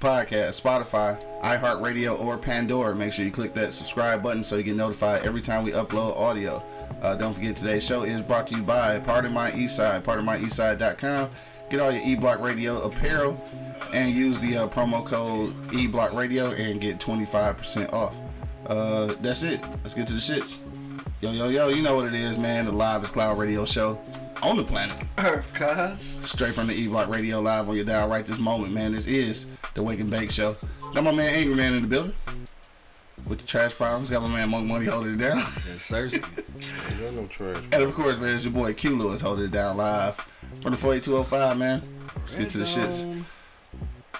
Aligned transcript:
Podcast, 0.00 0.62
Spotify, 0.62 1.20
iHeartRadio, 1.42 2.18
or 2.20 2.38
Pandora, 2.38 2.94
make 2.94 3.12
sure 3.12 3.24
you 3.24 3.32
click 3.32 3.52
that 3.54 3.74
subscribe 3.74 4.22
button 4.22 4.44
so 4.44 4.56
you 4.56 4.62
get 4.62 4.76
notified 4.76 5.24
every 5.24 5.42
time 5.42 5.64
we 5.64 5.72
upload 5.72 6.16
audio. 6.16 6.64
Uh, 7.02 7.16
don't 7.16 7.34
forget 7.34 7.56
today's 7.56 7.84
show 7.84 8.04
is 8.04 8.22
brought 8.22 8.46
to 8.46 8.54
you 8.54 8.62
by 8.62 8.98
Part 9.00 9.24
of 9.24 9.32
My 9.32 9.50
Eastside, 9.50 10.02
partofmyeastside.com. 10.02 11.30
Get 11.68 11.80
all 11.80 11.90
your 11.90 12.02
E 12.02 12.14
Block 12.14 12.40
Radio 12.40 12.80
apparel 12.80 13.42
and 13.92 14.14
use 14.14 14.38
the 14.38 14.56
uh, 14.56 14.68
promo 14.68 15.04
code 15.04 15.52
E 15.74 15.86
Block 15.86 16.12
Radio 16.12 16.50
and 16.52 16.80
get 16.80 16.98
25% 16.98 17.92
off. 17.92 18.16
Uh, 18.68 19.14
that's 19.20 19.42
it. 19.42 19.60
Let's 19.82 19.94
get 19.94 20.06
to 20.08 20.12
the 20.12 20.20
shits. 20.20 20.58
Yo, 21.20 21.32
yo, 21.32 21.48
yo, 21.48 21.68
you 21.68 21.82
know 21.82 21.96
what 21.96 22.06
it 22.06 22.14
is, 22.14 22.38
man. 22.38 22.66
The 22.66 22.72
Live 22.72 23.02
is 23.02 23.10
Cloud 23.10 23.38
Radio 23.38 23.64
show 23.64 23.98
on 24.42 24.56
the 24.56 24.64
planet. 24.64 24.96
Earth, 25.18 25.52
cuz. 25.54 26.20
Straight 26.30 26.54
from 26.54 26.66
the 26.66 26.74
E 26.74 26.86
Block 26.86 27.08
Radio 27.08 27.40
Live 27.40 27.68
on 27.68 27.76
your 27.76 27.84
dial 27.84 28.08
right 28.08 28.24
this 28.24 28.38
moment, 28.38 28.72
man. 28.72 28.92
This 28.92 29.06
is 29.06 29.46
the 29.74 29.82
Wake 29.82 30.00
and 30.00 30.10
Bake 30.10 30.30
Show. 30.30 30.56
Got 30.94 31.04
my 31.04 31.10
man 31.12 31.34
Angry 31.34 31.54
Man 31.54 31.74
in 31.74 31.82
the 31.82 31.88
building 31.88 32.14
with 33.26 33.40
the 33.40 33.46
trash 33.46 33.72
problems. 33.74 34.10
Got 34.10 34.22
my 34.22 34.28
man 34.28 34.50
Monk 34.50 34.66
Money 34.66 34.86
holding 34.86 35.14
it 35.14 35.18
down. 35.18 35.36
That's 35.66 35.90
Sersky. 35.90 36.20
Got 37.00 37.14
no 37.14 37.26
trash. 37.26 37.62
and 37.72 37.82
of 37.82 37.94
course, 37.94 38.18
man, 38.18 38.36
it's 38.36 38.44
your 38.44 38.52
boy 38.52 38.72
Q 38.74 38.96
Lewis 38.96 39.20
holding 39.20 39.46
it 39.46 39.50
down 39.50 39.76
live 39.76 40.14
from 40.62 40.72
the 40.72 40.78
48205, 40.78 41.58
man. 41.58 41.82
Let's 42.16 42.36
get 42.36 42.50
to 42.50 42.58
the 42.58 42.64
shits. 42.64 43.24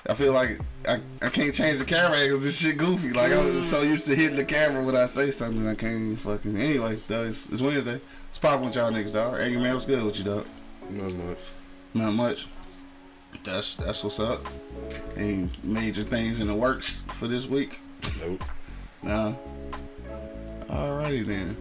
I 0.09 0.15
feel 0.15 0.33
like 0.33 0.59
I, 0.89 1.01
I 1.21 1.29
can't 1.29 1.53
change 1.53 1.79
the 1.79 1.85
camera 1.85 2.17
angle. 2.17 2.39
This 2.39 2.61
shit 2.61 2.79
goofy. 2.79 3.11
Like 3.11 3.31
I'm 3.31 3.63
so 3.63 3.83
mm. 3.83 3.89
used 3.89 4.07
to 4.07 4.15
hitting 4.17 4.37
the 4.37 4.45
camera 4.45 4.83
when 4.83 4.97
I 4.97 5.07
say 5.07 5.31
something, 5.31 5.67
I 5.67 5.75
can't 5.75 6.19
fucking. 6.19 6.57
Anyway, 6.57 6.99
though, 7.07 7.25
it's, 7.25 7.47
it's 7.51 7.61
Wednesday. 7.61 8.01
It's 8.31 8.39
popping 8.39 8.67
with 8.67 8.75
y'all 8.75 8.91
niggas, 8.91 9.13
dog. 9.13 9.39
Angry 9.39 9.61
Man, 9.61 9.75
what's 9.75 9.87
good 9.87 10.03
with 10.03 10.19
you, 10.19 10.25
dog? 10.25 10.47
Not 10.91 11.15
much. 11.15 11.39
Not 11.93 12.13
much. 12.13 12.47
That's 13.45 13.75
that's 13.75 14.03
what's 14.03 14.19
up. 14.19 14.47
Any 15.17 15.51
major 15.63 16.05
things 16.05 16.41
in 16.41 16.47
the 16.47 16.55
works 16.55 17.05
for 17.09 17.27
this 17.27 17.47
week? 17.47 17.81
Nope. 18.21 18.43
No. 19.03 19.39
Alrighty 20.69 21.27
then. 21.27 21.57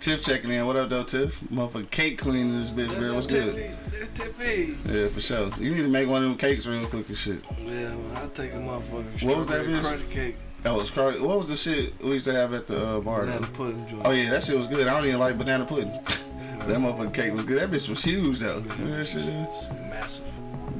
Tiff 0.00 0.22
checking 0.22 0.50
in. 0.50 0.66
What 0.66 0.76
up, 0.76 0.90
though, 0.90 1.02
Tiff? 1.02 1.38
Motherfucking 1.40 1.90
cake 1.90 2.20
queen 2.20 2.48
in 2.48 2.60
this 2.60 2.70
bitch, 2.70 2.98
man. 3.00 3.14
What's 3.14 3.26
good? 3.26 3.72
That's 3.90 4.08
Tiffy. 4.10 4.76
Yeah, 4.92 5.08
for 5.08 5.20
sure. 5.20 5.50
You 5.58 5.70
need 5.70 5.82
to 5.82 5.88
make 5.88 6.08
one 6.08 6.22
of 6.22 6.28
them 6.28 6.38
cakes 6.38 6.66
real 6.66 6.86
quick 6.86 7.08
and 7.08 7.16
shit. 7.18 7.42
Yeah, 7.58 7.94
I'll 8.16 8.28
take 8.28 8.52
a 8.52 8.56
motherfucking 8.56 9.18
shit. 9.18 9.28
What 9.28 9.38
was 9.38 9.46
that 9.48 9.64
strawberry 9.64 9.78
bitch? 9.78 9.82
crunch 9.82 10.10
cake. 10.10 10.36
That 10.62 10.74
was 10.74 10.90
crazy. 10.90 11.20
What 11.20 11.38
was 11.38 11.48
the 11.48 11.56
shit 11.56 12.02
we 12.02 12.12
used 12.12 12.24
to 12.26 12.34
have 12.34 12.52
at 12.52 12.66
the 12.66 12.96
uh, 12.96 13.00
bar? 13.00 13.20
Banana 13.24 13.46
pudding 13.48 13.86
joint. 13.86 14.02
Oh 14.04 14.10
yeah, 14.10 14.30
that 14.30 14.42
shit 14.42 14.56
was 14.56 14.66
good. 14.66 14.86
I 14.88 14.94
don't 14.96 15.06
even 15.06 15.20
like 15.20 15.38
banana 15.38 15.64
pudding. 15.64 15.90
that 15.90 16.68
motherfucking 16.68 17.14
cake 17.14 17.32
was 17.32 17.44
good. 17.44 17.60
That 17.60 17.70
bitch 17.70 17.88
was 17.88 18.02
huge 18.02 18.40
though. 18.40 18.58
You 18.78 18.84
know 18.84 18.96
that 18.96 19.06
shit 19.06 19.20
is? 19.20 19.34
It's 19.34 19.68
massive. 19.70 20.24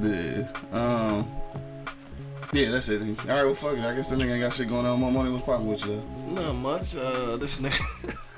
Yeah. 0.01 0.47
Um. 0.71 1.31
Yeah, 2.53 2.71
that's 2.71 2.87
it. 2.89 3.01
All 3.01 3.27
right, 3.27 3.43
well, 3.43 3.53
fuck 3.53 3.77
it. 3.77 3.83
I 3.83 3.93
guess 3.93 4.09
the 4.09 4.15
nigga 4.15 4.31
ain't 4.31 4.41
got 4.41 4.53
shit 4.53 4.69
going 4.69 4.85
on. 4.85 4.99
More 4.99 5.11
money 5.11 5.31
was 5.31 5.41
popping 5.41 5.67
with 5.67 5.85
you 5.85 6.01
though. 6.01 6.41
Not 6.41 6.55
much. 6.55 6.95
Uh, 6.95 7.37
this 7.37 7.59
nigga. 7.59 8.23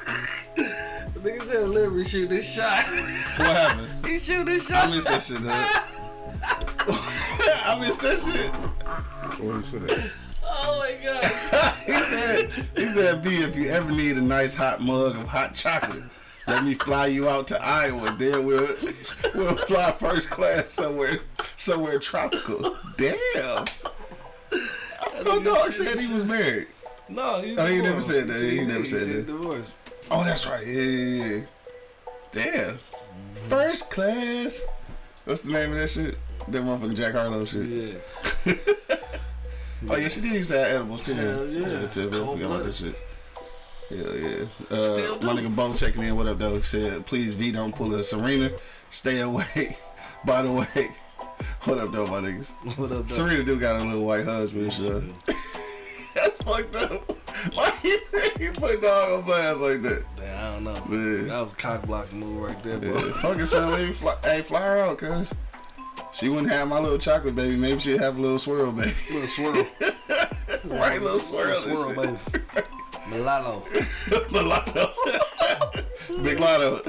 the 0.55 0.63
nigga 1.19 1.43
said 1.43 1.69
Liberty 1.69 2.03
shoot 2.09 2.29
this 2.29 2.45
shot. 2.51 2.83
What 2.85 3.47
happened? 3.55 3.89
he 4.05 4.19
shoot 4.19 4.45
this 4.45 4.65
shot. 4.67 4.87
I 4.87 4.95
missed 4.95 5.07
that 5.07 5.23
shit, 5.23 5.43
dog. 5.43 5.65
I 7.65 7.77
missed 7.79 8.01
that 8.01 8.19
shit. 8.19 8.51
What 9.43 9.65
you 9.71 9.87
say? 9.87 10.11
Oh 10.51 10.79
my 10.79 11.03
god. 11.03 11.75
he 11.85 11.91
said, 11.93 12.51
he 12.75 12.85
said, 12.87 13.21
B, 13.23 13.37
if 13.37 13.55
you 13.55 13.69
ever 13.69 13.91
need 13.91 14.17
a 14.17 14.21
nice 14.21 14.53
hot 14.53 14.81
mug 14.81 15.15
of 15.15 15.27
hot 15.27 15.53
chocolate, 15.53 16.01
let 16.47 16.63
me 16.63 16.73
fly 16.73 17.05
you 17.07 17.29
out 17.29 17.47
to 17.49 17.63
Iowa. 17.63 18.15
Then 18.17 18.45
we'll 18.45 18.75
we'll 19.35 19.55
fly 19.55 19.91
first 19.91 20.29
class 20.29 20.71
somewhere 20.71 21.19
somewhere 21.57 21.99
tropical. 21.99 22.75
Damn. 22.97 23.65
I 24.51 25.23
thought 25.23 25.43
dog 25.43 25.71
said 25.71 25.99
he 25.99 26.07
was 26.07 26.25
married. 26.25 26.67
No, 27.07 27.41
he 27.41 27.55
Oh, 27.57 27.65
he 27.67 27.81
never 27.81 28.01
said 28.01 28.27
that. 28.27 28.41
He 28.41 28.57
said- 28.57 28.67
never 28.67 28.85
said 28.85 28.99
said 28.99 29.15
that. 29.15 29.25
divorce. 29.27 29.69
Oh, 30.11 30.23
that's 30.23 30.47
right. 30.47 30.65
Yeah, 30.65 30.81
yeah, 30.81 31.25
yeah. 31.25 31.41
Damn. 32.31 32.79
First 33.47 33.91
class. 33.91 34.63
What's 35.25 35.41
the 35.41 35.51
name 35.51 35.71
of 35.71 35.77
that 35.77 35.89
shit? 35.89 36.17
That 36.47 36.63
motherfucking 36.63 36.95
Jack 36.95 37.13
Harlow 37.13 37.45
shit. 37.45 38.01
Yeah. 38.45 38.53
Oh 39.87 39.95
yeah, 39.95 40.09
she 40.09 40.19
did 40.19 40.33
used 40.33 40.51
to 40.51 40.57
have 40.57 40.71
edibles 40.73 41.03
too. 41.03 41.13
Hell 41.13 41.47
yeah. 41.47 41.83
I 41.83 41.87
forgot 41.87 42.33
about 42.33 42.65
that 42.65 42.75
shit. 42.75 42.95
Hell 43.89 44.15
yeah. 44.15 44.45
Uh, 44.69 45.17
my 45.21 45.33
nigga 45.33 45.55
Bone 45.55 45.75
checking 45.75 46.03
in. 46.03 46.17
What 46.17 46.27
up, 46.27 46.37
though? 46.37 46.59
Said, 46.61 47.05
please, 47.05 47.33
V, 47.33 47.51
don't 47.51 47.73
pull 47.73 47.93
a 47.95 48.03
Serena. 48.03 48.51
Stay 48.89 49.21
away. 49.21 49.77
By 50.25 50.41
the 50.41 50.51
way, 50.51 50.91
what 51.63 51.77
up, 51.77 51.93
though, 51.93 52.07
my 52.07 52.19
niggas? 52.19 52.51
What 52.77 52.91
up, 52.91 53.07
though? 53.07 53.15
Serena 53.15 53.43
do 53.43 53.57
got 53.57 53.77
a 53.77 53.83
little 53.85 54.03
white 54.03 54.25
husband, 54.25 54.73
so. 54.73 55.01
That's 56.13 56.37
fucked 56.43 56.75
up. 56.75 57.18
Why 57.53 57.73
you 57.83 57.99
you 58.39 58.51
put 58.51 58.81
dog 58.81 59.11
on 59.11 59.21
blast 59.23 59.59
like 59.59 59.81
that? 59.83 60.03
Damn, 60.15 60.37
I 60.37 60.53
don't 60.53 60.63
know. 60.63 60.97
Yeah. 60.97 61.27
That 61.27 61.41
was 61.43 61.53
a 61.53 61.55
cock 61.55 61.85
blocking 61.85 62.19
move 62.19 62.41
right 62.43 62.63
there, 62.63 62.77
bro. 62.79 62.97
Yeah, 62.97 63.13
fucking 63.13 63.45
son, 63.45 63.71
let 63.71 63.87
me 63.87 63.93
fly, 63.93 64.15
hey, 64.23 64.41
fly 64.41 64.61
her 64.61 64.79
out, 64.79 64.97
cuz. 64.97 65.33
She 66.11 66.27
wouldn't 66.27 66.51
have 66.51 66.67
my 66.67 66.79
little 66.79 66.97
chocolate 66.97 67.35
baby. 67.35 67.55
Maybe 67.55 67.79
she'd 67.79 68.01
have 68.01 68.17
a 68.17 68.21
little 68.21 68.39
swirl 68.39 68.71
baby. 68.71 68.93
Little 69.11 69.27
swirl. 69.27 69.67
right, 70.65 71.01
little 71.01 71.19
swirl. 71.19 71.51
and 71.51 71.63
swirl, 71.63 71.93
baby. 71.93 72.17
The 73.11 73.17
lotto. 73.19 73.63
Big 76.23 76.39
lotto. 76.39 76.81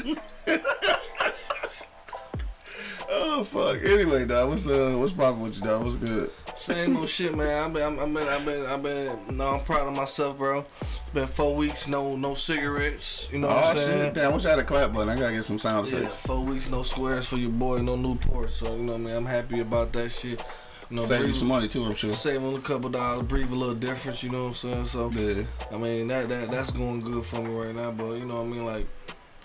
Oh 3.11 3.45
fuck. 3.45 3.83
Anyway, 3.85 4.25
dog, 4.27 4.51
what's 4.51 4.67
uh 4.67 4.95
what's 4.99 5.13
poppin' 5.13 5.43
with 5.43 5.57
you, 5.57 5.63
dog? 5.63 5.85
What's 5.85 5.97
good? 5.97 6.31
Same 6.57 6.97
old 6.97 7.09
shit, 7.09 7.35
man. 7.35 7.65
I've 7.65 7.73
been, 7.73 7.99
I've 7.99 8.13
been, 8.13 8.29
I've 8.29 8.45
been, 8.45 8.67
I've 8.67 8.83
been. 9.29 9.37
No, 9.37 9.49
I'm 9.55 9.65
proud 9.65 9.89
of 9.89 9.95
myself, 9.95 10.37
bro. 10.37 10.65
It's 10.81 10.99
been 11.15 11.27
four 11.27 11.55
weeks, 11.55 11.89
no, 11.89 12.17
no 12.17 12.35
cigarettes. 12.35 13.31
You 13.33 13.39
know 13.39 13.49
what 13.49 13.65
Oh 13.65 13.71
I'm 13.71 13.77
saying? 13.77 14.05
shit. 14.07 14.15
Damn, 14.15 14.33
I 14.33 14.35
wish 14.35 14.45
I 14.45 14.51
had 14.51 14.59
a 14.59 14.65
clap 14.65 14.93
button. 14.93 15.09
I 15.09 15.19
gotta 15.19 15.33
get 15.33 15.45
some 15.45 15.59
sound 15.59 15.89
effects. 15.89 16.03
Yeah, 16.03 16.09
four 16.35 16.45
weeks, 16.45 16.69
no 16.69 16.83
squares 16.83 17.29
for 17.29 17.37
your 17.39 17.51
boy, 17.51 17.81
no 17.81 17.97
Newport. 17.97 18.51
So 18.51 18.77
you 18.77 18.83
know, 18.83 18.93
what 18.93 19.01
I 19.01 19.05
mean, 19.05 19.15
I'm 19.17 19.27
happy 19.27 19.61
about 19.61 19.93
that 19.95 20.11
shit. 20.11 20.43
You 20.91 20.97
know, 20.97 21.03
Save 21.03 21.19
you 21.21 21.25
breathe- 21.27 21.37
some 21.37 21.49
money 21.49 21.69
too, 21.69 21.85
I'm 21.85 21.95
sure. 21.95 22.11
saving 22.11 22.57
a 22.57 22.61
couple 22.61 22.91
dollars, 22.91 23.23
breathe 23.23 23.51
a 23.51 23.55
little 23.55 23.75
difference. 23.77 24.23
You 24.25 24.31
know 24.31 24.43
what 24.43 24.49
I'm 24.49 24.55
saying? 24.55 24.85
So 24.87 25.11
Yeah. 25.13 25.45
I 25.71 25.79
mean, 25.79 26.09
that 26.09 26.29
that 26.29 26.51
that's 26.51 26.73
going 26.73 27.01
good 27.01 27.25
for 27.25 27.41
me 27.41 27.49
right 27.55 27.75
now. 27.75 27.91
But 27.93 28.15
you 28.15 28.27
know 28.27 28.43
what 28.43 28.47
I 28.47 28.49
mean, 28.49 28.67
like. 28.67 28.87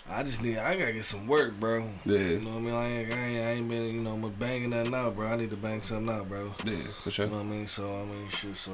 I 0.10 0.22
just 0.24 0.44
need, 0.44 0.58
I 0.58 0.78
gotta 0.78 0.94
get 0.94 1.06
some 1.06 1.26
work, 1.26 1.60
bro. 1.60 1.90
Yeah. 2.06 2.18
You 2.20 2.40
know 2.42 2.52
what 2.52 2.58
I 2.58 2.62
mean? 2.62 2.74
I 2.74 2.88
ain't, 2.88 3.14
I 3.14 3.18
ain't, 3.18 3.40
I 3.40 3.52
ain't 3.52 3.70
been, 3.70 3.84
you 3.96 4.02
know, 4.02 4.14
I'm 4.14 4.30
banging 4.34 4.70
nothing 4.70 4.94
out, 4.94 5.16
bro. 5.16 5.28
I 5.28 5.36
need 5.36 5.50
to 5.50 5.58
bang 5.58 5.82
something 5.82 6.14
out, 6.14 6.30
bro. 6.30 6.54
Yeah, 6.64 6.78
for 7.04 7.10
sure. 7.12 7.26
You 7.26 7.32
know 7.32 7.38
what 7.40 7.46
I 7.46 7.50
mean? 7.50 7.68
So 7.68 7.84
I 7.96 8.06
mean, 8.06 8.30
shit. 8.30 8.56
So 8.56 8.72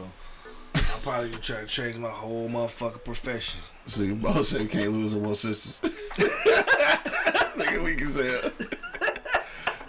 I 0.75 0.79
probably 1.01 1.29
could 1.29 1.41
try 1.41 1.61
to 1.61 1.67
change 1.67 1.95
my 1.97 2.09
whole 2.09 2.49
motherfucking 2.49 3.03
profession. 3.05 3.61
This 3.85 3.97
nigga 3.97 4.21
boss 4.21 4.49
said 4.49 4.69
can't 4.69 4.91
lose 4.91 5.11
no 5.13 5.19
more 5.19 5.35
sisters. 5.35 5.79
nigga, 7.57 7.83
we 7.83 7.95
can 7.95 8.07
say 8.07 8.51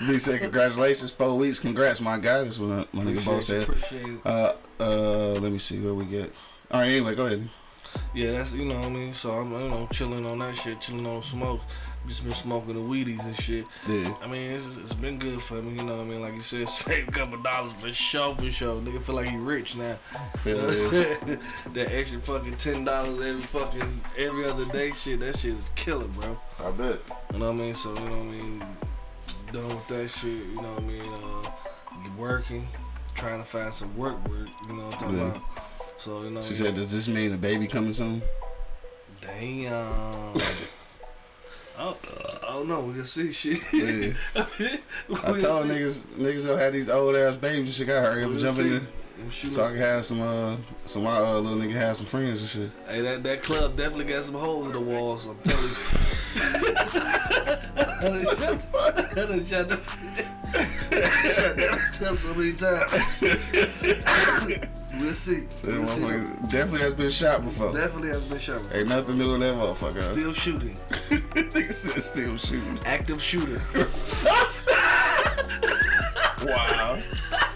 B 0.07 0.19
said 0.19 0.41
congratulations, 0.41 1.11
four 1.11 1.37
weeks. 1.37 1.59
Congrats, 1.59 2.01
my 2.01 2.19
guy. 2.19 2.45
That's 2.45 2.59
what 2.61 2.93
my 2.93 3.03
nigga 3.03 3.25
boss 3.27 3.47
said. 3.47 3.69
Uh, 4.25 4.53
uh, 4.81 5.41
let 5.41 5.51
me 5.51 5.59
see 5.59 5.81
where 5.81 5.95
we 5.95 6.05
get. 6.05 6.33
All 6.71 6.81
right, 6.81 6.91
anyway, 6.91 7.15
go 7.17 7.27
ahead. 7.27 7.49
Yeah, 8.15 8.33
that's 8.33 8.55
you 8.55 8.65
know 8.65 8.77
what 8.77 8.87
I 8.87 8.91
mean. 8.91 9.15
So 9.15 9.31
I'm 9.33 9.51
you 9.53 9.59
know 9.71 9.89
chilling 9.93 10.27
on 10.27 10.39
that 10.41 10.55
shit, 10.57 10.81
chilling 10.81 11.07
on 11.07 11.23
smoke. 11.23 11.61
Just 12.07 12.25
been 12.25 12.35
smoking 12.35 12.75
the 12.75 12.81
Wheaties 12.81 13.25
and 13.25 13.37
shit. 13.37 13.65
Yeah. 13.89 14.13
I 14.21 14.27
mean, 14.27 14.51
it's, 14.51 14.77
it's 14.77 14.93
been 14.93 15.21
good 15.21 15.41
for 15.41 15.63
me. 15.63 15.77
You 15.77 15.85
know 15.85 15.99
what 15.99 16.07
I 16.07 16.09
mean? 16.09 16.21
Like 16.21 16.35
you 16.35 16.41
said, 16.41 16.69
save 16.69 17.07
a 17.07 17.13
couple 17.13 17.39
dollars 17.39 17.73
for 17.75 17.93
sure, 17.93 18.35
for 18.35 18.51
sure. 18.51 18.81
Nigga 18.81 19.01
feel 19.01 19.15
like 19.15 19.29
he 19.29 19.37
rich 19.37 19.77
now. 19.77 19.97
Yeah. 20.45 20.57
that 21.75 21.89
extra 21.93 22.21
fucking 22.21 22.57
ten 22.57 22.85
dollars 22.85 23.21
every 23.21 23.43
fucking 23.43 24.01
every 24.19 24.45
other 24.47 24.65
day, 24.67 24.91
shit. 24.91 25.21
That 25.21 25.39
shit 25.39 25.53
is 25.53 25.71
killer, 25.77 26.09
bro. 26.09 26.37
I 26.59 26.71
bet. 26.73 26.99
You 27.33 27.39
know 27.39 27.53
what 27.53 27.61
I 27.61 27.65
mean? 27.65 27.75
So, 27.77 27.91
you 27.95 28.01
know 28.01 28.11
what 28.11 28.19
I 28.19 28.23
mean? 28.25 28.63
Done 29.53 29.69
with 29.69 29.87
that 29.89 30.09
shit, 30.09 30.31
you 30.47 30.57
know 30.57 30.73
what 30.73 30.83
I 30.83 30.87
mean? 30.87 31.03
Uh, 31.13 32.11
working, 32.19 32.67
trying 33.15 33.39
to 33.39 33.45
find 33.45 33.73
some 33.73 33.95
work 33.97 34.17
work, 34.29 34.49
you 34.67 34.73
know 34.75 34.87
what 34.87 34.95
I'm 34.95 34.99
talking 35.01 35.19
Yeah. 35.19 35.29
about? 35.37 35.43
So, 36.03 36.25
you 36.25 36.31
know, 36.31 36.43
She 36.43 36.55
said, 36.55 36.75
does 36.75 36.91
this 36.91 37.07
mean 37.07 37.33
a 37.33 37.37
baby 37.37 37.69
coming 37.69 37.95
soon? 37.95 38.23
damn. 39.21 40.35
oh, 41.79 41.97
Oh 42.49 42.65
no, 42.67 42.81
we 42.81 42.95
can 42.95 43.05
see 43.05 43.31
shit. 43.31 43.61
Yeah. 43.73 44.15
I 44.35 45.39
told 45.39 45.69
niggas, 45.69 46.01
niggas 46.19 46.45
gonna 46.45 46.59
have 46.61 46.73
these 46.73 46.91
old 46.91 47.15
ass 47.15 47.37
babies 47.37 47.69
and 47.69 47.75
shit. 47.75 47.87
Gotta 47.87 48.01
hurry 48.01 48.25
up 48.25 48.31
and 48.33 48.41
jump 48.41 48.59
in 48.59 48.71
there. 48.71 48.83
So 49.31 49.65
I 49.65 49.69
can 49.69 49.77
have 49.77 50.05
some, 50.05 50.21
uh, 50.21 50.57
some 50.87 51.05
my 51.05 51.19
uh, 51.19 51.39
little 51.39 51.57
nigga 51.57 51.75
have 51.75 51.97
some 51.97 52.07
friends 52.07 52.41
and 52.41 52.51
shit. 52.51 52.71
Hey, 52.89 53.01
that, 53.03 53.23
that 53.23 53.45
club 53.45 53.77
definitely 53.77 54.13
got 54.13 54.25
some 54.25 54.35
holes 54.35 54.67
in 54.67 54.73
the 54.73 54.81
walls. 54.81 55.27
I'm 55.29 55.39
telling 55.45 55.69
you. 55.69 55.77
I 58.03 58.09
done 58.09 58.25
shut 58.37 58.61
I 58.75 59.15
done 59.15 59.47
shut 59.47 59.69
them. 59.69 59.81
shut 60.91 61.57
that 61.57 62.09
up 62.11 62.19
so 62.19 62.35
many 62.35 62.53
times. 64.59 64.69
we'll 64.99 65.13
see. 65.13 65.47
We'll 65.65 65.87
see. 65.87 66.03
definitely 66.51 66.81
has 66.81 66.95
been 66.95 67.11
shot 67.11 67.45
before. 67.45 67.73
Definitely 67.73 68.09
has 68.09 68.25
been 68.25 68.39
shot. 68.39 68.75
Ain't 68.75 68.89
nothing 68.89 69.19
new 69.19 69.35
in 69.35 69.41
that 69.41 69.55
motherfucker. 69.55 70.03
Still 70.13 70.33
shooting. 70.33 70.75
Nigga 71.11 71.73
said 71.73 72.03
still 72.03 72.37
shooting. 72.37 72.79
Active 72.85 73.23
shooter. 73.23 73.63
Wow. 76.45 76.99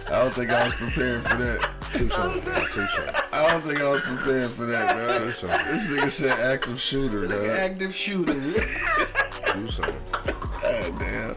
I 0.06 0.10
don't 0.20 0.32
think 0.32 0.50
I 0.50 0.64
was 0.64 0.74
prepared 0.74 1.20
for 1.22 1.36
that. 1.36 1.70
Two 1.92 2.08
shots. 2.08 2.74
Two 2.74 2.86
shots. 2.86 3.32
I 3.32 3.50
don't 3.50 3.60
think 3.62 3.80
I 3.80 3.90
was 3.90 4.00
prepared 4.02 4.50
for 4.50 4.66
that, 4.66 5.34
shots. 5.40 5.70
This 5.70 5.88
nigga 5.88 6.10
said 6.10 6.38
active 6.52 6.80
shooter, 6.80 7.26
dog. 7.26 7.46
Active 7.46 7.92
shooter. 7.94 8.32
Two 8.32 9.70
shots. 9.72 10.02
God 10.62 10.92
damn. 11.00 11.34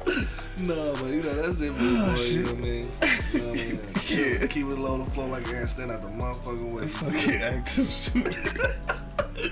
no, 0.67 0.93
but 0.93 1.07
you 1.07 1.23
know, 1.23 1.33
that's 1.33 1.59
it 1.61 1.73
for 1.73 1.83
the 1.83 1.97
ah, 1.97 2.15
boy. 2.15 2.21
You 2.21 2.43
know 2.43 2.45
what 2.45 2.53
I 2.53 2.61
mean? 2.61 2.87
You 3.33 3.39
know 3.39 3.49
what 3.49 3.59
I 3.59 3.63
mean? 3.63 3.79
Yeah. 4.11 4.47
Keep 4.47 4.67
it 4.67 4.79
low 4.79 4.97
to 4.97 5.05
flow 5.05 5.27
like 5.27 5.47
a 5.47 5.67
stand 5.67 5.91
out 5.91 6.01
the 6.01 6.07
motherfucking 6.07 6.73
way. 6.73 6.87
Fucking 6.87 7.41
active 7.41 7.89
shooter. 7.89 9.51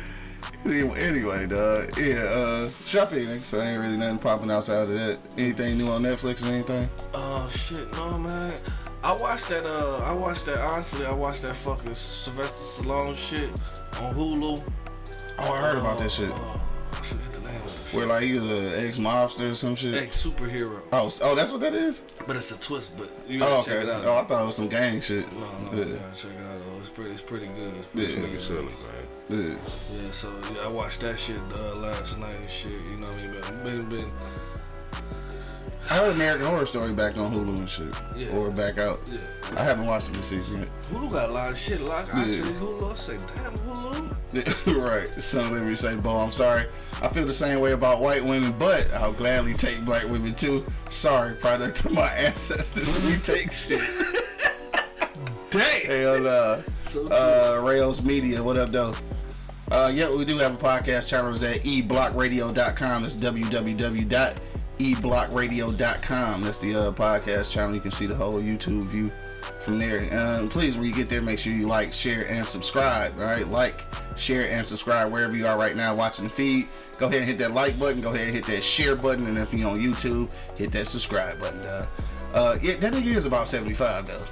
anyway, 0.65 0.99
anyway, 0.99 1.47
dog. 1.47 1.97
Yeah, 1.97 2.23
uh, 2.23 2.69
Shot 2.85 3.09
Phoenix. 3.09 3.47
So 3.47 3.61
ain't 3.61 3.81
really 3.81 3.97
nothing 3.97 4.19
popping 4.19 4.51
outside 4.51 4.89
of 4.89 4.93
that. 4.93 5.19
Anything 5.37 5.77
new 5.77 5.89
on 5.89 6.03
Netflix 6.03 6.43
or 6.43 6.51
anything? 6.53 6.89
Oh 7.13 7.47
shit, 7.49 7.91
no 7.93 8.17
man. 8.17 8.59
I 9.03 9.13
watched 9.13 9.49
that. 9.49 9.65
Uh, 9.65 9.99
I 10.03 10.11
watched 10.11 10.45
that. 10.47 10.59
Honestly, 10.59 11.05
I 11.05 11.13
watched 11.13 11.43
that 11.43 11.55
fucking 11.55 11.95
Sylvester 11.95 12.83
Stallone 12.83 13.15
shit 13.15 13.49
on 14.01 14.13
Hulu. 14.13 14.63
Oh, 15.39 15.53
I 15.53 15.61
heard 15.61 15.77
about 15.77 15.99
that 15.99 16.11
shit. 16.11 16.31
Uh, 16.31 16.57
I 16.91 16.95
forget 16.97 17.31
the 17.31 17.39
name 17.47 17.55
of 17.61 17.91
the. 17.91 17.97
Where 17.97 18.05
like 18.07 18.23
he 18.23 18.33
was 18.33 18.43
an 18.51 18.73
ex 18.85 18.97
mobster 18.97 19.51
or 19.51 19.55
some 19.55 19.75
shit. 19.75 19.93
Ex 19.95 20.25
superhero, 20.25 20.81
Oh, 20.91 21.11
oh, 21.21 21.35
that's 21.35 21.51
what 21.51 21.61
that 21.61 21.73
is. 21.73 22.01
but 22.27 22.35
it's 22.35 22.51
a 22.51 22.57
twist. 22.57 22.97
But 22.97 23.09
you 23.27 23.39
gotta 23.39 23.55
Oh, 23.55 23.61
check 23.63 23.83
it 23.83 23.89
out. 23.89 24.05
Oh, 24.05 24.17
I 24.17 24.23
thought 24.25 24.43
it 24.43 24.45
was 24.45 24.55
some 24.55 24.67
gang 24.67 24.99
shit. 25.01 25.31
no, 25.33 25.39
no, 25.39 25.71
Yeah. 25.71 25.85
you 25.85 25.93
gotta 25.95 26.15
check 26.15 26.31
it 26.31 26.45
out. 26.45 26.61
Though. 26.65 26.79
It's 26.79 26.89
pretty. 26.89 27.11
It's 27.11 27.21
pretty 27.21 27.47
good. 27.47 27.73
It's 27.77 27.85
pretty 27.87 28.13
Yeah. 28.13 28.19
good. 28.19 28.29
Nigga 28.29 28.49
man. 28.59 28.67
Yeah. 29.29 29.55
Yeah, 30.03 30.11
so 30.11 30.31
yeah, 30.53 30.61
I 30.61 30.67
watched 30.67 31.01
that 31.01 31.17
shit 31.19 31.39
uh, 31.53 31.75
last 31.75 32.17
night 32.17 32.33
and 32.35 32.49
shit. 32.49 32.71
You 32.71 32.97
know 32.97 33.07
what 33.07 33.21
I 33.21 33.27
mean? 33.27 33.41
But 33.41 33.63
been 33.63 33.89
been 33.89 34.11
I 35.89 35.95
heard 35.99 36.15
American 36.15 36.47
Horror 36.47 36.65
Story 36.65 36.91
back 36.93 37.17
on 37.17 37.31
Hulu 37.33 37.57
and 37.59 37.69
shit, 37.69 37.87
Yeah. 38.15 38.35
or 38.35 38.51
back 38.51 38.77
out. 38.77 38.99
yeah. 39.11 39.19
I 39.55 39.63
haven't 39.63 39.85
watched 39.85 40.09
it 40.09 40.15
this 40.15 40.25
season 40.25 40.57
yet. 40.57 40.69
Hulu 40.91 41.11
got 41.11 41.29
a 41.29 41.31
lot 41.31 41.51
of 41.51 41.57
shit. 41.57 41.79
Like 41.81 42.13
I 42.13 42.25
Yeah. 42.25 42.41
Hulu, 42.43 42.91
I 42.91 42.95
say, 42.95 43.17
damn 43.35 43.57
Hulu. 43.59 44.83
right. 44.85 45.21
Some 45.21 45.51
women 45.51 45.77
say, 45.77 45.95
"Bo, 45.95 46.17
I'm 46.17 46.33
sorry. 46.33 46.65
I 47.01 47.07
feel 47.07 47.25
the 47.25 47.33
same 47.33 47.61
way 47.61 47.71
about 47.71 48.01
white 48.01 48.23
women, 48.23 48.53
but 48.59 48.91
I'll 48.95 49.13
gladly 49.13 49.53
take 49.53 49.85
black 49.85 50.03
women 50.03 50.33
too. 50.33 50.65
Sorry, 50.89 51.35
product 51.35 51.85
of 51.85 51.91
my 51.93 52.09
ancestors. 52.11 52.87
We 53.05 53.15
take 53.17 53.51
shit. 53.53 53.79
Damn. 55.49 55.85
Hell 55.85 56.19
nah. 56.21 56.57
So. 56.81 57.05
Uh, 57.07 57.61
Rails 57.65 58.01
Media, 58.03 58.43
what 58.43 58.57
up, 58.57 58.71
though? 58.73 58.93
Uh, 59.71 59.89
yeah, 59.93 60.09
we 60.13 60.25
do 60.25 60.37
have 60.37 60.53
a 60.53 60.57
podcast 60.57 61.07
channel. 61.07 61.33
It's 61.33 61.43
at 61.43 61.61
eblockradio.com. 61.63 63.05
It's 63.05 63.15
That's 63.15 64.39
www.eblockradio.com. 64.77 66.43
That's 66.43 66.57
the 66.59 66.75
uh, 66.75 66.91
podcast 66.91 67.51
channel. 67.51 67.75
You 67.75 67.81
can 67.81 67.91
see 67.91 68.05
the 68.05 68.15
whole 68.15 68.35
YouTube 68.35 68.83
view 68.83 69.11
from 69.59 69.79
there. 69.79 70.07
Um, 70.17 70.49
please, 70.49 70.77
when 70.77 70.87
you 70.87 70.93
get 70.93 71.09
there, 71.09 71.21
make 71.21 71.39
sure 71.39 71.53
you 71.53 71.67
like, 71.67 71.93
share, 71.93 72.27
and 72.29 72.45
subscribe. 72.45 73.19
All 73.19 73.25
right, 73.25 73.47
like, 73.47 73.85
share, 74.15 74.49
and 74.49 74.65
subscribe 74.65 75.11
wherever 75.11 75.35
you 75.35 75.47
are 75.47 75.57
right 75.57 75.75
now 75.75 75.95
watching 75.95 76.25
the 76.25 76.29
feed. 76.29 76.67
Go 76.97 77.07
ahead 77.07 77.19
and 77.19 77.27
hit 77.27 77.37
that 77.39 77.51
like 77.51 77.77
button. 77.77 78.01
Go 78.01 78.09
ahead 78.09 78.27
and 78.27 78.35
hit 78.35 78.45
that 78.47 78.63
share 78.63 78.95
button. 78.95 79.27
And 79.27 79.37
if 79.37 79.53
you're 79.53 79.69
on 79.69 79.79
YouTube, 79.79 80.31
hit 80.55 80.71
that 80.71 80.87
subscribe 80.87 81.39
button. 81.39 81.61
Uh, 81.61 81.85
uh, 82.33 82.57
yeah, 82.61 82.75
that 82.75 82.93
nigga 82.93 83.15
is 83.15 83.25
about 83.25 83.47
75 83.47 84.07
though. 84.07 84.23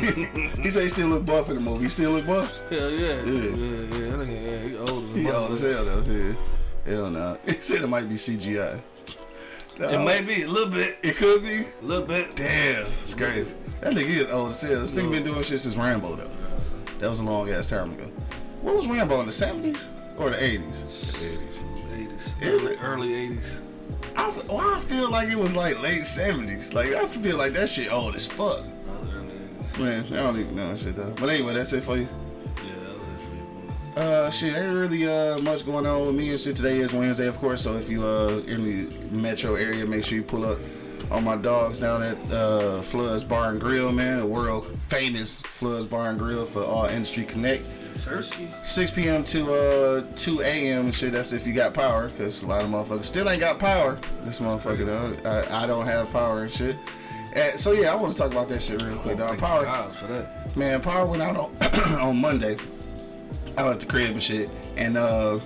he 0.62 0.70
said 0.70 0.84
he 0.84 0.88
still 0.88 1.08
look 1.08 1.26
buff 1.26 1.48
in 1.48 1.56
the 1.56 1.60
movie. 1.60 1.84
He 1.84 1.90
still 1.90 2.12
look 2.12 2.26
buff. 2.26 2.68
Hell 2.68 2.90
yeah. 2.90 3.22
Yeah. 3.24 3.24
Yeah, 3.24 3.80
yeah. 3.80 4.16
That 4.16 4.28
nigga, 4.28 4.44
yeah, 4.44 4.68
he 4.68 4.76
old 4.76 5.10
as 5.10 5.16
He 5.16 5.30
old 5.30 5.50
as 5.50 5.62
hell 5.62 5.84
though. 5.84 6.12
Yeah. 6.12 6.34
Hell 6.86 7.10
no. 7.10 7.38
He 7.46 7.62
said 7.62 7.82
it 7.82 7.88
might 7.88 8.08
be 8.08 8.14
CGI. 8.14 8.80
It 9.78 9.96
oh. 9.96 10.04
may 10.04 10.22
be 10.22 10.42
a 10.42 10.48
little 10.48 10.72
bit. 10.72 10.98
It 11.02 11.16
could 11.16 11.42
be. 11.42 11.66
A 11.82 11.84
little 11.84 12.06
bit. 12.06 12.34
Damn, 12.34 12.86
it's 12.86 13.12
crazy. 13.12 13.54
That 13.82 13.92
nigga 13.92 14.08
is 14.08 14.30
old 14.30 14.50
as 14.50 14.62
hell. 14.62 14.80
This 14.80 14.92
nigga 14.92 15.10
been 15.10 15.24
doing 15.24 15.42
shit 15.42 15.60
since 15.60 15.76
Rambo 15.76 16.16
though. 16.16 16.30
That 16.98 17.10
was 17.10 17.20
a 17.20 17.24
long 17.24 17.50
ass 17.50 17.68
time 17.68 17.92
ago. 17.92 18.04
What 18.62 18.74
was 18.74 18.86
Rambo 18.86 19.20
in 19.20 19.26
the 19.26 19.32
seventies 19.32 19.88
or 20.16 20.30
the 20.30 20.42
eighties? 20.42 21.44
80s. 21.92 22.14
Is 22.16 22.34
Early, 22.42 22.76
early 22.78 23.08
80s. 23.08 23.60
I, 24.16 24.30
why 24.30 24.76
I 24.76 24.80
feel 24.80 25.10
like 25.10 25.28
it 25.28 25.38
was 25.38 25.54
like 25.54 25.80
late 25.82 26.06
seventies. 26.06 26.72
Like 26.72 26.94
I 26.94 27.06
feel 27.06 27.36
like 27.36 27.52
that 27.52 27.68
shit 27.68 27.92
old 27.92 28.14
as 28.16 28.26
fuck. 28.26 28.62
That 28.62 29.00
was 29.00 29.12
early 29.12 29.34
80s. 29.34 29.78
Man, 29.78 30.04
I 30.14 30.16
don't 30.22 30.40
even 30.40 30.56
know 30.56 30.68
that 30.70 30.78
shit 30.78 30.96
though. 30.96 31.12
But 31.18 31.28
anyway, 31.28 31.52
that's 31.52 31.74
it 31.74 31.84
for 31.84 31.98
you. 31.98 32.08
Uh, 33.96 34.28
shit, 34.28 34.54
ain't 34.54 34.74
really 34.74 35.08
uh 35.08 35.38
much 35.38 35.64
going 35.64 35.86
on 35.86 36.06
with 36.06 36.14
me 36.14 36.30
and 36.30 36.38
shit. 36.38 36.54
Today 36.54 36.80
is 36.80 36.92
Wednesday, 36.92 37.26
of 37.28 37.38
course. 37.38 37.62
So 37.62 37.76
if 37.78 37.88
you 37.88 38.04
uh 38.04 38.42
in 38.46 38.62
the 38.62 39.08
metro 39.08 39.54
area, 39.54 39.86
make 39.86 40.04
sure 40.04 40.16
you 40.16 40.22
pull 40.22 40.44
up 40.44 40.58
on 41.10 41.24
my 41.24 41.34
dogs 41.36 41.80
down 41.80 42.02
at 42.02 42.18
uh 42.30 42.82
Floods 42.82 43.24
Bar 43.24 43.52
and 43.52 43.60
Grill, 43.60 43.90
man, 43.92 44.18
the 44.18 44.26
world 44.26 44.66
famous 44.88 45.40
Floods 45.40 45.86
Bar 45.86 46.10
and 46.10 46.18
Grill 46.18 46.44
for 46.44 46.62
all 46.62 46.84
Industry 46.84 47.24
Connect. 47.24 47.64
Sersky. 47.94 48.52
6 48.66 48.90
p.m. 48.90 49.24
to 49.24 49.54
uh 49.54 50.06
2 50.16 50.42
a.m. 50.42 50.84
and 50.84 50.94
shit. 50.94 51.14
That's 51.14 51.32
if 51.32 51.46
you 51.46 51.54
got 51.54 51.72
power, 51.72 52.10
cause 52.18 52.42
a 52.42 52.46
lot 52.46 52.62
of 52.62 52.68
motherfuckers 52.68 53.04
still 53.04 53.30
ain't 53.30 53.40
got 53.40 53.58
power. 53.58 53.98
This 54.24 54.40
motherfucker 54.40 54.84
though, 54.84 55.30
I, 55.30 55.64
I 55.64 55.66
don't 55.66 55.86
have 55.86 56.10
power 56.10 56.42
and 56.42 56.52
shit. 56.52 56.76
Uh, 57.34 57.56
so 57.56 57.72
yeah, 57.72 57.92
I 57.92 57.94
want 57.94 58.12
to 58.12 58.18
talk 58.18 58.30
about 58.30 58.50
that 58.50 58.62
shit 58.62 58.82
real 58.82 58.98
quick. 58.98 59.16
Dog. 59.16 59.38
Power, 59.38 59.88
for 59.88 60.06
that. 60.08 60.54
Man, 60.54 60.82
power 60.82 61.06
went 61.06 61.22
out 61.22 61.36
on 61.38 61.56
on 61.98 62.20
Monday. 62.20 62.58
Out 63.58 63.72
at 63.72 63.80
the 63.80 63.86
crib 63.86 64.10
and 64.10 64.22
shit, 64.22 64.50
and 64.76 64.98
uh, 64.98 65.40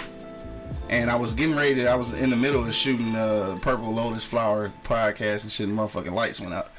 and 0.89 1.11
I 1.11 1.17
was 1.17 1.33
getting 1.33 1.55
ready. 1.55 1.77
To, 1.77 1.87
I 1.87 1.95
was 1.95 2.13
in 2.21 2.31
the 2.31 2.37
middle 2.37 2.65
of 2.67 2.75
shooting 2.75 3.15
uh 3.15 3.57
Purple 3.63 3.95
Lotus 3.95 4.25
Flower 4.25 4.73
podcast 4.83 5.45
and 5.45 5.53
shit. 5.53 5.69
And 5.69 5.79
motherfucking 5.79 6.13
lights 6.13 6.41
went 6.41 6.53
out. 6.53 6.71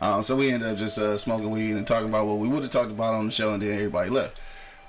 Um, 0.00 0.22
so 0.22 0.34
we 0.34 0.50
ended 0.50 0.68
up 0.68 0.78
just 0.78 0.98
uh, 0.98 1.16
smoking 1.18 1.50
weed 1.50 1.72
and 1.72 1.86
talking 1.86 2.08
about 2.08 2.26
what 2.26 2.38
we 2.38 2.48
would 2.48 2.62
have 2.62 2.72
talked 2.72 2.90
about 2.90 3.14
on 3.14 3.26
the 3.26 3.32
show, 3.32 3.52
and 3.52 3.62
then 3.62 3.72
everybody 3.72 4.10
left. 4.10 4.40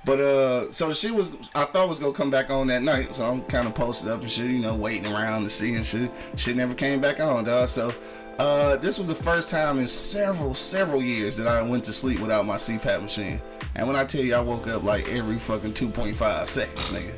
But 0.04 0.20
uh, 0.20 0.72
so 0.72 0.88
the 0.88 0.96
shit 0.96 1.14
was 1.14 1.32
I 1.54 1.66
thought 1.66 1.88
was 1.88 2.00
gonna 2.00 2.14
come 2.14 2.32
back 2.32 2.50
on 2.50 2.68
that 2.68 2.82
night, 2.82 3.14
so 3.14 3.26
I'm 3.26 3.44
kind 3.44 3.68
of 3.68 3.76
posted 3.76 4.10
up 4.10 4.22
and 4.22 4.32
shit, 4.32 4.50
you 4.50 4.60
know, 4.60 4.76
waiting 4.76 5.06
around 5.06 5.44
to 5.44 5.50
see 5.50 5.76
and 5.76 5.86
shit. 5.86 6.10
Shit 6.36 6.56
never 6.56 6.74
came 6.74 7.00
back 7.00 7.20
on, 7.20 7.44
dog. 7.44 7.70
So 7.70 7.94
uh, 8.40 8.78
this 8.78 8.98
was 8.98 9.06
the 9.06 9.16
first 9.16 9.52
time 9.52 9.78
in 9.78 9.88
several 9.88 10.56
several 10.56 11.04
years 11.04 11.38
that 11.38 11.48
I 11.48 11.62
went 11.62 11.84
to 11.86 11.94
sleep 11.94 12.20
without 12.20 12.46
my 12.48 12.58
CPAP 12.58 13.04
machine. 13.04 13.40
And 13.76 13.88
when 13.88 13.96
I 13.96 14.04
tell 14.04 14.22
you, 14.22 14.36
I 14.36 14.42
woke 14.42 14.68
up 14.68 14.84
like 14.84 15.08
every 15.10 15.38
fucking 15.40 15.74
2.5 15.74 16.48
seconds, 16.48 16.92
nigga. 16.92 17.14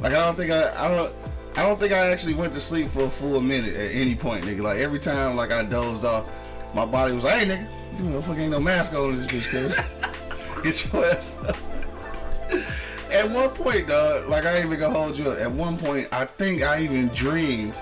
Like 0.00 0.12
I 0.12 0.26
don't 0.26 0.36
think 0.36 0.50
I 0.50 0.72
I 0.84 0.88
don't. 0.88 1.14
I 1.56 1.62
don't 1.62 1.78
think 1.78 1.92
I 1.92 2.10
actually 2.10 2.34
went 2.34 2.52
to 2.54 2.60
sleep 2.60 2.90
for 2.90 3.04
a 3.04 3.10
full 3.10 3.40
minute 3.40 3.74
at 3.76 3.92
any 3.92 4.16
point, 4.16 4.44
nigga. 4.44 4.62
Like 4.62 4.78
every 4.78 4.98
time, 4.98 5.36
like 5.36 5.52
I 5.52 5.62
dozed 5.62 6.04
off, 6.04 6.28
my 6.74 6.84
body 6.84 7.12
was 7.12 7.22
like, 7.22 7.34
"Hey, 7.34 7.46
nigga, 7.46 7.68
you 7.98 8.10
know, 8.10 8.20
fucking 8.22 8.42
ain't 8.42 8.50
no 8.50 8.60
mask 8.60 8.92
on 8.94 9.16
this 9.16 9.26
bitch, 9.26 9.50
cuz. 9.50 10.62
Get 10.64 10.92
your 10.92 11.04
ass 11.06 11.34
up." 11.46 11.56
At 13.12 13.30
one 13.30 13.50
point, 13.50 13.86
dog, 13.86 14.28
like 14.28 14.44
I 14.44 14.56
ain't 14.56 14.66
even 14.66 14.80
gonna 14.80 14.98
hold 14.98 15.16
you 15.16 15.30
up. 15.30 15.38
At 15.38 15.52
one 15.52 15.78
point, 15.78 16.08
I 16.10 16.24
think 16.24 16.62
I 16.62 16.82
even 16.82 17.06
dreamed, 17.08 17.80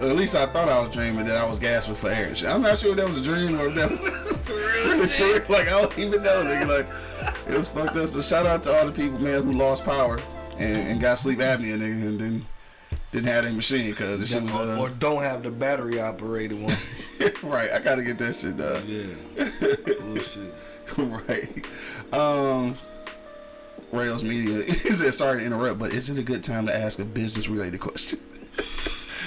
or 0.00 0.08
at 0.08 0.16
least 0.16 0.34
I 0.34 0.46
thought 0.46 0.70
I 0.70 0.80
was 0.80 0.94
dreaming 0.94 1.26
that 1.26 1.36
I 1.36 1.44
was 1.46 1.58
gasping 1.58 1.96
for 1.96 2.08
air 2.08 2.28
and 2.28 2.36
shit. 2.36 2.48
I'm 2.48 2.62
not 2.62 2.78
sure 2.78 2.92
if 2.92 2.96
that 2.96 3.06
was 3.06 3.20
a 3.20 3.22
dream 3.22 3.60
or 3.60 3.68
if 3.68 3.74
that 3.74 3.90
was 3.90 4.00
for 4.38 4.54
real. 4.54 4.64
Like 5.50 5.68
I 5.68 5.82
don't 5.82 5.98
even 5.98 6.22
know, 6.22 6.42
nigga. 6.42 6.66
Like 6.66 7.33
it 7.54 7.58
was 7.58 7.68
fucked 7.68 7.96
up. 7.96 8.08
So 8.08 8.20
shout 8.20 8.46
out 8.46 8.62
to 8.64 8.76
all 8.76 8.86
the 8.86 8.92
people, 8.92 9.20
man, 9.20 9.42
who 9.44 9.52
lost 9.52 9.84
power 9.84 10.18
and, 10.58 10.88
and 10.88 11.00
got 11.00 11.18
sleep 11.18 11.38
apnea, 11.38 11.78
nigga, 11.78 12.08
and 12.08 12.20
then 12.20 12.46
didn't 13.12 13.28
have 13.28 13.44
their 13.44 13.52
machine 13.52 13.90
because 13.90 14.18
the 14.20 14.26
shit 14.26 14.42
was 14.42 14.52
or, 14.52 14.72
uh, 14.72 14.78
or 14.78 14.88
don't 14.90 15.22
have 15.22 15.42
the 15.42 15.50
battery 15.50 16.00
operated 16.00 16.60
one. 16.60 16.76
right. 17.42 17.70
I 17.70 17.78
gotta 17.78 18.02
get 18.02 18.18
that 18.18 18.34
shit 18.34 18.56
done. 18.56 18.82
yeah. 18.86 19.94
Bullshit. 20.00 20.52
right. 20.98 21.64
Um, 22.12 22.76
Rails 23.92 24.24
Media. 24.24 24.64
He 24.82 24.90
said, 24.90 25.14
sorry 25.14 25.40
to 25.40 25.46
interrupt, 25.46 25.78
but 25.78 25.92
is 25.92 26.10
it 26.10 26.18
a 26.18 26.22
good 26.22 26.42
time 26.42 26.66
to 26.66 26.74
ask 26.74 26.98
a 26.98 27.04
business 27.04 27.48
related 27.48 27.80
question? 27.80 28.18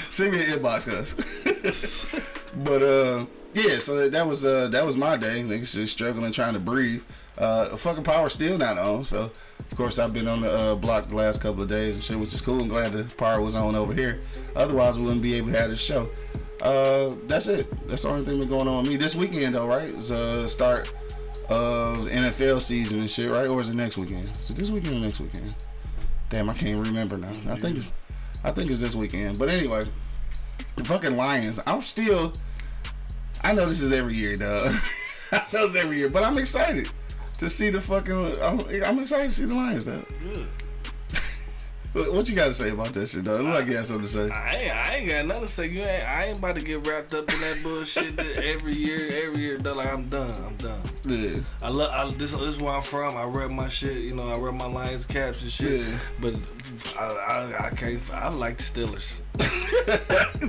Send 0.10 0.34
me 0.34 0.44
an 0.44 0.60
inbox, 0.60 0.86
cuz. 0.86 2.24
but 2.64 2.82
uh, 2.82 3.26
yeah. 3.54 3.80
So 3.80 3.98
that, 3.98 4.12
that 4.12 4.28
was 4.28 4.46
uh, 4.46 4.68
that 4.70 4.86
was 4.86 4.98
my 4.98 5.16
day. 5.16 5.42
Niggas 5.44 5.74
just 5.74 5.94
struggling 5.94 6.32
trying 6.32 6.54
to 6.54 6.60
breathe. 6.60 7.04
Uh, 7.38 7.76
fucking 7.78 8.04
power 8.04 8.30
still 8.30 8.58
not 8.58 8.78
on. 8.78 9.06
So 9.06 9.32
of 9.60 9.78
course 9.78 10.00
I've 10.00 10.14
been 10.14 10.28
on 10.28 10.42
the 10.42 10.52
uh, 10.52 10.76
block 10.76 11.08
the 11.08 11.16
last 11.16 11.42
couple 11.42 11.62
of 11.62 11.70
days 11.70 11.96
and 11.96 12.04
shit, 12.04 12.20
which 12.20 12.34
is 12.34 12.42
cool. 12.42 12.62
I'm 12.62 12.68
glad 12.68 12.94
the 12.94 13.04
power 13.16 13.42
was 13.42 13.56
on 13.56 13.76
over 13.76 13.94
here. 13.94 14.20
Otherwise 14.56 14.98
we 14.98 15.04
wouldn't 15.04 15.22
be 15.22 15.36
able 15.36 15.52
to 15.52 15.58
have 15.58 15.70
this 15.70 15.82
show. 15.82 16.10
Uh, 16.62 17.14
that's 17.28 17.48
it. 17.48 17.72
That's 17.88 18.02
the 18.02 18.10
only 18.10 18.26
thing 18.26 18.40
that's 18.40 18.50
going 18.50 18.68
on 18.68 18.82
with 18.82 18.92
me 18.92 18.98
this 18.98 19.16
weekend 19.16 19.54
though, 19.54 19.68
right? 19.68 19.90
Is 19.90 20.12
uh 20.12 20.48
start 20.48 20.92
of 21.50 22.08
NFL 22.08 22.62
season 22.62 23.00
and 23.00 23.10
shit, 23.10 23.30
right? 23.32 23.48
Or 23.48 23.62
is 23.62 23.70
it 23.70 23.76
next 23.76 23.98
weekend? 23.98 24.30
Is 24.40 24.50
it 24.50 24.58
this 24.58 24.72
weekend 24.72 24.96
or 24.96 25.00
next 25.00 25.20
weekend? 25.20 25.54
Damn, 26.30 26.50
I 26.50 26.54
can't 26.56 26.86
remember 26.86 27.18
now. 27.18 27.32
I 27.50 27.60
think 27.60 27.78
it's 27.78 27.92
I 28.44 28.52
think 28.52 28.72
it's 28.72 28.82
this 28.82 28.96
weekend. 28.96 29.38
But 29.38 29.50
anyway, 29.50 29.86
the 30.76 30.84
fucking 30.84 31.16
Lions. 31.16 31.60
I'm 31.68 31.84
still. 31.84 32.34
I 33.44 33.54
know 33.54 33.68
this 33.68 33.82
is 33.82 33.92
every 33.92 34.16
year, 34.16 34.36
dog. 34.36 34.74
I 35.32 35.44
know 35.54 35.66
it's 35.66 35.76
every 35.76 35.98
year, 35.98 36.10
but 36.10 36.24
I'm 36.24 36.40
excited 36.40 36.90
to 37.40 37.50
see 37.50 37.70
the 37.70 37.82
fucking. 37.82 38.42
I'm, 38.42 38.60
I'm 38.84 39.00
excited 39.00 39.30
to 39.30 39.36
see 39.36 39.46
the 39.46 39.54
Lions, 39.54 39.86
dog. 39.86 40.06
Good. 40.22 40.48
What, 41.98 42.30
you 42.30 42.36
got 42.36 42.48
to 42.48 42.54
say 42.54 42.70
about 42.70 42.94
that 42.94 43.10
shit, 43.10 43.24
dog? 43.24 43.42
Look 43.42 43.54
like 43.54 43.66
you 43.66 43.74
got 43.74 43.86
something 43.88 44.06
to 44.06 44.12
say. 44.12 44.30
I 44.30 44.56
ain't, 44.56 44.76
I 44.76 44.96
ain't 44.96 45.10
got 45.10 45.26
nothing 45.26 45.44
to 45.44 45.48
say. 45.50 45.68
You 45.68 45.82
ain't, 45.82 46.08
I 46.08 46.26
ain't 46.26 46.38
about 46.38 46.56
to 46.56 46.62
get 46.62 46.86
wrapped 46.86 47.14
up 47.14 47.32
in 47.34 47.40
that 47.42 47.64
bullshit 47.64 48.16
that 48.18 48.38
every 48.44 48.74
year, 48.74 49.00
every 49.24 49.42
year. 49.42 49.58
Though, 49.58 49.74
like 49.74 49.92
I'm 49.92 50.08
done. 50.10 50.32
I'm 50.46 50.56
done. 50.58 50.82
Yeah. 51.06 51.40
I 51.62 51.70
love 51.70 51.92
I, 51.92 52.16
this. 52.18 52.32
This 52.32 52.42
is 52.42 52.62
where 52.62 52.74
I'm 52.74 52.84
from. 52.84 53.18
I 53.18 53.24
rep 53.24 53.50
my 53.50 53.68
shit. 53.68 54.04
You 54.04 54.16
know, 54.16 54.30
I 54.30 54.38
rep 54.38 54.54
my 54.54 54.68
Lions 54.68 55.06
caps 55.06 55.42
and 55.42 55.52
shit. 55.52 55.82
Yeah. 55.82 56.00
But 56.20 56.36
I, 56.98 57.06
I, 57.06 57.68
I 57.68 57.70
can't. 57.72 58.02
I 58.14 58.30
like 58.30 58.58
the 58.58 58.64
Steelers. 58.64 59.22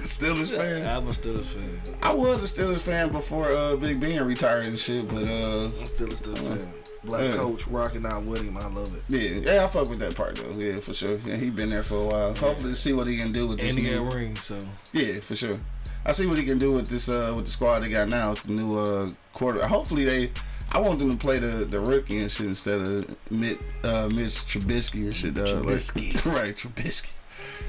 Steelers 0.05 0.57
fan. 0.57 0.87
I'm 0.87 1.09
a 1.09 1.13
Steelers 1.13 1.45
fan. 1.45 1.95
I 2.03 2.13
was 2.13 2.43
a 2.43 2.63
Steelers 2.63 2.81
fan 2.81 3.11
before 3.11 3.53
uh, 3.53 3.77
Big 3.77 4.01
Ben 4.01 4.25
retired 4.27 4.67
and 4.67 4.79
shit, 4.79 5.09
but 5.09 5.25
uh, 5.25 5.71
I'm 5.81 5.87
still 5.87 6.09
a 6.09 6.11
Steelers 6.11 6.39
fan. 6.39 6.75
Black 7.05 7.23
Yeah. 7.31 7.37
coach 7.37 7.67
rocking 7.69 8.05
out 8.07 8.25
with 8.25 8.43
him. 8.43 8.57
I 8.57 8.67
love 8.67 8.93
it. 8.95 9.03
yeah, 9.09 9.53
yeah, 9.55 9.65
I 9.65 9.69
fuck 9.69 9.89
with 9.89 10.01
that 10.01 10.15
part 10.17 10.37
though. 10.37 10.53
Yeah, 10.59 10.81
for 10.81 10.95
sure. 10.95 11.19
Yeah, 11.25 11.37
he 11.37 11.51
been 11.51 11.71
there 11.71 11.83
for 11.83 11.95
a 11.97 12.07
while. 12.07 12.35
Hopefully, 12.35 12.75
see 12.75 12.93
what 12.93 13.07
he 13.07 13.17
can 13.17 13.33
do 13.33 13.47
with 13.47 13.61
this. 13.61 13.77
And 13.77 13.87
he 13.87 13.93
new- 13.93 14.05
got 14.05 14.15
rings, 14.15 14.43
so 14.43 14.59
Yeah, 14.93 15.21
for 15.21 15.37
sure. 15.37 15.61
I 16.05 16.13
see 16.13 16.27
what 16.27 16.39
he 16.39 16.45
can 16.45 16.59
do 16.59 16.73
with 16.73 16.89
this 16.89 17.09
uh 17.09 17.33
with 17.37 17.45
the 17.47 17.51
squad 17.51 17.81
they 17.81 17.89
got 17.91 18.09
now, 18.09 18.31
with 18.31 18.43
the 18.45 18.53
new 18.53 18.77
uh 18.79 19.11
quarter. 19.33 19.67
Hopefully 19.67 20.05
they 20.05 20.31
I 20.71 20.81
want 20.81 20.99
them 20.99 21.11
to 21.11 21.17
play 21.17 21.39
the, 21.39 21.65
the 21.65 21.81
rookie 21.81 22.19
and 22.21 22.31
shit 22.31 22.47
instead 22.47 22.81
of 22.81 23.17
Mitch 23.31 23.59
uh 23.85 24.09
Mitch 24.13 24.35
Trubisky 24.47 25.03
and 25.05 25.15
shit. 25.17 25.35
Dog. 25.35 25.47
Like- 25.65 25.75
Trubisky. 25.77 26.25
right, 26.35 26.57
Trubisky. 26.57 27.11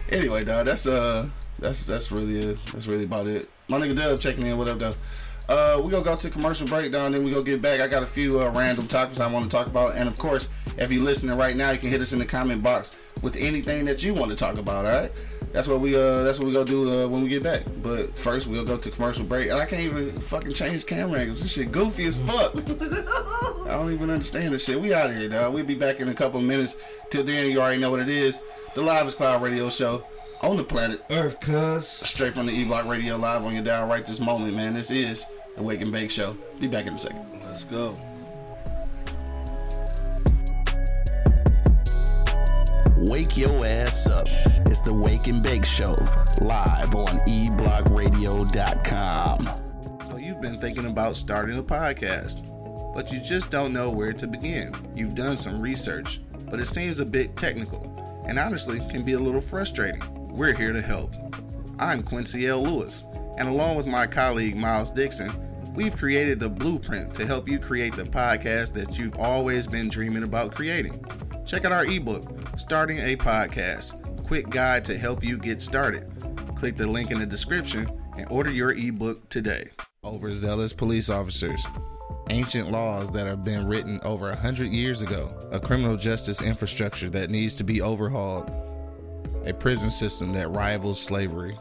Anyway, 0.09 0.43
dog, 0.43 0.65
that's 0.65 0.87
uh 0.87 1.27
that's 1.59 1.83
that's 1.83 2.11
really 2.11 2.39
it. 2.39 2.57
That's 2.73 2.87
really 2.87 3.03
about 3.03 3.27
it. 3.27 3.47
My 3.67 3.77
nigga 3.79 3.95
Dub 3.95 4.19
checking 4.19 4.45
in. 4.47 4.57
What 4.57 4.67
up, 4.67 4.79
though? 4.79 4.95
Uh, 5.49 5.81
we 5.83 5.89
gonna 5.89 6.03
go 6.03 6.15
to 6.15 6.29
commercial 6.29 6.67
breakdown, 6.67 7.11
then 7.11 7.23
we 7.23 7.31
gonna 7.31 7.43
get 7.43 7.59
back. 7.59 7.81
I 7.81 7.87
got 7.87 8.03
a 8.03 8.07
few 8.07 8.39
uh, 8.39 8.51
random 8.51 8.87
topics 8.87 9.19
I 9.19 9.25
want 9.25 9.49
to 9.49 9.57
talk 9.57 9.65
about, 9.65 9.95
and 9.95 10.07
of 10.07 10.15
course, 10.19 10.47
if 10.77 10.91
you're 10.91 11.01
listening 11.01 11.35
right 11.35 11.55
now, 11.55 11.71
you 11.71 11.79
can 11.79 11.89
hit 11.89 12.01
us 12.01 12.13
in 12.13 12.19
the 12.19 12.25
comment 12.25 12.61
box 12.61 12.91
with 13.23 13.35
anything 13.35 13.85
that 13.85 14.03
you 14.03 14.13
want 14.13 14.29
to 14.29 14.37
talk 14.37 14.59
about. 14.59 14.85
All 14.85 14.91
right, 14.91 15.11
that's 15.51 15.67
what 15.67 15.79
we 15.79 15.95
uh 15.95 16.21
that's 16.21 16.37
what 16.37 16.47
we 16.47 16.53
gonna 16.53 16.65
do 16.65 17.03
uh, 17.03 17.07
when 17.07 17.23
we 17.23 17.29
get 17.29 17.41
back. 17.41 17.63
But 17.81 18.15
first, 18.15 18.45
we'll 18.45 18.63
go 18.63 18.77
to 18.77 18.91
commercial 18.91 19.25
break, 19.25 19.49
and 19.49 19.57
I 19.57 19.65
can't 19.65 19.81
even 19.81 20.15
fucking 20.15 20.53
change 20.53 20.85
camera 20.85 21.19
angles. 21.19 21.41
This 21.41 21.53
shit 21.53 21.71
goofy 21.71 22.05
as 22.05 22.15
fuck. 22.17 22.53
I 22.55 23.71
don't 23.71 23.91
even 23.91 24.11
understand 24.11 24.53
this 24.53 24.65
shit. 24.65 24.79
We 24.79 24.93
out 24.93 25.09
of 25.09 25.15
here, 25.15 25.29
dog. 25.29 25.55
We'll 25.55 25.65
be 25.65 25.73
back 25.73 25.99
in 25.99 26.09
a 26.09 26.13
couple 26.13 26.39
of 26.39 26.45
minutes. 26.45 26.75
Till 27.09 27.23
then, 27.23 27.49
you 27.49 27.59
already 27.59 27.81
know 27.81 27.89
what 27.89 28.01
it 28.01 28.09
is. 28.09 28.43
The 28.75 28.83
Live 28.83 29.07
is 29.07 29.15
Cloud 29.15 29.41
Radio 29.41 29.71
Show 29.71 30.05
on 30.43 30.57
the 30.57 30.63
planet. 30.63 31.03
Earth, 31.09 31.39
cuz. 31.39 31.87
Straight 31.87 32.35
from 32.35 32.45
the 32.45 32.53
E 32.53 32.65
Block 32.65 32.85
Radio 32.85 33.17
Live 33.17 33.43
on 33.43 33.55
your 33.55 33.63
dial 33.63 33.87
right 33.87 34.05
this 34.05 34.19
moment, 34.19 34.55
man. 34.55 34.75
This 34.75 34.91
is 34.91 35.25
the 35.59 35.65
Wake 35.65 35.81
and 35.81 35.91
Bake 35.91 36.09
Show. 36.09 36.37
Be 36.61 36.67
back 36.67 36.87
in 36.87 36.93
a 36.93 36.97
second. 36.97 37.25
Let's 37.43 37.65
go. 37.65 37.97
Wake 42.97 43.35
your 43.35 43.65
ass 43.65 44.07
up. 44.07 44.29
It's 44.67 44.79
the 44.79 44.93
Wake 44.93 45.27
and 45.27 45.43
Bake 45.43 45.65
Show, 45.65 45.97
live 46.41 46.95
on 46.95 47.19
eblockradio.com. 47.27 49.49
So 50.05 50.15
you've 50.15 50.39
been 50.39 50.61
thinking 50.61 50.85
about 50.85 51.17
starting 51.17 51.57
a 51.57 51.63
podcast, 51.63 52.93
but 52.93 53.11
you 53.11 53.19
just 53.19 53.49
don't 53.49 53.73
know 53.73 53.91
where 53.91 54.13
to 54.13 54.27
begin. 54.27 54.73
You've 54.95 55.15
done 55.15 55.35
some 55.35 55.59
research, 55.59 56.21
but 56.49 56.61
it 56.61 56.67
seems 56.67 57.01
a 57.01 57.05
bit 57.05 57.35
technical 57.35 58.23
and 58.25 58.39
honestly 58.39 58.79
can 58.89 59.03
be 59.03 59.11
a 59.13 59.19
little 59.19 59.41
frustrating. 59.41 60.01
We're 60.29 60.53
here 60.53 60.71
to 60.71 60.81
help. 60.81 61.13
I'm 61.79 62.01
Quincy 62.01 62.47
L. 62.47 62.63
Lewis, 62.63 63.03
and 63.37 63.49
along 63.49 63.75
with 63.75 63.87
my 63.87 64.07
colleague 64.07 64.55
Miles 64.55 64.89
Dixon, 64.89 65.48
we've 65.79 65.95
created 65.95 66.41
the 66.41 66.49
blueprint 66.49 67.15
to 67.15 67.25
help 67.25 67.47
you 67.47 67.57
create 67.57 67.95
the 67.95 68.03
podcast 68.03 68.73
that 68.73 68.99
you've 68.99 69.15
always 69.17 69.65
been 69.65 69.87
dreaming 69.87 70.23
about 70.23 70.53
creating. 70.53 71.01
Check 71.45 71.63
out 71.63 71.71
our 71.71 71.85
ebook, 71.85 72.25
Starting 72.57 72.97
a 72.97 73.15
Podcast 73.15 74.25
Quick 74.25 74.49
Guide 74.49 74.83
to 74.83 74.97
Help 74.97 75.23
You 75.23 75.37
Get 75.37 75.61
Started. 75.61 76.03
Click 76.53 76.75
the 76.75 76.85
link 76.85 77.11
in 77.11 77.19
the 77.19 77.25
description 77.25 77.89
and 78.17 78.27
order 78.29 78.51
your 78.51 78.73
ebook 78.73 79.29
today. 79.29 79.63
Overzealous 80.03 80.73
police 80.73 81.09
officers. 81.09 81.65
Ancient 82.29 82.69
laws 82.69 83.09
that 83.13 83.25
have 83.25 83.45
been 83.45 83.65
written 83.65 84.01
over 84.03 84.31
a 84.31 84.35
hundred 84.35 84.71
years 84.71 85.01
ago. 85.01 85.33
A 85.53 85.61
criminal 85.61 85.95
justice 85.95 86.41
infrastructure 86.41 87.09
that 87.11 87.29
needs 87.29 87.55
to 87.55 87.63
be 87.63 87.81
overhauled. 87.81 88.51
A 89.45 89.53
prison 89.53 89.89
system 89.89 90.33
that 90.33 90.49
rivals 90.49 90.99
slavery. 90.99 91.57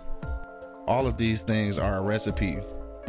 All 0.88 1.06
of 1.06 1.16
these 1.16 1.42
things 1.42 1.78
are 1.78 1.98
a 1.98 2.02
recipe 2.02 2.58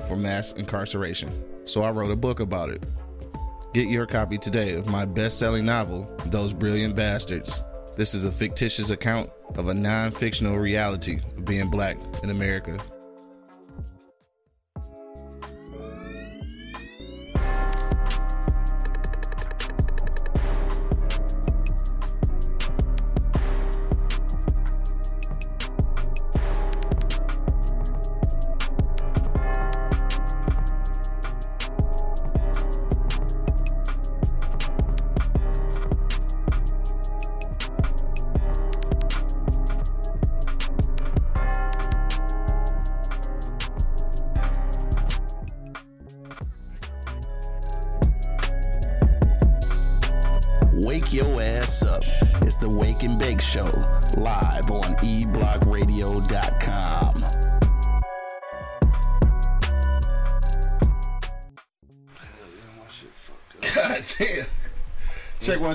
for 0.08 0.16
mass 0.16 0.52
incarceration. 0.54 1.32
So 1.66 1.82
I 1.82 1.92
wrote 1.92 2.12
a 2.12 2.16
book 2.16 2.40
about 2.40 2.70
it. 2.70 2.84
Get 3.74 3.88
your 3.88 4.06
copy 4.06 4.38
today 4.38 4.74
of 4.74 4.88
my 4.88 5.06
best 5.06 5.38
selling 5.38 5.66
novel, 5.66 6.12
Those 6.26 6.54
Brilliant 6.54 6.96
Bastards. 6.96 7.62
This 7.98 8.14
is 8.14 8.26
a 8.26 8.32
fictitious 8.32 8.90
account 8.90 9.30
of 9.56 9.68
a 9.68 9.74
non 9.74 10.12
fictional 10.12 10.58
reality 10.58 11.20
of 11.38 11.46
being 11.46 11.70
black 11.70 11.98
in 12.24 12.30
America. 12.30 12.80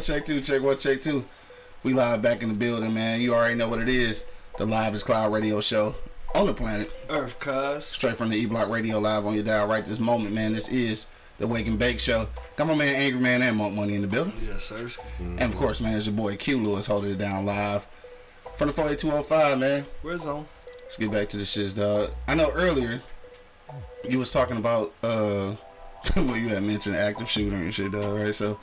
Check 0.05 0.27
two, 0.27 0.43
check 0.43 0.61
one, 0.61 0.77
check 0.77 1.01
two. 1.01 1.25
We 1.83 1.95
live 1.95 2.21
back 2.21 2.43
in 2.43 2.51
the 2.51 2.55
building, 2.55 2.93
man. 2.93 3.23
You 3.23 3.35
already 3.35 3.55
know 3.55 3.71
what 3.71 3.79
it 3.81 3.89
is. 3.89 4.27
The 4.59 4.67
Live 4.67 4.95
is 4.95 5.03
Cloud 5.03 5.33
Radio 5.33 5.63
Show 5.63 5.95
on 6.35 6.47
the 6.47 6.53
planet. 6.53 6.93
Earth, 7.09 7.39
cuz. 7.39 7.87
Straight 7.87 8.15
from 8.15 8.29
the 8.29 8.37
E 8.37 8.45
Block 8.45 8.69
Radio 8.69 8.99
Live 8.99 9.25
on 9.25 9.33
your 9.33 9.45
dial 9.45 9.67
right 9.67 9.83
this 9.83 9.99
moment, 9.99 10.35
man. 10.35 10.53
This 10.53 10.69
is 10.69 11.07
the 11.39 11.47
Wake 11.47 11.67
and 11.69 11.79
Bake 11.79 12.01
Show. 12.01 12.29
Got 12.57 12.67
my 12.67 12.75
man 12.75 12.95
Angry 12.95 13.19
Man 13.19 13.41
and 13.41 13.57
Monk 13.57 13.75
Money 13.75 13.95
in 13.95 14.03
the 14.03 14.07
building. 14.07 14.35
Yes, 14.47 14.65
sir. 14.65 14.91
And 15.21 15.41
of 15.41 15.57
course, 15.57 15.81
man, 15.81 15.97
it's 15.97 16.05
your 16.05 16.15
boy 16.15 16.37
Q 16.37 16.63
Lewis 16.63 16.87
holding 16.87 17.13
it 17.13 17.19
down 17.19 17.47
live 17.47 17.87
from 18.59 18.67
the 18.67 18.75
48205, 18.75 19.59
man. 19.59 19.87
Where's 20.03 20.27
on? 20.27 20.45
Let's 20.83 20.99
get 20.99 21.13
back 21.13 21.31
to 21.31 21.39
the 21.39 21.45
shits, 21.45 21.75
dog. 21.75 22.11
I 22.29 22.35
know 22.35 22.51
earlier 22.51 23.01
you 24.07 24.19
was 24.19 24.31
talking 24.31 24.59
about 24.59 24.93
uh 25.03 25.55
well 26.17 26.37
you 26.37 26.49
had 26.51 26.63
mentioned 26.63 26.95
active 26.95 27.31
shooter 27.31 27.57
and 27.57 27.75
shit, 27.75 27.93
dog, 27.93 28.13
right? 28.21 28.35
So, 28.35 28.61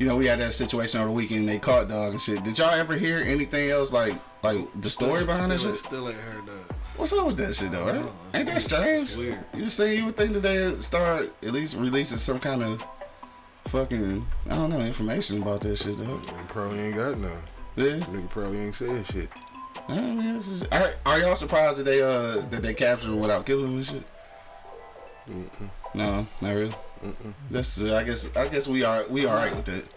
you 0.00 0.06
know, 0.06 0.16
we 0.16 0.24
had 0.24 0.40
that 0.40 0.54
situation 0.54 0.98
over 0.98 1.08
the 1.08 1.14
weekend, 1.14 1.46
they 1.46 1.58
caught 1.58 1.90
dog 1.90 2.12
and 2.12 2.22
shit. 2.22 2.42
Did 2.42 2.56
y'all 2.56 2.70
ever 2.70 2.96
hear 2.96 3.18
anything 3.18 3.68
else 3.68 3.92
like 3.92 4.14
like 4.42 4.58
the 4.80 4.88
story 4.88 5.26
behind 5.26 5.50
that 5.52 5.60
still, 5.60 5.72
shit? 5.72 5.84
Still 5.84 6.08
ain't 6.08 6.18
heard 6.18 6.46
that. 6.46 6.74
What's 6.96 7.12
up 7.12 7.26
with 7.26 7.36
that 7.36 7.54
shit 7.54 7.70
though, 7.70 7.84
right? 7.84 7.96
know. 7.96 8.12
Ain't 8.32 8.46
that 8.46 8.62
strange? 8.62 9.10
It's 9.10 9.16
weird. 9.16 9.44
You 9.54 9.68
say 9.68 9.98
you 9.98 10.06
would 10.06 10.16
think 10.16 10.32
that 10.32 10.40
they 10.40 10.74
start 10.80 11.30
at 11.42 11.52
least 11.52 11.76
releasing 11.76 12.16
some 12.16 12.38
kind 12.38 12.62
of 12.62 12.82
fucking 13.66 14.26
I 14.46 14.54
don't 14.54 14.70
know 14.70 14.80
information 14.80 15.42
about 15.42 15.60
that 15.60 15.76
shit 15.76 15.98
though. 15.98 16.16
He 16.16 16.32
probably 16.48 16.80
ain't 16.80 16.96
got 16.96 17.18
none. 17.18 17.42
Yeah. 17.76 17.84
Nigga 17.98 18.30
probably 18.30 18.58
ain't 18.60 18.74
said 18.74 19.06
shit. 19.06 19.30
I 19.86 20.00
mean, 20.00 20.36
this 20.38 20.48
is, 20.48 20.62
are, 20.72 20.92
are 21.04 21.18
y'all 21.18 21.36
surprised 21.36 21.76
that 21.76 21.84
they 21.84 22.00
uh 22.00 22.40
that 22.48 22.62
they 22.62 22.72
captured 22.72 23.08
him 23.08 23.20
without 23.20 23.44
killing 23.44 23.66
him 23.66 23.76
and 23.76 23.86
shit? 23.86 24.02
Mm. 25.28 25.70
No, 25.94 26.26
not 26.40 26.54
really. 26.54 26.74
That's 27.50 27.80
uh, 27.80 27.96
I 27.96 28.04
guess 28.04 28.28
I 28.36 28.48
guess 28.48 28.68
we 28.68 28.84
are 28.84 29.04
we 29.08 29.26
all 29.26 29.34
right 29.34 29.54
with 29.54 29.64
that. 29.66 29.88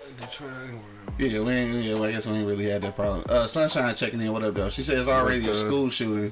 Yeah, 1.19 1.41
we 1.41 1.51
ain't, 1.51 1.83
yeah, 1.83 1.93
well, 1.93 2.05
I 2.05 2.11
guess 2.11 2.25
we 2.25 2.33
ain't 2.33 2.47
really 2.47 2.69
had 2.69 2.81
that 2.81 2.95
problem. 2.95 3.23
Uh, 3.29 3.45
Sunshine 3.45 3.93
checking 3.93 4.21
in. 4.21 4.31
What 4.31 4.43
up, 4.43 4.53
though? 4.53 4.69
She 4.69 4.83
says 4.83 5.07
already 5.07 5.47
a 5.49 5.53
school 5.53 5.89
shooting 5.89 6.31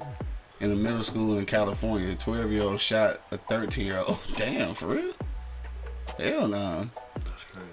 in 0.60 0.72
a 0.72 0.74
middle 0.74 1.02
school 1.02 1.38
in 1.38 1.46
California. 1.46 2.16
Twelve 2.16 2.50
year 2.50 2.62
old 2.62 2.80
shot 2.80 3.20
a 3.30 3.36
thirteen 3.36 3.86
year 3.86 4.02
old. 4.06 4.18
Damn, 4.36 4.74
for 4.74 4.86
real? 4.86 5.12
Hell 6.18 6.48
no. 6.48 6.88
That's 7.24 7.44
crazy. 7.44 7.68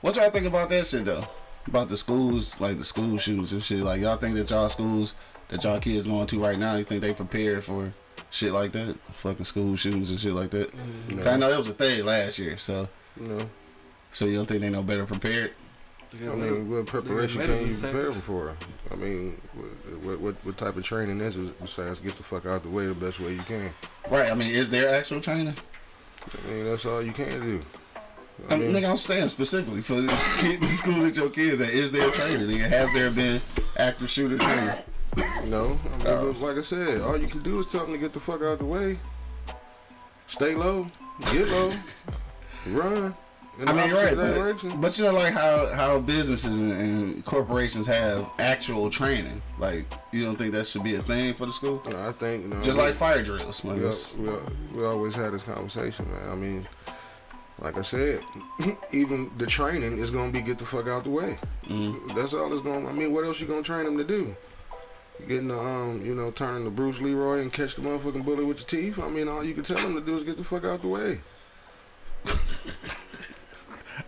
What 0.00 0.16
y'all 0.16 0.30
think 0.30 0.46
about 0.46 0.68
that 0.70 0.86
shit 0.86 1.04
though? 1.04 1.26
About 1.66 1.88
the 1.88 1.96
schools, 1.96 2.58
like 2.60 2.78
the 2.78 2.84
school 2.84 3.18
shootings 3.18 3.52
and 3.52 3.62
shit. 3.62 3.80
Like 3.80 4.00
y'all 4.00 4.16
think 4.16 4.36
that 4.36 4.48
y'all 4.48 4.68
schools 4.68 5.14
that 5.48 5.64
y'all 5.64 5.80
kids 5.80 6.06
going 6.06 6.26
to 6.26 6.40
right 6.40 6.58
now, 6.58 6.76
you 6.76 6.84
think 6.84 7.00
they 7.00 7.12
prepared 7.12 7.64
for 7.64 7.92
shit 8.30 8.52
like 8.52 8.72
that? 8.72 8.96
Fucking 9.14 9.44
school 9.44 9.76
shootings 9.76 10.10
and 10.10 10.20
shit 10.20 10.32
like 10.32 10.50
that. 10.50 10.72
No. 11.08 11.30
I 11.30 11.36
know 11.36 11.50
that 11.50 11.58
was 11.58 11.68
a 11.68 11.74
thing 11.74 12.04
last 12.04 12.38
year, 12.38 12.58
so 12.58 12.88
You 13.20 13.48
so 14.12 14.24
you 14.24 14.36
don't 14.36 14.46
think 14.46 14.60
they 14.60 14.70
no 14.70 14.82
better 14.82 15.04
prepared? 15.04 15.52
I 16.14 16.16
mean, 16.34 16.70
what 16.70 16.86
preparation 16.86 17.42
can 17.42 17.68
you 17.68 17.76
prepare 17.76 18.12
for? 18.12 18.56
I 18.90 18.94
mean, 18.94 19.38
what, 19.54 20.00
what 20.02 20.20
what 20.20 20.34
what 20.44 20.56
type 20.56 20.76
of 20.76 20.84
training 20.84 21.20
is 21.20 21.36
it 21.36 21.60
besides 21.60 22.00
get 22.00 22.16
the 22.16 22.22
fuck 22.22 22.46
out 22.46 22.62
the 22.62 22.70
way 22.70 22.86
the 22.86 22.94
best 22.94 23.20
way 23.20 23.34
you 23.34 23.40
can? 23.40 23.70
Right. 24.10 24.30
I 24.30 24.34
mean, 24.34 24.50
is 24.54 24.70
there 24.70 24.88
actual 24.94 25.20
training? 25.20 25.54
I 26.26 26.50
mean, 26.50 26.64
that's 26.64 26.86
all 26.86 27.02
you 27.02 27.12
can 27.12 27.40
do. 27.40 27.62
I 28.48 28.56
mean, 28.56 28.72
nigga, 28.72 28.88
I'm 28.90 28.96
saying 28.96 29.28
specifically 29.28 29.82
for 29.82 29.94
the, 30.00 30.08
kid, 30.38 30.60
the 30.60 30.66
school 30.66 31.02
that 31.02 31.16
your 31.16 31.28
kids 31.28 31.60
at, 31.60 31.70
is 31.70 31.90
there 31.90 32.08
training? 32.10 32.46
Nigga, 32.48 32.68
has 32.68 32.92
there 32.94 33.10
been 33.10 33.40
active 33.76 34.08
shooter 34.08 34.38
training? 34.38 34.74
No, 35.46 35.78
I 35.86 35.96
mean, 35.96 36.32
but 36.32 36.40
like 36.40 36.58
I 36.58 36.62
said, 36.62 37.00
all 37.00 37.16
you 37.16 37.26
can 37.26 37.40
do 37.40 37.60
is 37.60 37.66
tell 37.66 37.82
them 37.82 37.92
to 37.92 37.98
get 37.98 38.12
the 38.12 38.20
fuck 38.20 38.36
out 38.40 38.52
of 38.54 38.58
the 38.60 38.64
way. 38.64 38.98
Stay 40.28 40.54
low, 40.54 40.86
get 41.32 41.48
low, 41.48 41.72
run. 42.68 43.14
I 43.66 43.72
mean, 43.72 43.92
right, 43.92 44.14
but, 44.14 44.80
but 44.80 44.96
you 44.98 45.04
know, 45.04 45.12
like 45.12 45.32
how 45.32 45.66
how 45.74 45.98
businesses 45.98 46.56
and, 46.56 46.70
and 46.70 47.24
corporations 47.24 47.86
have 47.88 48.28
actual 48.38 48.88
training. 48.88 49.42
Like, 49.58 49.84
you 50.12 50.24
don't 50.24 50.36
think 50.36 50.52
that 50.52 50.66
should 50.66 50.84
be 50.84 50.94
a 50.94 51.02
thing 51.02 51.32
for 51.34 51.46
the 51.46 51.52
school? 51.52 51.82
Know, 51.88 52.08
I 52.08 52.12
think 52.12 52.44
you 52.44 52.48
know, 52.50 52.62
Just 52.62 52.76
we- 52.76 52.84
like 52.84 52.94
fire 52.94 53.22
drills. 53.22 53.64
Like 53.64 53.78
we, 53.80 54.22
we, 54.22 54.30
we 54.74 54.84
always 54.86 55.14
had 55.14 55.32
this 55.32 55.42
conversation, 55.42 56.08
man. 56.12 56.30
I 56.30 56.34
mean, 56.36 56.68
like 57.58 57.76
I 57.78 57.82
said, 57.82 58.20
even 58.92 59.30
the 59.38 59.46
training 59.46 59.98
is 59.98 60.10
gonna 60.10 60.30
be 60.30 60.40
get 60.40 60.58
the 60.60 60.66
fuck 60.66 60.86
out 60.86 61.02
the 61.04 61.10
way. 61.10 61.38
Mm. 61.64 62.14
That's 62.14 62.34
all 62.34 62.52
it's 62.52 62.62
gonna. 62.62 62.86
I 62.88 62.92
mean, 62.92 63.12
what 63.12 63.24
else 63.24 63.40
you 63.40 63.46
gonna 63.48 63.62
train 63.62 63.86
them 63.86 63.96
to 63.98 64.04
do? 64.04 64.36
Getting 65.26 65.48
the 65.48 65.58
um, 65.58 66.04
you 66.04 66.14
know, 66.14 66.30
turning 66.30 66.64
the 66.64 66.70
Bruce 66.70 67.00
Leroy 67.00 67.40
and 67.40 67.52
catch 67.52 67.74
the 67.74 67.82
motherfucking 67.82 68.24
bullet 68.24 68.46
with 68.46 68.58
your 68.58 68.66
teeth. 68.68 68.98
I 68.98 69.08
mean, 69.08 69.28
all 69.28 69.42
you 69.42 69.52
can 69.54 69.64
tell 69.64 69.76
them 69.76 69.94
to 69.94 70.00
do 70.00 70.16
is 70.16 70.24
get 70.24 70.36
the 70.36 70.44
fuck 70.44 70.64
out 70.64 70.80
the 70.82 70.88
way. 70.88 71.20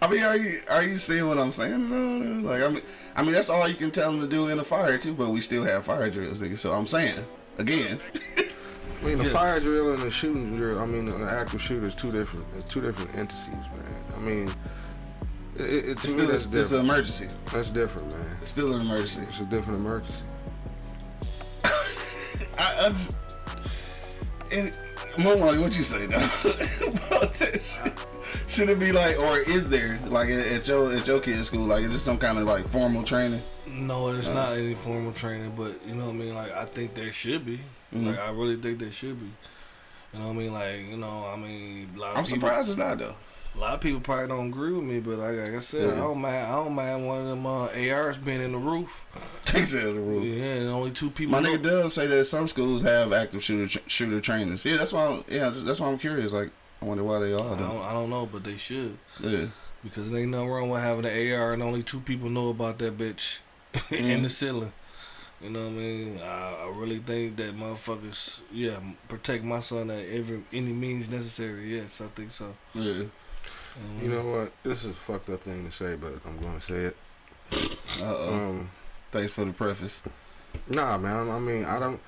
I 0.03 0.09
mean, 0.09 0.23
are 0.23 0.37
you 0.37 0.61
are 0.71 0.83
you 0.83 0.99
seeing 0.99 1.27
what 1.27 1.39
I'm 1.39 1.53
saying? 1.53 1.73
at 1.75 1.93
all, 1.93 2.19
dude? 2.21 2.45
Like, 2.45 2.63
I 2.63 2.69
mean, 2.69 2.83
I 3.17 3.23
mean 3.23 3.33
that's 3.33 3.51
all 3.51 3.69
you 3.69 3.75
can 3.75 3.91
tell 3.91 4.11
them 4.13 4.21
to 4.21 4.27
do 4.27 4.49
in 4.49 4.59
a 4.59 4.65
fire 4.65 4.97
too. 4.99 5.13
But 5.15 5.31
we 5.31 5.41
still 5.41 5.65
have 5.65 5.85
fire 5.85 6.09
drills, 6.09 6.41
nigga. 6.41 6.57
So 6.59 6.73
I'm 6.73 6.87
saying 6.87 7.19
again, 7.59 7.99
I 8.39 9.05
mean, 9.05 9.19
the 9.19 9.25
Yes. 9.25 9.33
fire 9.33 9.61
drill 9.61 9.93
and 9.93 10.03
the 10.03 10.11
shooting 10.11 10.55
drill. 10.55 10.79
I 10.79 10.87
mean, 10.87 11.07
the 11.07 11.17
active 11.31 11.61
shooter 11.61 11.89
is 11.89 11.95
two 11.95 12.11
different, 12.13 12.47
it's 12.57 12.65
two 12.65 12.81
different 12.81 13.15
entities, 13.17 13.49
man. 13.57 14.05
I 14.15 14.19
mean, 14.21 14.51
it, 15.57 15.65
it, 15.65 15.69
it- 15.71 15.85
to 15.85 15.91
it's 16.33 16.43
still 16.45 16.59
it's 16.61 16.71
an 16.73 16.81
emergency. 16.81 17.29
That's 17.53 17.71
different, 17.71 18.09
man. 18.11 18.37
It's 18.41 18.53
still 18.53 18.73
an 18.75 18.81
emergency. 18.81 19.23
It's 19.29 19.41
a 19.41 19.45
different 19.45 19.81
emergency. 19.81 20.17
I, 22.61 22.87
I 22.87 22.89
just 22.91 23.15
and 24.53 24.77
Momani, 25.17 25.61
what 25.61 25.77
you 25.77 25.85
say 25.85 26.07
now 26.09 26.19
about 26.89 27.33
that 27.35 27.63
shit? 27.63 27.93
Should 28.47 28.69
it 28.69 28.79
be 28.79 28.93
like, 28.93 29.19
or 29.19 29.39
is 29.39 29.69
there 29.69 29.99
like 30.07 30.29
at 30.29 30.67
your 30.69 30.93
at 30.93 31.07
your 31.07 31.21
kid's 31.21 31.49
school, 31.49 31.65
like 31.65 31.85
is 31.85 31.91
this 31.91 32.03
some 32.03 32.19
kind 32.19 32.39
of 32.39 32.45
like 32.45 32.67
formal 32.67 33.03
training? 33.03 33.43
No, 33.67 34.09
it's 34.09 34.29
not 34.29 34.53
any 34.53 34.75
formal 34.75 35.13
training, 35.13 35.53
but 35.57 35.75
you 35.87 35.95
know 35.95 36.07
what 36.07 36.15
I 36.15 36.19
mean. 36.19 36.35
Like 36.35 36.53
I 36.53 36.65
think 36.65 36.95
there 36.95 37.13
should 37.13 37.47
be. 37.47 37.61
Mm-hmm. 37.95 38.07
Like 38.07 38.19
I 38.19 38.31
really 38.31 38.57
think 38.57 38.79
there 38.79 38.91
should 38.91 39.19
be. 39.21 39.31
You 40.13 40.19
know 40.19 40.27
what 40.27 40.35
I 40.35 40.39
mean? 40.39 40.53
Like 40.53 40.81
you 40.89 40.97
know, 40.97 41.27
I 41.33 41.37
mean, 41.37 41.91
a 41.95 41.99
lot 41.99 42.11
of 42.13 42.19
I'm 42.19 42.25
people, 42.25 42.41
surprised 42.41 42.69
it's 42.71 42.79
not 42.79 42.99
though. 42.99 43.15
A 43.55 43.59
lot 43.59 43.75
of 43.75 43.81
people 43.81 44.01
probably 44.01 44.29
don't 44.29 44.49
agree 44.49 44.73
with 44.73 44.85
me, 44.85 45.01
but 45.01 45.19
like, 45.19 45.37
like 45.37 45.55
I 45.55 45.59
said, 45.59 45.83
Yeah. 45.83 45.93
I 45.95 45.97
don't 45.97 46.21
mind. 46.21 46.37
I 46.47 46.51
don't 46.53 46.73
mind 46.75 47.07
one 47.07 47.19
of 47.23 47.27
them 47.29 47.47
uh, 47.47 47.67
ARs 47.95 48.17
being 48.17 48.41
in 48.41 48.53
the 48.53 48.59
roof. 48.59 49.05
Takes 49.45 49.75
it 49.75 49.85
as 49.85 49.91
a 49.97 50.01
rule. 50.01 50.23
Yeah, 50.25 50.45
and 50.55 50.69
only 50.71 50.93
two 50.93 51.11
people. 51.11 51.33
My 51.33 51.41
know- 51.41 51.57
nigga 51.57 51.63
Dub 51.65 51.93
say 51.93 52.07
that 52.07 52.25
some 52.27 52.49
schools 52.49 52.83
have 52.83 53.13
active 53.13 53.43
shooter 53.43 53.67
tr- 53.69 53.89
shooter 53.89 54.21
trainers. 54.21 54.65
Yeah, 54.65 54.77
that's 54.79 54.93
why. 54.93 55.07
I'm, 55.07 55.25
yeah, 55.29 55.51
that's 55.53 55.81
why 55.81 55.89
I'm 55.89 55.99
curious. 55.99 56.33
Like, 56.33 56.51
I 56.81 56.85
wonder 56.87 57.05
why 57.05 57.19
they 57.19 57.33
all 57.35 57.53
I 57.55 57.59
don't. 57.59 57.83
I 57.83 57.93
don't 57.93 58.09
know, 58.09 58.25
but 58.27 58.45
they 58.45 58.57
should 58.57 58.97
Yeah, 59.21 59.47
because 59.85 60.11
there 60.11 60.21
ain't 60.21 60.31
nothing 60.31 60.49
wrong 60.49 60.71
with 60.71 60.81
having 60.83 61.05
an 61.05 61.33
AR 61.33 61.53
and 61.53 61.63
only 61.63 61.83
two 61.83 62.01
people 62.01 62.31
know 62.31 62.49
about 62.51 62.79
that 62.79 62.97
bitch 62.97 63.41
in 63.91 64.23
the 64.23 64.29
ceiling. 64.31 64.73
You 65.43 65.49
know 65.51 65.65
what 65.65 65.69
I 65.73 65.73
mean? 65.73 66.21
I, 66.23 66.65
I 66.67 66.73
really 66.77 66.99
think 66.99 67.37
that 67.37 67.57
motherfuckers, 67.57 68.41
yeah, 68.53 68.79
protect 69.09 69.43
my 69.43 69.61
son 69.61 69.91
at 69.91 70.05
every 70.07 70.43
any 70.53 70.73
means 70.73 71.09
necessary. 71.11 71.77
Yes, 71.77 72.01
I 72.01 72.07
think 72.09 72.31
so. 72.31 72.55
yeah. 72.75 73.05
Um, 73.81 74.03
You 74.05 74.11
know 74.11 74.23
what? 74.27 74.53
This 74.63 74.81
is 74.85 74.91
a 74.91 74.95
fucked 74.95 75.31
up 75.31 75.43
thing 75.43 75.69
to 75.69 75.73
say, 75.77 75.95
but 75.97 76.15
I'm 76.27 76.39
gonna 76.41 76.61
say 76.61 76.85
it. 76.87 76.97
Uh 78.01 78.05
oh. 78.05 78.35
Um, 78.35 78.71
Thanks 79.11 79.33
for 79.33 79.45
the 79.45 79.53
preface. 79.53 80.03
Nah, 80.69 80.97
man. 80.99 81.29
I 81.31 81.39
mean, 81.39 81.65
I 81.65 81.79
don't. 81.79 82.01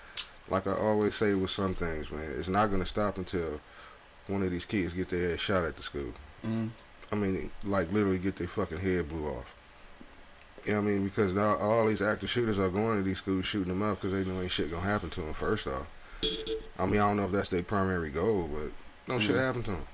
Like 0.48 0.66
I 0.66 0.72
always 0.74 1.14
say 1.14 1.34
with 1.34 1.50
some 1.50 1.74
things, 1.74 2.10
man, 2.10 2.34
it's 2.38 2.48
not 2.48 2.70
gonna 2.70 2.86
stop 2.86 3.16
until 3.18 3.60
one 4.26 4.42
of 4.42 4.50
these 4.50 4.64
kids 4.64 4.92
get 4.92 5.08
their 5.10 5.34
ass 5.34 5.40
shot 5.40 5.64
at 5.64 5.76
the 5.76 5.82
school. 5.82 6.12
Mm. 6.44 6.70
I 7.10 7.14
mean, 7.14 7.50
like 7.64 7.90
literally 7.92 8.18
get 8.18 8.36
their 8.36 8.48
fucking 8.48 8.78
head 8.78 9.08
blew 9.08 9.28
off. 9.28 9.46
You 10.64 10.72
know 10.74 10.80
what 10.80 10.86
I 10.86 10.90
mean? 10.92 11.04
Because 11.04 11.32
now 11.32 11.56
all 11.56 11.86
these 11.88 12.02
active 12.02 12.30
shooters 12.30 12.58
are 12.58 12.68
going 12.68 12.98
to 12.98 13.02
these 13.02 13.18
schools 13.18 13.46
shooting 13.46 13.68
them 13.68 13.82
up 13.82 14.00
because 14.00 14.12
they 14.12 14.28
know 14.30 14.40
ain't 14.40 14.50
shit 14.52 14.70
gonna 14.70 14.82
happen 14.82 15.10
to 15.10 15.20
them. 15.20 15.34
First 15.34 15.66
off, 15.66 15.86
I 16.78 16.86
mean, 16.86 17.00
I 17.00 17.08
don't 17.08 17.16
know 17.16 17.24
if 17.24 17.32
that's 17.32 17.48
their 17.48 17.62
primary 17.64 18.10
goal, 18.10 18.48
but 18.52 18.70
no 19.12 19.18
shit 19.18 19.34
Mhm. 19.36 19.40
happened 19.44 19.64
to 19.66 19.70
them. 19.72 19.86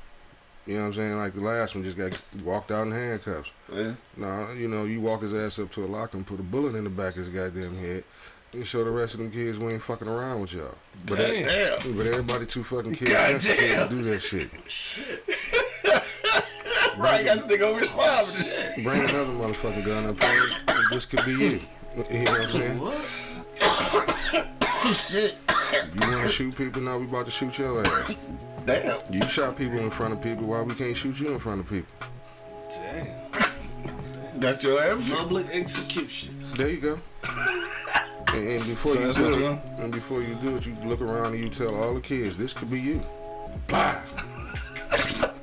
You 0.69 0.75
know 0.75 0.81
what 0.81 0.87
I'm 0.89 0.95
saying? 0.97 1.17
Like 1.17 1.35
the 1.35 1.41
last 1.41 1.75
one 1.75 1.83
just 1.83 1.97
got 1.97 2.23
walked 2.45 2.71
out 2.71 2.87
in 2.87 2.93
handcuffs. 2.93 3.49
Yeah. 3.73 3.95
No, 4.19 4.53
you 4.53 4.69
know, 4.69 4.85
you 4.85 5.01
walk 5.01 5.23
his 5.23 5.33
ass 5.33 5.59
up 5.59 5.73
to 5.73 5.85
a 5.85 5.89
locker 5.89 6.19
and 6.19 6.27
put 6.27 6.39
a 6.39 6.43
bullet 6.43 6.75
in 6.75 6.85
the 6.85 6.91
back 6.91 7.17
of 7.17 7.25
his 7.25 7.31
goddamn 7.31 7.75
head. 7.75 8.05
And 8.53 8.67
show 8.67 8.85
the 8.85 8.91
rest 8.91 9.15
of 9.15 9.21
them 9.21 9.31
kids 9.31 9.59
we 9.59 9.73
ain't 9.73 9.83
fucking 9.83 10.09
around 10.09 10.43
with 10.43 10.53
y'all. 10.53 10.75
But, 11.07 11.17
Damn. 11.17 11.47
Damn. 11.47 11.97
but 11.97 12.07
everybody 12.07 12.45
too 12.45 12.65
fucking 12.65 12.97
kids 12.97 13.45
to 13.45 13.87
do 13.89 14.03
that 14.03 14.21
shit. 14.23 14.51
Right, 16.99 17.25
got 17.25 17.39
this 17.39 17.47
nigga 17.47 17.63
over 17.63 17.81
this 17.81 17.95
shit. 17.95 18.85
Bring 18.85 19.01
another 19.01 19.33
motherfucking 19.33 19.87
gun 19.87 20.07
up 20.11 20.23
here. 20.23 20.51
This 20.91 21.07
could 21.07 21.25
be 21.25 21.33
you. 21.33 21.39
You 21.39 22.25
know 22.25 22.31
what 22.31 22.41
I'm 22.41 22.51
saying? 22.51 22.79
What? 22.79 24.47
Shit. 24.95 25.37
You 26.01 26.11
want 26.11 26.27
to 26.27 26.33
shoot 26.33 26.57
people? 26.57 26.83
Now 26.83 26.99
we 26.99 27.05
about 27.05 27.27
to 27.27 27.31
shoot 27.31 27.59
your 27.59 27.87
ass. 27.87 28.15
Damn. 28.65 29.01
You 29.13 29.27
shot 29.29 29.57
people 29.57 29.79
in 29.79 29.91
front 29.91 30.15
of 30.15 30.23
people. 30.23 30.47
Why 30.47 30.63
we 30.63 30.75
can't 30.75 30.97
shoot 30.97 31.19
you 31.19 31.33
in 31.33 31.39
front 31.39 31.61
of 31.61 31.69
people? 31.69 31.93
Damn. 32.71 34.41
That's 34.41 34.63
your 34.63 34.81
answer. 34.81 35.17
Public 35.17 35.49
execution. 35.51 36.45
There 36.57 36.69
you 36.69 36.81
go. 36.81 36.99
And, 38.35 38.47
and 38.47 38.59
before 38.61 38.93
So 38.93 39.01
you 39.01 39.13
do 39.15 39.47
it, 39.47 39.59
and 39.79 39.91
before 39.91 40.21
you 40.21 40.35
do 40.35 40.57
it, 40.59 40.67
you 40.67 40.77
look 40.85 41.01
around 41.01 41.33
and 41.33 41.43
you 41.43 41.49
tell 41.49 41.75
all 41.75 41.95
the 41.95 42.01
kids, 42.01 42.37
this 42.37 42.53
could 42.53 42.71
be 42.71 42.79
you. 42.79 43.03
Blah. 43.69 43.97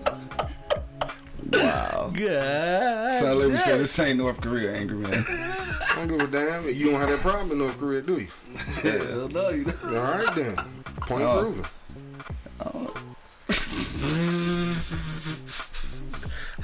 Wow. 1.52 2.12
God. 2.13 3.12
So 3.13 3.34
let 3.36 3.52
me 3.52 3.58
say 3.58 3.78
this 3.78 3.98
ain't 4.00 4.19
North 4.19 4.41
Korea, 4.41 4.76
angry 4.76 4.98
man. 4.98 5.12
I 5.96 6.00
don't 6.06 6.08
give 6.18 6.22
a 6.22 6.28
damn. 6.28 6.68
You 6.68 6.92
don't 6.92 7.00
have 7.00 7.10
that 7.10 7.22
problem 7.22 7.52
in 7.52 7.60
North 7.60 7.78
Korea, 7.80 8.02
do 8.02 8.20
you? 8.20 8.28
Hell 8.84 9.30
no, 9.30 9.50
you 9.50 9.66
All 9.86 9.92
right 9.92 10.36
then. 10.36 10.56
Point 11.02 11.24
Oh. 11.24 11.42
proven. 11.42 11.66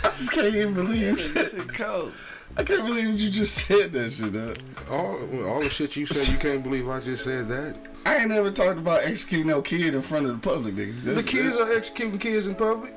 I 0.03 0.09
just 0.09 0.31
can't 0.31 0.55
even 0.55 0.73
believe 0.73 1.33
This 1.33 1.53
is 1.53 1.65
cold. 1.71 2.11
I 2.57 2.63
can't 2.63 2.85
believe 2.85 3.17
you 3.17 3.29
just 3.29 3.65
said 3.65 3.93
that 3.93 4.11
shit. 4.11 4.33
Dog. 4.33 4.57
All 4.89 5.17
all 5.47 5.61
the 5.61 5.69
shit 5.69 5.95
you 5.95 6.05
said, 6.07 6.33
you 6.33 6.37
can't 6.37 6.63
believe 6.63 6.89
I 6.89 6.99
just 6.99 7.23
said 7.23 7.47
that. 7.47 7.77
I 8.05 8.17
ain't 8.17 8.29
never 8.29 8.51
talked 8.51 8.79
about 8.79 9.03
executing 9.03 9.47
no 9.47 9.61
kid 9.61 9.93
in 9.95 10.01
front 10.01 10.25
of 10.25 10.33
the 10.41 10.49
public, 10.49 10.73
nigga. 10.75 11.01
The 11.03 11.11
That's- 11.11 11.25
kids 11.25 11.55
are 11.55 11.71
executing 11.71 12.17
kids 12.19 12.47
in 12.47 12.55
public. 12.55 12.93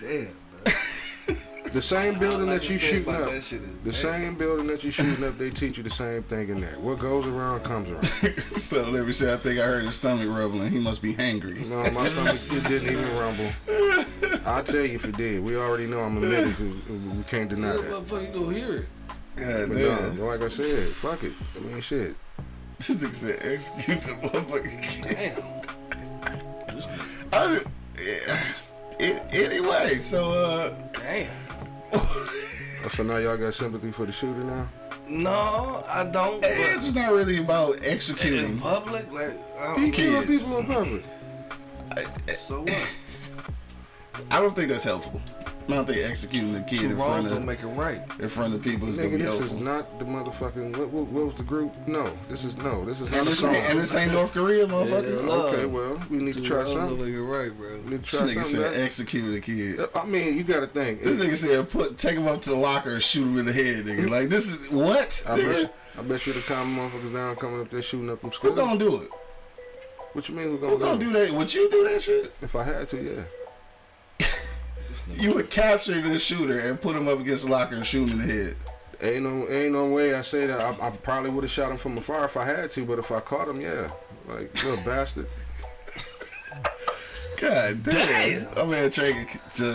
Damn. 0.00 0.28
The 1.74 1.82
same 1.82 2.18
building 2.20 2.48
I 2.48 2.54
that 2.54 2.70
you 2.70 2.78
shooting 2.78 3.12
up. 3.12 3.28
The 3.84 3.92
same 3.92 4.36
building 4.36 4.68
that 4.68 4.84
you 4.84 4.92
shooting 4.92 5.24
up, 5.24 5.36
they 5.36 5.50
teach 5.50 5.76
you 5.76 5.82
the 5.82 5.90
same 5.90 6.22
thing 6.22 6.48
in 6.48 6.60
there. 6.60 6.78
What 6.78 7.00
goes 7.00 7.26
around 7.26 7.64
comes 7.64 7.90
around. 7.90 8.04
so 8.52 8.88
let 8.90 9.04
me 9.04 9.12
say, 9.12 9.32
I 9.32 9.36
think 9.36 9.58
I 9.58 9.64
heard 9.64 9.84
his 9.84 9.96
stomach 9.96 10.28
rumbling. 10.28 10.70
He 10.70 10.78
must 10.78 11.02
be 11.02 11.14
hangry. 11.14 11.66
No, 11.66 11.82
my 11.90 12.08
stomach 12.08 12.40
it 12.64 12.68
didn't 12.68 12.92
even 12.92 13.18
rumble. 13.18 13.50
I'll 14.46 14.62
tell 14.62 14.76
you 14.86 14.94
if 14.94 15.04
it 15.04 15.16
did. 15.16 15.42
We 15.42 15.56
already 15.56 15.86
know 15.86 16.00
I'm 16.00 16.22
a. 16.22 16.44
'cause 16.52 16.58
We 17.16 17.22
can't 17.24 17.50
deny 17.50 17.72
that. 17.72 17.82
motherfucker, 17.90 18.32
you 18.34 18.40
gonna 18.40 18.56
hear 18.56 18.76
it. 18.78 18.86
God 19.36 19.68
But 19.68 19.76
damn. 19.78 20.16
no, 20.16 20.26
like 20.26 20.42
I 20.42 20.48
said, 20.48 20.86
fuck 20.88 21.24
it. 21.24 21.32
I 21.56 21.58
mean, 21.60 21.80
shit. 21.80 22.14
This 22.78 22.90
nigga 22.90 23.14
said 23.16 23.40
execute 23.42 24.02
the 24.02 24.12
motherfucking 24.12 24.82
kid. 24.82 25.34
Damn. 26.68 26.82
I, 27.32 27.60
yeah. 28.00 28.44
It, 28.98 29.22
anyway, 29.32 29.98
so 29.98 30.32
uh, 30.32 30.74
Damn. 30.92 31.30
Oh, 31.92 32.88
so 32.94 33.02
now 33.02 33.16
y'all 33.16 33.36
got 33.36 33.54
sympathy 33.54 33.90
for 33.92 34.04
the 34.06 34.12
shooter 34.12 34.44
now? 34.44 34.68
No, 35.08 35.84
I 35.88 36.04
don't. 36.04 36.40
But 36.40 36.50
it's 36.52 36.94
not 36.94 37.12
really 37.12 37.38
about 37.38 37.76
in 37.78 37.84
executing 37.84 38.58
public, 38.58 39.10
like, 39.12 39.38
I 39.58 39.74
He 39.76 39.82
don't, 39.82 39.92
can't. 39.92 39.94
Killing 39.94 40.26
people 40.26 40.58
in 40.58 40.66
public. 40.66 41.04
so 42.36 42.60
what? 42.62 42.88
I 44.30 44.40
don't 44.40 44.54
think 44.54 44.68
that's 44.68 44.84
helpful. 44.84 45.20
I 45.66 45.72
don't 45.72 45.86
think 45.86 46.04
executing 46.04 46.52
the 46.52 46.60
kid 46.60 46.80
Two 46.80 46.86
in 46.90 46.96
wrongs 46.98 47.10
front 47.12 47.28
don't 47.28 47.36
of 47.38 47.44
make 47.44 47.60
it 47.62 47.66
right. 47.68 48.02
in 48.20 48.28
front 48.28 48.52
of 48.54 48.60
people 48.62 48.86
is 48.88 48.96
gonna 48.98 49.08
Nigga, 49.08 49.12
be 49.12 49.16
this 49.18 49.32
is 49.32 49.38
helpful. 49.40 49.60
not 49.60 49.98
the 49.98 50.04
motherfucking. 50.04 50.76
What, 50.76 50.88
what, 50.90 51.06
what 51.06 51.26
was 51.26 51.34
the 51.36 51.42
group? 51.42 51.74
No, 51.88 52.04
this 52.28 52.44
is 52.44 52.54
no. 52.58 52.84
This 52.84 53.00
is 53.00 53.08
not 53.10 53.18
And 53.18 53.26
the 53.26 53.30
this, 53.30 53.38
song. 53.40 53.54
ain't, 53.54 53.70
and 53.70 53.80
this 53.80 53.94
ain't 53.94 54.12
North 54.12 54.32
Korea, 54.32 54.66
motherfucker. 54.66 55.26
Yeah. 55.26 55.32
Okay, 55.32 55.64
well, 55.64 56.02
we 56.10 56.18
need 56.18 56.34
to 56.34 56.40
Two 56.42 56.46
try 56.48 56.56
wrongs 56.58 56.70
don't 56.74 56.88
something. 56.90 57.06
make 57.06 57.14
it 57.14 57.22
right, 57.22 57.56
bro. 57.56 57.76
We 57.78 57.90
need 57.92 58.02
This 58.02 58.10
to 58.10 58.16
try 58.18 58.26
nigga 58.26 58.34
something. 58.44 58.44
said 58.60 58.72
man. 58.72 58.80
execute 58.84 59.38
a 59.38 59.40
kid. 59.40 59.80
Uh, 59.80 59.86
I 59.94 60.04
mean, 60.04 60.36
you 60.36 60.44
got 60.44 60.60
to 60.60 60.66
think. 60.66 61.02
This 61.02 61.18
nigga 61.18 61.36
said 61.36 61.70
put 61.70 61.96
take 61.96 62.16
him 62.18 62.26
up 62.28 62.42
to 62.42 62.50
the 62.50 62.56
locker 62.56 62.90
and 62.92 63.02
shoot 63.02 63.22
him 63.24 63.38
in 63.38 63.46
the 63.46 63.52
head, 63.52 63.86
nigga. 63.86 64.00
Mm-hmm. 64.00 64.08
Like 64.12 64.28
this 64.28 64.48
is 64.50 64.70
what? 64.70 65.24
I 65.26 65.38
Nigga? 65.38 65.62
bet, 65.62 65.74
I 65.98 66.02
bet 66.02 66.26
you 66.26 66.32
the 66.34 66.40
common 66.40 66.76
motherfuckers 66.90 67.12
down 67.14 67.36
coming 67.36 67.60
up 67.62 67.70
there 67.70 67.80
shooting 67.80 68.10
up 68.10 68.20
from 68.20 68.30
Who 68.30 68.36
school. 68.36 68.52
gonna 68.54 68.78
do 68.78 69.00
it? 69.00 69.08
What 70.12 70.28
you 70.28 70.34
mean 70.34 70.46
who 70.46 70.56
Who 70.58 70.78
gonna, 70.78 70.78
gonna 70.78 70.98
do, 71.00 71.06
do 71.06 71.12
that? 71.26 71.32
Would 71.32 71.54
you 71.54 71.70
do 71.70 71.88
that 71.88 72.02
shit? 72.02 72.32
If 72.42 72.54
I 72.54 72.62
had 72.64 72.88
to, 72.90 72.96
yeah. 73.02 73.22
You 75.12 75.34
would 75.34 75.50
capture 75.50 76.00
the 76.00 76.18
shooter 76.18 76.58
and 76.58 76.80
put 76.80 76.96
him 76.96 77.08
up 77.08 77.20
against 77.20 77.44
the 77.44 77.50
locker 77.50 77.74
and 77.76 77.84
shoot 77.86 78.08
him 78.08 78.20
in 78.20 78.26
the 78.26 78.34
head. 78.34 78.54
Ain't 79.02 79.22
no, 79.24 79.48
ain't 79.50 79.72
no 79.72 79.86
way 79.86 80.14
I 80.14 80.22
say 80.22 80.46
that. 80.46 80.60
I, 80.60 80.86
I 80.86 80.90
probably 80.90 81.30
would 81.30 81.44
have 81.44 81.50
shot 81.50 81.70
him 81.70 81.76
from 81.78 81.98
afar 81.98 82.24
if 82.24 82.36
I 82.36 82.44
had 82.46 82.70
to, 82.72 82.84
but 82.84 82.98
if 82.98 83.10
I 83.12 83.20
caught 83.20 83.48
him, 83.48 83.60
yeah, 83.60 83.90
like 84.28 84.52
little 84.64 84.82
bastard. 84.84 85.26
God 87.40 87.82
damn. 87.82 88.46
I'm 88.56 88.70
man 88.70 88.90
Trey 88.90 89.26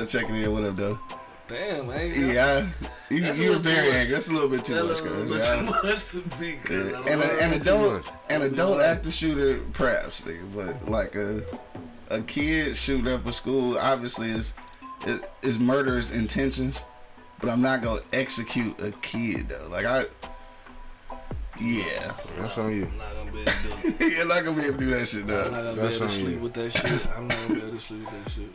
checking 0.08 0.36
in. 0.36 0.52
What 0.54 0.64
up, 0.64 0.76
though? 0.76 1.00
Damn, 1.48 1.88
man. 1.88 2.10
Yeah, 2.34 2.70
you, 3.10 3.22
That's 3.22 3.40
a 3.40 3.44
you 3.44 3.50
were 3.52 3.58
very 3.58 3.92
angry. 3.92 4.14
That's 4.14 4.28
a 4.28 4.32
little 4.34 4.50
bit 4.50 4.64
too 4.64 4.76
That 4.76 4.86
much, 4.86 5.02
little 5.02 5.26
cuz. 5.26 5.48
bit 5.48 5.60
too 5.60 5.66
much 5.66 5.96
for 5.98 6.42
me, 6.42 6.56
cuz. 6.64 6.88
I 6.88 6.92
don't 6.92 7.10
And, 7.10 7.22
a, 7.22 7.44
and 7.44 7.54
an 7.54 7.60
Too 7.60 7.70
adult, 7.72 8.06
much. 8.06 8.14
an 8.30 8.42
adult 8.44 8.82
active 8.82 9.14
shooter, 9.14 9.60
perhaps, 9.74 10.22
nigga, 10.22 10.56
but 10.56 10.90
like 10.90 11.16
a 11.16 11.42
a 12.12 12.22
kid 12.22 12.76
shooting 12.78 13.12
up 13.12 13.26
a 13.26 13.34
school, 13.34 13.78
obviously 13.78 14.30
is 14.30 14.54
is, 15.08 15.22
is 15.42 15.60
murderous 15.60 16.12
intentions. 16.12 16.84
But 17.40 17.50
I'm 17.50 17.62
not 17.62 17.82
gonna 17.82 18.02
execute 18.12 18.80
a 18.82 18.92
kid 18.92 19.50
though. 19.50 19.68
Like 19.72 19.86
I, 19.86 20.06
yeah, 21.60 22.14
That's 22.38 22.58
on 22.58 22.76
you. 22.76 22.86
I'm 22.86 22.98
not 22.98 23.14
gonna 23.14 23.32
be 23.32 23.40
able 23.40 23.52
to 23.52 23.92
do 23.92 24.06
it. 24.22 24.28
not 24.28 24.44
gonna 24.46 24.62
be 24.62 24.68
able 24.68 24.78
to 24.78 24.86
do 24.86 24.92
that 24.92 25.08
shit 25.08 25.28
though. 25.28 25.44
I'm 25.44 25.52
not 25.52 25.64
gonna 25.64 25.76
be 25.76 25.96
able 25.96 26.00
to 26.00 26.10
sleep 26.10 26.36
you. 26.36 26.40
with 26.40 26.54
that 26.54 26.72
shit. 26.72 27.08
I'm 27.18 27.28
not 27.28 27.38
gonna 27.38 27.54
be 27.54 27.62
able 27.66 27.72
to 27.72 27.80
sleep 27.80 28.00
with 28.12 28.24
that 28.26 28.32
shit. 28.32 28.52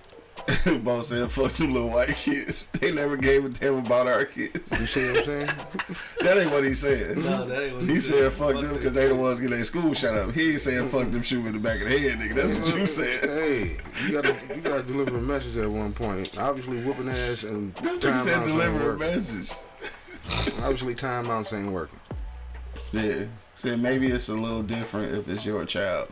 Bo 0.83 1.01
said, 1.03 1.31
"Fuck 1.31 1.53
them 1.53 1.73
little 1.73 1.91
white 1.91 2.09
kids. 2.15 2.69
They 2.81 2.93
never 2.93 3.17
gave 3.17 3.45
a 3.45 3.49
damn 3.49 3.79
about 3.79 4.07
our 4.07 4.25
kids." 4.27 4.71
You 4.79 4.87
see 4.87 5.07
what 5.09 5.19
I'm 5.19 5.25
saying? 5.25 5.47
that 6.21 6.39
ain't 6.39 6.51
what 6.51 6.65
he 6.65 6.75
said. 6.75 7.17
No, 7.17 7.47
that 7.47 7.63
ain't 7.63 7.77
what 7.77 7.85
He 7.85 7.95
he 7.95 8.01
said, 8.01 8.15
said. 8.15 8.33
"Fuck 8.33 8.53
Fuck 8.53 8.63
them" 8.63 8.75
because 8.75 8.93
they 8.93 9.09
the 9.09 9.15
ones 9.15 9.41
getting 9.41 9.57
their 9.57 9.65
school 9.65 9.95
shut 9.95 10.15
up. 10.15 10.33
He 10.33 10.53
ain't 10.53 10.61
saying, 10.61 10.89
"Fuck 10.91 11.11
them," 11.11 11.23
shoot 11.23 11.47
in 11.47 11.53
the 11.53 11.59
back 11.59 11.81
of 11.81 11.89
the 11.89 11.99
head, 11.99 12.19
nigga. 12.19 12.35
That's 12.35 12.57
what 12.71 12.79
you 12.79 12.87
said. 12.87 13.21
Hey, 13.29 13.77
you 14.05 14.13
gotta 14.13 14.37
you 14.55 14.61
gotta 14.61 14.83
deliver 14.83 15.17
a 15.17 15.23
message 15.23 15.57
at 15.57 15.71
one 15.71 15.93
point. 15.93 16.37
Obviously, 16.37 16.83
whooping 16.83 17.09
ass 17.09 17.45
and 17.45 17.75
This 17.77 17.99
nigga 17.99 18.25
said, 18.25 18.45
"Deliver 18.45 18.93
a 18.95 18.99
message." 18.99 19.57
Obviously, 20.63 20.95
timeouts 20.95 21.53
ain't 21.53 21.71
working. 21.71 22.01
Yeah. 22.93 23.25
Said 23.57 23.81
maybe 23.81 24.09
it's 24.09 24.29
a 24.29 24.35
little 24.35 24.63
different 24.63 25.15
if 25.15 25.29
it's 25.29 25.45
your 25.45 25.65
child. 25.65 26.09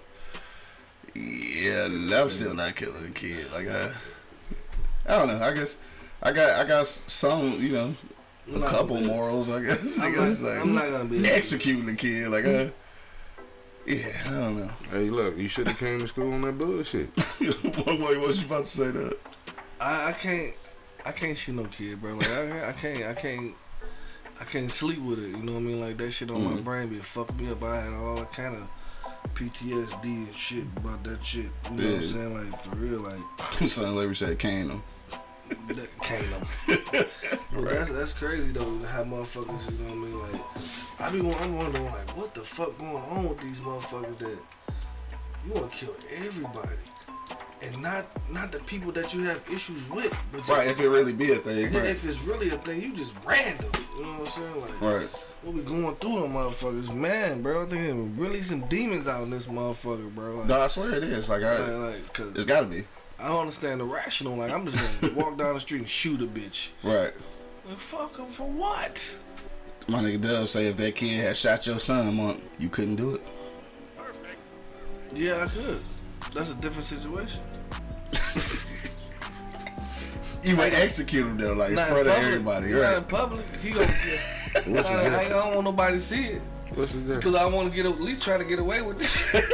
Yeah, 1.15 1.85
I'm 1.85 2.31
still 2.31 2.55
not 2.55 2.77
killing 2.77 3.05
a 3.05 3.11
kid. 3.11 3.53
Like 3.53 3.69
I, 3.69 3.93
I 5.07 5.19
don't 5.19 5.29
know. 5.29 5.41
I 5.45 5.53
guess 5.53 5.79
I 6.23 6.33
got 6.33 6.51
I 6.51 6.69
got 6.69 6.87
some, 6.87 7.61
you 7.61 7.71
know, 7.71 7.95
I'm 8.49 8.55
a 8.55 8.59
not 8.61 8.69
couple 8.69 8.97
gonna 8.97 9.07
morals. 9.09 9.51
I 9.51 9.61
guess. 9.63 9.99
I 10.01 10.07
I'm 10.07 10.13
guess 10.15 10.41
not, 10.41 10.51
like 10.53 10.61
I'm 10.61 10.75
not 10.75 10.91
gonna 10.91 11.05
be 11.07 11.27
executing 11.29 11.89
a 11.89 11.95
kid. 11.95 12.29
Like 12.29 12.45
I, 12.47 12.71
yeah, 13.87 14.21
I 14.27 14.31
don't 14.31 14.59
know. 14.59 14.71
Hey, 14.91 15.11
look, 15.11 15.37
you 15.37 15.49
should 15.49 15.67
have 15.67 15.79
came 15.79 15.99
to 16.01 16.09
school 16.09 16.33
on 16.33 16.43
that 16.43 16.57
bullshit. 16.59 17.09
what, 17.39 17.99
what 17.99 18.21
was 18.21 18.41
you 18.41 18.47
about 18.47 18.67
to 18.67 18.71
say 18.71 18.91
that? 18.93 19.19
I, 19.81 20.11
I 20.11 20.13
can't 20.13 20.55
I 21.05 21.11
can't 21.13 21.37
shoot 21.37 21.55
no 21.57 21.65
kid, 21.65 22.01
bro. 22.01 22.15
Like 22.15 22.31
I, 22.31 22.69
I 22.69 22.73
can't 22.73 23.03
I 23.05 23.15
can't 23.15 23.55
I 24.41 24.45
can't 24.45 24.71
sleep 24.71 25.01
with 25.01 25.19
it. 25.19 25.31
You 25.31 25.43
know 25.43 25.53
what 25.55 25.59
I 25.59 25.63
mean? 25.63 25.81
Like 25.81 25.97
that 25.99 26.11
shit 26.13 26.31
on 26.31 26.45
my 26.45 26.53
Mhm. 26.53 26.65
brain 26.65 26.89
be 26.89 26.99
fuck 26.99 27.35
me 27.39 27.51
up. 27.51 27.63
I 27.65 27.81
had 27.83 27.93
all 27.93 28.25
kind 28.27 28.55
of 28.57 28.69
PTSD 29.35 30.05
and 30.05 30.35
shit 30.35 30.65
about 30.77 31.03
that 31.05 31.25
shit. 31.25 31.47
You 31.71 31.77
know 31.77 31.85
what 31.85 31.95
I'm 31.97 32.03
saying? 32.03 32.35
Like 32.35 32.61
for 32.61 32.77
real, 32.77 33.01
like 33.01 33.53
Son 33.69 33.97
Larry 33.97 34.15
said, 34.17 34.39
"Can 34.39 34.69
him." 34.71 34.83
that 35.69 35.89
know. 36.31 37.05
But 37.53 37.69
that's 37.69 37.93
that's 37.93 38.13
crazy 38.15 38.53
though. 38.53 38.79
to 38.79 38.87
have 38.87 39.07
motherfuckers, 39.07 39.71
you 39.71 39.79
know 39.85 39.91
what 39.91 39.93
I 39.93 39.95
mean? 39.95 40.21
Like 40.21 40.41
I 41.01 41.11
be 41.11 41.21
I'm 41.43 41.57
wondering 41.57 41.85
like 41.87 42.17
what 42.17 42.35
the 42.35 42.41
fuck 42.41 42.79
going 42.79 42.97
on 42.97 43.29
with 43.29 43.41
these 43.41 43.59
motherfuckers 43.59 44.17
that 44.19 44.39
you 45.45 45.53
want 45.53 45.71
to 45.73 45.79
kill 45.79 45.95
everybody. 46.11 46.69
And 47.61 47.81
not 47.83 48.07
not 48.33 48.51
the 48.53 48.61
people 48.61 48.91
that 48.93 49.13
you 49.15 49.25
have 49.25 49.45
issues 49.53 49.89
with, 49.91 50.13
but 50.33 50.39
just 50.39 50.51
Right, 50.51 50.69
if 50.69 50.81
it 50.81 50.89
really 50.89 51.13
be 51.13 51.33
a 51.33 51.37
thing. 51.37 51.73
Yeah, 51.73 51.81
Right. 51.81 51.91
if 51.91 52.05
it's 52.09 52.21
really 52.23 52.49
a 52.49 52.57
thing, 52.59 52.81
you 52.81 52.95
just 52.97 53.13
random. 53.25 53.71
You 53.99 54.05
know 54.05 54.13
what 54.13 54.21
I'm 54.21 54.27
saying? 54.29 54.61
Like, 54.61 54.81
Right. 54.81 55.09
What 55.43 55.55
we 55.55 55.63
going 55.63 55.95
through 55.97 56.21
them 56.23 56.33
motherfuckers, 56.33 56.95
man, 56.95 57.43
bro. 57.43 57.63
I 57.63 57.67
think 57.67 57.83
there's 57.83 58.09
really 58.19 58.43
some 58.43 58.61
demons 58.69 59.09
out 59.09 59.23
in 59.25 59.31
this 59.31 59.47
motherfucker, 59.47 60.15
bro. 60.15 60.37
Like, 60.37 60.47
No, 60.49 60.61
I 60.61 60.67
swear 60.69 60.91
it 60.95 61.05
is. 61.05 61.29
Like 61.29 61.43
I, 61.43 61.59
like, 61.59 61.95
like, 61.95 62.13
cause 62.13 62.35
it's 62.37 62.45
got 62.45 62.61
to 62.61 62.67
be. 62.67 62.85
I 63.19 63.29
don't 63.29 63.41
understand 63.41 63.81
the 63.81 63.85
rational. 63.85 64.37
Like, 64.37 64.51
I'm 64.53 64.67
just 64.67 65.01
gonna 65.01 65.15
walk 65.15 65.37
down 65.39 65.55
the 65.55 65.61
street 65.61 65.79
and 65.79 65.89
shoot 65.89 66.21
a 66.23 66.27
bitch. 66.27 66.71
Right. 66.83 67.13
Like, 67.69 67.79
fuck 67.79 68.17
him 68.17 68.27
for 68.27 68.49
what? 68.49 69.19
My 69.89 70.01
nigga 70.01 70.21
Dub 70.21 70.49
say 70.49 70.67
if 70.67 70.77
that 70.77 70.95
kid 70.95 71.21
had 71.21 71.37
shot 71.37 71.67
your 71.67 71.79
son, 71.79 72.15
month, 72.17 72.41
you 72.59 72.69
couldn't 72.69 72.97
do 72.97 73.15
it. 73.15 73.23
Yeah, 75.15 75.45
I 75.45 75.49
could. 75.49 75.81
That's 76.35 76.51
a 76.53 76.55
different 76.55 76.85
situation. 76.87 77.41
You 80.45 80.57
would 80.57 80.75
execute 80.75 81.25
him 81.25 81.39
though, 81.39 81.53
like 81.53 81.71
in 81.71 81.77
front 81.77 81.91
in 81.93 81.99
of 82.01 82.07
public. 82.07 82.27
everybody, 82.27 82.67
Not 82.73 82.75
in 82.75 82.95
right? 82.95 83.09
public. 83.09 83.57
He 83.61 83.71
gonna. 83.71 83.95
What's 84.67 84.89
I, 84.89 85.07
I, 85.07 85.21
I 85.21 85.29
don't 85.29 85.55
want 85.55 85.65
nobody 85.65 85.97
to 85.97 86.03
see 86.03 86.25
it 86.25 86.43
What's 86.75 86.93
because 86.93 87.35
I 87.35 87.45
want 87.45 87.69
to 87.69 87.75
get 87.75 87.87
at 87.87 88.01
least 88.01 88.23
try 88.23 88.39
to 88.39 88.45
get 88.45 88.59
away 88.59 88.81
with 88.81 89.01
it. 89.01 89.45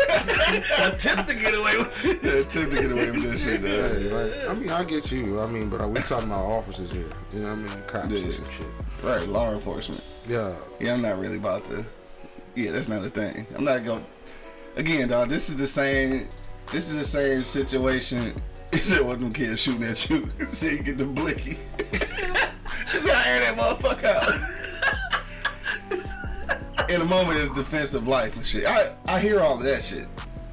Attempt 0.94 1.28
to 1.28 1.34
get 1.34 1.54
away 1.54 1.76
with 1.76 2.04
it. 2.04 2.22
Yeah, 2.22 2.30
attempt 2.40 2.76
to 2.76 2.82
get 2.82 2.92
away 2.92 3.11
with 3.11 3.22
this 3.22 3.42
shit, 3.42 3.62
though. 3.62 3.88
Hey, 3.88 4.30
like, 4.30 4.48
I 4.48 4.54
mean, 4.54 4.70
I 4.70 4.84
get 4.84 5.11
you. 5.11 5.40
I 5.40 5.46
mean, 5.46 5.68
but 5.68 5.88
we 5.88 6.00
talking 6.02 6.28
about 6.28 6.44
officers 6.44 6.90
here. 6.92 7.06
You 7.32 7.40
know 7.40 7.48
what 7.48 7.52
I 7.52 7.56
mean? 7.56 7.82
Cops 7.88 8.11
Yeah. 8.11 8.18
and 8.20 8.34
some 8.34 8.44
shit. 8.52 8.66
Right, 9.02 9.28
law 9.28 9.52
enforcement. 9.52 10.02
Yeah. 10.28 10.54
Yeah, 10.78 10.94
I'm 10.94 11.02
not 11.02 11.18
really 11.18 11.37
about 11.37 11.64
to. 11.66 11.84
Yeah, 12.54 12.70
that's 12.72 12.88
not 12.88 13.04
a 13.04 13.11
thing. 13.11 13.46
I'm 13.56 13.64
not 13.64 13.84
going. 13.84 14.04
Again, 14.76 15.08
dog, 15.08 15.28
this 15.28 15.48
is 15.48 15.56
the 15.56 15.66
same. 15.66 16.28
This 16.70 16.88
is 16.88 16.96
the 16.98 17.04
same 17.04 17.42
situation. 17.42 18.32
He 18.72 18.78
said, 18.78 19.04
"What 19.04 19.18
them 19.18 19.32
kids 19.32 19.61
shooting 19.61 19.84
at 19.84 20.08
you? 20.08 20.28
so 20.52 20.66
you 20.66 20.82
get 20.82 20.98
the 20.98 21.06
blicky." 21.06 21.54
Cause 21.78 23.06
I 23.06 23.28
air 23.28 23.40
that 23.40 23.56
motherfucker 23.56 24.04
out. 24.04 24.57
In 26.88 27.03
a 27.03 27.05
moment, 27.05 27.38
it's 27.38 27.55
defensive 27.55 28.09
life 28.09 28.37
and 28.37 28.46
shit. 28.46 28.66
I 28.66 28.94
I 29.07 29.20
hear 29.20 29.40
all 29.40 29.57
of 29.57 29.62
that 29.62 29.83
shit. 29.83 30.07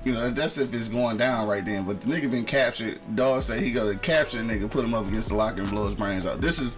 You 0.04 0.14
know, 0.14 0.30
that's 0.30 0.58
if 0.58 0.74
it's 0.74 0.90
going 0.90 1.18
down 1.18 1.48
right 1.48 1.64
then. 1.66 1.86
But 1.86 2.02
the 2.02 2.08
nigga 2.08 2.30
been 2.30 2.46
captured. 2.46 3.00
Dog 3.16 3.42
say 3.42 3.64
he 3.64 3.72
gonna 3.72 3.98
capture 3.98 4.40
a 4.40 4.44
nigga, 4.44 4.70
put 4.70 4.84
him 4.84 4.94
up 4.94 5.08
against 5.08 5.30
the 5.30 5.36
locker 5.36 5.62
and 5.62 5.70
blow 5.70 5.86
his 5.86 5.96
brains 5.96 6.26
out. 6.26 6.42
This 6.42 6.60
is 6.60 6.78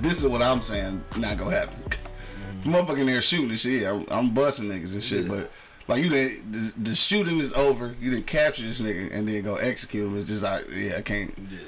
this 0.00 0.18
is 0.18 0.26
what 0.26 0.42
I'm 0.42 0.60
saying. 0.62 1.02
Not 1.16 1.38
gonna 1.38 1.54
happen. 1.54 1.76
Motherfucker 2.62 2.98
in 2.98 3.06
there 3.06 3.22
shooting 3.22 3.50
and 3.50 3.58
shit. 3.58 3.82
Yeah, 3.82 4.02
I'm 4.10 4.34
busting 4.34 4.68
niggas 4.68 4.92
and 4.94 5.02
shit. 5.02 5.28
But 5.28 5.50
like 5.88 6.02
you 6.02 6.10
did, 6.10 6.52
the, 6.52 6.72
the 6.90 6.94
shooting 6.94 7.38
is 7.38 7.52
over. 7.54 7.94
You 8.00 8.10
didn't 8.10 8.26
capture 8.26 8.62
this 8.62 8.80
nigga 8.80 9.12
and 9.12 9.28
then 9.28 9.42
go 9.42 9.56
execute 9.56 10.06
him. 10.06 10.18
It's 10.18 10.28
just 10.28 10.42
like 10.42 10.66
yeah, 10.74 10.96
I 10.96 11.02
can't. 11.02 11.32
Yeah. 11.50 11.58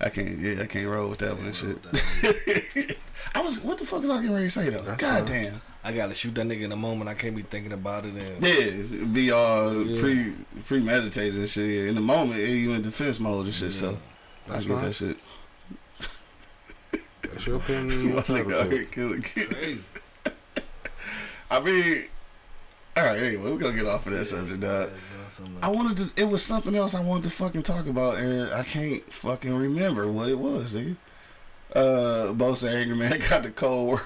I 0.00 0.08
can't. 0.08 0.38
Yeah, 0.38 0.62
I 0.62 0.66
can't 0.66 0.88
roll 0.88 1.08
with 1.08 1.18
that 1.20 1.36
one 1.36 1.46
and 1.46 1.56
shit. 1.56 2.96
I 3.34 3.40
was. 3.40 3.62
What 3.62 3.78
the 3.78 3.86
fuck 3.86 4.02
is 4.02 4.10
I 4.10 4.16
getting 4.16 4.32
ready 4.32 4.46
to 4.46 4.50
say 4.50 4.70
though? 4.70 4.94
God 4.96 5.26
damn. 5.26 5.60
I 5.86 5.92
gotta 5.92 6.14
shoot 6.14 6.34
that 6.34 6.46
nigga 6.48 6.62
in 6.62 6.72
a 6.72 6.76
moment. 6.76 7.08
I 7.08 7.14
can't 7.14 7.36
be 7.36 7.42
thinking 7.42 7.72
about 7.72 8.04
it. 8.06 8.14
And 8.14 8.44
Yeah, 8.44 9.04
be 9.06 9.30
all 9.30 9.84
Yeah. 9.84 10.00
pre 10.00 10.32
premeditated 10.64 11.36
and 11.36 11.48
shit. 11.48 11.70
Yeah. 11.70 11.88
In 11.88 11.94
the 11.94 12.00
moment, 12.00 12.40
you 12.40 12.72
in 12.72 12.82
defense 12.82 13.20
mode 13.20 13.46
and 13.46 13.54
shit. 13.54 13.72
So 13.72 13.96
I 14.48 14.52
That's 14.54 14.66
get 14.66 14.74
fine. 14.74 14.84
that 14.84 14.92
shit. 14.94 15.16
That's 17.22 17.46
your 17.46 17.56
opinion. 17.56 18.02
My 18.08 18.14
Your 18.14 18.22
nigga 18.22 18.60
out 18.60 18.72
here 18.72 18.84
killing 18.84 19.22
kids. 19.22 19.90
I 21.50 21.60
mean, 21.60 22.04
all 22.96 23.04
right. 23.04 23.18
Anyway, 23.22 23.50
we're 23.50 23.58
gonna 23.58 23.76
get 23.76 23.86
off 23.86 24.06
of 24.08 24.12
that 24.14 24.24
subject, 24.24 24.60
dog. 24.60 24.88
Yeah, 24.88 24.94
you 24.94 25.18
know, 25.22 25.28
something 25.28 25.56
I 25.62 25.68
wanted 25.68 25.96
to. 25.98 26.20
It 26.22 26.28
was 26.28 26.42
something 26.42 26.74
else 26.74 26.94
I 26.96 27.00
wanted 27.00 27.24
to 27.24 27.30
fucking 27.30 27.62
talk 27.62 27.86
about, 27.86 28.16
and 28.18 28.52
I 28.52 28.64
can't 28.64 29.12
fucking 29.12 29.54
remember 29.54 30.08
what 30.10 30.28
it 30.28 30.38
was, 30.38 30.74
nigga. 30.74 30.96
Uh, 31.74 32.32
Both 32.32 32.64
Angry 32.64 32.96
Man 32.96 33.18
got 33.30 33.42
the 33.42 33.50
Cold 33.50 33.86
War, 33.86 34.02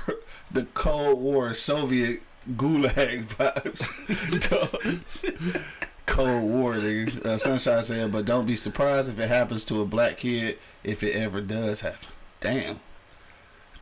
the 0.51 0.65
Cold 0.75 1.21
War 1.21 1.55
Soviet 1.55 2.21
gulag 2.57 3.25
vibes. 3.27 4.51
Dog. 5.53 5.65
Cold 6.07 6.51
War. 6.51 6.75
Nigga. 6.75 7.25
Uh, 7.25 7.39
Sunshine 7.39 7.83
said, 7.83 8.13
but 8.13 8.25
don't 8.25 8.47
be 8.47 8.57
surprised 8.57 9.09
if 9.09 9.19
it 9.19 9.29
happens 9.29 9.65
to 9.67 9.81
a 9.81 9.85
black 9.85 10.17
kid 10.19 10.59
if 10.83 11.03
it 11.03 11.15
ever 11.15 11.41
does 11.41 11.83
happen. 11.83 12.09
Damn. 12.41 12.81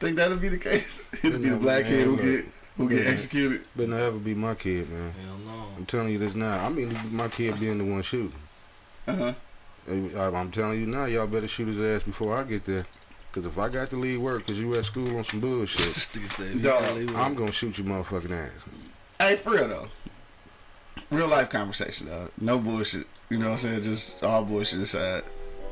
Think 0.00 0.16
that'll 0.16 0.36
be 0.36 0.48
the 0.48 0.58
case? 0.58 1.08
It'll 1.24 1.40
be 1.40 1.48
the 1.48 1.56
black 1.56 1.84
kid 1.86 2.04
who 2.04 2.16
get 2.16 2.44
who 2.76 2.88
get 2.88 3.04
Yeah. 3.04 3.10
executed. 3.10 3.62
Better 3.74 3.88
not 3.88 4.00
ever 4.00 4.18
be 4.18 4.32
my 4.34 4.54
kid, 4.54 4.88
man. 4.90 5.10
Hell 5.12 5.38
no. 5.44 5.64
I'm 5.76 5.86
telling 5.86 6.10
you 6.10 6.18
this 6.18 6.34
now. 6.36 6.64
I 6.64 6.68
mean, 6.68 6.96
my 7.10 7.26
kid 7.28 7.58
being 7.58 7.78
the 7.78 7.84
one 7.84 8.02
shooting. 8.02 8.32
Uh 9.08 9.16
huh. 9.16 9.34
I'm 9.88 10.50
telling 10.52 10.78
you 10.80 10.86
now, 10.86 11.06
y'all 11.06 11.26
better 11.26 11.48
shoot 11.48 11.66
his 11.68 11.80
ass 11.80 12.04
before 12.06 12.36
I 12.36 12.44
get 12.44 12.64
there. 12.66 12.84
Cause 13.32 13.44
if 13.44 13.58
I 13.58 13.68
got 13.68 13.90
to 13.90 13.96
leave 13.96 14.20
work 14.20 14.46
cause 14.46 14.58
you 14.58 14.74
at 14.74 14.86
school 14.86 15.16
on 15.18 15.24
some 15.24 15.40
bullshit, 15.40 15.80
This 15.94 16.08
nigga 16.08 16.28
said, 16.28 16.54
you 16.54 16.62
Dog, 16.62 17.14
I'm 17.16 17.34
gonna 17.34 17.52
shoot 17.52 17.76
your 17.78 17.86
motherfucking 17.86 18.30
ass. 18.30 18.50
Hey, 19.18 19.36
for 19.36 19.50
real 19.50 19.68
though. 19.68 19.88
Real 21.10 21.28
life 21.28 21.50
conversation, 21.50 22.06
dog. 22.08 22.30
No 22.40 22.58
bullshit. 22.58 23.06
You 23.30 23.38
know 23.38 23.46
what 23.46 23.52
I'm 23.52 23.58
saying? 23.58 23.82
Just 23.82 24.22
all 24.24 24.44
bullshit 24.44 24.80
aside. 24.80 25.22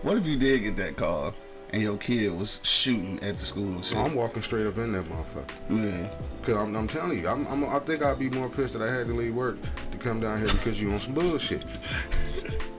What 0.03 0.17
if 0.19 0.27
you 0.27 0.37
did 0.37 0.63
get 0.65 0.77
that 0.77 0.97
call 0.97 1.35
and 1.71 1.83
your 1.83 1.97
kid 1.97 2.31
was 2.31 2.61
shooting 2.63 3.19
at 3.23 3.39
the 3.39 3.45
school 3.45 3.69
and 3.73 3.85
shit? 3.85 3.97
I'm 3.97 4.15
walking 4.15 4.43
straight 4.43 4.67
up 4.67 4.77
in 4.79 4.93
that 4.93 5.05
motherfucker. 5.07 5.71
Man, 5.71 6.11
Cause 6.43 6.57
I'm, 6.57 6.77
I'm 6.77 6.87
telling 6.87 7.19
you, 7.19 7.29
I'm, 7.29 7.47
I'm, 7.49 7.65
I 7.65 7.79
think 7.81 8.03
I'd 8.03 8.19
be 8.19 8.29
more 8.31 8.49
pissed 8.49 8.75
that 8.75 8.83
I 8.83 8.95
had 8.95 9.07
to 9.07 9.15
leave 9.15 9.35
work 9.35 9.57
to 9.91 9.99
come 9.99 10.21
down 10.21 10.39
here 10.39 10.49
because 10.49 10.81
you 10.81 10.93
on 10.93 11.01
some 11.01 11.15
bullshit. 11.15 11.65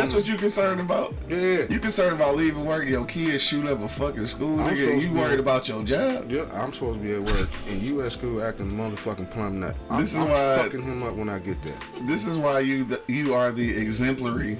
that's 0.00 0.14
what 0.14 0.28
you 0.28 0.36
concerned 0.36 0.80
about? 0.80 1.14
Yeah. 1.28 1.64
You 1.68 1.78
concerned 1.78 2.14
about 2.16 2.36
leaving 2.36 2.64
work, 2.64 2.86
your 2.88 3.04
kids 3.04 3.42
shoot 3.42 3.66
up 3.66 3.80
a 3.82 3.88
fucking 3.88 4.26
school, 4.26 4.60
I'm 4.60 4.74
nigga, 4.76 5.00
you 5.00 5.12
worried 5.12 5.40
about 5.40 5.68
your 5.68 5.82
job? 5.84 6.30
Yeah, 6.30 6.44
I'm 6.52 6.72
supposed 6.72 7.00
to 7.00 7.04
be 7.04 7.12
at 7.14 7.20
work, 7.20 7.48
and 7.68 7.82
you 7.82 8.02
at 8.02 8.12
school 8.12 8.42
acting 8.42 8.70
motherfucking 8.70 9.30
plum 9.30 9.60
nut. 9.60 9.76
I'm, 9.88 10.00
This 10.00 10.10
is 10.14 10.16
I'm 10.20 10.28
why- 10.28 10.56
fucking 10.58 10.82
him 10.82 11.02
up 11.02 11.14
when 11.14 11.28
I 11.28 11.38
get 11.38 11.62
there. 11.62 11.78
This 12.02 12.26
is 12.26 12.36
why 12.36 12.60
you 12.60 12.84
the, 12.84 13.00
you 13.08 13.34
are 13.34 13.52
the 13.52 13.76
exemplary 13.76 14.58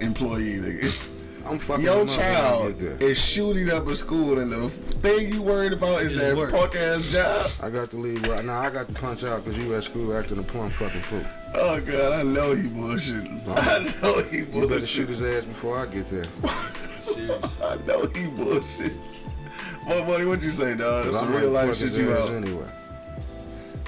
employee, 0.00 0.58
nigga. 0.58 0.92
I'm 1.46 1.58
fucking 1.58 1.84
Your 1.84 2.02
him 2.02 2.08
up 2.08 2.16
when 2.16 2.20
I 2.20 2.32
child 2.32 3.02
is 3.02 3.18
shooting 3.18 3.70
up 3.70 3.86
a 3.88 3.96
school, 3.96 4.38
and 4.38 4.50
the 4.52 4.68
thing 4.68 5.32
you 5.32 5.42
worried 5.42 5.72
about 5.72 6.02
is 6.02 6.12
Is 6.12 6.18
that 6.20 6.36
work. 6.36 6.50
punk 6.52 6.74
ass 6.76 7.02
job. 7.10 7.50
I 7.60 7.68
got 7.70 7.90
to 7.90 7.96
leave 7.96 8.26
right 8.28 8.44
now. 8.44 8.60
I 8.60 8.70
got 8.70 8.88
to 8.88 8.94
punch 8.94 9.24
out 9.24 9.44
because 9.44 9.58
you 9.58 9.74
at 9.74 9.84
school 9.84 10.16
acting 10.16 10.38
a 10.38 10.42
plum 10.42 10.70
fucking 10.70 11.00
fool. 11.02 11.22
Oh 11.54 11.80
god, 11.80 12.12
I 12.12 12.22
know 12.22 12.54
he 12.54 12.68
bullshitting. 12.68 13.42
I 13.46 13.78
know 14.02 14.22
he 14.22 14.38
You 14.38 14.68
better 14.68 14.86
shoot 14.86 15.08
his 15.08 15.22
ass 15.22 15.44
before 15.44 15.78
I 15.78 15.86
get 15.86 16.06
there. 16.06 16.24
Serious. 17.00 17.60
I 17.62 17.76
know 17.86 18.06
he 18.06 18.26
bullshit. 18.28 18.92
What, 19.84 20.06
buddy? 20.06 20.24
What 20.24 20.42
you 20.42 20.50
say, 20.52 20.74
dog? 20.76 21.06
'Cause 21.06 21.18
Some 21.18 21.28
I 21.28 21.32
might 21.32 21.40
real 21.40 21.50
life 21.50 21.76
shit 21.76 21.88
his 21.88 21.96
you 21.98 22.12
ass 22.12 22.20
out. 22.20 22.30
anyway. 22.30 22.66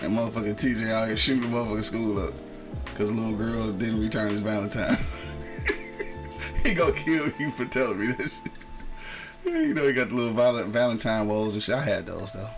And 0.02 0.18
motherfucking 0.18 0.56
TJ 0.56 0.90
out 0.92 1.06
here 1.08 1.16
shooting 1.16 1.50
motherfucking 1.50 1.84
school 1.84 2.18
up 2.26 2.34
because 2.86 3.08
a 3.08 3.12
little 3.12 3.32
girl 3.36 3.70
didn't 3.72 4.00
return 4.00 4.30
his 4.30 4.40
Valentine. 4.40 4.98
he 6.64 6.74
gonna 6.74 6.92
kill 6.92 7.30
you 7.38 7.50
for 7.52 7.64
telling 7.66 7.98
me 8.00 8.06
this 8.12 8.40
shit. 8.42 8.52
You 9.44 9.74
know 9.74 9.86
he 9.86 9.92
got 9.92 10.08
the 10.08 10.14
little 10.14 10.32
violent 10.32 10.72
Valentine 10.72 11.28
woes 11.28 11.54
and 11.54 11.62
shit. 11.62 11.74
I 11.74 11.82
had 11.84 12.06
those 12.06 12.32
though. 12.32 12.48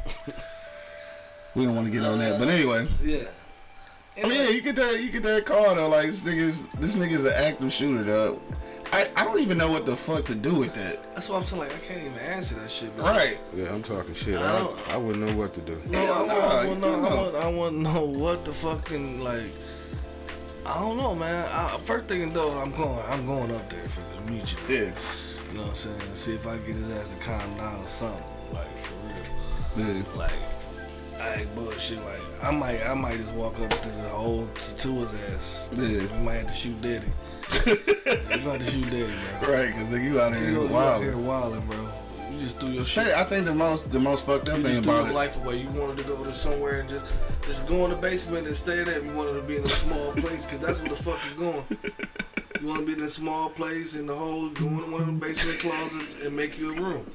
we 1.55 1.65
don't 1.65 1.75
want 1.75 1.87
to 1.89 1.93
get 1.93 2.05
on 2.05 2.19
that, 2.21 2.39
but 2.39 2.49
anyway. 2.49 2.87
Yeah. 3.03 3.29
I 4.17 4.23
mean, 4.29 4.33
yeah, 4.33 4.49
you 4.49 4.63
get 4.63 4.77
that, 4.77 5.03
you 5.03 5.11
get 5.11 5.23
that 5.25 5.45
call 5.45 5.75
though. 5.75 5.89
Like 5.89 6.07
this 6.07 6.21
nigga's, 6.23 6.65
this 6.79 6.97
nigga's 6.97 7.25
an 7.25 7.33
active 7.35 7.73
shooter 7.73 8.03
though. 8.05 8.41
I, 8.93 9.11
I 9.17 9.25
don't 9.25 9.41
even 9.41 9.59
know 9.59 9.69
what 9.69 9.85
the 9.85 9.97
fuck 9.97 10.25
to 10.27 10.35
do 10.37 10.55
with 10.55 10.73
that. 10.75 11.03
That's 11.17 11.29
why 11.29 11.39
I'm 11.39 11.43
saying 11.43 11.61
like 11.61 11.75
I 11.75 11.79
can't 11.79 12.01
even 12.03 12.19
answer 12.19 12.55
that 12.55 12.71
shit. 12.71 12.97
man. 12.97 13.05
Right? 13.05 13.39
Yeah, 13.55 13.75
I'm 13.75 13.83
talking 13.83 14.15
shit. 14.15 14.39
I 14.39 14.55
I, 14.55 14.59
don't- 14.61 14.89
I 14.91 14.97
wouldn't 14.97 15.27
know 15.29 15.37
what 15.37 15.55
to 15.55 15.61
do. 15.61 15.83
No, 15.87 15.99
Hell 15.99 16.15
I, 16.15 16.27
nah, 16.27 16.35
want, 16.37 16.53
I, 16.55 16.63
you 16.63 16.69
want, 16.69 16.81
no, 16.81 16.91
don't 16.93 17.03
know. 17.33 17.39
I 17.41 17.49
want 17.49 17.73
to 17.75 17.83
know 17.83 18.05
what 18.05 18.45
the 18.45 18.53
fucking 18.53 19.21
like. 19.25 19.51
I 20.67 20.81
don't 20.81 20.97
know, 20.97 21.15
man. 21.15 21.49
I, 21.53 21.77
first 21.79 22.07
thing 22.07 22.31
though, 22.31 22.59
I'm 22.61 22.73
going. 22.73 23.05
I'm 23.09 23.25
going 23.27 23.53
up 23.53 23.71
there 23.71 23.87
for 23.87 24.01
the 24.15 24.31
meet 24.31 24.53
you. 24.53 24.59
Yeah. 24.75 24.93
You 25.51 25.59
know 25.59 25.63
what 25.63 25.69
I'm 25.71 25.75
saying? 25.77 26.01
See 26.15 26.35
if 26.35 26.47
I 26.47 26.57
can 26.57 26.67
get 26.67 26.75
his 26.77 26.91
ass 26.91 27.15
to 27.15 27.21
calm 27.21 27.57
down 27.57 27.81
or 27.81 27.87
something. 27.87 28.25
Like 28.53 28.77
for 28.79 28.95
real. 29.07 29.87
Yeah. 29.87 30.03
Like 30.17 30.33
I 31.21 31.35
ain't 31.41 31.55
bullshit. 31.55 31.99
Like 32.05 32.21
I 32.43 32.51
might, 32.51 32.83
I 32.85 32.95
might 32.95 33.17
just 33.17 33.33
walk 33.33 33.59
up 33.61 33.71
to 33.71 33.89
the 33.89 34.09
whole 34.09 34.49
to, 34.79 34.89
his 34.89 35.15
ass. 35.33 35.69
Yeah. 35.73 36.03
We 36.19 36.25
might 36.25 36.35
have 36.35 36.49
to 36.49 36.55
shoot 36.55 36.81
Daddy. 36.83 37.07
you 37.67 38.41
have 38.51 38.59
to 38.59 38.71
shoot 38.71 38.91
Daddy, 38.91 39.13
bro. 39.41 39.55
Right, 39.55 39.69
because 39.69 39.89
nigga, 39.89 40.05
you 40.05 40.21
out 40.21 40.35
here 40.35 40.45
You, 40.51 40.63
you 40.63 40.65
out 40.67 40.71
wild. 40.73 41.03
here 41.05 41.17
wilding, 41.17 41.67
bro. 41.67 41.89
You 42.37 42.43
just 42.43 42.61
threw 42.61 42.69
your 42.71 42.85
shit. 42.85 43.15
I 43.15 43.25
think 43.25 43.47
the 43.47 43.55
most 43.55 43.91
the 43.91 43.99
most 43.99 44.27
fucked 44.27 44.49
up 44.51 44.59
You 44.59 44.63
thing 44.65 44.73
just 44.75 44.83
threw 44.85 44.93
about 44.93 45.03
your 45.05 45.13
it. 45.13 45.15
life 45.15 45.37
away. 45.43 45.57
You 45.63 45.69
wanted 45.71 45.97
to 45.99 46.03
go 46.05 46.23
to 46.23 46.35
somewhere 46.35 46.81
and 46.81 46.89
just 46.89 47.05
just 47.47 47.67
go 47.67 47.85
in 47.85 47.91
the 47.91 47.97
basement 47.97 48.47
and 48.47 48.55
stay 48.55 48.85
there. 48.85 49.03
You 49.03 49.13
wanted 49.13 49.35
to 49.35 49.43
be 49.43 49.57
in 49.57 49.65
a 49.65 49.69
small 49.69 50.13
place 50.13 50.45
because 50.45 50.61
that's 50.61 50.81
where 50.81 50.91
the 50.91 50.97
fuck 50.97 51.19
you 51.31 51.39
going. 51.39 51.65
You 52.61 52.67
want 52.69 52.81
to 52.81 52.87
be 52.87 52.93
in 52.93 53.01
a 53.03 53.09
small 53.09 53.49
place 53.51 53.97
in 53.97 54.07
the 54.07 54.15
hole, 54.15 54.49
go 54.51 54.67
in 54.67 54.91
one 54.91 55.01
of 55.03 55.07
the 55.07 55.13
basement 55.13 55.59
closets 55.61 56.23
and 56.23 56.35
make 56.37 56.59
you 56.59 56.75
a 56.77 56.81
room. 56.81 57.11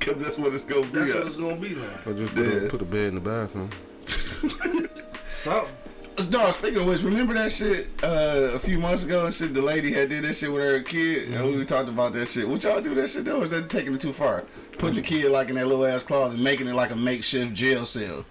Cause 0.00 0.16
that's 0.22 0.36
what 0.38 0.52
it's 0.54 0.64
gonna 0.64 0.82
be. 0.82 0.88
That's 0.88 1.10
at. 1.12 1.16
what 1.18 1.26
it's 1.26 1.36
gonna 1.36 1.56
be 1.56 1.74
now. 1.74 1.98
Or 2.06 2.12
just 2.12 2.34
put, 2.34 2.44
Yeah. 2.46 2.52
a, 2.66 2.68
put 2.70 2.82
a 2.82 2.84
bed 2.84 3.08
in 3.08 3.14
the 3.16 3.20
bathroom. 3.20 3.70
Something. 5.28 5.74
Dog, 6.24 6.54
speaking 6.54 6.80
of 6.80 6.86
which, 6.86 7.02
remember 7.02 7.34
that 7.34 7.52
shit 7.52 7.88
uh, 8.02 8.50
a 8.54 8.58
few 8.58 8.78
months 8.78 9.04
ago 9.04 9.26
and 9.26 9.34
shit? 9.34 9.52
The 9.52 9.60
lady 9.60 9.92
had 9.92 10.08
did 10.08 10.24
that 10.24 10.34
shit 10.34 10.50
with 10.50 10.62
her 10.62 10.80
kid, 10.80 11.28
and 11.28 11.54
we 11.54 11.64
talked 11.66 11.90
about 11.90 12.14
that 12.14 12.28
shit. 12.28 12.48
Would 12.48 12.64
y'all 12.64 12.80
do 12.80 12.94
that 12.94 13.10
shit 13.10 13.26
though? 13.26 13.42
Or 13.42 13.44
is 13.44 13.50
that 13.50 13.68
taking 13.68 13.94
it 13.94 14.00
too 14.00 14.14
far? 14.14 14.44
Putting 14.78 14.96
the 14.96 15.02
kid 15.02 15.30
like 15.30 15.50
in 15.50 15.56
that 15.56 15.66
little 15.66 15.84
ass 15.84 16.02
closet, 16.02 16.40
making 16.40 16.68
it 16.68 16.74
like 16.74 16.90
a 16.90 16.96
makeshift 16.96 17.52
jail 17.52 17.84
cell 17.84 18.24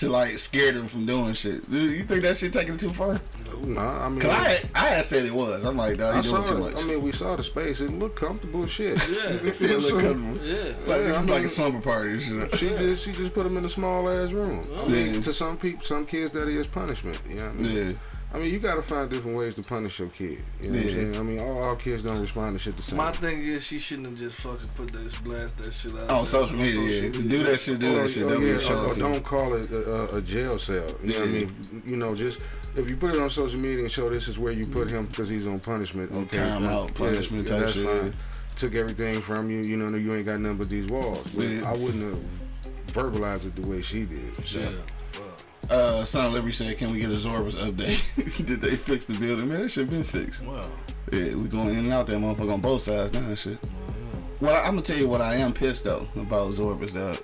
to 0.00 0.08
like 0.08 0.38
scare 0.38 0.72
them 0.72 0.88
from 0.88 1.06
doing 1.06 1.32
shit. 1.34 1.68
You 1.68 2.04
think 2.04 2.22
that 2.22 2.36
shit 2.36 2.52
taking 2.52 2.74
it 2.74 2.80
too 2.80 2.90
far? 2.90 3.20
Nah, 3.62 4.06
I 4.06 4.08
mean, 4.08 4.20
Cause 4.20 4.30
I 4.30 4.48
had, 4.48 4.68
I 4.74 4.88
had 4.88 5.04
said 5.04 5.26
it 5.26 5.34
was. 5.34 5.64
I'm 5.64 5.76
like, 5.76 5.98
dog, 5.98 6.14
I 6.14 6.16
you 6.18 6.22
doing 6.30 6.44
too 6.46 6.58
much. 6.58 6.76
I 6.76 6.84
mean, 6.84 7.02
we 7.02 7.12
saw 7.12 7.36
the 7.36 7.44
space. 7.44 7.80
It 7.80 7.92
looked 7.92 8.18
comfortable 8.18 8.66
shit. 8.66 8.92
Yeah. 9.10 9.28
it 9.28 9.52
still 9.54 9.80
look 9.80 10.00
comfortable. 10.00 10.46
Yeah. 10.46 10.54
Like 10.86 10.88
Yeah, 10.88 10.94
it 10.96 11.14
I 11.14 11.18
was 11.18 11.28
like 11.28 11.42
a 11.44 11.48
slumber 11.48 11.80
party 11.80 12.12
and 12.12 12.22
shit. 12.22 12.58
She 12.58 12.68
just 12.70 13.04
she 13.04 13.12
just 13.12 13.34
put 13.34 13.44
them 13.44 13.58
in 13.58 13.64
a 13.64 13.70
small 13.70 14.08
ass 14.08 14.32
room. 14.32 14.62
I 14.74 14.88
mean, 14.88 15.14
Yeah. 15.14 15.20
to 15.20 15.34
some 15.34 15.58
people, 15.58 15.84
some 15.84 16.06
kids 16.06 16.32
that 16.32 16.48
is 16.48 16.66
punishment. 16.66 17.20
You 17.28 17.36
know 17.36 17.44
what 17.46 17.54
I 17.54 17.56
mean? 17.58 17.86
Yeah. 17.88 17.92
I 18.32 18.38
mean, 18.38 18.52
you 18.52 18.60
gotta 18.60 18.80
find 18.82 19.10
different 19.10 19.36
ways 19.36 19.56
to 19.56 19.62
punish 19.62 19.98
your 19.98 20.08
kid. 20.08 20.38
You 20.62 20.70
know 20.70 20.76
what 20.76 20.82
I'm 20.82 20.88
Yeah. 20.88 20.94
saying? 20.94 21.16
I 21.16 21.22
mean, 21.22 21.40
all, 21.40 21.64
all 21.64 21.74
kids 21.76 22.02
don't 22.04 22.20
respond 22.20 22.56
to 22.56 22.62
shit 22.62 22.76
the 22.76 22.82
same. 22.84 22.96
My 22.96 23.10
thing 23.10 23.40
is, 23.40 23.64
she 23.64 23.80
shouldn't 23.80 24.06
have 24.06 24.16
just 24.18 24.36
fucking 24.36 24.68
put 24.76 24.92
this 24.92 25.16
blast 25.16 25.58
that 25.58 25.72
shit 25.72 25.92
out. 25.94 26.02
On 26.10 26.16
there 26.18 26.26
social 26.26 26.56
media, 26.56 26.80
yeah. 26.80 27.08
social 27.12 27.22
Do 27.28 27.42
that 27.44 27.60
shit, 27.60 27.78
do 27.80 27.96
Or- 27.98 28.02
that 28.02 28.08
shit. 28.10 28.22
or 28.22 28.28
Don't 28.28 28.42
yeah, 28.46 28.56
be 28.58 28.64
or- 28.72 28.86
or 28.86 28.94
don't 28.94 29.24
call 29.24 29.54
it 29.54 29.68
a, 29.72 29.92
a, 30.14 30.16
a 30.18 30.20
jail 30.22 30.58
cell. 30.60 30.86
You 31.02 31.12
know 31.12 31.18
what 31.20 31.28
I 31.28 31.32
mean? 31.32 31.82
You 31.86 31.96
know, 31.96 32.14
just 32.14 32.38
if 32.76 32.88
you 32.88 32.96
put 32.96 33.16
it 33.16 33.20
on 33.20 33.30
social 33.30 33.58
media 33.58 33.80
and 33.80 33.90
show 33.90 34.08
this 34.08 34.28
is 34.28 34.38
where 34.38 34.52
you 34.52 34.64
put 34.64 34.88
him 34.90 35.06
because 35.06 35.28
he's 35.28 35.46
on 35.48 35.58
punishment. 35.58 36.12
Okay, 36.12 36.36
time 36.38 36.64
out, 36.66 36.94
punishment 36.94 37.48
type 37.48 37.62
that's 37.62 37.72
shit, 37.72 37.84
fine. 37.84 38.12
Took 38.58 38.74
everything 38.76 39.22
from 39.22 39.50
you. 39.50 39.62
You 39.62 39.76
know, 39.76 39.96
you 39.96 40.14
ain't 40.14 40.26
got 40.26 40.38
nothing 40.38 40.58
but 40.58 40.68
these 40.68 40.86
walls. 40.88 41.24
But 41.34 41.46
Yeah. 41.48 41.68
I 41.68 41.72
wouldn't 41.76 42.14
have 42.14 42.94
verbalized 42.94 43.46
it 43.46 43.56
the 43.60 43.66
way 43.66 43.82
she 43.82 44.04
did. 44.04 44.20
Yeah. 44.52 44.70
Uh, 45.70 46.04
Son 46.04 46.26
of 46.26 46.32
Liberty 46.32 46.52
said, 46.52 46.76
"Can 46.78 46.92
we 46.92 47.00
get 47.00 47.10
a 47.10 47.14
Zorbas 47.14 47.54
update? 47.54 48.44
Did 48.46 48.60
they 48.60 48.74
fix 48.74 49.04
the 49.06 49.14
building? 49.14 49.48
Man, 49.48 49.62
that 49.62 49.70
shit 49.70 49.88
been 49.88 50.02
fixed. 50.02 50.44
well. 50.44 50.68
Yeah, 51.12 51.34
we 51.36 51.48
going 51.48 51.70
in 51.70 51.78
and 51.78 51.92
out 51.92 52.06
that 52.08 52.16
motherfucker 52.18 52.54
on 52.54 52.60
both 52.60 52.82
sides 52.82 53.12
now 53.12 53.20
and 53.20 53.38
shit. 53.38 53.58
Well, 54.40 54.56
I'm 54.56 54.74
gonna 54.74 54.82
tell 54.82 54.96
you 54.96 55.08
what 55.08 55.20
I 55.20 55.36
am 55.36 55.52
pissed 55.52 55.84
though 55.84 56.08
about 56.16 56.52
Zorbas. 56.52 56.94
Dog. 56.94 57.22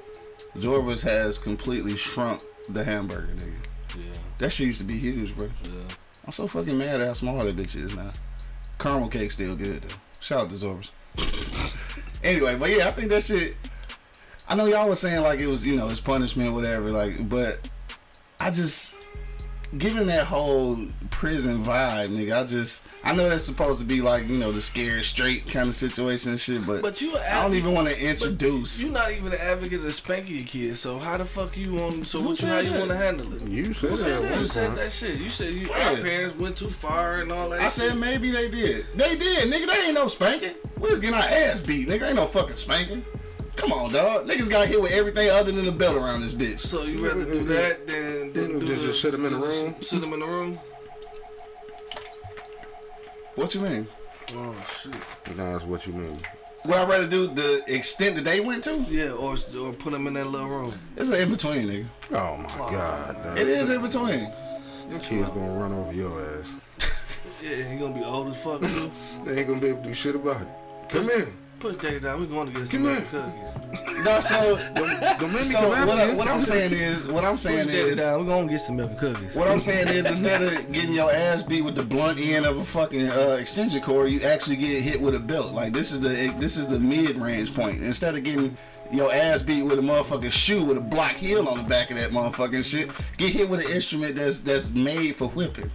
Zorbas 0.57 1.03
has 1.03 1.39
completely 1.39 1.97
shrunk 1.97 2.43
the 2.69 2.85
hamburger, 2.85 3.33
nigga. 3.35 3.67
Yeah. 3.97 4.19
That 4.39 4.51
shit 4.51 4.69
used 4.69 4.79
to 4.79 4.85
be 4.85 4.99
huge, 4.99 5.37
bro. 5.37 5.51
Yeah. 5.65 5.95
I'm 6.25 6.33
so 6.33 6.47
fucking 6.47 6.77
mad 6.77 7.01
at 7.01 7.07
how 7.07 7.13
small 7.15 7.39
that 7.45 7.57
bitch 7.57 7.77
is 7.77 7.95
now. 7.95 8.13
Caramel 8.79 9.09
cake 9.09 9.33
still 9.33 9.57
good 9.57 9.83
though. 9.83 9.95
Shout 10.21 10.41
out 10.41 10.51
to 10.51 10.57
Zorbas. 10.57 10.91
anyway, 12.25 12.57
but 12.57 12.71
yeah, 12.71 12.89
I 12.89 12.93
think 12.93 13.09
that 13.09 13.23
shit. 13.23 13.57
I 14.49 14.55
know 14.55 14.67
y'all 14.67 14.89
was 14.89 15.01
saying 15.01 15.23
like 15.23 15.41
it 15.41 15.47
was, 15.47 15.67
you 15.67 15.77
know, 15.77 15.89
it's 15.89 16.01
punishment, 16.01 16.55
whatever. 16.55 16.91
Like, 16.91 17.29
but 17.29 17.69
I 18.39 18.51
just, 18.51 18.97
given 19.79 20.07
that 20.09 20.27
whole 20.27 20.79
prison 21.11 21.65
vibe, 21.65 22.11
nigga, 22.11 22.45
I 22.45 22.47
just, 22.47 22.83
I 23.03 23.13
know 23.13 23.29
that's 23.29 23.45
supposed 23.45 23.79
to 23.81 23.85
be 23.85 24.01
like, 24.01 24.29
you 24.29 24.37
know, 24.37 24.53
the 24.53 24.61
scared 24.61 25.05
straight 25.05 25.47
kind 25.49 25.69
of 25.69 25.75
situation 25.75 26.33
and 26.33 26.41
shit, 26.41 26.67
but, 26.67 26.83
But 26.83 27.01
you, 27.01 27.17
I 27.17 27.43
don't 27.43 27.55
even 27.55 27.73
want 27.73 27.89
to 27.89 27.99
introduce. 27.99 28.81
You're 28.81 28.93
not 28.93 29.13
even 29.13 29.33
an 29.33 29.39
advocate 29.41 29.85
of 29.85 29.95
spanking 29.95 30.37
your 30.37 30.45
kids, 30.45 30.81
so 30.81 30.99
how 30.99 31.17
the 31.17 31.25
fuck 31.25 31.57
you 31.57 31.79
on? 31.79 32.05
So 32.05 32.21
Who 32.21 32.27
what 32.27 32.31
you 32.43 32.49
said 32.49 32.67
how 32.67 32.73
you 32.73 32.79
want 32.79 32.91
to 32.91 32.97
handle 32.97 33.33
it? 33.35 33.49
You 33.49 33.73
said 33.73 33.99
said 33.99 34.23
that. 34.23 34.29
that? 34.29 34.41
You 34.41 34.47
said 34.47 34.77
that 34.77 34.93
shit. 34.93 35.21
You 35.21 35.29
said 35.29 35.55
you 35.55 35.71
our 35.73 35.97
parents 35.97 36.39
went 36.39 36.57
too 36.57 36.71
far 36.71 37.21
and 37.21 37.33
all 37.33 37.49
that. 37.51 37.61
I 37.61 37.65
shit. 37.65 37.73
said 37.73 37.97
maybe 37.99 38.31
they 38.31 38.51
did. 38.51 38.87
They 38.95 39.17
did, 39.17 39.53
nigga. 39.53 39.67
They 39.67 39.87
ain't 39.87 39.95
no 39.95 40.07
spanking. 40.09 40.55
We 40.79 40.91
was 40.91 41.01
getting 41.01 41.17
our 41.17 41.23
ass 41.23 41.61
beat, 41.61 41.89
nigga. 41.89 42.09
Ain't 42.09 42.17
no 42.17 42.27
fucking 42.27 42.57
spanking. 42.57 43.05
Come 43.57 43.73
on, 43.73 43.93
dog. 43.93 44.27
Niggas 44.29 44.51
got 44.51 44.69
hit 44.69 44.81
with 44.81 44.93
everything 44.93 45.31
other 45.31 45.51
than 45.51 45.65
the 45.65 45.73
belt 45.73 45.97
around 45.97 46.21
this 46.21 46.35
bitch. 46.35 46.61
So 46.61 46.85
you 46.85 47.05
rather 47.07 47.25
do 47.25 47.43
that 47.45 47.87
than, 47.87 48.33
than 48.33 48.59
do 48.59 48.67
Just- 48.67 48.81
the, 48.83 48.87
just 48.89 49.01
sit 49.03 49.15
'em 49.15 49.25
in 49.27 49.33
the 49.33 49.39
the- 49.39 49.47
room? 49.47 49.75
Sit 49.81 50.01
them 50.01 50.13
in 50.13 50.21
the 50.21 50.27
room. 50.27 50.59
What 53.35 53.55
you 53.55 53.61
mean? 53.61 53.87
Oh 54.35 54.57
shit. 54.71 54.93
Nah, 55.37 55.53
that's 55.53 55.65
what 55.65 55.87
you 55.87 55.93
mean. 55.93 56.21
Would 56.65 56.75
I 56.75 56.85
rather 56.85 57.07
do 57.07 57.29
the 57.29 57.63
extent 57.73 58.17
that 58.17 58.25
they 58.25 58.41
went 58.41 58.65
to? 58.65 58.81
Yeah, 58.89 59.11
or 59.13 59.37
or 59.61 59.73
put 59.73 59.93
them 59.93 60.07
in 60.07 60.15
that 60.15 60.27
little 60.27 60.49
room. 60.49 60.75
It's 60.97 61.11
an 61.11 61.21
in 61.21 61.31
between, 61.31 61.69
nigga. 61.69 61.87
Oh 62.13 62.37
my 62.39 62.71
god, 62.71 63.39
It 63.39 63.47
is 63.47 63.71
in 63.71 63.83
between. 63.83 64.33
your 64.91 64.99
kid's 64.99 65.29
gonna 65.29 65.53
run 65.61 65.73
over 65.73 65.93
your 65.93 66.21
ass. 66.41 66.47
Yeah, 67.43 67.57
he 67.71 67.79
gonna 67.79 67.95
be 67.95 68.03
old 68.03 68.29
as 68.29 68.43
fuck 68.43 68.61
too. 68.63 68.91
They 69.25 69.39
ain't 69.39 69.49
gonna 69.49 69.61
be 69.61 69.69
able 69.69 69.83
to 69.83 69.89
do 69.89 69.95
shit 69.95 70.17
about 70.17 70.41
it. 70.43 70.49
Come 70.89 71.11
in. 71.11 71.33
Push 71.59 71.77
Daddy 71.77 72.01
down. 72.01 72.21
We 72.21 72.27
going 72.27 72.47
to 72.49 72.53
get 72.53 72.69
some 72.69 72.83
Come 72.85 72.93
milk 72.95 73.07
here. 73.09 73.23
cookies. 73.23 74.05
No, 74.05 74.21
so 74.21 74.57
Don't 75.19 75.33
make 75.33 75.41
me 75.41 75.43
so 75.43 75.69
what, 75.71 75.99
I, 75.99 76.15
what 76.15 76.29
I'm 76.29 76.43
saying 76.43 76.73
is 76.73 77.07
what 77.07 77.25
I'm 77.25 77.33
Push 77.35 77.41
saying 77.43 77.67
Daddy 77.69 77.79
is 77.79 77.97
down. 77.97 78.21
we're 78.21 78.27
gonna 78.27 78.49
get 78.49 78.61
some 78.61 78.77
milk 78.77 78.91
and 78.91 78.99
cookies. 79.01 79.35
What 79.35 79.49
I'm 79.49 79.61
saying 79.63 79.89
is, 79.89 80.05
instead 80.07 80.43
of 80.43 80.71
getting 80.71 80.93
your 80.93 81.11
ass 81.11 81.43
beat 81.43 81.63
with 81.63 81.75
the 81.75 81.83
blunt 81.83 82.19
end 82.21 82.45
of 82.45 82.59
a 82.59 82.65
fucking 82.65 83.09
uh, 83.11 83.39
extension 83.41 83.81
cord, 83.81 84.11
you 84.11 84.21
actually 84.21 84.57
get 84.57 84.83
hit 84.83 85.01
with 85.01 85.15
a 85.15 85.19
belt. 85.19 85.55
Like 85.55 85.73
this 85.73 85.93
is 85.93 86.01
the 86.01 86.35
this 86.39 86.57
is 86.59 86.69
the 86.69 86.79
mid 86.79 87.17
range 87.17 87.55
point. 87.55 87.83
Instead 87.83 88.15
of 88.17 88.23
getting 88.23 88.57
your 88.93 89.13
ass 89.13 89.41
beat 89.43 89.63
with 89.63 89.79
a 89.79 89.83
motherfucking 89.83 90.31
shoe 90.31 90.63
with 90.63 90.77
a 90.77 90.81
block 90.81 91.13
heel 91.13 91.49
on 91.49 91.57
the 91.57 91.65
back 91.65 91.91
of 91.91 91.97
that 91.97 92.11
motherfucking 92.11 92.65
shit, 92.65 92.91
get 93.17 93.33
hit 93.33 93.49
with 93.49 93.65
an 93.65 93.73
instrument 93.73 94.15
that's 94.15 94.39
that's 94.39 94.69
made 94.71 95.17
for 95.17 95.29
whipping. 95.29 95.71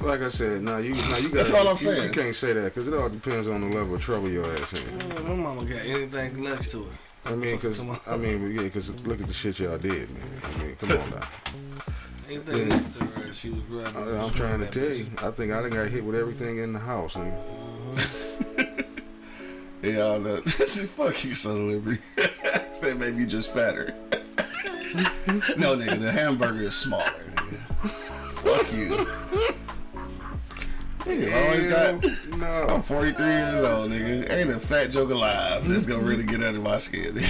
Like 0.00 0.20
I 0.22 0.30
said, 0.30 0.62
now 0.62 0.78
you, 0.78 0.94
now 0.94 1.16
you 1.16 1.28
got. 1.28 1.34
That's 1.34 1.50
all 1.52 1.66
I'm 1.68 1.72
you, 1.76 1.78
saying. 1.78 2.02
You 2.04 2.10
can't 2.10 2.34
say 2.36 2.52
that 2.52 2.64
because 2.74 2.86
it 2.88 2.94
all 2.94 3.08
depends 3.08 3.48
on 3.48 3.60
the 3.70 3.76
level 3.76 3.94
of 3.94 4.00
trouble 4.02 4.30
your 4.30 4.44
ass 4.58 4.72
in. 4.72 4.98
Mm, 4.98 5.28
My 5.28 5.34
mama 5.34 5.64
got 5.64 5.76
anything 5.86 6.42
next 6.42 6.70
to 6.72 6.80
it. 6.82 6.88
I 7.24 7.34
mean, 7.36 7.52
Fuck 7.58 7.62
cause 7.70 7.78
to 7.78 7.84
my- 7.84 8.00
I 8.06 8.16
mean, 8.16 8.50
yeah, 8.58 8.68
cause 8.68 8.88
look 9.04 9.20
at 9.20 9.28
the 9.28 9.32
shit 9.32 9.58
y'all 9.60 9.78
did, 9.78 10.10
man. 10.10 10.22
I 10.42 10.58
mean, 10.62 10.76
come 10.76 10.90
on 10.92 11.10
now. 11.10 11.28
Anything 12.28 12.56
Yeah. 12.58 12.64
next 12.76 12.98
to 12.98 13.04
her, 13.04 13.32
she 13.32 13.50
was 13.50 13.62
grabbing. 13.62 14.02
I, 14.16 14.22
I'm 14.24 14.30
trying 14.32 14.60
to 14.60 14.66
tell 14.66 14.82
bitch. 14.82 14.98
you. 14.98 15.06
I 15.18 15.30
think 15.30 15.52
I 15.52 15.60
done 15.62 15.70
got 15.70 15.88
hit 15.88 16.04
with 16.04 16.16
everything 16.16 16.58
in 16.58 16.72
the 16.72 16.78
house. 16.80 17.14
And 17.14 17.32
Yeah, 19.82 20.12
I 20.12 20.18
know. 20.18 20.36
Fuck 20.42 21.24
you, 21.24 21.34
son 21.34 21.56
of 21.56 21.62
liberty. 21.68 22.00
that 22.16 22.96
made 22.98 23.14
me 23.14 23.24
just 23.26 23.52
fatter. 23.52 23.94
no, 25.56 25.76
nigga, 25.76 26.00
the 26.00 26.10
hamburger 26.12 26.62
is 26.62 26.74
smaller. 26.74 27.04
Nigga. 27.04 27.90
Fuck 28.42 28.72
you. 28.72 28.88
Nigga, 31.12 31.44
always 31.44 31.66
got. 31.66 32.38
No. 32.38 32.74
I'm 32.74 32.82
43 32.82 33.26
years 33.26 33.62
old, 33.62 33.90
nigga. 33.90 34.32
Ain't 34.32 34.50
a 34.50 34.58
fat 34.58 34.90
joke 34.90 35.10
alive 35.10 35.68
that's 35.68 35.84
gonna 35.86 36.02
really 36.02 36.24
get 36.24 36.42
under 36.42 36.60
my 36.60 36.78
skin. 36.78 37.20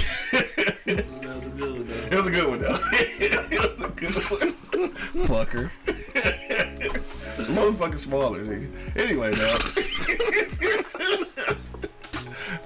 That 0.84 1.34
was 1.34 1.46
a 1.46 1.50
good 1.50 1.68
one, 1.72 1.88
though. 1.88 2.08
it 2.10 2.16
was 2.16 2.26
a 2.26 2.30
good 2.30 2.48
one, 2.48 2.58
though. 2.60 2.78
it 2.92 3.78
was 3.78 3.80
a 3.80 3.90
good 3.90 4.14
one. 4.14 4.52
Fucker. 5.26 5.70
Motherfucking 7.46 7.98
smaller, 7.98 8.44
nigga. 8.44 8.70
Anyway, 8.96 9.34
dog. 9.34 9.62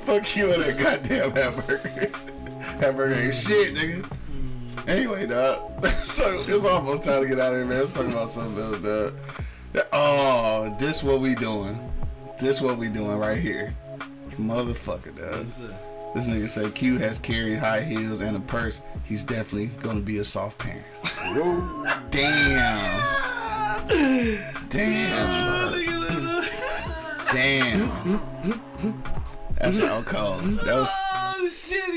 Fuck 0.05 0.37
you 0.37 0.53
and 0.53 0.63
that 0.63 0.79
goddamn 0.79 1.31
hamburger. 1.33 2.11
hamburger 2.81 3.15
ain't 3.15 3.35
shit, 3.35 3.75
nigga. 3.75 4.09
Anyway, 4.87 5.27
dog. 5.27 5.73
it's 5.83 6.65
almost 6.65 7.05
time 7.05 7.23
to 7.23 7.29
get 7.29 7.41
out 7.41 7.53
of 7.53 7.59
here, 7.59 7.67
man. 7.67 7.81
Let's 7.81 7.93
talk 7.93 8.07
about 8.07 8.31
something 8.31 8.63
else, 8.63 8.81
dog. 8.81 9.15
Oh, 9.93 10.75
this 10.79 11.03
what 11.03 11.21
we 11.21 11.35
doing. 11.35 11.79
This 12.39 12.61
what 12.61 12.79
we 12.79 12.89
doing 12.89 13.19
right 13.19 13.39
here. 13.39 13.75
Motherfucker, 14.33 15.15
that? 15.17 15.47
This 16.15 16.29
nigga 16.29 16.49
say 16.49 16.71
Q 16.71 16.99
has 16.99 17.19
carried 17.19 17.59
high 17.59 17.83
heels 17.83 18.21
and 18.21 18.37
a 18.37 18.41
purse. 18.41 18.81
He's 19.05 19.25
definitely 19.25 19.67
gonna 19.83 20.01
be 20.01 20.19
a 20.19 20.25
soft 20.25 20.59
parent. 20.59 20.85
Damn. 22.11 23.89
Damn. 24.69 25.73
Damn. 27.33 27.89
That's 29.59 29.81
how 29.81 30.03
cold. 30.03 30.43
That 30.61 30.77
was. 30.77 31.16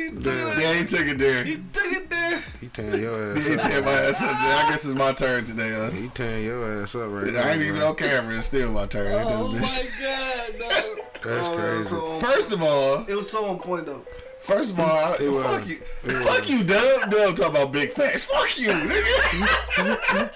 He 0.09 0.15
took 0.15 0.23
Damn. 0.23 0.47
it. 0.49 0.57
Yeah, 0.61 0.73
he 0.73 0.85
took 0.85 1.07
it 1.07 1.17
there. 1.17 1.43
He 1.43 1.55
took 1.71 1.91
it 1.91 2.09
there. 2.09 2.43
He 2.61 2.67
tearing 2.67 3.01
your 3.01 3.35
He 3.35 3.53
ass 3.53 3.65
up. 3.65 3.71
teared 3.71 3.85
my 3.85 3.91
ass 3.91 4.21
up. 4.21 4.29
I 4.35 4.67
guess 4.69 4.85
it's 4.85 4.93
my 4.95 5.13
turn 5.13 5.45
today. 5.45 5.71
Huh? 5.71 5.89
He 5.91 6.07
tearing 6.09 6.45
your 6.45 6.81
ass 6.81 6.95
up 6.95 7.09
right 7.11 7.33
now. 7.33 7.41
I 7.41 7.51
ain't 7.51 7.61
even 7.61 7.75
bro. 7.79 7.89
on 7.89 7.95
camera. 7.95 8.37
It's 8.37 8.47
still 8.47 8.71
my 8.71 8.85
turn. 8.87 9.11
Ain't 9.19 9.29
Oh 9.29 9.51
that 9.53 9.61
my 9.61 9.67
bitch? 9.67 9.89
god, 10.01 10.59
no. 10.59 10.95
That's 11.35 11.47
Oh, 11.47 11.57
crazy. 11.57 11.89
so 11.89 12.13
First 12.15 12.51
of 12.53 12.63
all, 12.63 13.05
It 13.07 13.13
was 13.15 13.29
so 13.29 13.45
on 13.49 13.59
point 13.59 13.85
though. 13.85 14.05
first 14.41 14.71
of 14.73 14.79
all, 14.79 14.85
I- 14.87 15.17
It 15.19 15.29
was. 15.31 15.43
fuck 15.43 15.67
you, 15.67 15.81
It 16.05 16.11
fuck 16.11 16.39
was. 16.39 16.49
you, 16.49 16.63
Dub. 16.63 17.11
Dub 17.11 17.35
talking 17.35 17.55
about 17.55 17.71
big 17.73 17.91
facts. 17.91 18.25
Fuck 18.25 18.57
you, 18.57 18.69
nigga. 18.69 20.29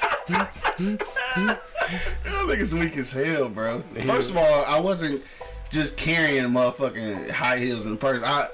Y'all 2.26 2.48
niggas 2.48 2.74
weak 2.78 2.98
as 2.98 3.12
hell, 3.12 3.50
bro. 3.50 3.82
First 4.06 4.32
of 4.32 4.38
all, 4.38 4.66
I 4.66 4.80
wasn't 4.80 5.22
just 5.70 5.98
carrying 5.98 6.46
motherfucking 6.46 7.30
high 7.32 7.60
heels 7.60 7.86
in 7.86 7.98
purse. 7.98 8.24
I 8.24 8.48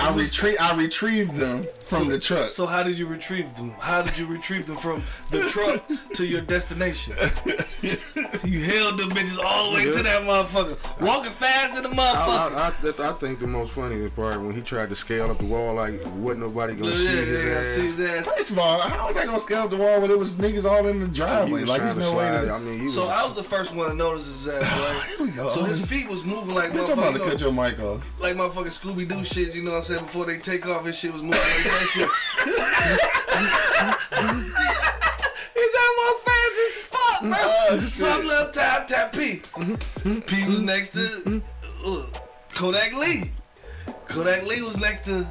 I 0.00 0.14
retrieve 0.14 0.56
I 0.60 0.74
retrieved 0.76 1.34
them 1.36 1.66
from 1.80 2.04
So- 2.04 2.10
the 2.10 2.18
truck. 2.18 2.50
So 2.50 2.66
how 2.66 2.82
did 2.82 2.98
you 2.98 3.06
retrieve 3.06 3.54
them? 3.56 3.70
How 3.80 4.02
did 4.02 4.16
you 4.18 4.26
retrieve 4.26 4.66
them 4.66 4.76
from 4.76 5.02
the 5.30 5.42
truck 5.48 5.82
to 6.14 6.26
your 6.26 6.40
destination? 6.40 7.14
you 7.82 8.62
held 8.62 8.98
them 8.98 9.10
bitches 9.10 9.38
all 9.42 9.70
the 9.70 9.74
way 9.76 9.84
to 9.84 10.02
that 10.02 10.22
motherfucker, 10.22 10.76
walking 11.00 11.32
fast 11.32 11.76
in 11.76 11.82
the 11.90 11.96
motherfucker. 11.96 12.54
I, 12.54 12.72
I, 13.02 13.06
I, 13.06 13.10
I 13.10 13.12
think 13.14 13.40
the 13.40 13.46
most 13.46 13.72
funny 13.72 14.08
part 14.10 14.40
when 14.40 14.54
he 14.54 14.60
tried 14.60 14.88
to 14.90 14.96
scale 14.96 15.30
up 15.30 15.38
the 15.38 15.44
wall 15.44 15.74
like 15.74 16.00
wasn't 16.16 16.40
nobody 16.40 16.74
gonna 16.74 16.90
yeah, 16.92 16.96
see 16.98 17.04
yeah, 17.04 17.20
his 17.20 17.44
yeah, 17.44 17.50
ass. 17.52 17.66
see 17.68 17.82
his 17.82 18.00
ass. 18.00 18.24
First 18.26 18.50
of 18.52 18.58
all, 18.58 18.80
how 18.80 19.06
was 19.08 19.16
I 19.16 19.24
gonna 19.24 19.40
scale 19.40 19.62
up 19.62 19.70
the 19.70 19.76
wall 19.76 20.00
when 20.00 20.10
it 20.10 20.18
was 20.18 20.34
niggas 20.34 20.64
all 20.64 20.86
in 20.86 21.00
the 21.00 21.08
driveway? 21.08 21.64
Like 21.64 21.82
there's 21.82 21.94
to 21.94 22.00
no 22.00 22.14
way 22.16 22.28
slide. 22.28 22.44
to. 22.44 22.52
I 22.52 22.60
mean, 22.60 22.88
So 22.88 23.06
was, 23.06 23.16
I 23.16 23.24
was 23.26 23.34
the 23.34 23.42
first 23.42 23.74
one 23.74 23.88
to 23.88 23.94
notice 23.94 24.26
his 24.26 24.48
ass, 24.48 24.62
right? 24.78 25.04
Here 25.16 25.26
we 25.26 25.32
go. 25.32 25.48
So 25.48 25.64
his 25.64 25.88
feet 25.88 26.08
was 26.08 26.24
moving 26.24 26.54
like 26.54 26.72
Bitch, 26.72 26.90
I'm 26.90 26.98
about 26.98 27.14
to 27.14 27.20
cut 27.20 27.40
your 27.40 27.52
mic 27.52 27.80
off. 27.80 28.08
like 28.20 28.36
motherfucking 28.36 28.66
Scooby 28.78 29.06
Doo 29.08 29.24
shit. 29.24 29.54
You 29.54 29.62
know 29.62 29.72
what 29.72 29.78
I'm 29.78 29.82
saying? 29.88 30.00
Before 30.02 30.24
they 30.26 30.38
take 30.38 30.66
off, 30.66 30.84
his 30.84 30.98
shit 30.98 31.12
was 31.12 31.22
moving 31.22 31.40
like 31.40 31.64
that 31.64 31.86
shit. 31.92 32.08
He 35.54 35.64
got 35.74 35.90
more 35.98 36.18
fast 36.24 36.56
as 36.66 36.76
fuck, 36.88 37.20
bro. 37.22 37.36
Oh, 37.40 37.78
so 37.80 38.08
I'm 38.08 38.26
left 38.26 38.54
tap 38.54 38.86
tap 38.86 39.12
P. 39.12 39.42
P 40.26 40.46
was 40.48 40.60
next 40.60 40.90
to 40.90 41.42
uh, 41.84 42.04
Kodak 42.54 42.94
Lee. 42.94 43.32
Kodak 44.06 44.46
Lee 44.46 44.62
was 44.62 44.76
next 44.78 45.04
to 45.06 45.26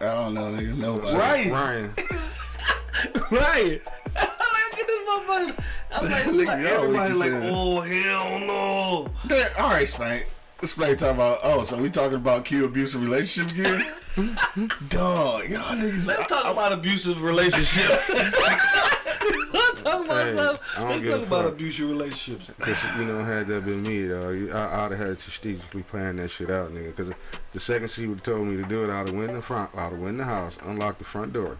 I 0.00 0.04
don't 0.04 0.34
know, 0.34 0.50
nigga. 0.52 0.76
Nobody. 0.76 1.16
Ryan. 1.16 1.50
Ryan. 1.52 1.94
Ryan. 3.30 3.80
Look 4.16 4.80
at 4.80 4.86
this 4.86 5.08
motherfucker. 5.08 5.64
I'm 5.94 6.04
like, 6.10 6.24
Nigga, 6.24 6.46
like 6.46 6.58
y'all 6.62 6.66
everybody 6.84 7.12
weak 7.12 7.20
like, 7.22 7.32
as 7.32 7.42
hell. 7.42 7.54
oh 7.54 7.80
hell 7.80 8.38
no. 8.40 9.10
Yeah, 9.30 9.48
all 9.58 9.70
right, 9.70 9.88
Spank. 9.88 10.26
Spank 10.62 10.98
talking 10.98 11.16
about. 11.16 11.38
Oh, 11.42 11.62
so 11.64 11.76
we 11.80 11.90
talking 11.90 12.16
about 12.16 12.44
Q 12.46 12.64
abusive 12.64 13.02
relationship 13.02 13.52
again? 13.58 13.84
Dog, 14.88 15.48
y'all 15.48 15.60
niggas. 15.76 16.08
Let's 16.08 16.26
talk 16.26 16.50
about 16.50 16.72
abusive 16.72 17.22
relationships. 17.22 18.08
Let's 19.52 19.82
talk 19.82 20.04
about 20.06 20.26
Hey, 20.26 20.34
some- 20.34 20.58
Let's 20.88 21.10
talk 21.10 21.22
about 21.26 21.44
abusive 21.44 21.90
relationships. 21.90 22.50
Cause 22.58 22.76
you 22.98 23.04
know, 23.04 23.22
had 23.22 23.46
that 23.48 23.64
been 23.66 23.82
me, 23.82 24.06
though, 24.06 24.30
I, 24.56 24.84
I'd 24.86 24.92
have 24.92 24.98
had 24.98 25.18
to 25.18 25.30
strategically 25.30 25.82
plan 25.82 26.16
that 26.16 26.30
shit 26.30 26.48
out, 26.50 26.72
nigga. 26.72 26.96
Cause 26.96 27.10
the 27.52 27.60
second 27.60 27.90
she 27.90 28.06
would 28.06 28.18
have 28.18 28.24
told 28.24 28.46
me 28.46 28.56
to 28.56 28.66
do 28.66 28.84
it, 28.84 28.90
I'd 28.90 29.08
have 29.08 29.16
went 29.16 29.28
in 29.30 29.36
the 29.36 29.42
front, 29.42 29.70
I'd 29.74 29.90
have 29.90 29.98
went 29.98 30.08
in 30.12 30.16
the 30.18 30.24
house, 30.24 30.56
unlocked 30.64 30.98
the 31.00 31.04
front 31.04 31.34
door, 31.34 31.58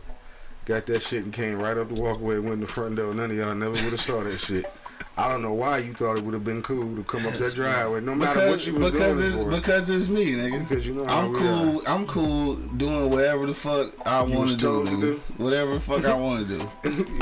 got 0.64 0.86
that 0.86 1.02
shit, 1.02 1.22
and 1.24 1.32
came 1.34 1.58
right 1.60 1.76
up 1.76 1.94
the 1.94 2.00
walkway, 2.00 2.38
went 2.38 2.54
in 2.54 2.60
the 2.60 2.66
front 2.66 2.96
door. 2.96 3.12
None 3.12 3.30
of 3.30 3.36
y'all 3.36 3.54
never 3.54 3.72
would 3.72 3.78
have 3.92 4.00
saw 4.00 4.22
that 4.22 4.38
shit. 4.38 4.64
I 5.18 5.28
don't 5.28 5.40
know 5.40 5.54
why 5.54 5.78
you 5.78 5.94
thought 5.94 6.18
it 6.18 6.24
would 6.24 6.34
have 6.34 6.44
been 6.44 6.62
cool 6.62 6.94
to 6.94 7.02
come 7.04 7.24
up 7.26 7.32
that 7.34 7.54
driveway, 7.54 8.00
no 8.02 8.14
matter 8.14 8.38
what 8.38 8.46
because 8.58 8.66
you 8.66 8.74
was 8.74 8.90
because 8.90 9.16
doing 9.16 9.26
it's 9.28 9.36
it 9.36 9.42
for. 9.44 9.50
because 9.50 9.90
it's 9.90 10.08
me, 10.08 10.32
nigga. 10.32 10.68
Because 10.68 10.86
you 10.86 10.92
know 10.92 11.04
how 11.06 11.20
I'm 11.20 11.32
we 11.32 11.38
cool. 11.38 11.82
I'm 11.86 12.06
cool 12.06 12.54
doing 12.56 13.10
whatever 13.10 13.46
the 13.46 13.54
fuck 13.54 13.94
I 14.06 14.20
want 14.22 14.50
to 14.50 14.56
do, 14.56 14.82
nigga. 14.84 15.00
do? 15.00 15.20
Whatever 15.42 15.74
the 15.74 15.80
fuck 15.80 16.04
I 16.04 16.14
want 16.18 16.46
to 16.46 16.58
do. 16.58 16.64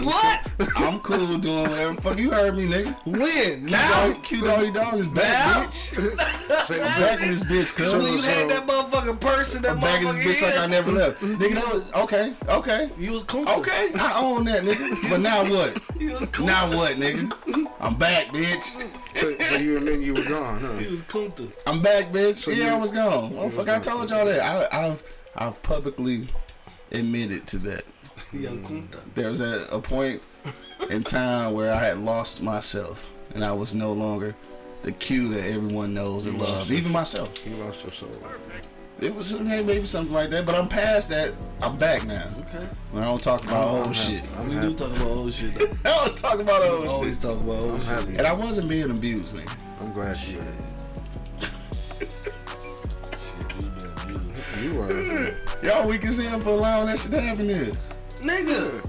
What? 0.04 0.46
I'm 0.76 0.98
cool 1.00 1.38
doing 1.38 1.62
whatever 1.62 1.94
the 1.94 2.02
fuck 2.02 2.18
you 2.18 2.32
heard 2.32 2.56
me, 2.56 2.66
nigga. 2.66 2.94
When? 3.06 3.66
Now, 3.66 4.12
Cute 4.14 4.24
Q 4.24 4.42
Doggy 4.42 4.70
Dog 4.72 4.94
is 4.94 5.08
back, 5.08 5.46
Now? 5.46 5.62
bitch. 5.66 6.16
Back 6.68 7.20
in 7.22 7.28
this 7.28 7.44
bitch, 7.44 7.74
cuz. 7.74 7.92
When 7.94 8.02
you 8.12 8.20
had 8.22 8.48
that 8.50 8.66
motherfucking 8.66 9.20
person. 9.20 9.62
that 9.62 9.72
I'm 9.72 9.80
back 9.80 10.00
in 10.00 10.06
this 10.06 10.16
motherfucking 10.16 10.22
bitch 10.34 10.42
like 10.42 10.58
I 10.58 10.66
never 10.66 10.90
left. 10.92 11.22
Nigga, 11.22 11.54
that 11.54 11.72
was 11.74 11.92
okay, 11.94 12.34
okay, 12.48 12.90
You 12.98 13.12
was 13.12 13.22
cool. 13.22 13.48
okay. 13.48 13.90
I 13.94 14.20
own 14.20 14.44
that, 14.46 14.62
nigga. 14.64 15.10
But 15.10 15.20
now 15.20 15.42
what? 15.48 15.80
You 16.00 16.08
was 16.12 16.26
cool. 16.32 16.46
Now 16.46 16.68
what, 16.76 16.96
nigga? 16.96 17.30
I'm 17.80 17.96
back, 17.96 18.28
bitch. 18.28 18.62
so, 19.16 19.36
so 19.38 19.58
you 19.58 19.76
admit 19.76 20.00
you 20.00 20.14
were 20.14 20.24
gone, 20.24 20.60
huh? 20.60 20.72
You 20.80 20.90
was 20.92 21.02
kunta. 21.02 21.50
I'm 21.66 21.80
back, 21.82 22.06
bitch. 22.12 22.46
yeah, 22.46 22.64
you- 22.68 22.70
I 22.70 22.76
was 22.78 22.92
gone. 22.92 23.34
Oh 23.38 23.48
fuck, 23.50 23.68
I 23.68 23.78
told 23.78 24.10
y'all 24.10 24.24
that. 24.26 24.40
I, 24.72 24.86
I've 24.88 25.02
I've 25.36 25.60
publicly 25.62 26.28
admitted 26.92 27.46
to 27.48 27.58
that. 27.58 27.84
Young 28.32 28.62
kunta. 28.62 28.98
There 29.14 29.30
was 29.30 29.40
a, 29.40 29.66
a 29.72 29.80
point 29.80 30.22
in 30.90 31.04
time 31.04 31.52
where 31.54 31.72
I 31.72 31.78
had 31.78 31.98
lost 31.98 32.42
myself, 32.42 33.04
and 33.34 33.44
I 33.44 33.52
was 33.52 33.74
no 33.74 33.92
longer 33.92 34.34
the 34.82 34.92
Q 34.92 35.28
that 35.34 35.44
everyone 35.48 35.94
knows 35.94 36.26
and 36.26 36.38
loves, 36.38 36.70
even 36.70 36.92
myself. 36.92 37.32
You 37.46 37.56
lost 37.56 37.82
your 37.84 37.92
soul. 37.92 38.10
It 39.00 39.14
was 39.14 39.38
maybe 39.38 39.84
something 39.86 40.14
like 40.14 40.30
that, 40.30 40.46
but 40.46 40.54
I'm 40.54 40.68
past 40.68 41.08
that. 41.10 41.32
I'm 41.60 41.76
back 41.76 42.06
now. 42.06 42.26
Okay. 42.38 42.66
I 42.94 43.00
don't 43.04 43.22
talk 43.22 43.42
about 43.44 43.68
I'm 43.68 43.86
old 43.86 43.96
shit. 43.96 44.24
I'm 44.38 44.48
We 44.48 44.54
happy. 44.54 44.68
do 44.68 44.74
talk 44.74 44.90
about 44.96 45.08
old 45.08 45.32
shit 45.32 45.54
though. 45.54 45.70
I 45.90 46.06
don't 46.06 46.16
talk 46.16 46.38
about 46.38 46.62
We 46.62 46.68
old 46.68 46.88
always 46.88 47.14
shit. 47.14 47.22
talk 47.22 47.40
about 47.40 47.58
old 47.60 47.80
shit. 47.80 47.88
happy. 47.90 48.16
And 48.16 48.26
I 48.26 48.32
wasn't 48.32 48.68
being 48.68 48.90
abused, 48.90 49.34
man. 49.34 49.46
I'm 49.80 49.92
glad 49.92 50.16
you 50.16 50.40
Shit, 50.40 50.42
you 53.60 53.66
been 53.68 53.90
abused. 53.98 54.62
You 54.62 54.74
were. 54.74 55.36
Y'all 55.62 55.88
weak 55.88 56.04
as 56.04 56.16
hell 56.18 56.40
for 56.40 56.50
allowing 56.50 56.86
that 56.86 56.98
shit 57.00 57.10
to 57.10 57.20
happen 57.20 57.46
here. 57.48 57.72
Nigga, 58.20 58.80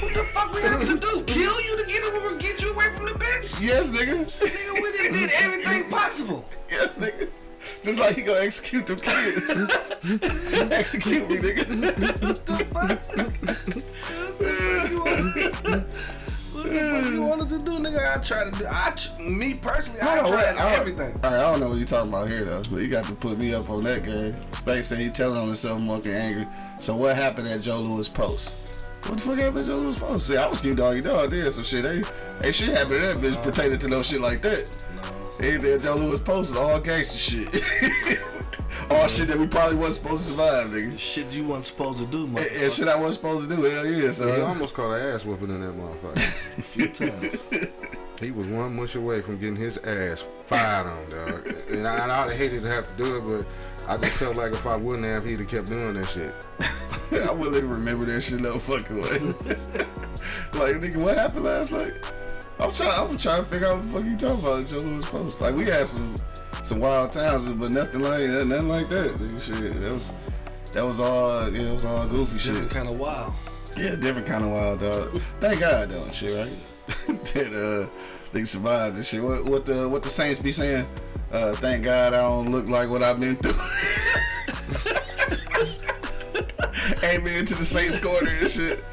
what 0.00 0.14
the 0.14 0.24
fuck 0.32 0.54
we 0.54 0.62
have 0.62 0.80
to 0.80 0.96
do? 0.98 1.22
Kill 1.26 1.60
you 1.60 1.76
to 1.76 1.86
get 1.86 2.02
him 2.04 2.32
or 2.32 2.36
get 2.38 2.62
you 2.62 2.72
away 2.72 2.88
from 2.94 3.04
the 3.06 3.12
bitch. 3.12 3.60
Yes, 3.60 3.90
nigga. 3.90 4.24
Nigga, 4.24 4.74
we 4.74 4.92
done 4.92 5.12
did 5.12 5.30
everything 5.42 5.90
possible. 5.90 6.48
Yes, 6.70 6.94
nigga. 6.94 7.30
Just 7.82 7.98
like 7.98 8.16
he 8.16 8.22
gonna 8.22 8.40
execute 8.40 8.86
them 8.86 8.98
kids. 8.98 9.50
execute 10.70 11.28
me, 11.30 11.36
nigga. 11.36 11.64
What 12.22 12.46
the 12.46 12.56
fuck? 12.72 13.00
What 16.52 16.66
the 16.66 17.02
fuck 17.02 17.12
you 17.12 17.22
want 17.22 17.40
us 17.42 17.48
to 17.52 17.58
do, 17.58 17.72
nigga? 17.78 18.16
I 18.16 18.20
try 18.20 18.44
to 18.44 18.50
do. 18.58 18.64
I, 18.68 18.90
tr- 18.90 19.20
me 19.22 19.54
personally, 19.54 20.00
I 20.00 20.18
on, 20.20 20.28
try 20.28 20.50
to 20.52 20.58
don't- 20.58 20.72
everything. 20.72 21.12
All 21.24 21.30
right, 21.30 21.38
I 21.40 21.42
don't 21.50 21.60
know 21.60 21.68
what 21.70 21.78
you 21.78 21.84
talking 21.86 22.10
about 22.10 22.28
here 22.28 22.44
though, 22.44 22.62
but 22.70 22.76
you 22.82 22.88
got 22.88 23.06
to 23.06 23.14
put 23.14 23.38
me 23.38 23.54
up 23.54 23.70
on 23.70 23.84
that 23.84 24.04
game. 24.04 24.36
Space 24.52 24.88
said 24.88 24.98
he 24.98 25.08
telling 25.10 25.38
on 25.38 25.46
himself, 25.46 25.80
monkey 25.80 26.12
angry. 26.12 26.46
So 26.78 26.94
what 26.96 27.16
happened 27.16 27.48
at 27.48 27.60
Joe 27.62 27.78
Louis 27.80 28.08
post? 28.08 28.54
What 29.06 29.16
the 29.18 29.24
fuck 29.24 29.38
happened 29.38 29.60
at 29.60 29.66
Joe 29.66 29.78
Louis 29.78 29.98
post? 29.98 30.26
See, 30.26 30.36
I 30.36 30.46
was 30.48 30.60
keep 30.60 30.76
doggy 30.76 31.00
dog 31.00 31.30
there, 31.30 31.50
so 31.50 31.62
shit. 31.62 31.84
Ain't, 31.86 32.12
ain't 32.42 32.54
shit 32.54 32.68
happened 32.70 33.00
to 33.00 33.00
that 33.00 33.16
bitch 33.16 33.42
pertaining 33.42 33.78
to 33.78 33.88
no 33.88 34.02
shit 34.02 34.20
like 34.20 34.42
that. 34.42 34.70
No. 34.96 35.02
Anything 35.42 35.72
at 35.74 35.82
Joe 35.82 35.94
Louis 35.96 36.20
post 36.20 36.50
is 36.50 36.56
all 36.56 36.78
gangster 36.80 37.18
shit. 37.18 37.48
all 38.90 39.08
shit 39.08 39.28
that 39.28 39.38
we 39.38 39.46
probably 39.46 39.76
wasn't 39.76 39.96
supposed 39.96 40.22
to 40.22 40.28
survive, 40.28 40.66
nigga. 40.68 40.98
Shit 40.98 41.34
you 41.34 41.44
wasn't 41.44 41.66
supposed 41.66 41.98
to 41.98 42.06
do, 42.06 42.26
And, 42.26 42.38
and 42.38 42.72
shit 42.72 42.88
I 42.88 42.96
wasn't 42.96 43.14
supposed 43.14 43.48
to 43.48 43.56
do. 43.56 43.62
Hell 43.62 43.86
yeah, 43.86 44.06
He 44.08 44.12
so. 44.12 44.44
almost 44.46 44.74
caught 44.74 44.94
an 44.94 45.14
ass 45.14 45.24
whooping 45.24 45.48
in 45.48 45.60
that 45.62 45.74
motherfucker. 45.76 46.58
A 46.58 46.62
few 46.62 46.88
times. 46.88 47.38
he 48.20 48.30
was 48.32 48.46
one 48.48 48.76
mush 48.76 48.94
away 48.96 49.22
from 49.22 49.38
getting 49.38 49.56
his 49.56 49.78
ass 49.78 50.24
fired 50.46 50.86
on, 50.86 51.10
dog. 51.10 51.46
And 51.70 51.86
I, 51.88 52.02
and 52.02 52.12
I'd 52.12 52.30
have 52.30 52.38
hated 52.38 52.64
to 52.64 52.70
have 52.70 52.84
to 52.96 53.02
do 53.02 53.16
it, 53.16 53.24
but 53.24 53.90
I 53.90 53.96
just 53.96 54.12
felt 54.18 54.36
like 54.36 54.52
if 54.52 54.66
I 54.66 54.76
wouldn't 54.76 55.04
have, 55.06 55.24
he'd 55.24 55.40
have 55.40 55.48
kept 55.48 55.68
doing 55.70 55.94
that 55.94 56.06
shit. 56.08 56.34
I 57.26 57.32
wouldn't 57.32 57.56
even 57.56 57.70
remember 57.70 58.04
that 58.06 58.20
shit 58.20 58.40
no 58.40 58.58
fucking 58.58 58.96
way. 58.96 59.18
like 60.60 60.76
nigga, 60.76 60.96
what 60.96 61.16
happened 61.16 61.44
last 61.44 61.72
night? 61.72 61.94
I'm 62.60 62.72
trying. 62.72 63.10
I'm 63.10 63.16
trying 63.16 63.42
to 63.42 63.48
figure 63.48 63.68
out 63.68 63.76
what 63.78 63.86
the 63.86 63.92
fuck 63.92 64.04
you 64.04 64.16
talking 64.16 64.40
about. 64.40 64.66
Joe 64.66 64.78
Louis 64.78 65.06
post. 65.06 65.40
Like 65.40 65.54
we 65.54 65.64
had 65.64 65.88
some 65.88 66.16
some 66.62 66.78
wild 66.78 67.12
times, 67.12 67.50
but 67.52 67.70
nothing 67.70 68.02
like 68.02 68.26
that. 68.26 68.44
Nothing 68.46 68.68
like 68.68 68.88
that. 68.90 69.14
Nigga, 69.14 69.40
shit. 69.40 69.80
That 69.80 69.92
was 69.92 70.12
that 70.72 70.84
was 70.84 71.00
all. 71.00 71.50
Yeah, 71.50 71.62
it 71.62 71.72
was 71.72 71.84
all 71.84 72.06
goofy 72.06 72.34
Different 72.34 72.40
shit. 72.40 72.54
Different 72.54 72.72
kind 72.72 72.88
of 72.88 73.00
wild. 73.00 73.32
Yeah, 73.76 73.96
different 73.96 74.26
kind 74.26 74.44
of 74.44 74.50
wild 74.50 74.80
dog. 74.80 75.20
Thank 75.36 75.60
God 75.60 75.90
though, 75.90 76.02
and 76.02 76.14
shit, 76.14 76.36
right? 76.36 76.52
that 77.34 77.54
uh, 77.54 77.88
they 78.32 78.44
survived 78.44 78.96
and 78.96 79.06
shit. 79.06 79.22
What, 79.22 79.44
what 79.44 79.64
the 79.64 79.88
what 79.88 80.02
the 80.02 80.10
Saints 80.10 80.40
be 80.40 80.52
saying? 80.52 80.84
Uh, 81.32 81.54
thank 81.54 81.84
God 81.84 82.12
I 82.12 82.22
don't 82.22 82.50
look 82.50 82.68
like 82.68 82.90
what 82.90 83.02
I've 83.02 83.20
been 83.20 83.36
through. 83.36 83.52
Amen 87.04 87.46
to 87.46 87.54
the 87.54 87.64
Saints 87.64 87.98
corner 87.98 88.30
and 88.30 88.50
shit. 88.50 88.84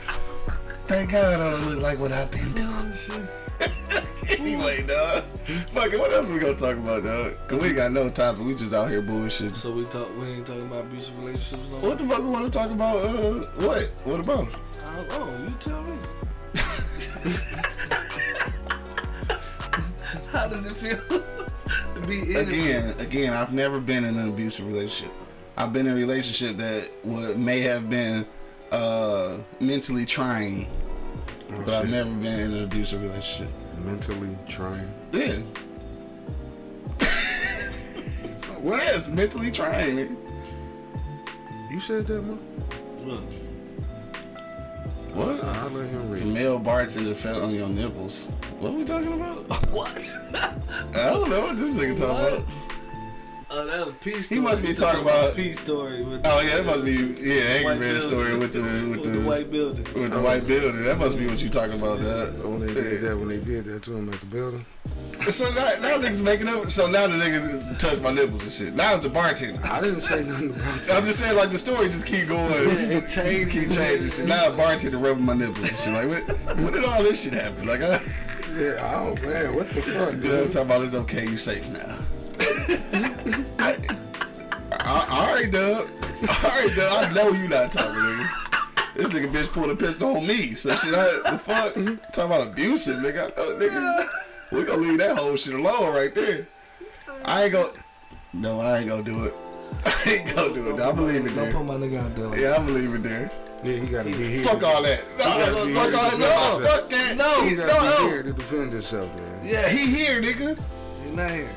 Thank 0.86 1.12
God 1.12 1.42
I 1.42 1.50
don't 1.52 1.66
look 1.66 1.80
like 1.80 2.00
what 2.00 2.14
I've 2.14 2.32
been 2.32 2.94
through. 2.94 3.28
anyway, 4.30 4.84
dog. 4.84 5.24
Fuck 5.70 5.94
it, 5.94 6.00
what 6.00 6.12
else 6.14 6.28
we 6.28 6.40
gonna 6.40 6.56
talk 6.56 6.78
about, 6.78 7.04
dog? 7.04 7.36
Cause 7.48 7.60
we 7.60 7.68
ain't 7.68 7.76
got 7.76 7.92
no 7.92 8.10
topic. 8.10 8.46
We 8.46 8.56
just 8.56 8.74
out 8.74 8.90
here 8.90 9.02
bullshit. 9.02 9.56
So 9.56 9.72
we 9.72 9.86
talk. 9.86 10.16
We 10.18 10.28
ain't 10.28 10.48
talking 10.48 10.64
about 10.64 10.86
abusive 10.86 11.18
relationships 11.20 11.68
no. 11.72 11.90
What 11.90 11.98
the 11.98 12.08
fuck 12.08 12.20
we 12.20 12.30
want 12.30 12.46
to 12.46 12.52
talk 12.52 12.70
about? 12.72 12.98
Uh, 12.98 13.46
what? 13.56 13.90
What 14.04 14.20
about? 14.20 14.48
I 14.86 14.96
don't 14.96 15.10
know. 15.10 15.48
You 15.48 15.56
tell 15.60 15.82
me. 15.84 15.98
How 20.32 20.48
does 20.48 20.66
it 20.66 20.76
feel 20.76 20.98
to 21.96 22.08
be 22.08 22.20
in 22.20 22.38
it? 22.38 22.48
again, 22.48 22.96
again, 23.00 23.34
I've 23.34 23.54
never 23.54 23.80
been 23.80 24.06
in 24.06 24.18
an 24.18 24.30
abusive 24.30 24.68
relationship. 24.68 25.12
I've 25.58 25.74
been 25.74 25.88
in 25.88 25.94
a 25.94 25.96
relationship 25.96 26.58
that 26.58 26.92
would 27.04 27.38
may 27.38 27.62
have 27.62 27.90
been 27.90 28.26
uh, 28.72 29.38
mentally 29.60 30.06
trying, 30.06 30.68
Oh, 31.50 31.62
but 31.64 31.74
I've 31.74 31.90
never 31.90 32.10
been 32.10 32.40
in 32.40 32.54
an 32.54 32.64
abusive 32.64 33.02
relationship. 33.02 33.56
Mentally 33.84 34.38
trying. 34.48 34.88
Yeah. 35.12 35.38
what 38.60 38.84
is 38.94 39.08
mentally 39.08 39.52
trying. 39.52 39.96
nigga. 39.96 40.16
You 41.72 41.80
said 41.80 42.08
that, 42.08 42.22
man? 42.22 42.38
What? 43.06 43.48
What? 45.14 45.44
I'll 45.44 45.70
let 45.70 45.90
him 45.90 46.16
The 46.16 46.26
male 46.26 46.60
bartender 46.60 47.16
fell 47.16 47.44
on 47.44 47.52
your 47.52 47.70
nipples. 47.70 48.28
What 48.60 48.74
are 48.74 48.76
we 48.76 48.86
talking 48.86 49.14
about? 49.14 49.48
what? 49.72 50.14
I 50.94 51.10
don't 51.10 51.30
know 51.30 51.42
what 51.42 51.58
this 51.58 51.74
nigga 51.74 51.98
talking 51.98 52.38
about. 52.38 52.77
Oh, 53.50 53.66
that 53.66 53.80
was 53.86 53.96
a 53.96 53.98
peace 54.00 54.26
story. 54.26 54.42
He 54.42 54.46
must 54.46 54.62
be 54.62 54.68
You 54.70 54.74
talking 54.76 55.02
about- 55.04 55.32
a 55.32 55.36
peace 55.36 55.60
story. 55.62 56.04
With 56.04 56.22
Oh 56.26 56.42
yeah, 56.42 56.58
that 56.58 56.66
must 56.66 56.84
be 56.84 56.92
yeah, 56.92 57.44
Angry 57.44 57.76
Man 57.76 57.80
building. 57.80 58.02
story 58.10 58.36
with 58.38 58.52
the 58.54 58.60
with, 58.92 59.04
the, 59.06 59.10
the, 59.12 59.20
white 59.26 59.50
building. 59.50 59.86
with 59.94 60.12
the 60.12 60.20
white 60.20 60.46
building. 60.46 60.84
That 60.84 60.98
must 60.98 61.18
be 61.18 61.28
what 61.28 61.40
you 61.40 61.48
talking 61.48 61.80
about, 61.80 62.02
dog. 62.02 62.44
When 62.44 62.60
they 62.68 62.74
did 62.74 63.02
that, 63.04 63.18
when 63.18 63.30
they 63.30 63.38
did 63.40 63.64
that 63.66 63.84
to 63.84 63.96
him 63.96 64.10
at 64.14 64.20
the 64.20 64.26
building. 64.26 64.66
So 65.30 65.50
now, 65.52 65.66
now 65.82 65.98
niggas 65.98 66.22
making 66.22 66.50
up. 66.50 66.70
So 66.72 66.88
now 66.88 67.08
the 67.08 67.16
nigga 67.16 67.80
touch 67.80 68.00
my 68.02 68.12
nipples 68.12 68.44
and 68.44 68.52
shit. 68.52 68.76
Now 68.76 68.96
it's 68.96 69.04
the 69.04 69.10
bartender. 69.10 69.60
I 69.66 69.80
didn't 69.82 70.02
say 70.02 70.24
nothing 70.24 70.50
about 70.50 70.80
that. 70.86 70.96
I'm 70.98 71.06
just 71.06 71.20
saying, 71.20 71.36
like 71.38 71.52
the 71.52 71.58
story 71.58 71.88
just 71.88 72.06
keep 72.06 72.28
going. 72.28 72.52
it 72.52 73.10
Keep 73.10 73.50
keep 73.50 73.70
changing 73.72 74.10
shit. 74.12 74.26
Now 74.28 74.50
a 74.50 74.52
bartender 74.58 74.98
rubbing 74.98 75.24
my 75.24 75.34
nipples 75.34 75.68
and 75.70 75.78
shit. 75.78 75.94
Like 75.94 76.10
when, 76.10 76.64
when 76.66 76.74
did 76.74 76.84
all 76.84 77.02
this 77.02 77.24
shit 77.24 77.32
happen? 77.34 77.66
Like 77.66 77.80
uh, 77.82 78.00
I, 78.02 78.60
Yeah, 78.60 78.94
oh 78.94 79.16
man, 79.26 79.56
what 79.56 79.70
the 79.70 79.82
fuck, 79.84 80.14
yeah, 80.22 80.40
I'm 80.42 80.50
talking 80.50 80.62
about 80.64 80.84
it's 80.84 80.94
okay. 80.96 81.24
You 81.30 81.38
safe 81.38 81.66
now. 81.70 81.98
I, 83.60 83.78
I, 84.80 85.08
all 85.10 85.34
right, 85.34 85.52
Doug. 85.52 85.90
All 85.90 86.50
right, 86.50 86.74
Doug. 86.76 87.06
I 87.10 87.14
know 87.14 87.30
you 87.32 87.48
not 87.48 87.72
talking 87.72 87.92
nigga. 88.02 88.94
This 88.96 89.10
nigga 89.10 89.28
bitch 89.32 89.52
pulled 89.52 89.70
a 89.70 89.76
pistol 89.76 90.18
on 90.18 90.26
me. 90.26 90.56
So 90.56 90.76
shit, 90.76 90.94
I, 90.94 91.32
the 91.32 91.38
fuck? 91.38 91.74
Talking 91.76 92.32
about 92.32 92.48
abusive, 92.48 92.98
nigga. 92.98 93.32
I 93.38 93.42
nigga, 93.42 94.54
we 94.54 94.66
gonna 94.66 94.82
leave 94.82 94.98
that 94.98 95.18
whole 95.18 95.36
shit 95.36 95.54
alone 95.54 95.94
right 95.94 96.14
there. 96.16 96.48
I 97.26 97.44
ain't 97.44 97.54
gonna. 97.54 97.70
No, 98.34 98.60
I 98.60 98.80
ain't 98.80 98.90
gonna 98.90 99.04
do 99.04 99.26
it. 99.26 99.36
I 99.86 100.04
ain't 100.12 100.36
gonna 100.36 100.54
do 100.54 100.76
it. 100.76 100.82
I 100.82 100.92
believe 100.92 101.26
it 101.26 101.36
Don't 101.36 101.52
put 101.52 101.66
my 101.66 101.76
nigga 101.76 102.04
out 102.04 102.16
there 102.16 102.28
like 102.28 102.40
Yeah, 102.40 102.56
I 102.58 102.66
believe 102.66 102.94
it 102.94 103.04
there. 103.04 103.30
Yeah, 103.64 103.74
he 103.74 103.88
gotta 103.88 104.10
be 104.10 104.16
here. 104.16 104.44
Fuck 104.44 104.64
all 104.64 104.82
that. 104.84 105.02
No, 105.18 105.24
fuck 105.26 106.04
all 106.04 106.18
that. 106.18 106.20
No, 106.20 106.68
fuck 106.68 106.90
that. 106.90 107.18
No, 107.18 107.42
He 107.44 107.50
He- 107.50 107.56
gotta 107.56 108.04
be 108.04 108.10
here 108.10 108.24
to 108.24 108.34
defend 108.34 108.74
himself, 108.74 109.14
man. 109.16 109.40
Yeah, 109.44 109.68
He 109.70 109.96
here, 109.96 110.22
nigga. 110.22 110.58
He's 111.04 111.14
not 111.14 111.32
here. 111.32 111.50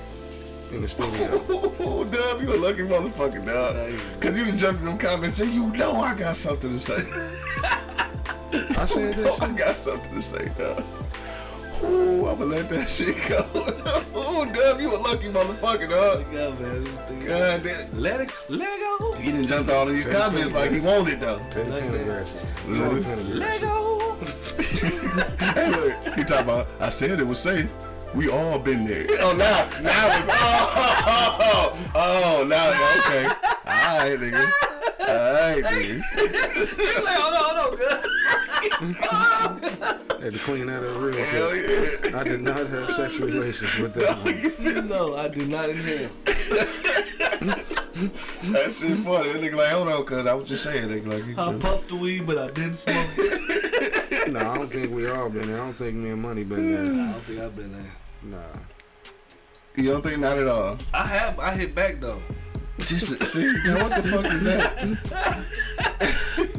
In 0.73 0.83
the 0.83 0.89
studio. 0.89 1.45
Oh, 1.83 2.05
Dub, 2.05 2.41
you 2.43 2.55
a 2.55 2.57
lucky 2.57 2.83
motherfucker, 2.83 3.45
dog. 3.45 3.75
Cause 4.21 4.37
you 4.37 4.45
done 4.45 4.57
jumped 4.57 4.81
in 4.81 4.87
them 4.87 4.99
comments 4.99 5.41
and 5.41 5.49
say, 5.49 5.55
you 5.55 5.67
know 5.73 5.97
I 5.97 6.15
got 6.15 6.37
something 6.37 6.71
to 6.71 6.79
say. 6.79 6.95
I 8.77 8.87
said 8.87 9.19
I 9.41 9.49
got 9.49 9.77
something 9.77 10.13
to 10.15 10.23
say, 10.23 10.51
dog. 10.59 10.85
Ooh, 11.83 12.27
I'ma 12.29 12.45
let 12.45 12.69
that 12.69 12.89
shit 12.97 13.17
go. 13.29 13.47
oh, 14.15 14.49
Dub, 14.53 14.81
you 14.81 14.95
a 14.95 14.99
lucky 14.99 15.29
motherfucker, 15.31 15.89
dog. 15.91 16.27
Yeah, 16.33 16.51
man. 16.61 16.85
Think- 16.85 17.27
God 17.27 17.63
damn. 17.63 17.99
Let 18.01 18.21
it, 18.21 18.31
let 18.49 18.79
it 18.79 18.81
go. 18.81 19.13
He 19.19 19.33
done 19.33 19.47
jumped 19.47 19.71
all 19.71 19.89
of 19.89 19.95
these 19.95 20.07
comments 20.09 20.53
like 20.53 20.71
he 20.71 20.81
wanted, 20.81 21.21
though. 21.21 21.39
Teddy 21.51 21.71
Like 21.71 21.85
that. 21.91 22.27
Pendergrass. 22.27 22.69
You 22.69 22.75
Let 22.75 23.19
it- 23.19 23.35
Let 23.37 23.61
go. 23.63 24.17
Hey, 25.55 25.71
look, 25.71 26.05
he 26.15 26.23
talking 26.25 26.39
about, 26.45 26.69
I 26.79 26.91
said 26.91 27.19
it 27.21 27.27
was 27.27 27.39
safe. 27.41 27.69
We 28.15 28.29
all 28.29 28.59
been 28.59 28.85
there. 28.85 29.07
Oh, 29.21 29.33
now, 29.37 29.69
now 29.83 30.07
it's, 30.17 30.27
oh, 30.29 30.35
oh, 31.07 31.39
oh, 31.41 32.41
oh 32.41 32.45
now, 32.45 32.71
okay. 32.99 33.27
All 33.67 33.99
right, 33.99 34.19
nigga. 34.19 34.45
All 35.01 35.33
right, 35.35 35.65
nigga. 35.65 35.95
He's 36.77 37.05
like, 37.05 37.19
hold 37.19 37.35
on, 37.35 37.43
hold 37.47 37.59
on, 37.63 37.77
good. 37.77 38.01
Had 40.21 40.33
to 40.35 40.39
clean 40.41 40.67
that 40.67 40.83
up 40.85 41.01
real 41.01 41.17
Hell 41.17 41.49
quick. 41.51 42.11
yeah. 42.13 42.21
I 42.21 42.25
did 42.25 42.41
not 42.43 42.57
have 42.67 42.91
sexual 42.95 43.29
relations 43.29 43.79
with 43.79 43.95
that 43.95 44.19
one. 44.23 44.89
no, 44.89 45.15
I 45.17 45.29
did 45.29 45.49
not 45.49 45.71
inhale. 45.71 46.11
That 48.53 48.75
shit 48.75 48.99
funny. 48.99 49.33
That 49.33 49.43
nigga 49.43 49.55
like, 49.57 49.69
hold 49.69 49.89
on, 49.89 50.05
cuz 50.05 50.27
I 50.27 50.35
was 50.35 50.49
just 50.49 50.63
saying, 50.65 50.89
nigga, 50.89 51.07
like, 51.07 51.39
I 51.39 51.53
puffed 51.59 51.89
the 51.89 51.97
weed, 51.97 52.27
but 52.27 52.37
I 52.39 52.49
didn't 52.49 52.75
smoke 52.75 53.07
it. 53.17 53.60
No, 54.33 54.39
I 54.39 54.55
don't 54.59 54.71
think 54.73 54.91
we 54.95 55.09
all 55.09 55.29
been 55.29 55.49
there. 55.49 55.57
I 55.61 55.65
don't 55.65 55.75
think 55.75 55.97
me 55.97 56.11
and 56.11 56.23
Money 56.23 56.45
been 56.45 56.73
there. 56.73 56.83
I 57.09 57.13
don't 57.13 57.23
think 57.23 57.41
I've 57.41 57.57
been 57.57 57.73
there. 57.73 57.93
Nah. 58.23 58.39
you 59.77 59.91
don't 59.91 60.03
think 60.03 60.19
not 60.21 60.39
at 60.39 60.47
all? 60.47 60.79
I 60.95 61.07
have. 61.07 61.39
I 61.39 61.55
hit 61.57 61.75
back 61.75 62.01
though. 62.01 62.23
Just 62.79 63.23
see, 63.25 63.45
now 63.67 63.83
what 63.89 64.03
the 64.03 64.09
fuck 64.09 64.25
is 64.27 64.43
that? 64.45 64.79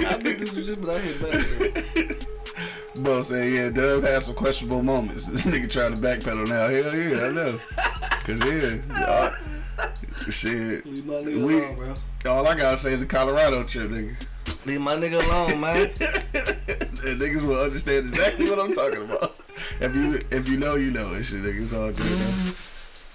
I've 0.08 0.20
been 0.24 0.38
through 0.38 0.48
some 0.48 0.64
shit, 0.64 0.82
but 0.82 0.90
I 0.92 1.00
hit 1.00 1.22
back. 1.22 2.18
Though. 2.96 3.02
Bo 3.04 3.22
saying, 3.24 3.56
yeah, 3.56 3.70
Dub 3.70 4.04
had 4.04 4.22
some 4.22 4.36
questionable 4.36 4.84
moments. 4.84 5.26
This 5.32 5.44
nigga 5.46 5.70
trying 5.72 5.96
to 5.96 6.02
backpedal 6.02 6.48
now. 6.48 6.68
Hell 6.68 6.96
yeah, 6.96 7.26
I 7.26 7.32
know. 7.32 7.58
Cause 8.26 8.40
yeah, 8.46 9.06
uh, 9.06 9.32
shit. 10.30 10.86
Leave 10.86 11.06
my 11.06 11.14
nigga 11.16 11.44
We- 11.44 11.58
alone, 11.60 11.76
bro. 11.76 11.94
All 12.32 12.48
I 12.48 12.54
gotta 12.56 12.78
say 12.78 12.94
is 12.94 13.00
the 13.00 13.06
Colorado 13.08 13.64
trip, 13.64 13.90
nigga. 13.90 14.16
Leave 14.66 14.82
my 14.82 14.96
nigga 14.96 15.26
alone, 15.26 15.60
man. 15.60 15.76
and 17.06 17.20
niggas 17.20 17.42
will 17.42 17.60
understand 17.62 18.10
exactly 18.10 18.50
what 18.50 18.60
I'm 18.60 18.74
talking 18.74 19.04
about. 19.04 19.36
If 19.80 19.96
you 19.96 20.20
if 20.32 20.48
you 20.48 20.58
know, 20.58 20.76
you 20.76 20.92
know, 20.92 21.14
and 21.14 21.24
shit, 21.26 21.42
nigga. 21.42 21.62
It's 21.62 21.74
all 21.74 21.92
good. 21.92 22.56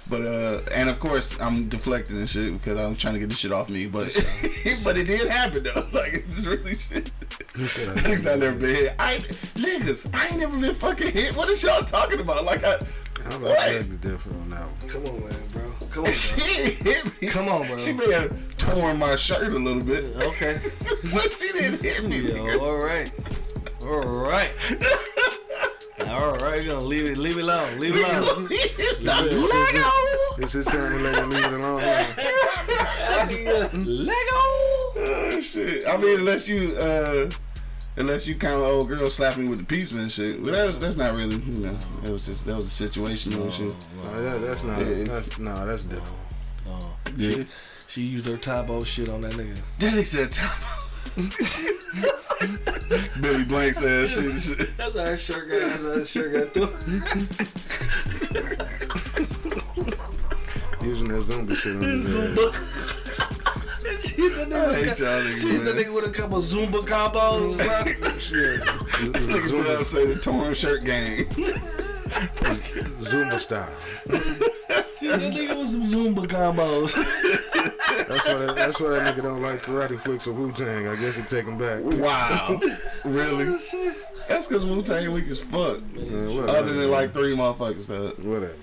But 0.08 0.22
uh, 0.26 0.60
and 0.72 0.88
of 0.88 1.00
course 1.00 1.38
I'm 1.40 1.68
deflecting 1.68 2.16
and 2.18 2.30
shit 2.30 2.52
because 2.52 2.78
I'm 2.78 2.94
trying 2.94 3.14
to 3.14 3.20
get 3.20 3.28
this 3.30 3.38
shit 3.38 3.52
off 3.52 3.68
me. 3.68 3.86
But 3.86 4.06
but 4.84 4.96
it 4.96 5.06
did 5.06 5.28
happen 5.28 5.64
though. 5.64 5.86
Like 5.92 6.14
it's 6.28 6.46
really 6.46 6.76
shit. 6.76 7.10
Niggas 7.54 8.32
I 8.32 8.36
never 8.36 8.56
been 8.56 8.74
hit. 8.74 8.94
I 8.98 9.16
niggas, 9.16 10.08
I 10.14 10.28
ain't 10.28 10.38
never 10.38 10.56
been 10.58 10.74
fucking 10.74 11.10
hit. 11.12 11.34
What 11.36 11.48
is 11.50 11.62
y'all 11.62 11.82
talking 11.84 12.20
about? 12.20 12.44
Like 12.44 12.62
I, 12.64 12.78
I'm 13.30 13.42
What? 13.42 13.56
like 13.58 13.78
beg 13.80 14.00
to 14.02 14.08
differ 14.08 14.30
on 14.30 14.50
that 14.50 14.60
one. 14.62 14.88
Come 14.90 15.06
on, 15.06 15.20
man, 15.28 15.48
bro. 15.52 15.65
Come 15.96 16.04
on, 16.04 16.12
she 16.12 16.34
bro. 16.36 16.44
ain't 16.44 16.74
hit 16.82 17.22
me. 17.22 17.28
Come 17.28 17.48
on, 17.48 17.66
bro. 17.66 17.78
She 17.78 17.92
may 17.94 18.12
have 18.12 18.56
torn 18.58 18.98
my 18.98 19.16
shirt 19.16 19.50
a 19.52 19.58
little 19.58 19.82
bit, 19.82 20.04
Okay. 20.16 20.60
but 21.12 21.32
she 21.38 21.52
didn't 21.52 21.82
hit 21.82 22.06
me. 22.06 22.20
Yeah, 22.20 22.34
nigga. 22.34 22.60
all 22.60 22.76
right. 22.76 23.10
All 23.82 24.06
right. 24.06 24.52
All 26.08 26.34
right, 26.34 26.62
you're 26.62 26.74
gonna 26.74 26.84
leave 26.86 27.06
it, 27.06 27.18
leave 27.18 27.36
it 27.38 27.42
alone, 27.42 27.80
leave 27.80 27.96
it 27.96 28.04
alone. 28.04 28.44
Lego, 29.00 29.90
It's 30.38 30.52
his 30.52 30.66
time 30.66 30.76
to 30.76 30.98
let 31.02 31.16
him 31.24 31.30
leave 31.30 31.44
it 31.44 31.52
alone. 31.54 31.80
Lego. 33.84 34.40
Oh 34.98 35.40
shit! 35.42 35.86
I 35.88 35.96
mean, 35.96 36.20
unless 36.20 36.46
you, 36.46 36.76
uh, 36.76 37.28
unless 37.96 38.26
you 38.26 38.34
kind 38.36 38.54
of 38.54 38.62
old 38.62 38.88
girl 38.88 39.08
slapping 39.10 39.44
me 39.44 39.50
with 39.50 39.58
the 39.60 39.64
pizza 39.64 39.98
and 39.98 40.10
shit. 40.10 40.42
But 40.42 40.52
that's 40.52 40.78
that's 40.78 40.96
not 40.96 41.14
really, 41.14 41.36
you 41.36 41.62
know. 41.64 41.78
It 42.04 42.10
was 42.10 42.24
just 42.26 42.44
that 42.46 42.56
was 42.56 42.66
a 42.66 42.70
situation 42.70 43.32
and 43.34 43.52
shit. 43.52 43.66
No, 43.66 43.74
oh, 44.06 44.22
that, 44.22 44.40
that's 44.40 44.62
not. 44.62 44.80
Yeah. 44.80 45.04
That's, 45.04 45.38
no, 45.38 45.66
that's 45.66 45.84
different. 45.84 46.16
Oh, 46.68 46.92
Yeah. 47.16 47.30
she, 47.30 47.46
she 47.88 48.02
used 48.02 48.26
her 48.26 48.36
Tae 48.36 48.62
Bo 48.66 48.82
shit 48.84 49.08
on 49.08 49.20
that 49.22 49.32
nigga. 49.32 49.56
Daddy 49.78 50.04
said 50.04 50.30
top. 50.32 50.56
Billy 53.20 53.44
Blank 53.44 53.74
said 53.74 54.10
shit. 54.10 54.42
shit. 54.42 54.58
That's 54.76 54.94
how 54.96 55.04
her 55.06 55.16
shirt 55.16 55.48
got. 55.48 55.60
That's 55.60 55.82
how 55.82 55.90
her 55.90 56.04
shirt 56.04 56.32
got 56.34 56.52
through. 56.52 56.68
Using 60.86 61.08
that 61.08 61.24
zombie 61.28 61.54
shit 61.54 61.76
on 61.76 61.82
his 61.82 62.06
head. 62.14 62.36
Zumba. 62.36 62.52
She 64.16 64.22
hit 64.22 64.48
that 64.50 64.52
I 64.70 64.74
hate 64.74 64.86
nigga. 64.86 64.98
y'all 64.98 65.36
She 65.36 65.46
niggas, 65.46 65.50
hit 65.52 65.64
that 65.64 65.76
nigga 65.76 65.92
with 65.94 66.06
a 66.06 66.10
couple 66.10 66.38
Zumba 66.38 66.80
combos. 66.80 67.56
bro. 67.56 68.10
Shit. 68.18 68.60
Niggas 68.62 69.50
put 69.50 69.66
up 69.66 69.80
Zumba, 69.80 69.86
say 69.86 70.06
the 70.06 70.16
torn 70.20 70.54
shirt 70.54 70.84
gang. 70.84 71.26
Zumba 73.02 73.38
style. 73.38 73.72
She 74.98 75.08
hit 75.08 75.20
that 75.20 75.32
nigga 75.34 75.58
with 75.58 75.68
some 75.68 75.82
Zumba 75.82 76.26
combos. 76.26 76.94
That's 78.08 78.24
why 78.24 78.34
that, 78.34 78.56
that's 78.56 78.80
why 78.80 78.88
that 78.90 79.14
nigga 79.14 79.22
don't 79.24 79.42
like 79.42 79.60
karate 79.60 79.98
flicks 79.98 80.26
or 80.26 80.32
Wu 80.32 80.50
Tang. 80.52 80.88
I 80.88 80.96
guess 80.96 81.16
he 81.16 81.22
take 81.22 81.44
him 81.44 81.58
back. 81.58 81.80
Wow, 81.84 82.58
really? 83.04 83.44
That's 84.26 84.46
because 84.48 84.64
Wu 84.64 84.80
Tang 84.80 85.12
weak 85.12 85.26
as 85.28 85.40
fuck. 85.40 85.82
Man, 85.94 86.28
whatever. 86.34 86.48
Other 86.48 86.72
than 86.72 86.90
like 86.90 87.12
three 87.12 87.36
motherfuckers, 87.36 87.86
though. 87.88 88.08
whatever. 88.26 88.54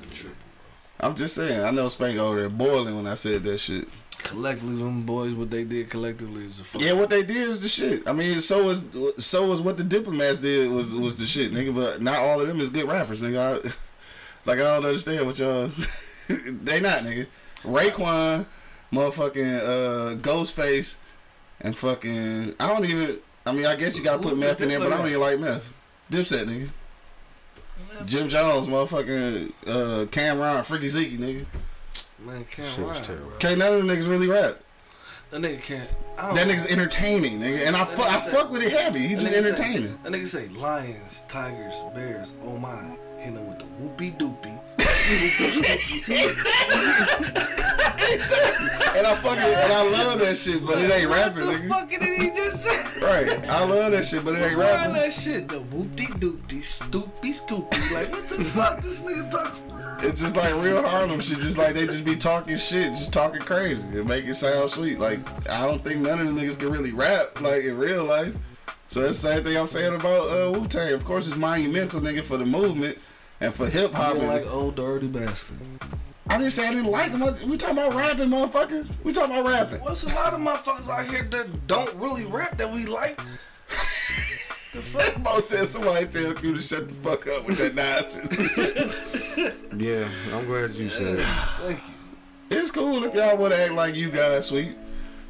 I'm 0.99 1.15
just 1.15 1.35
saying. 1.35 1.63
I 1.63 1.69
know 1.69 1.87
Spank 1.87 2.17
over 2.17 2.39
there 2.39 2.49
boiling 2.49 2.95
when 2.95 3.05
I 3.05 3.13
said 3.13 3.43
that 3.43 3.59
shit. 3.59 3.87
Collectively, 4.23 4.77
them 4.77 5.03
boys, 5.03 5.33
what 5.33 5.51
they 5.51 5.65
did 5.65 5.89
collectively 5.89 6.45
is 6.45 6.59
a 6.59 6.63
fuck. 6.63 6.81
Yeah, 6.81 6.93
what 6.93 7.09
they 7.09 7.23
did 7.23 7.49
is 7.49 7.59
the 7.59 7.67
shit. 7.67 8.07
I 8.07 8.13
mean, 8.13 8.39
so 8.39 8.63
was 8.63 8.81
so 9.19 9.45
was 9.47 9.59
what 9.59 9.77
the 9.77 9.83
diplomats 9.83 10.39
did 10.39 10.71
was 10.71 10.95
was 10.95 11.17
the 11.17 11.27
shit, 11.27 11.51
nigga. 11.51 11.75
But 11.75 12.01
not 12.01 12.19
all 12.19 12.39
of 12.39 12.47
them 12.47 12.61
is 12.61 12.69
good 12.69 12.87
rappers, 12.87 13.21
nigga. 13.21 13.37
I, 13.37 13.67
like 14.45 14.59
I 14.59 14.63
don't 14.63 14.85
understand 14.85 15.25
what 15.25 15.37
y'all. 15.37 15.69
they 16.29 16.79
not, 16.79 17.03
nigga. 17.03 17.27
Raekwon, 17.63 18.45
motherfucking 18.93 19.59
uh, 19.59 20.15
Ghostface, 20.17 20.95
and 21.59 21.75
fucking 21.75 22.55
I 22.59 22.67
don't 22.67 22.85
even. 22.85 23.19
I 23.45 23.51
mean, 23.51 23.65
I 23.65 23.75
guess 23.75 23.97
you 23.97 24.03
gotta 24.03 24.23
put 24.23 24.37
meth 24.37 24.61
in 24.61 24.69
there, 24.69 24.79
but 24.79 24.93
I 24.93 24.97
don't 24.97 25.09
even 25.09 25.19
like 25.19 25.39
meth. 25.39 25.67
Dipset, 26.09 26.45
nigga. 26.45 26.69
Jim 28.05 28.29
Jones, 28.29 28.67
motherfucking 28.67 29.53
uh, 29.67 30.05
Cam'ron, 30.05 30.63
Freaky 30.63 30.87
Zeke, 30.87 31.19
nigga. 31.19 31.45
Man, 32.25 32.45
can't 32.49 32.73
Shit 32.73 32.85
was 32.85 32.97
rap, 32.97 33.05
terrible. 33.05 33.27
bro. 33.29 33.37
Can't 33.37 33.57
none 33.59 33.73
of 33.73 33.85
them 33.85 33.95
niggas 33.95 34.07
really 34.09 34.27
rap. 34.27 34.55
That 35.31 35.41
nigga 35.41 35.61
can't. 35.63 35.89
That 36.17 36.35
know. 36.35 36.43
nigga's 36.53 36.65
entertaining, 36.67 37.39
nigga, 37.39 37.65
and 37.67 37.75
I, 37.75 37.85
fu- 37.85 38.03
I 38.03 38.19
fuck 38.19 38.51
with 38.51 38.61
it 38.61 38.71
heavy. 38.71 38.99
He 39.07 39.15
just 39.15 39.25
nigga 39.25 39.31
say- 39.31 39.37
entertaining. 39.49 39.99
That 40.03 40.11
nigga 40.13 40.27
say 40.27 40.47
lions, 40.49 41.23
tigers, 41.27 41.73
bears, 41.95 42.31
oh 42.43 42.57
my. 42.57 42.97
Hit 43.17 43.33
him 43.33 43.47
with 43.47 43.59
the 43.59 43.65
whoopie 43.65 44.17
doopie. 44.17 44.59
And 48.95 49.07
I 49.07 49.15
fucking 49.15 49.39
and 49.41 49.73
I 49.73 49.89
love 49.89 50.19
that 50.19 50.37
shit, 50.37 50.63
but 50.65 50.77
it 50.77 50.91
ain't 50.91 51.09
rapping, 51.09 51.45
nigga. 51.45 51.67
What 51.69 51.89
the 51.89 51.95
fuck 51.97 52.01
did 52.01 52.21
he 52.21 52.29
just 52.29 52.61
say? 52.63 53.05
Right. 53.05 53.49
I 53.49 53.63
love 53.65 53.91
that 53.91 54.05
shit, 54.05 54.23
but 54.23 54.35
it 54.35 54.43
ain't 54.43 54.57
Why 54.57 54.65
rapping. 54.65 54.93
that 54.93 55.11
shit? 55.13 55.47
The 55.49 55.61
whoopie 55.63 56.09
doopie, 56.19 56.61
stoopy 56.61 57.33
scoopy. 57.33 57.91
Like, 57.91 58.11
what 58.11 58.27
the 58.29 58.43
fuck 58.45 58.81
this 58.81 59.01
nigga 59.01 59.29
talking 59.31 59.67
It's 60.03 60.19
just 60.19 60.35
like 60.35 60.53
real 60.61 60.85
Harlem 60.85 61.21
shit. 61.21 61.39
Just 61.39 61.57
like 61.57 61.73
they 61.75 61.85
just 61.85 62.03
be 62.03 62.15
talking 62.15 62.57
shit, 62.57 62.93
just 62.93 63.13
talking 63.13 63.39
crazy 63.39 63.87
and 63.97 64.05
make 64.05 64.25
it 64.25 64.35
sound 64.35 64.69
sweet. 64.69 64.99
Like 64.99 65.19
I 65.49 65.65
don't 65.65 65.83
think 65.83 66.01
none 66.01 66.19
of 66.19 66.33
the 66.33 66.41
niggas 66.41 66.59
can 66.59 66.69
really 66.69 66.91
rap 66.91 67.39
like 67.39 67.63
in 67.63 67.77
real 67.77 68.03
life. 68.03 68.35
So 68.89 69.01
that's 69.01 69.21
the 69.21 69.29
same 69.29 69.43
thing 69.43 69.57
I'm 69.57 69.67
saying 69.67 69.95
about 69.95 70.29
uh, 70.29 70.51
Wu 70.51 70.67
Tang. 70.67 70.93
Of 70.93 71.05
course, 71.05 71.27
it's 71.27 71.37
monumental, 71.37 72.01
nigga, 72.01 72.23
for 72.23 72.37
the 72.37 72.45
movement 72.45 72.99
and 73.39 73.53
for 73.53 73.69
hip 73.69 73.93
hop. 73.93 74.17
Like 74.17 74.45
old 74.45 74.75
dirty 74.75 75.07
bastard. 75.07 75.61
I 76.27 76.37
didn't 76.37 76.51
say 76.51 76.67
I 76.67 76.73
didn't 76.73 76.91
like 76.91 77.11
him. 77.11 77.21
We 77.49 77.57
talking 77.57 77.77
about 77.77 77.95
rapping, 77.95 78.29
motherfucker. 78.29 78.87
We 79.03 79.13
talking 79.13 79.35
about 79.35 79.49
rapping. 79.49 79.79
Well, 79.79 79.95
there's 79.95 80.03
a 80.03 80.15
lot 80.15 80.33
of 80.33 80.41
motherfuckers 80.41 80.89
out 80.89 81.09
here 81.09 81.23
that 81.23 81.67
don't 81.67 81.93
really 81.95 82.25
rap 82.25 82.57
that 82.57 82.71
we 82.71 82.85
like. 82.85 83.19
The 84.73 84.81
fuck? 84.81 85.17
Mo 85.23 85.39
said 85.39 85.65
somebody 85.67 86.05
tell 86.07 86.33
you 86.43 86.55
to 86.55 86.61
shut 86.61 86.87
the 86.89 86.95
fuck 86.95 87.25
up 87.27 87.47
with 87.47 87.57
that 87.59 87.75
nonsense. 87.75 89.53
Yeah, 89.75 90.07
I'm 90.31 90.45
glad 90.45 90.75
you 90.75 90.87
said 90.89 91.17
it. 91.19 91.25
Thank 91.25 91.79
you. 91.79 92.57
it's 92.59 92.69
cool 92.69 93.03
if 93.05 93.15
y'all 93.15 93.35
want 93.37 93.53
to 93.53 93.59
act 93.59 93.73
like 93.73 93.95
you 93.95 94.11
guys 94.11 94.45
sweet. 94.47 94.75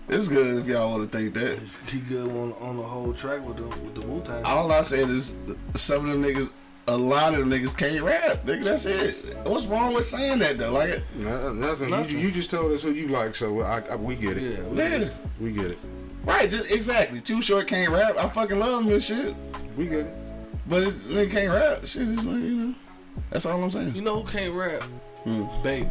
It's 0.10 0.28
good 0.28 0.58
if 0.60 0.66
y'all 0.68 0.92
want 0.92 1.10
to 1.10 1.18
think 1.18 1.34
that. 1.36 1.60
He 1.90 2.02
good 2.02 2.30
on 2.30 2.52
on 2.60 2.76
the 2.76 2.84
whole 2.84 3.14
track 3.14 3.42
with 3.46 3.56
the 3.56 3.64
with 3.64 3.96
the 3.96 4.02
Wu 4.02 4.22
Tang. 4.22 4.44
All 4.44 4.70
I 4.70 4.82
said 4.82 5.10
is 5.10 5.34
some 5.76 6.04
of 6.06 6.12
them 6.12 6.22
niggas, 6.22 6.50
a 6.90 6.98
lot 6.98 7.34
of 7.34 7.40
them 7.40 7.50
niggas 7.52 7.76
can't 7.78 8.02
rap. 8.04 8.44
Nigga, 8.44 8.64
that's 8.66 8.84
it. 8.86 9.38
What's 9.48 9.66
wrong 9.66 9.94
with 9.94 10.04
saying 10.06 10.40
that 10.40 10.58
though? 10.58 10.74
Like, 10.74 11.02
No, 11.16 11.54
nothing. 11.54 11.90
Nothing. 11.90 12.12
You, 12.12 12.18
you 12.18 12.32
just 12.32 12.52
told 12.52 12.74
us 12.74 12.82
who 12.82 12.92
you 12.92 13.08
like, 13.08 13.34
so 13.34 13.62
I, 13.62 13.80
I, 13.90 13.96
we 13.96 14.16
get 14.18 14.36
it. 14.36 14.58
Yeah, 14.58 14.64
we- 14.68 14.78
yeah, 15.06 15.10
We 15.40 15.52
get 15.54 15.72
it. 15.72 15.80
Right, 16.24 16.50
just, 16.50 16.72
exactly. 16.72 17.20
Too 17.22 17.42
short 17.42 17.68
can't 17.68 17.92
rap. 17.92 18.18
I 18.18 18.30
fucking 18.30 18.58
love 18.60 18.84
him 18.86 18.94
and 18.94 19.04
shit, 19.04 19.36
We 19.78 19.86
get 19.88 20.00
it. 20.06 20.14
but 20.68 20.84
it, 20.84 20.94
nigga 21.10 21.32
can't 21.32 21.54
rap. 21.54 21.86
Shit, 21.86 22.08
it's 22.10 22.26
like 22.26 22.36
you 22.38 22.56
know. 22.56 22.76
That's 23.30 23.46
all 23.46 23.62
I'm 23.64 23.70
saying. 23.72 23.96
You 23.96 24.02
know 24.02 24.22
who 24.22 24.30
can't 24.32 24.54
rap? 24.54 24.82
Hmm. 25.24 25.46
Baby. 25.64 25.90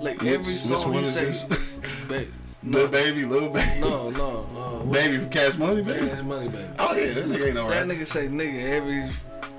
Like 0.00 0.20
Which- 0.20 0.28
every 0.30 0.38
which 0.38 0.46
song 0.56 0.84
one 0.84 1.02
he 1.02 1.08
is 1.08 1.12
say, 1.14 1.24
this? 1.26 1.44
baby. 2.08 2.30
Little 2.64 2.88
baby, 2.88 3.24
little 3.24 3.48
baby, 3.50 3.80
No, 3.80 4.10
no, 4.10 4.44
uh, 4.56 4.84
baby 4.92 5.18
from 5.18 5.30
Cash 5.30 5.56
Money, 5.56 5.80
baby. 5.82 6.08
Cash 6.08 6.22
Money, 6.24 6.48
baby. 6.48 6.68
Oh 6.80 6.92
yeah, 6.92 7.12
that 7.14 7.24
nigga 7.28 7.46
ain't 7.46 7.54
no 7.54 7.68
rap. 7.68 7.86
That 7.86 7.88
rap. 7.88 7.96
nigga 7.98 8.06
say 8.06 8.26
nigga 8.28 8.62
every. 8.68 9.10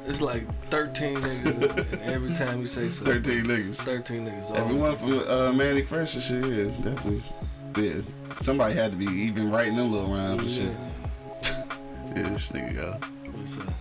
It's 0.05 0.19
like 0.21 0.43
thirteen 0.69 1.15
niggas, 1.17 1.93
and 1.93 2.01
every 2.01 2.33
time 2.33 2.59
you 2.59 2.67
say 2.67 2.89
so, 2.89 3.05
Thirteen 3.05 3.45
niggas. 3.45 3.77
thirteen 3.77 4.25
niggas. 4.27 4.49
all 4.51 4.57
Everyone 4.57 4.95
from 4.97 5.19
uh, 5.29 5.53
Mannie 5.53 5.81
Fresh 5.83 6.15
and 6.15 6.23
shit, 6.23 6.45
yeah, 6.45 6.63
definitely. 6.83 7.23
Somebody 8.41 8.73
had 8.73 8.91
to 8.91 8.97
be 8.97 9.05
even 9.05 9.51
writing 9.51 9.75
them 9.75 9.91
little 9.91 10.11
rhymes 10.13 10.41
and 10.41 10.51
shit. 10.51 10.75
Yeah. 11.43 12.29
This 12.33 12.49
nigga 12.51 12.75
go. 12.75 12.97
What's 13.31 13.57
up? 13.59 13.73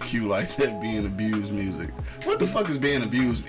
Q 0.00 0.26
like 0.26 0.54
that 0.56 0.80
being 0.80 1.06
abused 1.06 1.52
music. 1.52 1.90
What 2.24 2.38
the 2.38 2.46
fuck 2.46 2.68
is 2.68 2.78
being 2.78 3.02
abused? 3.02 3.44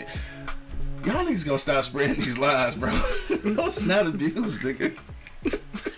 Y'all 1.05 1.25
niggas 1.25 1.45
gonna 1.45 1.57
stop 1.57 1.83
spreading 1.85 2.15
these 2.15 2.37
lies, 2.37 2.75
bro. 2.75 2.91
no, 3.43 3.65
it's 3.65 3.81
not 3.81 4.07
abused, 4.07 4.61
nigga. 4.61 4.97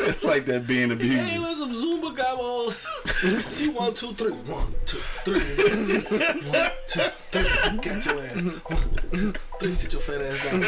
It's 0.00 0.22
like 0.22 0.46
that 0.46 0.66
being 0.66 0.92
abused. 0.92 1.36
let's 1.38 1.58
some 1.58 1.72
Zumba 1.72 2.14
gobbles. 2.16 2.86
See 3.48 3.68
one, 3.68 3.94
two, 3.94 4.12
three. 4.14 4.32
One, 4.32 4.74
two, 4.86 4.98
three. 5.24 5.40
One, 5.40 6.70
two, 6.86 7.00
three. 7.32 7.42
Got 7.42 8.06
your 8.06 8.20
ass. 8.22 8.42
One, 8.42 8.90
two, 9.12 9.32
three. 9.60 9.74
Sit 9.74 9.92
your 9.92 10.02
fat 10.02 10.22
ass 10.22 10.44
down. 10.44 10.60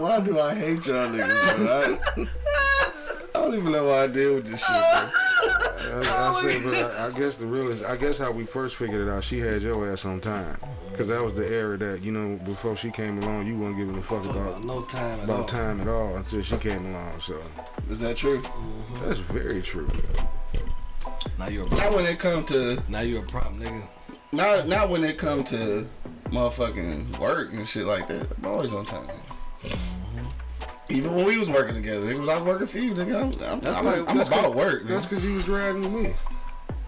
Why 0.00 0.20
do 0.20 0.38
I 0.40 0.54
hate 0.54 0.86
y'all 0.86 1.08
niggas, 1.10 1.56
bro? 2.16 2.26
I, 3.48 3.50
I 3.50 3.54
don't 3.54 3.60
even 3.60 3.72
know 3.72 3.86
why 3.86 4.02
I 4.02 4.06
deal 4.06 4.34
with 4.34 4.46
this 4.46 4.60
shit, 4.60 4.68
bro. 4.68 4.84
I, 5.90 6.00
I, 6.00 6.42
say, 6.42 6.70
but 6.70 6.92
I, 7.00 7.06
I 7.06 7.10
guess 7.12 7.36
the 7.36 7.46
realest, 7.46 7.82
I 7.84 7.96
guess 7.96 8.18
how 8.18 8.30
we 8.30 8.44
first 8.44 8.76
figured 8.76 9.08
it 9.08 9.10
out, 9.10 9.24
she 9.24 9.38
had 9.38 9.62
your 9.62 9.90
ass 9.90 10.04
on 10.04 10.20
time. 10.20 10.58
Because 10.90 11.06
that 11.08 11.22
was 11.22 11.34
the 11.34 11.48
era 11.50 11.78
that, 11.78 12.02
you 12.02 12.12
know, 12.12 12.36
before 12.44 12.76
she 12.76 12.90
came 12.90 13.18
along, 13.22 13.46
you 13.46 13.56
weren't 13.56 13.76
giving 13.78 13.96
a 13.96 14.02
fuck 14.02 14.22
Fuck 14.24 14.36
about, 14.36 14.48
about 14.48 14.64
no 14.64 14.82
time 14.82 15.20
at 15.20 15.30
all. 15.30 15.44
time 15.46 15.80
at 15.80 15.88
all 15.88 16.16
until 16.16 16.42
she 16.42 16.56
came 16.58 16.86
along. 16.86 17.20
So 17.22 17.40
Is 17.88 18.00
that 18.00 18.16
true? 18.16 18.42
Mm-hmm. 18.42 19.06
that's 19.08 19.20
very 19.20 19.62
true. 19.62 19.88
Now 21.38 21.48
you're 21.48 21.66
a 21.66 21.70
Not 21.70 21.94
when 21.94 22.04
it 22.04 22.18
come 22.18 22.44
to 22.46 22.82
Now 22.88 23.00
you're 23.00 23.22
a 23.22 23.26
prop, 23.26 23.54
nigga. 23.54 23.88
not 24.32 24.66
not 24.68 24.90
when 24.90 25.04
it 25.04 25.16
come 25.18 25.42
to 25.44 25.88
motherfucking 26.26 27.18
work 27.18 27.52
and 27.52 27.66
shit 27.66 27.86
like 27.86 28.08
that. 28.08 28.26
I'm 28.38 28.46
always 28.46 28.72
on 28.74 28.84
time. 28.84 29.06
Even 30.90 31.14
when 31.14 31.26
we 31.26 31.36
was 31.36 31.50
working 31.50 31.74
together, 31.74 32.10
it 32.10 32.18
was 32.18 32.28
I 32.28 32.40
working 32.40 32.66
for 32.66 32.78
you, 32.78 32.94
nigga. 32.94 33.42
I'm, 33.42 33.60
I'm, 33.66 33.76
I'm, 33.76 33.84
why- 33.84 34.04
I'm 34.10 34.16
That's 34.16 34.28
about 34.28 34.42
'cause- 34.44 34.54
work, 34.54 34.86
That's 34.86 35.06
because 35.06 35.24
you 35.24 35.34
was 35.34 35.48
riding 35.48 35.82
with 35.82 35.92
me 36.06 36.14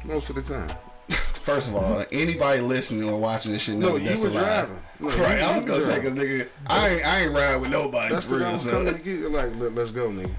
most 0.04 0.30
of 0.30 0.36
the 0.36 0.42
time. 0.42 0.70
First 1.42 1.68
of 1.68 1.74
all, 1.76 2.02
anybody 2.12 2.60
listening 2.60 3.08
or 3.08 3.18
watching 3.18 3.52
this 3.52 3.62
shit 3.62 3.74
know 3.76 3.88
No, 3.88 3.92
that 3.94 4.02
you 4.02 4.08
that's 4.08 4.20
were 4.22 4.28
a 4.28 4.32
lie. 4.32 4.40
driving. 4.42 4.82
No, 5.00 5.08
right, 5.08 5.38
you- 5.38 5.44
I 5.44 5.56
was 5.56 5.64
gonna 5.66 5.80
say 5.82 5.94
because 5.98 6.12
nigga, 6.14 6.48
I 6.66 6.88
ain't 6.88 7.06
I 7.06 7.20
ain't 7.20 7.32
ride 7.32 7.56
with 7.56 7.70
nobody 7.70 8.14
That's 8.14 8.24
for 8.26 8.32
what 8.32 8.42
I 8.42 8.44
real. 8.44 8.52
was 8.52 8.62
So 8.62 8.84
to 8.84 8.98
get. 8.98 9.30
Like, 9.30 9.50
let, 9.58 9.74
let's 9.74 9.90
go, 9.90 10.08
nigga. 10.10 10.30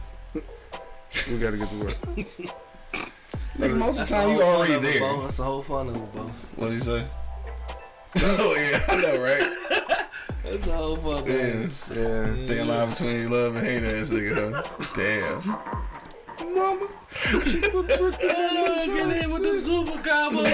we 1.29 1.37
gotta 1.37 1.57
get 1.57 1.69
to 1.69 1.77
work. 1.77 1.97
nigga, 3.57 3.77
most 3.77 3.99
of 3.99 4.07
the 4.09 4.15
time 4.15 4.29
you 4.31 4.37
fun 4.39 4.47
already 4.47 4.73
of 4.73 4.81
there. 4.83 4.99
bro. 4.99 5.21
That's 5.21 5.37
the 5.37 5.43
whole 5.43 5.61
fun 5.61 5.89
of 5.89 5.95
it, 5.97 6.13
bro. 6.13 6.23
What 6.55 6.67
do 6.69 6.73
you 6.73 6.79
say? 6.81 7.05
oh 8.23 8.55
yeah, 8.55 8.83
I 8.87 8.95
know, 9.01 9.21
right? 9.21 10.07
That's 10.43 10.65
the 10.65 10.71
whole 10.71 10.95
fun. 10.97 11.25
Yeah, 11.25 11.35
Yeah. 11.35 11.67
Yeah. 11.93 12.25
thinking 12.47 12.67
line 12.67 12.89
between 12.89 13.29
love 13.31 13.55
and 13.55 13.65
hate 13.65 13.83
ass 13.83 14.09
nigga. 14.09 14.53
Huh? 14.53 14.61
Damn. 14.97 15.41
Mama! 16.53 16.87
Get 17.31 19.23
in 19.23 19.31
with 19.31 19.43
the 19.43 19.59
super 19.63 19.97
combos. 20.01 20.47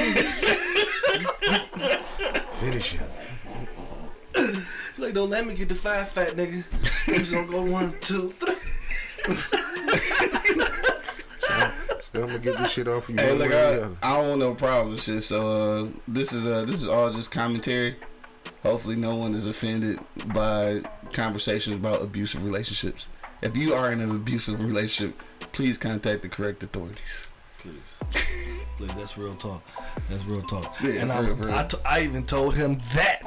Finish 2.60 2.96
it. 2.96 4.64
like, 4.98 5.14
don't 5.14 5.30
let 5.30 5.46
me 5.48 5.54
get 5.56 5.70
the 5.70 5.76
five 5.76 6.10
fat 6.10 6.36
nigga. 6.36 6.64
I'm 7.08 7.14
just 7.16 7.32
gonna 7.32 7.48
go 7.48 7.62
one, 7.64 7.94
two, 8.02 8.32
three. 8.32 8.56
I'm 12.14 12.26
gonna 12.28 12.40
get 12.40 12.58
this 12.58 12.72
shit 12.72 12.88
off 12.88 13.08
of 13.08 13.16
you. 13.16 13.22
Hey, 13.22 13.34
look, 13.34 13.50
way 13.50 13.74
or 13.76 13.80
the 13.80 13.98
I. 14.04 14.14
I 14.14 14.18
don't 14.18 14.28
want 14.30 14.40
no 14.40 14.56
problem 14.56 14.98
shit. 14.98 15.24
So 15.24 15.86
uh, 15.86 15.88
this 16.08 16.34
is 16.34 16.48
uh, 16.48 16.66
this 16.66 16.82
is 16.82 16.88
all 16.88 17.10
just 17.12 17.32
commentary. 17.32 17.96
Hopefully, 18.64 18.96
no 18.96 19.16
one 19.16 19.34
is 19.34 19.46
offended 19.46 20.00
by 20.34 20.82
conversations 21.14 21.76
about 21.78 22.02
abusive 22.02 22.44
relationships. 22.44 23.08
If 23.42 23.56
you 23.56 23.74
are 23.74 23.92
in 23.92 24.02
an 24.02 24.10
abusive 24.12 24.60
relationship, 24.60 25.22
please 25.54 25.78
contact 25.78 26.22
the 26.24 26.30
correct 26.30 26.64
authorities. 26.64 27.26
Please. 27.60 28.24
Please, 28.78 28.94
that's 28.96 29.18
real 29.18 29.36
talk. 29.36 29.64
That's 30.10 30.26
real 30.26 30.42
talk. 30.42 30.76
Yeah, 30.82 31.02
and 31.02 31.12
I, 31.12 31.18
for 31.18 31.24
real, 31.24 31.36
for 31.38 31.44
real. 31.48 31.56
I, 31.56 31.64
t- 31.64 31.78
I 31.86 32.02
even 32.02 32.24
told 32.24 32.56
him 32.56 32.78
that. 32.94 33.22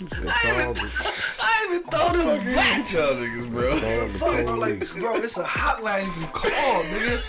That's 0.00 0.44
all 0.66 0.72
the- 0.74 1.14
I 1.40 1.66
even 1.68 1.82
told 1.90 2.16
him 2.16 2.52
that. 2.54 2.80
each 2.80 2.94
other, 2.96 3.20
niggas, 3.26 3.50
bro. 3.50 4.08
Fuck, 4.18 4.44
bro, 4.46 4.54
like, 4.54 4.90
bro, 4.98 5.14
it's 5.16 5.38
a 5.38 5.44
hotline 5.44 6.06
you 6.06 6.12
can 6.12 6.28
call, 6.32 6.82
nigga. 6.84 7.22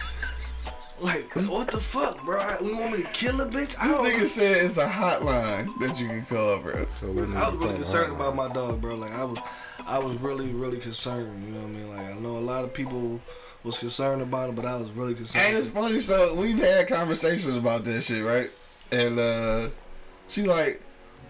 Like, 1.00 1.34
what 1.36 1.70
the 1.70 1.80
fuck, 1.82 2.24
bro? 2.24 2.40
I, 2.40 2.58
we 2.62 2.74
want 2.74 2.98
me 2.98 3.04
to 3.04 3.10
kill 3.10 3.42
a 3.42 3.46
bitch? 3.46 3.76
I 3.80 3.88
This 3.88 3.98
don't. 3.98 4.06
nigga 4.06 4.28
said 4.28 4.66
it's 4.66 4.78
a 4.78 4.88
hotline 4.88 5.78
that 5.80 6.00
you 6.00 6.08
can 6.08 6.26
call, 6.26 6.60
bro. 6.60 6.86
So 7.02 7.08
I 7.08 7.10
was 7.10 7.56
really 7.56 7.74
concerned 7.74 8.12
the 8.12 8.16
about 8.16 8.36
my 8.36 8.48
dog, 8.48 8.80
bro. 8.80 8.96
Like, 8.96 9.12
I 9.12 9.26
was, 9.26 9.38
I 9.86 10.00
was 10.00 10.16
really, 10.22 10.54
really 10.54 10.80
concerned. 10.80 11.44
You 11.44 11.52
know 11.52 11.60
what 11.60 11.68
I 11.68 11.72
mean? 11.72 11.90
Like, 11.90 12.16
I 12.16 12.20
know 12.20 12.38
a 12.38 12.40
lot 12.40 12.64
of 12.64 12.74
people 12.74 13.20
was 13.64 13.78
concerned 13.78 14.22
about 14.22 14.50
it, 14.50 14.56
but 14.56 14.66
I 14.66 14.78
was 14.78 14.90
really 14.92 15.16
concerned. 15.16 15.46
And 15.46 15.58
it's 15.58 15.68
funny, 15.68 16.00
so 16.00 16.34
we've 16.36 16.58
had 16.58 16.88
conversations 16.88 17.58
about 17.58 17.84
that 17.86 18.02
shit, 18.02 18.24
right? 18.24 18.50
And 18.92 19.20
uh 19.20 19.70
she 20.28 20.44
like, 20.44 20.82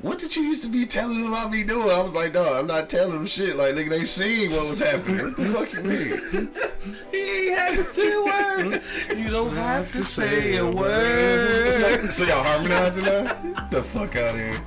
what 0.06 0.20
did 0.20 0.36
you 0.36 0.44
used 0.44 0.62
to 0.62 0.70
be 0.70 0.86
telling 0.86 1.20
them 1.20 1.34
about 1.34 1.50
me 1.50 1.64
doing? 1.64 1.90
I 1.90 2.00
was 2.04 2.14
like, 2.14 2.36
no, 2.36 2.54
I'm 2.54 2.68
not 2.68 2.92
telling 2.92 3.14
them 3.14 3.26
shit. 3.26 3.56
Like, 3.56 3.74
nigga, 3.74 3.90
they 3.90 4.06
seen 4.06 4.52
what 4.52 4.70
was 4.70 4.80
happening. 4.80 5.18
What 5.18 5.36
the 5.36 5.46
fuck 5.46 5.74
you 5.74 5.84
mean? 5.84 6.50
He 7.12 7.50
ain't 7.50 7.58
had 7.58 7.74
to 7.78 7.82
say 7.82 8.14
a 8.14 8.24
word. 8.24 8.82
You 9.18 9.32
don't 9.32 9.56
have 9.56 9.92
to 9.94 10.04
say 10.04 10.58
a 10.58 10.70
word. 10.70 11.72
So, 11.74 12.08
so 12.12 12.24
y'all 12.26 12.44
harmonizing 12.44 13.06
now? 13.06 13.24
the 13.70 13.82
fuck 13.82 14.16
out 14.16 14.36
of 14.36 14.40
here. 14.40 14.62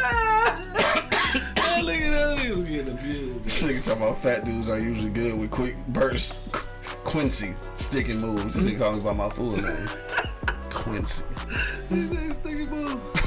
That 1.80 1.84
nigga, 1.84 2.10
that 2.10 2.38
nigga 2.38 2.56
was 2.56 2.68
getting 2.68 2.98
abused. 2.98 3.44
This 3.44 3.62
nigga 3.62 3.82
talking 3.84 4.02
about 4.02 4.20
fat 4.20 4.44
dudes 4.44 4.68
are 4.68 4.78
usually 4.78 5.08
good 5.10 5.38
with 5.38 5.50
quick 5.50 5.76
bursts. 5.88 6.40
Qu- 6.50 6.66
Quincy 7.04 7.54
sticking 7.78 8.18
moves. 8.18 8.54
This 8.54 8.64
nigga 8.64 8.78
calling 8.78 8.98
me 8.98 9.04
by 9.04 9.12
my 9.12 9.30
full 9.30 9.52
name. 9.52 9.62
Quincy. 10.70 11.24
This 11.88 12.36
nigga, 12.38 12.68
bro. 12.68 12.88
That 12.88 13.19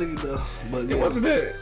nigga, 0.00 0.20
though. 0.22 0.42
But 0.70 0.84
yeah. 0.88 0.96
It 0.96 0.98
wasn't 0.98 1.24
that. 1.26 1.54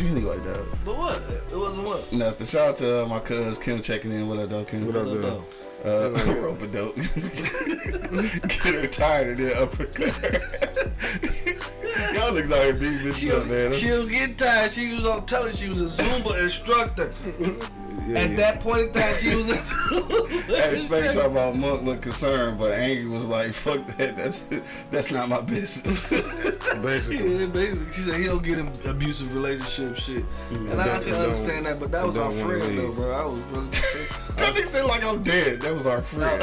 Anyway, 0.00 0.38
though. 0.38 0.66
But 0.84 0.98
what? 0.98 1.16
It 1.52 1.56
wasn't 1.56 1.86
what? 1.86 2.12
Nothing. 2.12 2.46
Shout 2.46 2.68
out 2.68 2.76
to 2.76 3.04
uh, 3.04 3.06
my 3.06 3.18
cuz 3.20 3.58
Kim 3.58 3.80
checking 3.82 4.12
in. 4.12 4.28
What 4.28 4.38
up, 4.38 4.48
though, 4.50 4.64
Kim? 4.64 4.86
What 4.86 4.96
up, 4.96 5.06
No, 5.06 5.14
though? 5.20 5.40
no. 5.40 5.44
Uh, 5.84 6.10
rope 6.40 6.62
a 6.62 6.66
dope. 6.66 6.96
Get 6.96 8.74
her 8.74 8.86
tired 8.86 9.38
of 9.38 9.46
that 9.46 9.56
uppercut. 9.60 10.14
Y'all 12.14 12.32
niggas 12.32 12.52
out 12.52 12.62
here 12.64 12.74
beating 12.74 13.04
this 13.04 13.18
She'll, 13.18 13.40
up, 13.40 13.46
man. 13.48 13.72
she'll 13.72 14.06
get 14.06 14.38
tired. 14.38 14.70
She 14.70 14.94
was 14.94 15.06
on 15.06 15.26
telling 15.26 15.52
she 15.54 15.68
was 15.68 15.80
a 15.82 15.86
Zumba 16.02 16.42
instructor. 16.42 17.12
Yeah, 18.06 18.18
At 18.20 18.30
yeah. 18.30 18.36
that 18.36 18.60
point 18.60 18.80
in 18.82 18.92
time, 18.92 19.14
she 19.18 19.34
was 19.34 19.48
a 19.50 19.54
Zumba 19.94 20.46
Hey, 20.46 20.78
Spade 20.78 21.04
instructor. 21.06 21.20
about 21.30 21.56
Monk 21.56 21.82
look 21.82 22.02
concerned, 22.02 22.58
but 22.58 22.72
Angry 22.72 23.06
was 23.06 23.24
like, 23.24 23.52
"Fuck 23.54 23.86
that. 23.96 24.16
That's 24.16 24.44
that's 24.90 25.10
not 25.10 25.28
my 25.28 25.40
business." 25.40 26.08
Basically. 26.82 27.40
Yeah, 27.40 27.46
basically, 27.46 27.92
she 27.92 28.00
said 28.00 28.16
he 28.16 28.24
don't 28.26 28.42
get 28.42 28.58
in 28.58 28.66
abusive 28.88 29.32
relationship 29.32 29.96
shit, 29.96 30.22
mm-hmm. 30.50 30.72
and 30.72 30.80
I, 30.80 30.84
I 30.84 30.86
Don't- 30.86 31.04
can 31.04 31.14
understand 31.14 31.66
that. 31.66 31.78
But 31.80 31.92
that 31.92 32.04
was 32.06 32.16
our 32.16 32.30
friend, 32.32 32.76
though, 32.76 32.92
bro. 32.92 33.10
I 33.12 33.24
was 33.24 33.40
really. 33.42 33.68
that 33.68 34.54
nigga 34.54 34.66
said 34.66 34.84
like 34.84 35.04
I'm 35.04 35.22
dead. 35.22 35.60
That 35.62 35.72
was 35.74 35.86
our 35.86 36.00
friend. 36.00 36.42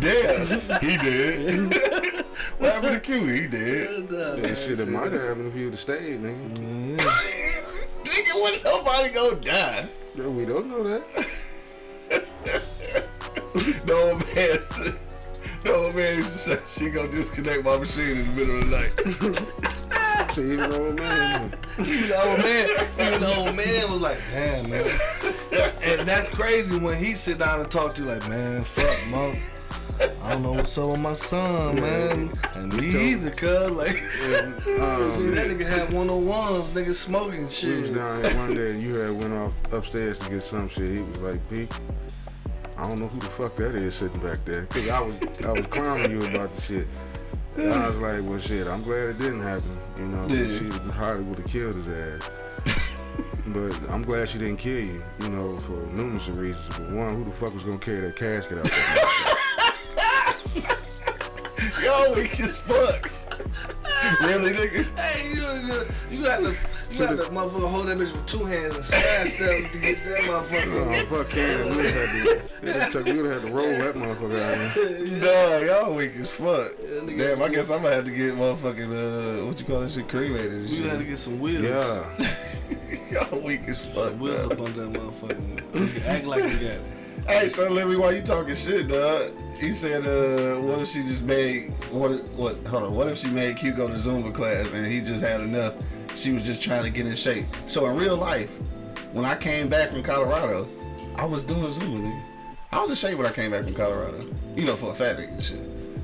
dead. 0.00 0.82
he 0.82 0.96
did. 0.96 2.24
what 2.58 2.72
happened 2.74 2.94
to 2.94 3.00
Q? 3.00 3.26
He 3.26 3.46
did. 3.48 4.10
Yeah, 4.10 4.54
shit, 4.54 4.78
it 4.80 4.88
might 4.88 5.12
have 5.12 5.20
happened 5.20 5.48
if 5.48 5.56
you 5.56 5.64
would 5.64 5.74
have 5.74 5.80
stayed, 5.80 6.20
nigga. 6.22 6.96
Nigga, 8.04 8.42
when 8.42 8.62
nobody 8.62 9.10
gonna 9.10 9.36
die? 9.36 9.88
Yeah, 10.14 10.26
we 10.28 10.44
don't 10.44 10.68
know 10.68 10.82
that. 10.84 11.26
No 13.86 14.16
man. 14.16 14.58
said- 14.72 14.98
No 15.64 15.92
man 15.92 16.22
said 16.24 16.62
she 16.66 16.90
gonna 16.90 17.08
disconnect 17.08 17.64
my 17.64 17.78
machine 17.78 18.18
in 18.18 18.24
the 18.26 18.32
middle 18.34 18.58
of 18.58 18.70
the 18.70 18.76
night. 18.76 20.30
See, 20.34 20.52
even 20.52 20.72
old 20.72 20.96
man. 20.98 21.52
Even 21.78 22.08
the 22.08 22.22
old 22.28 22.38
man, 22.40 22.68
even 22.98 23.20
the 23.20 23.34
old 23.36 23.54
man 23.56 23.92
was 23.92 24.00
like, 24.00 24.18
"Damn, 24.30 24.68
man," 24.70 24.84
and 25.82 26.06
that's 26.08 26.28
crazy 26.28 26.76
when 26.78 26.98
he 26.98 27.12
sit 27.14 27.38
down 27.38 27.60
and 27.60 27.70
talk 27.70 27.94
to 27.94 28.02
you 28.02 28.08
like, 28.08 28.28
"Man, 28.28 28.64
fuck, 28.64 29.06
mom." 29.06 29.38
I 30.22 30.30
don't 30.32 30.42
know 30.42 30.52
what's 30.52 30.76
up 30.78 30.90
with 30.90 31.00
my 31.00 31.12
son, 31.14 31.76
man. 31.76 32.32
And 32.54 32.72
me 32.74 33.12
either, 33.12 33.30
cuz. 33.30 33.70
Like, 33.70 33.90
Um, 34.74 35.10
see, 35.12 35.30
that 35.30 35.48
nigga 35.48 35.66
had 35.66 35.88
101s, 35.90 36.68
nigga 36.70 36.94
smoking 36.94 37.48
shit. 37.48 37.76
We 37.76 37.82
was 37.82 37.90
down 37.92 38.22
there 38.22 38.36
one 38.36 38.54
day 38.54 38.70
and 38.72 38.82
you 38.82 38.94
had 38.94 39.12
went 39.12 39.32
off 39.34 39.52
upstairs 39.72 40.18
to 40.20 40.30
get 40.30 40.42
some 40.42 40.68
shit. 40.68 40.96
He 40.98 41.02
was 41.02 41.20
like, 41.20 41.50
P, 41.50 41.68
I 42.76 42.88
don't 42.88 42.98
know 42.98 43.06
who 43.08 43.20
the 43.20 43.26
fuck 43.26 43.54
that 43.56 43.74
is 43.76 43.94
sitting 43.94 44.20
back 44.20 44.44
there. 44.44 44.64
Cause 44.66 44.88
I 44.88 45.00
was 45.00 45.14
I 45.44 45.50
was 45.52 45.66
clowning 45.68 46.10
you 46.10 46.26
about 46.34 46.54
the 46.56 46.62
shit. 46.62 46.88
And 47.56 47.72
I 47.72 47.88
was 47.88 47.96
like, 47.98 48.28
well 48.28 48.40
shit, 48.40 48.66
I'm 48.66 48.82
glad 48.82 49.10
it 49.10 49.18
didn't 49.18 49.42
happen. 49.42 49.78
You 49.98 50.06
know, 50.06 50.26
Yeah. 50.28 50.58
she 50.58 50.90
probably 50.90 51.22
would 51.24 51.38
have 51.38 51.46
killed 51.48 51.76
his 51.76 51.88
ass. 51.88 52.30
but 53.46 53.90
I'm 53.90 54.02
glad 54.02 54.28
she 54.28 54.38
didn't 54.38 54.56
kill 54.56 54.84
you, 54.84 55.04
you 55.20 55.28
know, 55.28 55.56
for 55.60 55.72
numerous 55.92 56.26
reasons. 56.28 56.66
But 56.70 56.90
one, 56.90 57.14
who 57.14 57.24
the 57.24 57.36
fuck 57.36 57.54
was 57.54 57.62
gonna 57.62 57.78
carry 57.78 58.00
that 58.00 58.16
casket 58.16 58.58
out 58.58 58.64
there? 58.64 59.34
Y'all 61.82 62.14
weak 62.14 62.38
as 62.40 62.58
fuck. 62.60 63.10
really, 64.22 64.52
nigga? 64.52 64.98
Hey, 64.98 65.34
you, 65.34 65.66
you, 65.66 66.18
you 66.18 66.24
got 66.24 66.40
to, 66.40 66.54
you 66.90 66.98
got 66.98 67.16
to 67.16 67.30
motherfucker 67.32 67.68
hold 67.68 67.86
that 67.88 67.98
bitch 67.98 68.12
with 68.12 68.26
two 68.26 68.44
hands 68.44 68.76
and 68.76 68.84
side 68.84 69.28
step 69.28 69.72
to 69.72 69.78
get 69.78 70.04
that 70.04 70.20
motherfucker. 70.22 71.02
Oh, 71.02 71.06
fuck 71.06 71.30
Cannon. 71.30 71.70
We 71.70 71.76
would've 71.76 71.94
had 71.94 72.08
to, 72.62 72.86
it 72.86 72.92
took, 72.92 73.06
we 73.06 73.12
would 73.14 73.30
have 73.30 73.42
had 73.42 73.50
to 73.50 73.54
roll 73.56 73.68
that 73.68 73.94
motherfucker 73.94 74.40
out 74.40 74.74
there. 74.74 75.64
Nah, 75.64 75.66
y'all 75.66 75.94
weak 75.94 76.14
as 76.16 76.30
fuck. 76.30 76.72
nigga, 76.78 77.18
Damn, 77.18 77.42
I 77.42 77.48
guess 77.48 77.70
I'm 77.70 77.82
gonna 77.82 77.94
have 77.94 78.04
to 78.04 78.10
get 78.10 78.34
motherfucking 78.34 79.42
uh, 79.42 79.46
what 79.46 79.58
you 79.58 79.66
call 79.66 79.80
that 79.80 79.90
shit 79.90 80.08
cremated 80.08 80.52
and 80.52 80.70
You 80.70 80.88
had 80.88 80.98
to 81.00 81.04
get 81.04 81.18
some 81.18 81.40
wheels. 81.40 81.64
Yeah. 81.64 82.04
y'all 83.10 83.40
weak 83.40 83.68
as 83.68 83.80
fuck. 83.80 84.10
Some 84.10 84.18
wheels 84.20 84.42
dog. 84.42 84.52
up 84.52 84.60
on 84.60 84.72
that 84.74 84.92
motherfucker. 85.00 85.74
You 85.80 85.88
can 85.88 86.02
act 86.04 86.26
like 86.26 86.44
you 86.44 86.54
got 86.54 86.62
it. 86.62 86.92
Hey, 87.26 87.48
son, 87.48 87.74
Larry, 87.74 87.96
why 87.96 88.10
you 88.10 88.22
talking 88.22 88.54
shit, 88.54 88.88
dog? 88.88 89.32
He 89.58 89.72
said, 89.72 90.06
uh, 90.06 90.60
what 90.60 90.82
if 90.82 90.88
she 90.88 91.02
just 91.02 91.22
made 91.22 91.70
what? 91.90 92.22
What? 92.36 92.60
Hold 92.66 92.82
on. 92.82 92.94
What 92.94 93.08
if 93.08 93.18
she 93.18 93.28
made 93.28 93.56
Q 93.56 93.72
go 93.72 93.88
to 93.88 93.94
Zumba 93.94 94.34
class 94.34 94.72
and 94.74 94.86
he 94.86 95.00
just 95.00 95.22
had 95.22 95.40
enough? 95.40 95.74
She 96.16 96.32
was 96.32 96.42
just 96.42 96.60
trying 96.60 96.82
to 96.82 96.90
get 96.90 97.06
in 97.06 97.16
shape. 97.16 97.46
So 97.66 97.86
in 97.86 97.96
real 97.96 98.16
life, 98.16 98.50
when 99.12 99.24
I 99.24 99.36
came 99.36 99.68
back 99.68 99.90
from 99.90 100.02
Colorado, 100.02 100.68
I 101.16 101.24
was 101.24 101.44
doing 101.44 101.62
Zumba. 101.62 102.02
Nigga. 102.02 102.24
I 102.72 102.80
was 102.80 102.90
in 102.90 102.96
shape 102.96 103.16
when 103.16 103.26
I 103.26 103.32
came 103.32 103.52
back 103.52 103.64
from 103.64 103.74
Colorado. 103.74 104.26
You 104.54 104.66
know, 104.66 104.76
for 104.76 104.90
a 104.90 104.94
fat 104.94 105.16
nigga 105.16 105.34
and 105.34 105.44
shit. 105.44 105.60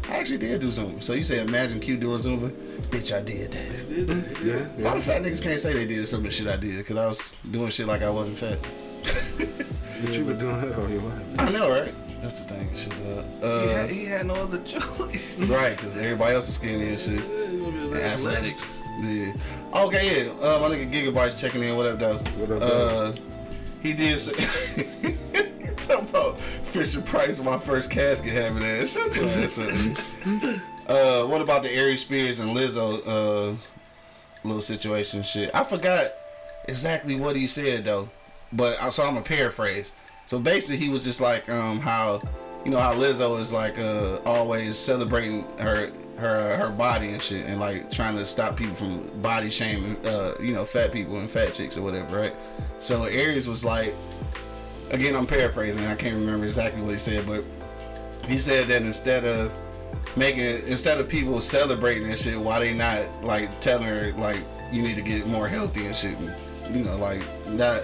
I 0.09 0.17
actually 0.17 0.39
did 0.39 0.61
do 0.61 0.69
Zumba. 0.69 1.03
So 1.03 1.13
you 1.13 1.25
say, 1.25 1.43
imagine 1.43 1.81
Q 1.81 1.99
doing 1.99 2.21
Zumba? 2.21 2.51
Bitch, 2.91 3.15
I 3.15 3.21
did 3.21 3.53
that. 3.53 4.45
Yeah. 4.45 4.69
A 4.79 4.83
lot 4.83 4.97
of 4.97 5.05
fat 5.05 5.23
niggas 5.23 5.43
can't 5.43 5.61
say 5.61 5.75
they 5.75 5.87
did 5.87 6.09
some 6.09 6.21
of 6.21 6.25
the 6.25 6.31
shit 6.31 6.47
I 6.47 6.57
did 6.57 6.79
because 6.79 6.97
I 6.97 7.07
was 7.07 7.35
doing 7.51 7.71
shit 7.71 7.87
like 7.87 8.03
I 8.03 8.11
wasn't 8.11 8.39
fat. 8.39 8.59
But 10.01 10.13
you 10.13 10.25
been 10.25 10.39
doing 10.39 10.61
that 10.61 10.79
all 10.79 10.89
your 10.89 11.03
life. 11.03 11.23
I 11.39 11.51
know, 11.51 11.71
right? 11.71 11.95
That's 12.23 12.41
the 12.43 12.55
thing, 12.55 12.69
and 12.69 12.79
shit. 12.79 12.93
Uh, 12.93 13.61
He 13.63 13.69
uh, 13.69 13.75
had, 13.77 13.91
he 13.91 14.05
had 14.05 14.27
no 14.27 14.35
other 14.35 14.59
choice. 14.65 15.51
right, 15.51 15.77
because 15.77 15.97
everybody 15.97 16.35
else 16.35 16.47
was 16.47 16.57
skinny 16.57 16.89
and 16.91 17.01
shit. 17.01 17.21
He 17.21 17.65
And 17.65 17.97
athletic. 17.97 18.57
Yeah. 19.01 19.33
Okay, 19.75 20.27
yeah. 20.27 20.33
Uh, 20.47 20.59
my 20.61 20.69
nigga 20.75 20.93
Gigabytes 20.93 21.39
checking 21.41 21.63
in. 21.63 21.77
What 21.77 21.87
up, 21.87 21.99
though? 21.99 22.17
What 22.39 22.51
up, 22.51 22.63
Uh, 22.63 23.13
he 23.83 23.93
did 23.95 24.19
say. 24.21 24.33
Talking 25.89 26.09
about 26.11 26.39
Fisher 26.41 27.01
Price, 27.01 27.41
my 27.41 27.59
first 27.59 27.91
casket 27.91 28.33
having 28.33 28.63
ass. 28.63 28.93
Shut 28.93 29.17
your 29.17 29.25
ass 29.29 29.59
up. 29.59 30.61
Uh, 30.91 31.25
what 31.25 31.41
about 31.41 31.63
the 31.63 31.71
Aries 31.71 32.01
Spears 32.01 32.41
and 32.41 32.51
Lizzo 32.57 33.01
uh, 33.07 33.57
little 34.43 34.61
situation 34.61 35.23
shit? 35.23 35.49
I 35.55 35.63
forgot 35.63 36.11
exactly 36.67 37.15
what 37.15 37.37
he 37.37 37.47
said 37.47 37.85
though, 37.85 38.09
but 38.53 38.81
I 38.81 38.89
so 38.91 39.05
I'm 39.05 39.17
a 39.17 39.23
paraphrase. 39.23 39.93
So 40.27 40.39
basically, 40.39 40.77
he 40.77 40.89
was 40.89 41.05
just 41.05 41.21
like 41.21 41.49
um 41.49 41.81
how 41.81 42.21
you 42.65 42.71
know 42.71 42.79
how 42.79 42.93
Lizzo 42.95 43.41
is 43.41 43.53
like 43.53 43.79
uh 43.79 44.19
always 44.25 44.79
celebrating 44.79 45.45
her 45.59 45.91
her 46.19 46.57
her 46.57 46.71
body 46.71 47.11
and 47.11 47.23
shit 47.23 47.47
and 47.47 47.59
like 47.59 47.91
trying 47.91 48.17
to 48.17 48.27
stop 48.27 48.57
people 48.57 48.75
from 48.75 49.07
body 49.23 49.49
shaming 49.51 49.97
uh 50.07 50.35
you 50.39 50.53
know 50.53 50.65
fat 50.65 50.93
people 50.93 51.17
and 51.19 51.31
fat 51.31 51.55
chicks 51.55 51.77
or 51.77 51.83
whatever, 51.83 52.19
right? 52.19 52.35
So 52.81 53.05
Aries 53.05 53.49
was 53.49 53.65
like 53.65 53.95
again 54.91 55.17
I'm 55.17 55.27
paraphrasing, 55.27 55.85
I 55.87 55.95
can't 55.95 56.17
remember 56.17 56.47
exactly 56.47 56.83
what 56.83 56.93
he 56.93 56.99
said, 56.99 57.27
but 57.27 57.45
he 58.29 58.37
said 58.37 58.67
that 58.69 58.83
instead 58.83 59.25
of 59.25 59.51
making 60.17 60.45
instead 60.67 60.99
of 60.99 61.09
people 61.09 61.41
celebrating 61.41 62.09
and 62.09 62.19
shit, 62.19 62.39
why 62.39 62.59
they 62.59 62.75
not 62.75 63.25
like 63.25 63.61
telling 63.61 63.87
her 63.87 64.13
like 64.19 64.41
you 64.73 64.83
need 64.83 64.97
to 64.97 65.03
get 65.03 65.27
more 65.27 65.49
healthy 65.49 65.87
and 65.87 65.97
shit, 65.97 66.17
and, 66.19 66.77
you 66.77 66.85
know, 66.85 66.97
like 66.97 67.23
not 67.49 67.83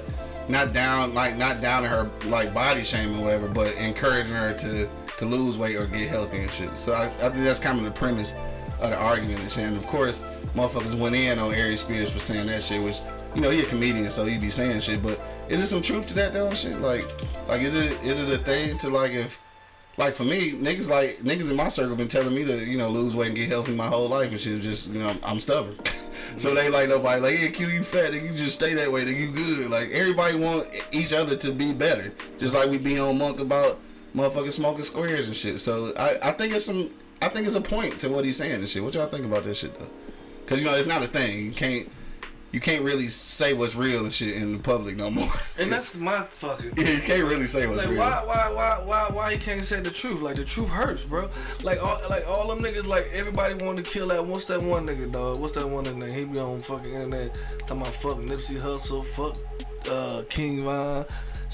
not 0.49 0.72
down 0.72 1.14
like 1.14 1.36
not 1.36 1.61
down 1.61 1.82
to 1.82 1.88
her 1.88 2.11
like 2.26 2.55
body 2.55 2.84
shaming 2.84 3.18
or 3.18 3.24
whatever, 3.24 3.49
but 3.49 3.74
encouraging 3.76 4.34
her 4.34 4.55
to 4.55 4.88
to 5.18 5.24
lose 5.24 5.59
weight 5.59 5.76
or 5.76 5.86
get 5.86 6.09
healthy 6.09 6.38
and 6.38 6.51
shit. 6.51 6.76
So 6.78 6.92
I, 6.92 7.07
I 7.07 7.30
think 7.30 7.44
that's 7.44 7.61
kind 7.61 7.78
of 7.78 7.84
the 7.84 7.90
premise 7.90 8.34
of 8.80 8.90
the 8.90 8.97
argument 8.97 9.40
and 9.40 9.51
shit. 9.51 9.64
And 9.64 9.76
of 9.76 9.86
course, 9.86 10.20
motherfuckers 10.55 10.99
went 10.99 11.16
in 11.16 11.38
on 11.38 11.53
Aries 11.55 11.80
Spears 11.80 12.12
for 12.12 12.18
saying 12.18 12.47
that 12.47 12.62
shit, 12.62 12.82
which 12.82 12.99
you 13.34 13.40
know 13.40 13.51
he 13.51 13.61
a 13.61 13.66
comedian, 13.66 14.11
so 14.11 14.24
he 14.24 14.38
be 14.38 14.51
saying 14.51 14.80
shit. 14.80 15.03
But 15.03 15.20
is 15.49 15.59
there 15.59 15.66
some 15.66 15.82
truth 15.82 16.07
to 16.09 16.14
that 16.14 16.32
though? 16.32 16.53
Shit, 16.53 16.80
like, 16.80 17.05
like 17.49 17.62
is 17.62 17.76
it 17.76 17.92
is 18.05 18.20
it 18.20 18.28
a 18.28 18.42
thing 18.42 18.78
to 18.78 18.90
like 18.90 19.12
if 19.12 19.38
like 19.99 20.14
for 20.14 20.24
me, 20.24 20.53
niggas 20.53 20.90
like 20.90 21.18
niggas 21.18 21.51
in 21.51 21.57
my 21.57 21.68
circle 21.68 21.97
been 21.97 22.09
telling 22.09 22.34
me 22.34 22.44
to 22.44 22.68
you 22.68 22.76
know 22.76 22.88
lose 22.88 23.16
weight 23.16 23.28
and 23.28 23.36
get 23.36 23.49
healthy 23.49 23.74
my 23.74 23.86
whole 23.86 24.09
life 24.09 24.30
and 24.30 24.40
shit. 24.40 24.61
Just 24.61 24.88
you 24.88 24.99
know 24.99 25.14
I'm, 25.22 25.40
stubborn, 25.40 25.78
so 26.36 26.55
they 26.55 26.68
like 26.68 26.88
nobody 26.88 27.20
like 27.20 27.38
yeah, 27.38 27.49
Q 27.49 27.68
you 27.68 27.82
fat, 27.82 28.12
and 28.12 28.26
you 28.26 28.34
just 28.34 28.57
stay 28.57 28.74
that 28.74 28.90
way, 28.92 29.05
nigga, 29.05 29.20
you 29.20 29.30
good. 29.30 29.70
Like 29.70 29.90
everybody 29.90 30.36
want 30.36 30.68
each 30.92 31.12
other 31.12 31.36
to 31.36 31.53
be 31.53 31.72
better, 31.72 32.12
just 32.38 32.55
like 32.55 32.68
we 32.68 32.78
be 32.78 32.99
on 32.99 33.16
monk 33.18 33.40
about 33.40 33.80
motherfucking 34.14 34.53
smoking 34.53 34.84
squares 34.84 35.28
and 35.28 35.36
shit. 35.36 35.61
So 35.61 35.94
I 35.97 36.28
I 36.28 36.32
think 36.32 36.55
it's 36.55 36.66
some 36.66 36.90
I 37.22 37.28
think 37.28 37.47
it's 37.47 37.57
a 37.57 37.61
point 37.61 37.99
to 38.01 38.09
what 38.09 38.24
he's 38.24 38.36
saying 38.36 38.55
and 38.55 38.68
shit. 38.68 38.82
What 38.82 38.94
y'all 38.94 39.07
think 39.07 39.24
about 39.24 39.44
this 39.44 39.59
shit 39.59 39.78
though? 39.78 39.88
Cause 40.47 40.61
you 40.61 40.66
know 40.66 40.74
it's 40.74 40.86
not 40.86 41.03
a 41.03 41.09
thing. 41.09 41.47
You 41.47 41.53
can't 41.53 41.90
you 42.53 42.61
can't 42.61 42.82
really 42.82 43.09
say 43.09 43.53
what's 43.53 43.74
real 43.74 44.05
and 44.05 44.14
shit 44.14 44.36
in 44.36 44.53
the 44.57 44.59
public 44.62 44.97
no 44.97 45.11
more. 45.11 45.30
And 45.59 45.72
that's 45.72 45.97
my 45.97 46.22
fucking. 46.30 46.72
yeah, 46.76 46.90
you 46.90 47.01
can't 47.01 47.24
really 47.24 47.47
say 47.47 47.66
what's 47.66 47.78
Like 47.78 47.88
real. 47.88 47.99
why 47.99 48.22
why 48.24 48.53
why 48.53 48.80
why 48.84 49.09
why 49.11 49.32
he 49.32 49.38
can't 49.38 49.62
say 49.62 49.80
the 49.80 49.90
truth? 49.90 50.20
Like 50.22 50.36
the 50.36 50.44
truth 50.44 50.68
hurts, 50.68 51.05
bro. 51.05 51.28
Like 51.62 51.82
all 51.82 51.99
like 52.09 52.26
all 52.26 52.49
them 52.49 52.61
niggas 52.62 52.86
like 52.86 53.09
everybody 53.12 53.55
wanted 53.64 53.84
to 53.84 53.90
kill 53.90 54.09
that 54.09 54.24
what's 54.24 54.44
that 54.47 54.62
one 54.62 54.86
nigga 54.86 55.11
dog? 55.11 55.40
What's 55.40 55.55
that 55.55 55.66
one 55.68 55.84
nigga? 55.86 56.14
He 56.14 56.24
be 56.24 56.38
on 56.38 56.61
fucking 56.61 56.92
internet 56.92 57.34
talking 57.61 57.82
about 57.82 57.94
fuck 57.94 58.18
Nipsey 58.18 58.61
Hussle, 58.61 59.05
fuck 59.05 59.36
uh 59.90 60.22
King 60.28 60.62
Von, 60.64 61.05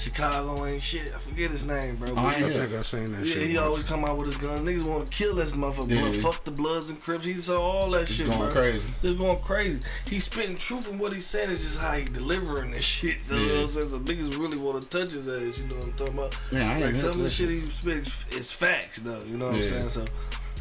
Chicago 0.03 0.65
ain't 0.65 0.83
shit. 0.83 1.13
I 1.13 1.17
forget 1.17 1.49
his 1.51 1.65
name, 1.65 1.95
bro. 1.95 2.09
Oh, 2.11 2.15
But 2.15 2.25
I 2.25 2.37
yeah. 2.37 2.47
think 2.65 2.73
I 2.73 2.81
seen 2.81 3.11
that 3.13 3.25
yeah, 3.25 3.33
shit. 3.35 3.47
he 3.47 3.55
once. 3.55 3.65
always 3.67 3.83
come 3.85 4.05
out 4.05 4.17
with 4.17 4.27
his 4.27 4.37
gun. 4.37 4.65
Niggas 4.65 4.83
want 4.83 5.09
to 5.09 5.17
kill 5.17 5.35
this 5.35 5.55
motherfucker. 5.55 5.89
Yeah. 6.15 6.21
Fuck 6.21 6.43
the 6.43 6.51
Bloods 6.51 6.89
and 6.89 6.99
Crips. 7.01 7.25
He 7.25 7.33
saw 7.35 7.61
all 7.61 7.89
that 7.91 8.07
shit, 8.07 8.27
going 8.27 8.39
bro. 8.39 8.51
crazy. 8.51 8.89
They're 9.01 9.13
going 9.13 9.39
crazy. 9.39 9.79
He's 10.07 10.25
spitting 10.25 10.55
truth, 10.55 10.89
and 10.89 10.99
what 10.99 11.13
he's 11.13 11.25
saying 11.25 11.49
is 11.49 11.61
just 11.61 11.79
how 11.79 11.93
he 11.93 12.05
delivering 12.05 12.71
this 12.71 12.83
shit. 12.83 13.21
So, 13.21 13.35
you 13.35 13.47
know 13.47 13.53
what 13.55 13.61
I'm 13.63 13.69
saying? 13.69 13.89
So 13.89 13.99
niggas 13.99 14.37
really 14.39 14.57
want 14.57 14.81
to 14.81 14.89
touch 14.89 15.11
his 15.13 15.27
ass. 15.27 15.57
You 15.57 15.67
know 15.67 15.75
what 15.75 15.85
I'm 15.85 15.93
talking 15.93 16.13
about? 16.15 16.35
Yeah, 16.51 16.69
I 16.69 16.73
ain't 16.75 16.85
like 16.85 16.95
some 16.95 17.11
of 17.11 17.17
the 17.19 17.29
shit 17.29 17.49
he 17.49 17.61
spitting 17.61 18.03
is 18.37 18.51
facts, 18.51 18.99
though. 18.99 19.23
You 19.23 19.37
know 19.37 19.47
what 19.47 19.55
Yeah. 19.57 19.63
I'm 19.79 19.89
saying? 19.89 19.89
So. 19.89 20.05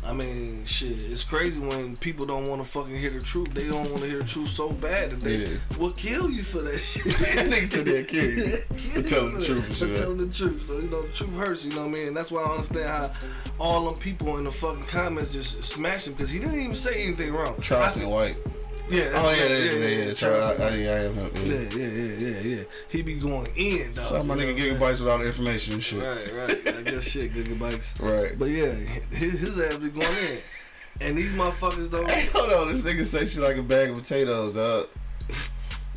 I 0.05 0.13
mean, 0.13 0.65
shit, 0.65 0.91
it's 1.11 1.23
crazy 1.23 1.61
when 1.61 1.97
people 1.97 2.27
don't 2.27 2.49
want 2.49 2.61
to 2.61 2.69
fucking 2.69 2.97
hear 2.97 3.11
the 3.11 3.21
truth. 3.21 3.55
They 3.55 3.69
don't 3.69 3.89
want 3.89 3.99
to 4.03 4.07
hear 4.09 4.19
the 4.19 4.25
truth 4.25 4.49
so 4.49 4.73
bad 4.73 5.13
that 5.13 5.21
they 5.21 5.37
Yeah. 5.37 5.59
will 5.79 5.93
kill 5.93 6.29
you 6.29 6.43
for 6.43 6.59
that 6.63 6.77
shit. 6.77 7.05
Niggas 7.05 7.71
to 7.75 7.83
that. 7.85 8.09
Kill 8.09 9.03
For 9.03 9.03
telling 9.09 9.35
the 9.37 9.45
truth 9.47 9.79
For 9.79 9.87
telling 9.97 10.17
the 10.19 10.27
truth. 10.27 10.67
So, 10.67 10.79
you 10.79 10.89
know, 10.89 11.03
the 11.03 11.13
truth 11.13 11.37
hurts, 11.37 11.65
you 11.65 11.71
know 11.71 11.83
what 11.87 11.91
I 11.93 11.95
mean? 11.95 12.09
And 12.09 12.17
that's 12.17 12.33
why 12.33 12.43
I 12.43 12.51
understand 12.51 12.89
how 12.89 13.11
all 13.61 13.89
them 13.89 13.99
people 14.01 14.39
in 14.39 14.45
the 14.45 14.51
fucking 14.51 14.87
comments 14.87 15.33
just 15.33 15.63
smash 15.63 16.09
him 16.09 16.15
because 16.15 16.31
he 16.31 16.41
didn't 16.41 16.59
even 16.61 16.75
say 16.75 17.05
anything 17.05 17.33
wrong. 17.33 17.55
I 17.59 17.61
Charleston 17.63 18.11
White. 18.11 18.37
Yeah, 18.91 19.09
that's 19.11 19.25
Oh 19.25 19.31
yeah, 19.31 19.37
that 19.37 19.51
is 19.51 19.75
yeah, 19.75 20.07
yeah. 20.09 20.15
Charles, 20.15 20.61
I, 20.61 20.65
I, 20.65 20.75
yeah, 20.75 20.91
I 20.91 20.99
am. 21.05 21.17
yeah, 21.17 21.23
Yeah. 21.45 21.61
yeah, 21.71 21.87
yeah, 21.87 22.29
yeah, 22.29 22.41
yeah. 22.57 22.63
He 22.89 23.03
be 23.03 23.15
going 23.15 23.47
in, 23.57 23.95
dog. 23.95 24.09
Shout 24.09 24.17
out 24.19 24.27
my 24.27 24.37
nigga 24.37 24.57
Gigabytes 24.57 25.01
with 25.01 25.09
all 25.09 25.19
the 25.19 25.27
information 25.27 25.75
and 25.75 25.83
shit. 25.85 26.01
Right, 26.03 26.33
right. 26.35 26.77
I 26.79 26.83
guess 26.83 27.05
shit, 27.05 27.33
gigabytes. 27.33 28.01
Right. 28.01 28.39
But 28.39 28.47
yeah, 28.51 28.73
his, 29.11 29.41
his 29.41 29.61
ass 29.61 29.79
be 29.79 29.89
going 29.89 30.09
in. 30.19 30.39
And 31.01 31.17
these 31.17 31.33
motherfuckers 31.33 31.91
don't. 31.91 32.09
Hey, 32.11 32.27
hold 32.35 32.53
on, 32.53 32.73
this 32.73 32.83
nigga 32.83 33.07
say 33.07 33.27
shit 33.27 33.43
like 33.43 33.57
a 33.57 33.63
bag 33.63 33.91
of 33.91 33.97
potatoes, 33.99 34.53
dog. 34.55 34.89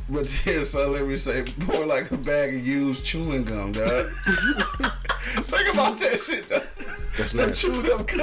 But 0.08 0.28
then 0.46 0.64
son 0.64 0.94
let 0.94 1.06
me 1.06 1.18
say 1.18 1.44
more 1.58 1.86
like 1.86 2.12
a 2.12 2.18
bag 2.18 2.54
of 2.56 2.66
used 2.66 3.04
chewing 3.04 3.44
gum, 3.44 3.72
dog. 3.74 4.06
Think 4.16 5.74
about 5.74 6.00
that 6.00 6.22
shit, 6.22 6.48
dog. 6.48 6.64
That's 7.18 7.32
Some 7.32 7.48
nasty. 7.48 7.68
chewed 7.68 7.90
up 7.92 8.08
gum. 8.08 8.18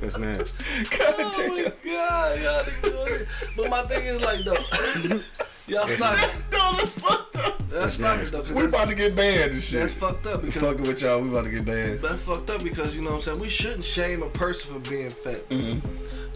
That's 0.00 0.18
nasty. 0.18 0.50
God 0.98 1.14
Oh 1.18 1.48
my 1.48 1.72
god, 1.84 2.40
y'all 2.40 2.60
niggas 2.62 2.82
doing 2.82 3.20
it. 3.20 3.28
But 3.56 3.70
my 3.70 3.82
thing 3.82 4.04
is 4.06 4.22
like 4.22 4.40
though, 4.44 5.20
y'all 5.66 5.86
stop 5.88 6.16
it. 6.18 6.30
No, 6.52 6.72
that's 6.76 6.90
fucked 6.92 7.36
up. 7.36 7.62
That's 7.68 7.94
stop 7.94 8.18
it 8.20 8.32
though. 8.32 8.42
'cause 8.42 8.50
We 8.52 8.62
that's, 8.62 8.72
about 8.72 8.88
to 8.88 8.94
get 8.94 9.14
banned 9.16 9.52
and 9.52 9.62
shit. 9.62 9.80
that's 9.80 9.92
fucked 9.92 10.26
up. 10.26 10.42
We 10.42 10.48
Because 10.48 10.62
fucking 10.62 10.86
with 10.86 11.02
y'all, 11.02 11.20
we 11.20 11.28
about 11.30 11.44
to 11.44 11.50
get 11.50 11.64
banned. 11.64 12.00
That's 12.00 12.20
fucked 12.20 12.50
up 12.50 12.62
because 12.62 12.94
you 12.94 13.02
know 13.02 13.10
what 13.10 13.16
I'm 13.16 13.22
saying. 13.22 13.38
We 13.40 13.48
shouldn't 13.48 13.84
shame 13.84 14.22
a 14.22 14.30
person 14.30 14.74
for 14.80 14.90
being 14.90 15.10
fat. 15.10 15.48
Mm-hmm. 15.48 15.86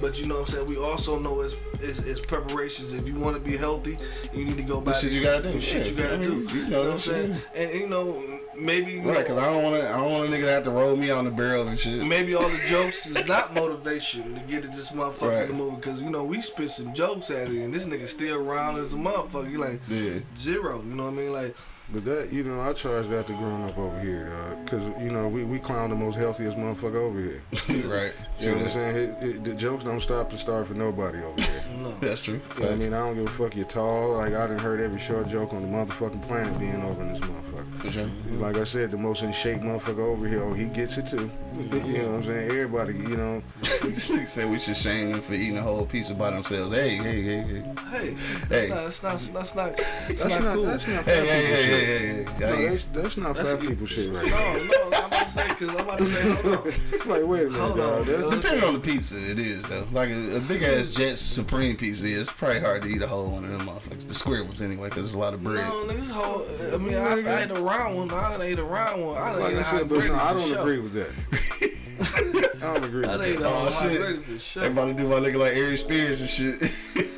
But 0.00 0.18
you 0.18 0.26
know 0.26 0.36
what 0.40 0.48
I'm 0.48 0.54
saying. 0.54 0.66
We 0.66 0.78
also 0.78 1.18
know 1.18 1.42
it's, 1.42 1.56
it's, 1.74 1.98
it's 2.00 2.20
preparations. 2.20 2.94
If 2.94 3.06
you 3.06 3.16
want 3.16 3.36
to 3.36 3.40
be 3.40 3.56
healthy, 3.58 3.98
you 4.32 4.46
need 4.46 4.56
to 4.56 4.62
go 4.62 4.80
back. 4.80 4.94
shit 4.94 5.12
you 5.12 5.22
gotta 5.22 5.52
do. 5.52 5.60
Shit 5.60 5.90
you 5.90 5.94
gotta 5.96 6.14
I 6.14 6.16
mean, 6.16 6.46
do. 6.46 6.56
you 6.56 6.64
You 6.64 6.70
know 6.70 6.70
know, 6.70 6.78
what 6.78 6.86
I'm 6.86 6.92
that 6.94 7.00
saying. 7.00 7.34
shit. 7.34 7.44
And, 7.54 7.80
you 7.80 7.86
know 7.88 8.39
maybe 8.60 9.00
Right, 9.00 9.24
cause 9.26 9.38
I 9.38 9.46
don't 9.46 9.62
want 9.62 9.80
to. 9.80 9.88
I 9.88 9.96
don't 9.96 10.12
want 10.12 10.28
a 10.28 10.32
nigga 10.32 10.42
to 10.42 10.50
have 10.50 10.64
to 10.64 10.70
roll 10.70 10.96
me 10.96 11.10
on 11.10 11.24
the 11.24 11.30
barrel 11.30 11.66
and 11.68 11.78
shit. 11.78 12.04
maybe 12.06 12.34
all 12.34 12.48
the 12.48 12.60
jokes 12.68 13.06
is 13.06 13.26
not 13.26 13.54
motivation 13.54 14.34
to 14.34 14.40
get 14.42 14.62
this 14.64 14.92
motherfucker 14.92 15.38
Right. 15.40 15.46
to 15.48 15.52
move 15.52 15.76
because 15.76 16.02
you 16.02 16.10
know 16.10 16.24
we 16.24 16.42
spit 16.42 16.70
some 16.70 16.92
jokes 16.94 17.30
at 17.30 17.48
it 17.50 17.62
and 17.62 17.72
this 17.74 17.86
nigga 17.86 18.06
still 18.06 18.36
around 18.38 18.78
as 18.78 18.92
a 18.92 18.96
motherfucker. 18.96 19.50
You 19.50 19.58
like 19.58 19.80
Yeah. 19.88 20.20
zero. 20.36 20.82
You 20.82 20.94
know 20.94 21.04
what 21.04 21.12
I 21.14 21.16
mean? 21.16 21.32
Like 21.32 21.56
But 21.92 22.04
that, 22.04 22.32
you 22.32 22.44
know, 22.44 22.60
I 22.60 22.72
charge 22.72 23.08
that 23.08 23.26
to 23.26 23.32
growing 23.32 23.64
up 23.68 23.76
over 23.76 23.98
here, 24.00 24.26
dog. 24.28 24.64
Because, 24.64 25.02
you 25.02 25.10
know, 25.10 25.26
we, 25.26 25.42
we 25.44 25.58
clown 25.58 25.90
the 25.90 25.96
most 25.96 26.14
healthiest 26.16 26.56
motherfucker 26.56 26.94
over 26.94 27.20
here. 27.20 27.42
right. 27.90 28.12
You 28.38 28.50
know 28.52 28.58
what 28.58 28.64
I'm 28.66 28.70
saying? 28.70 28.96
It, 28.96 29.22
it, 29.24 29.44
the 29.44 29.54
jokes 29.54 29.82
don't 29.82 30.00
stop 30.00 30.30
to 30.30 30.38
start 30.38 30.68
for 30.68 30.74
nobody 30.74 31.18
over 31.18 31.42
here. 31.42 31.64
no. 31.82 31.90
That's 31.94 32.20
true. 32.20 32.40
You 32.58 32.64
know 32.64 32.70
I 32.70 32.74
mean, 32.76 32.94
I 32.94 32.98
don't 32.98 33.16
give 33.16 33.26
a 33.26 33.30
fuck 33.30 33.56
you're 33.56 33.64
tall. 33.64 34.18
Like, 34.18 34.34
I 34.34 34.46
done 34.46 34.58
heard 34.58 34.80
every 34.80 35.00
short 35.00 35.28
joke 35.28 35.52
on 35.52 35.62
the 35.62 35.66
motherfucking 35.68 36.24
planet 36.26 36.56
being 36.60 36.80
over 36.82 37.02
in 37.02 37.12
this 37.12 37.22
motherfucker. 37.22 37.80
For 37.80 37.90
sure. 37.90 38.10
Like 38.38 38.56
I 38.56 38.64
said, 38.64 38.92
the 38.92 38.96
most 38.98 39.22
in 39.22 39.32
shape 39.32 39.60
motherfucker 39.60 39.98
over 39.98 40.28
here, 40.28 40.44
oh, 40.44 40.52
he 40.54 40.66
gets 40.66 40.96
it 40.98 41.08
too. 41.08 41.30
You 41.60 41.98
know 41.98 42.12
what 42.12 42.14
I'm 42.20 42.24
saying? 42.24 42.50
Everybody, 42.50 42.92
you 42.94 43.16
know, 43.16 43.42
this 43.82 44.10
nigga 44.10 44.48
we 44.48 44.58
should 44.58 44.76
shame 44.76 45.12
them 45.12 45.20
for 45.20 45.34
eating 45.34 45.58
a 45.58 45.62
whole 45.62 45.84
pizza 45.84 46.14
by 46.14 46.30
themselves. 46.30 46.74
Hey, 46.74 46.96
hey, 46.96 47.22
hey, 47.22 47.40
hey. 47.42 47.62
Hey, 47.90 48.16
that's 48.48 48.64
Hey. 48.64 48.68
not. 48.68 48.84
That's 48.84 49.02
not. 49.02 49.12
That's 49.12 49.54
not. 49.54 49.76
That's 49.76 50.08
that's 50.08 50.24
not, 50.24 50.42
not, 50.42 50.54
cool. 50.54 50.66
that's 50.66 50.86
not 50.86 51.04
Hey, 51.04 51.14
fat 51.16 51.26
hey, 51.26 51.40
people 51.42 51.56
hey, 51.56 51.79
shit. 51.80 52.28
hey, 52.28 52.34
hey, 52.38 52.40
No, 52.40 52.70
that's, 52.70 52.84
that's 52.92 53.16
not 53.16 53.34
That's- 53.36 53.56
fat 53.56 53.68
people 53.68 53.86
shit 53.86 54.12
right 54.12 54.26
No, 54.26 54.64
no, 54.64 54.98
I'm 54.98 55.04
about 55.06 55.26
to 55.26 55.30
say 55.30 55.48
because 55.48 55.70
I'm 55.70 55.80
about 55.80 55.98
to 55.98 56.06
say. 56.06 56.22
Hold 56.30 56.46
on. 56.56 56.64
there. 56.64 56.98
like, 57.06 57.06
wait 57.06 57.22
a 57.22 57.50
minute, 57.50 57.52
Hold 57.52 57.76
dog. 57.76 58.08
on, 58.08 58.20
dog. 58.20 58.30
Depending 58.32 58.64
on 58.64 58.74
the 58.74 58.80
pizza, 58.80 59.16
it 59.30 59.38
is 59.38 59.62
though. 59.64 59.86
Like 59.92 60.10
a, 60.10 60.36
a 60.36 60.40
big 60.40 60.62
ass 60.62 60.86
Jets 60.88 61.20
Supreme 61.20 61.76
pizza, 61.76 62.06
it's 62.06 62.30
probably 62.32 62.60
hard 62.60 62.82
to 62.82 62.88
eat 62.88 63.02
a 63.02 63.06
whole 63.06 63.26
one 63.28 63.44
of 63.44 63.50
them 63.50 63.66
motherfuckers. 63.66 64.06
The 64.08 64.14
square 64.14 64.42
ones 64.44 64.60
anyway, 64.60 64.88
because 64.88 65.06
it's 65.06 65.14
a 65.14 65.18
lot 65.18 65.34
of 65.34 65.42
bread. 65.42 65.56
No, 65.66 65.84
niggas 65.86 66.10
whole. 66.10 66.74
I 66.74 66.78
mean, 66.78 66.94
I, 66.96 67.30
I 67.38 67.42
ate 67.44 67.50
a 67.50 67.54
round 67.60 67.96
one. 67.96 68.10
I 68.12 68.30
done 68.30 68.42
ate 68.42 68.58
a 68.58 68.64
round 68.64 69.04
one. 69.04 69.16
I 69.18 69.32
done 69.32 69.40
Like 69.40 69.52
ate 69.52 69.56
a 69.56 69.60
I 69.60 69.62
hot 69.62 69.78
said, 69.80 69.88
but 69.88 69.98
bread 69.98 70.10
no, 70.12 70.18
I 70.18 70.32
don't 70.32 70.48
sure. 70.48 70.60
agree 70.60 70.78
with 70.78 70.92
that. 70.94 71.10
I 72.62 72.74
don't 72.74 72.84
agree 72.84 73.00
with 73.00 73.06
done 73.08 73.22
ate 73.22 73.38
that. 73.38 73.44
a 73.44 73.48
Oh, 73.48 73.70
hot 73.70 73.82
shit. 73.90 74.00
bread 74.00 74.24
for 74.24 74.38
sure. 74.38 74.64
Everybody 74.64 74.92
do 74.94 75.08
my 75.08 75.16
nigga 75.16 75.36
like 75.36 75.54
Aries 75.56 75.80
Spears 75.80 76.20
and 76.20 76.28
shit. 76.30 76.60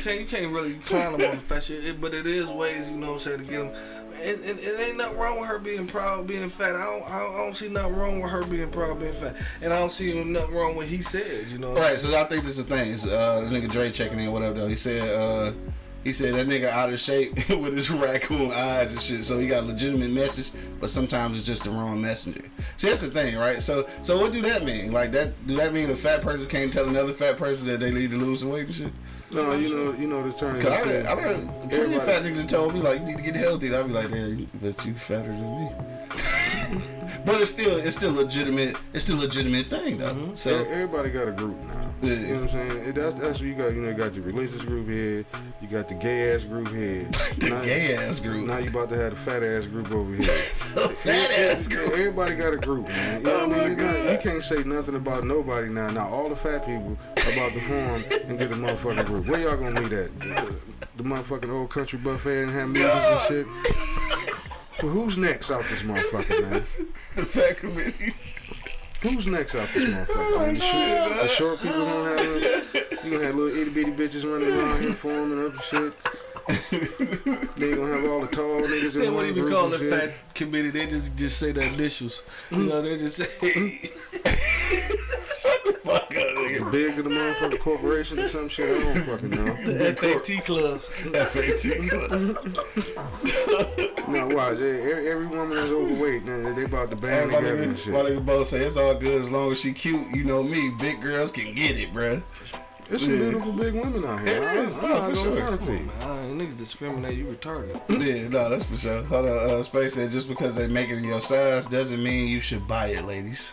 Can't 0.00 0.20
you 0.20 0.26
can't 0.26 0.52
really 0.52 0.74
clown 0.74 1.18
them 1.18 1.30
on 1.30 1.36
the 1.36 1.42
fat 1.42 1.62
shit, 1.62 1.84
it, 1.84 2.00
but 2.00 2.14
it 2.14 2.26
is 2.26 2.48
ways 2.48 2.88
you 2.88 2.96
know 2.96 3.12
what 3.12 3.14
I'm 3.14 3.20
saying 3.20 3.38
to 3.38 3.44
get 3.44 3.72
them. 3.72 4.00
And, 4.14 4.44
and 4.44 4.58
it 4.58 4.80
ain't 4.80 4.96
nothing 4.96 5.18
wrong 5.18 5.40
with 5.40 5.48
her 5.48 5.58
being 5.58 5.86
proud 5.86 6.26
being 6.26 6.48
fat. 6.48 6.74
I 6.74 6.84
don't, 6.84 7.04
I 7.04 7.18
don't 7.18 7.34
I 7.34 7.36
don't 7.36 7.56
see 7.56 7.68
nothing 7.68 7.94
wrong 7.94 8.20
with 8.20 8.30
her 8.30 8.44
being 8.44 8.70
proud 8.70 8.98
being 8.98 9.12
fat, 9.12 9.36
and 9.62 9.72
I 9.72 9.78
don't 9.78 9.92
see 9.92 10.22
nothing 10.22 10.54
wrong 10.54 10.76
with 10.76 10.88
he 10.88 11.02
says. 11.02 11.52
You 11.52 11.58
know. 11.58 11.74
Right, 11.74 11.98
so 11.98 12.08
I 12.18 12.24
think 12.24 12.44
this 12.44 12.58
is 12.58 12.64
the 12.64 12.76
thing. 12.76 12.92
Is, 12.92 13.06
uh, 13.06 13.40
the 13.40 13.46
nigga 13.46 13.70
Dre 13.70 13.90
checking 13.90 14.18
in, 14.18 14.32
whatever 14.32 14.60
though. 14.60 14.68
He 14.68 14.76
said, 14.76 15.08
uh, 15.08 15.52
he 16.02 16.14
said 16.14 16.34
that 16.34 16.48
nigga 16.48 16.70
out 16.70 16.92
of 16.92 16.98
shape 16.98 17.34
with 17.50 17.76
his 17.76 17.90
raccoon 17.90 18.52
eyes 18.52 18.90
and 18.90 19.02
shit. 19.02 19.24
So 19.24 19.38
he 19.38 19.46
got 19.46 19.64
legitimate 19.64 20.10
message, 20.10 20.50
but 20.80 20.88
sometimes 20.88 21.36
it's 21.36 21.46
just 21.46 21.64
the 21.64 21.70
wrong 21.70 22.00
messenger. 22.00 22.44
See, 22.78 22.88
that's 22.88 23.02
the 23.02 23.10
thing, 23.10 23.36
right? 23.36 23.62
So, 23.62 23.86
so 24.02 24.18
what 24.18 24.32
do 24.32 24.40
that 24.42 24.64
mean? 24.64 24.92
Like 24.92 25.12
that? 25.12 25.46
Do 25.46 25.56
that 25.56 25.74
mean 25.74 25.90
a 25.90 25.96
fat 25.96 26.22
person 26.22 26.48
can't 26.48 26.72
tell 26.72 26.88
another 26.88 27.12
fat 27.12 27.36
person 27.36 27.66
that 27.66 27.80
they 27.80 27.90
need 27.90 28.10
to 28.12 28.16
lose 28.16 28.44
weight 28.44 28.66
and 28.66 28.74
shit? 28.74 28.92
No, 29.32 29.52
you 29.52 29.74
know, 29.74 29.92
you 29.92 30.06
know 30.08 30.22
the 30.22 30.32
term. 30.36 30.60
Cause 30.60 30.72
I, 30.72 31.12
I 31.12 31.14
plenty 31.68 31.94
of 31.94 32.04
fat 32.04 32.22
niggas 32.24 32.48
told 32.48 32.74
me 32.74 32.80
like 32.80 33.00
you 33.00 33.06
need 33.06 33.18
to 33.18 33.22
get 33.22 33.36
healthy. 33.36 33.68
And 33.68 33.76
I'd 33.76 33.86
be 33.86 33.92
like, 33.92 34.10
damn, 34.10 34.46
but 34.60 34.84
you 34.84 34.94
fatter 34.94 35.28
than 35.28 35.56
me. 35.56 35.70
But 37.24 37.40
it's 37.40 37.50
still 37.50 37.76
it's 37.78 37.96
still 37.96 38.12
legitimate. 38.12 38.76
It's 38.92 39.04
still 39.04 39.18
a 39.18 39.22
legitimate 39.22 39.66
thing 39.66 39.98
though. 39.98 40.12
Mm-hmm. 40.14 40.36
So 40.36 40.64
So 40.64 40.70
everybody 40.70 41.10
got 41.10 41.28
a 41.28 41.32
group 41.32 41.56
now. 41.64 41.94
Yeah. 42.02 42.12
You 42.14 42.26
know 42.28 42.34
what 42.34 42.42
I'm 42.42 42.48
saying? 42.70 42.84
It, 42.88 42.94
that's, 42.94 43.12
that's 43.18 43.38
what 43.38 43.46
you 43.48 43.54
got. 43.54 43.68
You 43.74 43.82
know, 43.82 43.88
you 43.90 43.94
got 43.94 44.14
your 44.14 44.24
religious 44.24 44.62
group 44.62 44.88
here. 44.88 45.24
You 45.60 45.68
got 45.68 45.88
the 45.88 45.94
gay 45.94 46.34
ass 46.34 46.44
group 46.44 46.68
here. 46.68 47.04
the 47.38 47.50
now, 47.50 47.62
gay 47.62 47.94
ass 47.94 48.20
group, 48.20 48.46
Now 48.46 48.58
you 48.58 48.70
about 48.70 48.88
to 48.90 48.96
have 48.96 49.10
the 49.10 49.16
fat 49.20 49.42
ass 49.42 49.66
group 49.66 49.90
over 49.92 50.14
here. 50.14 50.22
fat 51.02 51.30
ass 51.30 51.66
group. 51.68 51.92
Everybody 51.92 52.36
got 52.36 52.54
a 52.54 52.56
group, 52.56 52.88
man. 52.88 53.20
You 53.20 53.26
know 53.26 53.40
Oh 53.40 53.48
what 53.48 53.58
I 53.60 53.68
mean? 53.68 53.78
my 53.78 53.84
You, 53.84 54.04
God. 54.04 54.12
you 54.12 54.18
can't 54.30 54.42
say 54.42 54.62
nothing 54.64 54.94
about 54.94 55.24
nobody 55.24 55.68
now. 55.68 55.88
Now 55.90 56.08
all 56.08 56.28
the 56.30 56.36
fat 56.36 56.64
people 56.64 56.96
about 57.16 57.52
to 57.52 57.60
form 57.60 58.04
and 58.28 58.38
get 58.38 58.50
a 58.50 58.54
motherfucking 58.54 59.04
group. 59.06 59.26
Where 59.26 59.40
y'all 59.40 59.56
gonna 59.58 59.80
meet 59.80 59.92
at? 59.92 60.18
The, 60.18 60.54
the 60.96 61.02
motherfucking 61.02 61.52
old 61.52 61.70
country 61.70 61.98
buffet 61.98 62.44
and 62.44 62.50
have 62.52 62.68
meetings 62.70 62.90
and 62.92 63.28
shit. 63.28 64.09
Well, 64.82 64.92
who's 64.92 65.16
next 65.18 65.50
out 65.50 65.62
this 65.64 65.82
motherfucker, 65.82 66.50
man? 66.50 66.64
The 67.16 67.24
fat 67.26 67.58
committee. 67.58 68.14
Who's 69.02 69.26
next 69.26 69.54
out 69.54 69.68
this 69.74 69.88
motherfucker? 69.90 70.06
Oh, 70.16 70.38
I 70.40 70.46
mean, 70.46 70.54
the, 70.54 70.60
short, 70.60 71.22
the 71.22 71.28
short 71.28 71.60
people 71.60 71.84
gonna 71.84 72.18
have 72.18 73.04
you 73.04 73.10
gonna 73.10 73.24
have 73.24 73.34
little 73.34 73.58
itty 73.58 73.70
bitty 73.70 73.92
bitches 73.92 74.30
running 74.30 74.56
around 74.56 74.82
here 74.82 74.92
forming 74.92 75.46
up 75.46 75.52
and 75.52 75.62
shit. 75.62 75.96
they 77.56 77.68
you 77.68 77.76
gonna 77.76 77.94
have 77.94 78.10
all 78.10 78.20
the 78.20 78.26
tall 78.34 78.60
niggas 78.60 78.94
in 78.94 79.00
They 79.00 79.06
one 79.06 79.14
won't 79.24 79.36
even 79.36 79.50
call 79.50 79.72
and 79.72 79.82
it 79.82 79.90
fat 79.90 80.34
committee. 80.34 80.70
They 80.70 80.86
just 80.86 81.16
just 81.16 81.38
say 81.38 81.52
the 81.52 81.62
initials. 81.62 82.22
You 82.50 82.58
know, 82.58 82.82
they 82.82 82.96
just 82.98 83.16
say 83.16 83.80
Shut 85.40 85.64
the 85.64 85.72
fuck 85.84 86.02
up, 86.02 86.10
nigga. 86.10 86.72
Big 86.72 86.98
of 86.98 87.04
the 87.04 87.10
motherfucking 87.10 87.60
corporation 87.60 88.18
or 88.18 88.28
some 88.28 88.48
shit. 88.48 88.68
I 88.78 88.82
don't 88.94 89.04
fucking 89.04 89.30
know. 89.30 89.54
The 89.72 89.92
FAT 89.94 90.44
club. 90.44 90.80
FAT 90.80 91.62
club. 91.90 92.36
Now 94.08 94.26
watch, 94.34 94.54
every, 94.54 95.08
every 95.08 95.26
woman 95.26 95.56
is 95.56 95.70
overweight, 95.70 96.24
man, 96.24 96.54
they 96.56 96.64
about 96.64 96.90
to 96.90 96.96
band 96.96 97.22
And 97.22 97.30
my 97.32 97.38
together 97.40 97.62
and 97.62 97.78
shit. 97.78 97.92
my 97.92 98.00
nigga 98.00 98.24
both 98.26 98.48
say 98.48 98.64
it's 98.64 98.76
all 98.76 98.94
good 98.94 99.22
as 99.22 99.30
long 99.30 99.52
as 99.52 99.60
she 99.60 99.72
cute. 99.72 100.08
You 100.10 100.24
know 100.24 100.42
me, 100.42 100.70
big 100.80 101.00
girls 101.00 101.30
can 101.30 101.54
get 101.54 101.76
it, 101.78 101.94
bruh. 101.94 102.22
There's 102.88 103.02
some 103.02 103.10
beautiful 103.18 103.52
big 103.52 103.74
women 103.74 104.04
out 104.04 104.26
here. 104.26 104.38
It 104.38 104.42
I- 104.42 104.56
is, 104.64 104.74
I'm 104.74 104.82
no, 104.82 104.88
not 104.88 105.10
for 105.10 105.16
sure. 105.16 105.34
lie 105.36 105.50
to 105.52 105.58
Come 105.58 105.68
on, 105.68 105.86
man. 105.86 106.40
I, 106.40 106.44
niggas 106.44 106.58
discriminate. 106.58 107.16
You 107.16 107.26
retarded. 107.26 107.80
Yeah, 107.88 108.26
no, 108.28 108.48
that's 108.50 108.64
for 108.64 108.76
sure. 108.76 109.04
Hold 109.04 109.28
on, 109.28 109.50
uh, 109.50 109.62
Space 109.62 109.94
said 109.94 110.10
just 110.10 110.28
because 110.28 110.56
they 110.56 110.66
make 110.66 110.90
it 110.90 110.98
in 110.98 111.04
your 111.04 111.20
size 111.20 111.66
doesn't 111.66 112.02
mean 112.02 112.26
you 112.26 112.40
should 112.40 112.66
buy 112.66 112.88
it, 112.88 113.04
ladies. 113.04 113.52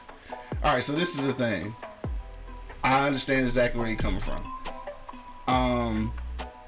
All 0.64 0.74
right, 0.74 0.84
so 0.84 0.94
this 0.94 1.18
is 1.18 1.28
the 1.28 1.34
thing. 1.34 1.76
I 2.84 3.06
understand 3.06 3.46
exactly 3.46 3.80
where 3.80 3.90
you're 3.90 3.98
coming 3.98 4.22
from. 4.22 4.54
Um, 5.48 6.14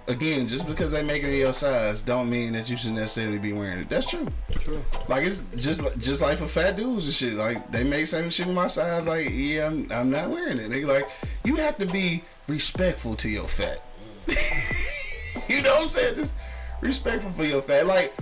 again, 0.09 0.47
just 0.47 0.67
because 0.67 0.91
they 0.91 1.03
make 1.03 1.23
it 1.23 1.37
your 1.37 1.53
size 1.53 2.01
don't 2.01 2.29
mean 2.29 2.53
that 2.53 2.69
you 2.69 2.75
should 2.75 2.91
necessarily 2.91 3.37
be 3.37 3.53
wearing 3.53 3.79
it. 3.79 3.89
That's 3.89 4.07
true. 4.07 4.27
True. 4.51 4.83
Like 5.07 5.25
it's 5.25 5.43
just 5.55 5.81
just 5.99 6.21
like 6.21 6.39
for 6.39 6.47
fat 6.47 6.75
dudes 6.75 7.05
and 7.05 7.13
shit. 7.13 7.33
Like 7.35 7.71
they 7.71 7.83
make 7.83 8.07
certain 8.07 8.29
shit 8.29 8.47
in 8.47 8.53
my 8.53 8.67
size. 8.67 9.07
Like 9.07 9.29
yeah, 9.31 9.67
I'm, 9.67 9.91
I'm 9.91 10.09
not 10.09 10.29
wearing 10.29 10.57
it. 10.57 10.69
They 10.69 10.83
like 10.83 11.09
you 11.43 11.55
have 11.55 11.77
to 11.77 11.85
be 11.85 12.23
respectful 12.47 13.15
to 13.17 13.29
your 13.29 13.47
fat. 13.47 13.85
you 15.47 15.61
know 15.61 15.73
what 15.75 15.83
I'm 15.83 15.89
saying? 15.89 16.15
Just 16.15 16.33
respectful 16.81 17.31
for 17.31 17.45
your 17.45 17.61
fat. 17.61 17.85
Like 17.85 18.13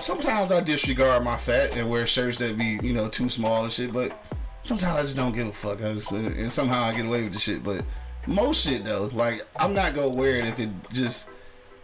sometimes 0.00 0.52
I 0.52 0.60
disregard 0.60 1.24
my 1.24 1.36
fat 1.36 1.76
and 1.76 1.88
wear 1.88 2.06
shirts 2.06 2.38
that 2.38 2.56
be 2.58 2.78
you 2.82 2.92
know 2.92 3.08
too 3.08 3.28
small 3.28 3.64
and 3.64 3.72
shit. 3.72 3.92
But 3.92 4.18
sometimes 4.62 4.98
I 4.98 5.02
just 5.02 5.16
don't 5.16 5.32
give 5.34 5.46
a 5.48 5.52
fuck. 5.52 5.80
Uh, 5.80 5.98
and 6.16 6.52
somehow 6.52 6.82
I 6.84 6.94
get 6.94 7.04
away 7.06 7.22
with 7.24 7.32
the 7.32 7.38
shit. 7.38 7.62
But 7.62 7.84
most 8.26 8.64
shit 8.66 8.84
though, 8.84 9.10
like 9.12 9.46
I'm 9.56 9.74
not 9.74 9.94
gonna 9.94 10.08
wear 10.10 10.36
it 10.36 10.46
if 10.46 10.58
it 10.58 10.70
just 10.92 11.28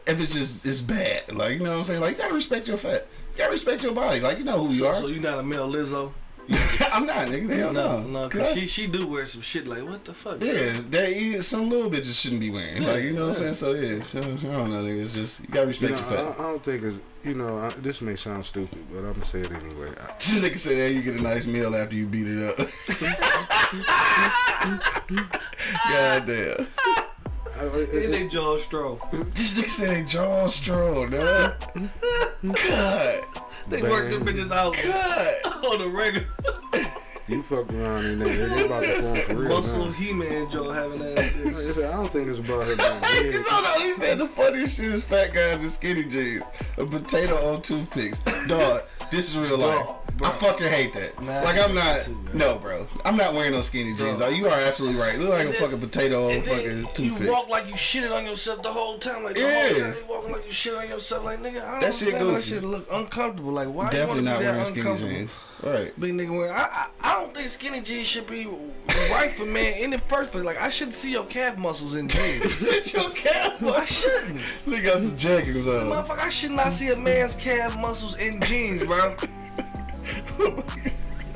if 0.07 0.21
it's 0.21 0.33
just 0.33 0.65
it's 0.67 0.81
bad. 0.81 1.35
Like 1.35 1.59
you 1.59 1.65
know 1.65 1.71
what 1.73 1.79
I'm 1.79 1.85
saying? 1.85 2.01
Like 2.01 2.17
you 2.17 2.23
gotta 2.23 2.35
respect 2.35 2.69
your 2.69 2.77
fat. 2.77 3.07
You 3.33 3.39
gotta 3.39 3.53
respect 3.53 3.83
your 3.83 3.93
body. 3.93 4.21
Like 4.21 4.39
you 4.39 4.45
know 4.45 4.65
who 4.65 4.73
you 4.73 4.79
So, 4.81 4.89
are. 4.89 4.95
so 4.95 5.07
you 5.09 5.21
not 5.21 5.39
a 5.39 5.43
male 5.43 5.69
Lizzo? 5.71 6.13
I'm 6.93 7.05
not, 7.07 7.29
nigga. 7.29 7.51
Hell 7.51 7.73
no. 7.73 8.01
No, 8.01 8.09
no, 8.09 8.29
cause 8.29 8.55
she 8.55 8.67
she 8.67 8.87
do 8.87 9.07
wear 9.07 9.27
some 9.27 9.43
shit 9.43 9.67
like 9.67 9.83
what 9.85 10.05
the 10.05 10.15
fuck? 10.15 10.43
Yeah, 10.43 10.81
that 10.91 11.15
you, 11.15 11.43
some 11.43 11.69
little 11.69 11.91
bitches 11.91 12.19
shouldn't 12.21 12.41
be 12.41 12.49
wearing. 12.51 12.83
Like 12.85 13.03
you 13.05 13.13
know 13.13 13.27
what 13.27 13.37
I'm 13.37 13.55
saying. 13.55 13.55
So 13.55 13.73
yeah, 13.75 14.03
I 14.15 14.21
don't 14.21 14.43
know, 14.71 14.83
nigga. 14.83 15.03
It's 15.03 15.13
just 15.13 15.41
you 15.41 15.49
gotta 15.49 15.63
You 15.63 15.67
respect 15.69 15.93
know, 15.93 15.99
your 15.99 16.07
I, 16.07 16.33
fat. 16.33 16.41
I 16.41 16.43
don't 16.43 16.65
think 16.65 16.83
it's, 16.85 16.99
you 17.25 17.35
know, 17.35 17.59
I, 17.59 17.69
this 17.81 18.01
may 18.01 18.17
sound 18.17 18.47
stupid, 18.47 18.79
but 18.91 19.01
I'm 19.01 19.13
gonna 19.13 19.27
say 19.27 19.41
it 19.41 19.51
anyway. 19.53 19.91
I, 20.01 20.13
This 20.19 20.39
nigga 20.41 20.59
said 20.59 20.79
that 20.79 20.93
you 20.95 21.03
get 21.03 21.21
a 21.21 21.23
nice 21.23 21.47
meal 21.47 21.77
after 21.77 21.97
you 21.97 22.07
beat 22.07 22.27
it 22.27 22.43
up. 22.43 22.57
God 25.91 26.27
damn. 26.27 26.67
I, 27.61 27.65
it- 27.67 27.91
And 27.91 28.05
it- 28.05 28.13
they 28.13 28.29
jaw 28.29 28.57
strong. 28.59 28.99
This 29.35 29.55
nigga 29.59 29.71
said 29.71 29.89
they 30.07 30.11
draw 30.11 30.47
strong, 30.49 31.11
dog. 31.11 31.53
God. 32.43 33.25
They 33.69 33.83
worked 33.83 34.11
them 34.13 34.25
bitches 34.27 34.51
out 34.51 34.77
God. 34.83 35.65
on 35.73 35.79
the 35.81 35.89
regular. 35.89 36.27
you 37.27 37.43
fuck 37.43 37.71
around 37.73 38.05
in 38.07 38.19
there, 38.21 38.49
they 38.49 38.65
about 38.65 38.83
to 38.83 39.03
form 39.03 39.17
for 39.17 39.35
real. 39.37 39.49
Muscle 39.51 39.85
now. 39.87 39.93
He-Man 39.93 40.51
jaw 40.51 40.71
having 40.73 40.99
that. 41.01 41.19
I 41.85 41.89
I 41.89 41.93
don't 41.93 42.11
think 42.13 42.29
it's 42.29 42.39
about 42.39 42.67
her 42.67 42.77
being 42.77 43.33
big. 43.33 43.45
Hold 43.47 43.67
on, 43.67 43.81
he 43.87 43.93
said 43.95 44.19
the 44.19 44.27
funniest 44.29 44.77
shit 44.77 44.87
is 44.93 45.05
fat 45.05 45.35
guys 45.35 45.63
in 45.63 45.69
skinny 45.71 46.05
jeans. 46.05 46.43
A 46.79 46.87
potato 46.87 47.35
on 47.55 47.61
toothpicks. 47.63 48.21
Dog, 48.49 48.83
this 49.11 49.29
is 49.31 49.37
real 49.39 49.59
life. 49.59 49.87
Bro. 50.19 50.29
I 50.29 50.33
fucking 50.33 50.67
hate 50.69 50.93
that. 50.95 51.23
Nah, 51.23 51.43
like 51.43 51.59
I'm 51.61 51.75
not. 51.75 52.03
too, 52.03 52.19
no, 52.35 52.59
bro. 52.59 52.87
I'm 53.05 53.17
not 53.17 53.35
wearing 53.35 53.53
no 53.53 53.61
skinny 53.61 53.95
jeans. 53.95 54.19
Dog. 54.19 54.35
You 54.35 54.49
are 54.49 54.59
absolutely 54.59 55.01
right. 55.01 55.15
You 55.15 55.21
look 55.21 55.31
like 55.31 55.47
a 55.47 55.53
then- 55.53 55.61
fucking 55.61 55.81
potato 55.81 56.27
on 56.31 56.43
fucking 56.43 56.67
then 56.67 57.05
you 57.23 57.31
walk 57.31 57.49
like 57.49 57.67
you 57.69 57.75
shitted 57.75 58.13
on 58.15 58.25
yourself 58.27 58.63
the 58.63 58.73
whole 58.73 58.99
time. 58.99 59.23
Like 59.23 59.37
the 59.37 59.43
Yeah. 59.43 59.69
whole 59.69 59.79
time 59.81 59.95
you 59.95 60.05
walking 60.09 60.33
like 60.33 60.45
you 60.47 60.53
shit 60.53 60.75
on 60.75 60.89
yourself. 60.89 61.25
Like 61.25 61.39
nigga, 61.41 61.63
I 61.63 61.71
don't 61.73 61.81
That 61.83 61.95
shit 61.95 62.15
understand. 62.15 62.29
That 62.31 62.35
goofy. 62.35 62.49
shit 62.51 62.65
look 62.65 62.87
uncomfortable. 62.91 63.53
Like 63.53 63.69
why 63.69 63.91
Definitely 63.91 64.23
you 64.25 64.27
want 64.29 64.39
to 64.39 64.39
be 64.41 64.45
wearing 64.45 64.59
that 64.59 64.67
skinny 64.67 64.81
uncomfortable? 64.81 65.13
jeans. 65.13 65.31
Right. 65.61 66.01
Big 66.01 66.13
nigga 66.15 66.31
wearing. 66.39 66.53
I, 66.53 66.63
I 66.63 66.89
I 67.01 67.13
don't 67.21 67.35
think 67.35 67.49
skinny 67.49 67.81
jeans 67.81 68.07
should 68.07 68.27
be 68.29 68.47
right 69.11 69.31
for 69.31 69.45
man 69.45 69.79
in 69.79 69.91
the 69.91 69.99
first 69.99 70.31
place. 70.33 70.45
Like 70.45 70.61
I 70.61 70.71
shouldn't 70.71 70.95
see 70.95 71.11
your 71.13 71.25
calf 71.25 71.57
muscles 71.59 71.95
in 71.97 72.07
jeans. 72.09 72.45
Is 72.63 72.93
your 72.93 73.11
calf? 73.11 73.63
I 73.63 73.85
shouldn't. 73.85 74.41
They 74.67 74.81
got 74.81 75.01
some 75.01 75.17
jeggings 75.17 75.67
on. 75.67 75.91
Motherfucker, 75.91 76.19
I 76.21 76.29
should 76.29 76.53
not 76.53 76.73
see 76.73 76.89
a 76.91 76.97
man's 76.97 77.35
calf 77.35 77.77
muscles 77.79 78.17
in 78.19 78.41
jeans, 78.43 78.85
bro. 78.85 79.17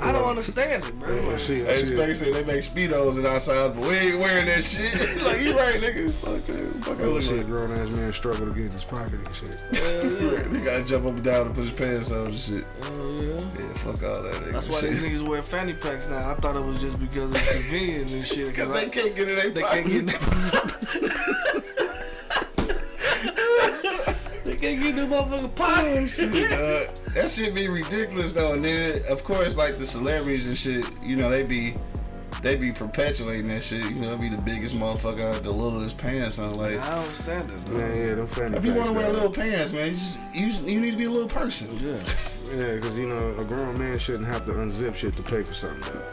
I 0.00 0.10
don't 0.10 0.24
understand 0.30 0.84
it, 0.84 0.98
bro. 0.98 1.36
See, 1.38 1.60
Hey, 1.60 1.84
see, 1.84 1.94
Space 1.94 2.18
said 2.18 2.34
they 2.34 2.42
make 2.42 2.62
speedos 2.62 3.18
in 3.20 3.24
our 3.26 3.38
size, 3.38 3.70
but 3.70 3.86
we 3.86 3.94
ain't 3.94 4.18
wearing 4.18 4.46
that 4.46 4.64
shit. 4.64 5.22
like 5.24 5.40
you 5.42 5.56
right, 5.56 5.80
nigga. 5.80 6.12
Fuck 6.14 6.42
that. 6.46 6.84
Fuck 6.84 6.98
that. 6.98 7.22
shit, 7.22 7.46
grown 7.46 7.70
ass 7.78 7.88
man 7.88 8.12
struggle 8.12 8.46
to 8.48 8.52
get 8.52 8.64
in 8.64 8.70
his 8.72 8.82
pocket 8.82 9.14
and 9.14 9.34
shit. 9.36 9.60
Hell 9.76 10.10
yeah. 10.10 10.48
He 10.48 10.64
gotta 10.64 10.82
jump 10.82 11.06
up 11.06 11.14
and 11.14 11.22
down 11.22 11.46
and 11.46 11.54
put 11.54 11.66
his 11.66 11.74
pants 11.74 12.10
on 12.10 12.26
and 12.26 12.34
shit. 12.34 12.66
Hell 12.82 13.12
yeah. 13.22 13.40
Yeah, 13.60 13.72
fuck 13.74 14.02
all 14.02 14.22
that 14.22 14.34
nigga 14.34 14.52
That's 14.52 14.68
why 14.68 14.80
shit. 14.80 14.90
these 15.00 15.20
niggas 15.20 15.28
wear 15.28 15.40
fanny 15.42 15.74
packs 15.74 16.08
now. 16.08 16.30
I 16.30 16.34
thought 16.34 16.56
it 16.56 16.64
was 16.64 16.80
just 16.80 16.98
because 16.98 17.30
it's 17.30 17.48
convenient 17.48 18.10
and 18.10 18.24
shit. 18.24 18.52
Cause 18.56 18.66
Cause 18.66 18.72
they 18.80 18.86
I, 18.86 18.88
can't 18.88 19.14
get 19.14 19.28
in 19.28 19.36
their 19.36 19.50
they 19.50 19.60
pocket. 19.62 19.84
can't 19.84 19.88
get 19.88 20.00
in 20.00 20.06
They 20.06 21.81
can't 24.62 24.80
get 24.80 24.96
in 24.96 25.10
the 25.10 25.16
motherfucking 25.16 25.54
pockets. 25.56 26.20
Uh, 26.20 26.92
that 27.14 27.30
shit 27.30 27.52
be 27.52 27.68
ridiculous 27.68 28.32
though, 28.32 28.52
and 28.52 28.64
then 28.64 29.02
of 29.10 29.24
course 29.24 29.56
like 29.56 29.76
the 29.76 29.86
celebrities 29.86 30.46
and 30.46 30.56
shit, 30.56 30.84
you 31.02 31.16
know 31.16 31.28
they 31.28 31.42
be 31.42 31.74
they 32.42 32.54
be 32.54 32.70
perpetuating 32.70 33.48
that 33.48 33.62
shit. 33.62 33.84
You 33.84 33.96
know, 33.96 34.16
be 34.16 34.28
the 34.28 34.36
biggest 34.36 34.74
motherfucker 34.74 35.34
out 35.34 35.42
the 35.42 35.50
littlest 35.50 35.98
pants 35.98 36.38
on. 36.38 36.54
Like, 36.54 36.78
I 36.78 36.90
don't 36.90 36.98
understand 37.00 37.50
it, 37.50 37.66
though. 37.66 37.74
Man, 37.74 37.96
yeah, 37.96 38.14
them 38.14 38.26
fanny 38.28 38.56
if 38.56 38.64
you 38.64 38.74
want 38.74 38.88
to 38.88 38.92
wear 38.92 39.12
little 39.12 39.30
pants, 39.30 39.72
man, 39.72 39.90
you, 39.90 39.92
just, 39.92 40.18
you 40.34 40.74
you 40.74 40.80
need 40.80 40.92
to 40.92 40.96
be 40.96 41.04
a 41.04 41.10
little 41.10 41.28
person. 41.28 41.68
Yeah. 41.78 42.00
Yeah, 42.56 42.74
because 42.74 42.92
you 42.92 43.06
know 43.06 43.34
a 43.38 43.44
grown 43.44 43.78
man 43.78 43.98
shouldn't 43.98 44.26
have 44.26 44.44
to 44.46 44.52
unzip 44.52 44.94
shit 44.96 45.16
to 45.16 45.22
pay 45.22 45.42
for 45.42 45.52
something. 45.52 45.92
Dog. 45.92 46.06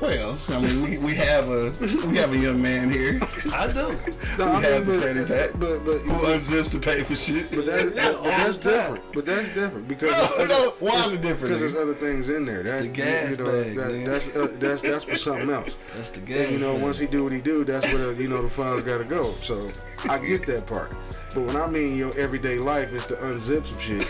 Well, 0.00 0.38
I 0.48 0.60
mean, 0.60 0.82
we, 0.84 0.98
we 0.98 1.14
have 1.16 1.48
a 1.48 1.70
we 2.06 2.16
have 2.18 2.32
a 2.32 2.38
young 2.38 2.62
man 2.62 2.88
here 2.88 3.18
I 3.52 3.66
do. 3.66 3.74
No, 3.74 3.88
who 3.88 4.42
I 4.44 4.52
mean, 4.52 4.62
has 4.62 4.88
a 4.88 4.92
but- 4.92 5.02
fanny 5.02 5.24
pack 5.24 5.52
But 5.58 5.84
but 5.84 5.98
who 6.02 6.12
unzips 6.26 6.70
to 6.70 6.78
pay 6.78 7.02
for 7.02 7.16
shit. 7.16 7.50
But, 7.50 7.66
that, 7.66 7.94
Yeah, 7.96 8.12
but 8.12 8.22
that's 8.22 8.58
different. 8.58 9.12
But 9.12 9.26
that's 9.26 9.48
different 9.54 9.88
because 9.88 10.10
No, 10.12 10.36
there's 10.38 10.48
no, 10.50 10.56
other- 10.68 10.70
why 10.78 11.04
is 11.06 11.12
it 11.14 11.22
different, 11.22 11.40
Because 11.54 11.60
there's 11.60 11.74
other 11.74 11.94
things 11.94 12.28
in 12.28 12.46
there. 12.46 12.62
That's 12.62 12.82
the 12.82 12.88
gas 12.88 13.30
you 13.38 13.44
know, 13.44 13.50
bag, 13.50 13.76
that- 13.76 14.04
that's 14.06 14.36
uh, 14.36 14.48
that's 14.60 14.82
that's 14.82 15.04
for 15.04 15.18
something 15.18 15.50
else. 15.50 15.70
That's 15.94 16.10
the 16.12 16.20
gas. 16.20 16.38
And 16.46 16.52
you 16.52 16.58
know, 16.60 16.74
man. 16.74 16.82
once 16.82 16.98
he 16.98 17.06
do 17.08 17.24
what 17.24 17.32
he 17.32 17.40
do, 17.40 17.64
that's 17.64 17.92
where 17.92 18.14
the, 18.14 18.22
you 18.22 18.28
know 18.28 18.42
the 18.42 18.50
funds 18.50 18.84
got 18.84 18.98
to 18.98 19.04
go. 19.04 19.34
So 19.42 19.60
I 20.08 20.18
get 20.18 20.46
that 20.46 20.64
part. 20.66 20.92
But 21.34 21.42
when 21.42 21.56
I 21.56 21.66
mean 21.66 21.96
your 21.96 22.16
everyday 22.16 22.58
life 22.58 22.92
is 22.92 23.04
to 23.06 23.14
unzip 23.16 23.66
some 23.66 23.78
shit 23.80 24.06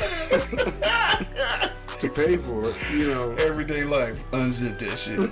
to 2.01 2.09
pay 2.09 2.37
for 2.37 2.71
it, 2.71 2.77
you 2.93 3.09
know. 3.09 3.33
Everyday 3.33 3.85
life, 3.85 4.19
unzip 4.33 4.79
that 4.79 4.97
shit. 4.97 5.31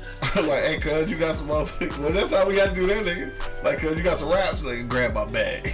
Like, 0.40 0.62
hey, 0.62 0.78
cuz, 0.78 1.10
you 1.10 1.16
got 1.16 1.36
some 1.36 1.48
motherfuckers. 1.48 1.98
Well, 1.98 2.12
that's 2.12 2.32
how 2.32 2.46
we 2.46 2.56
gotta 2.56 2.74
do 2.74 2.86
that, 2.86 3.04
nigga. 3.04 3.64
Like, 3.64 3.78
cuz, 3.78 3.96
you 3.96 4.02
got 4.02 4.16
some 4.16 4.30
raps, 4.30 4.62
nigga, 4.62 4.88
grab 4.88 5.14
my 5.14 5.24
bag. 5.26 5.64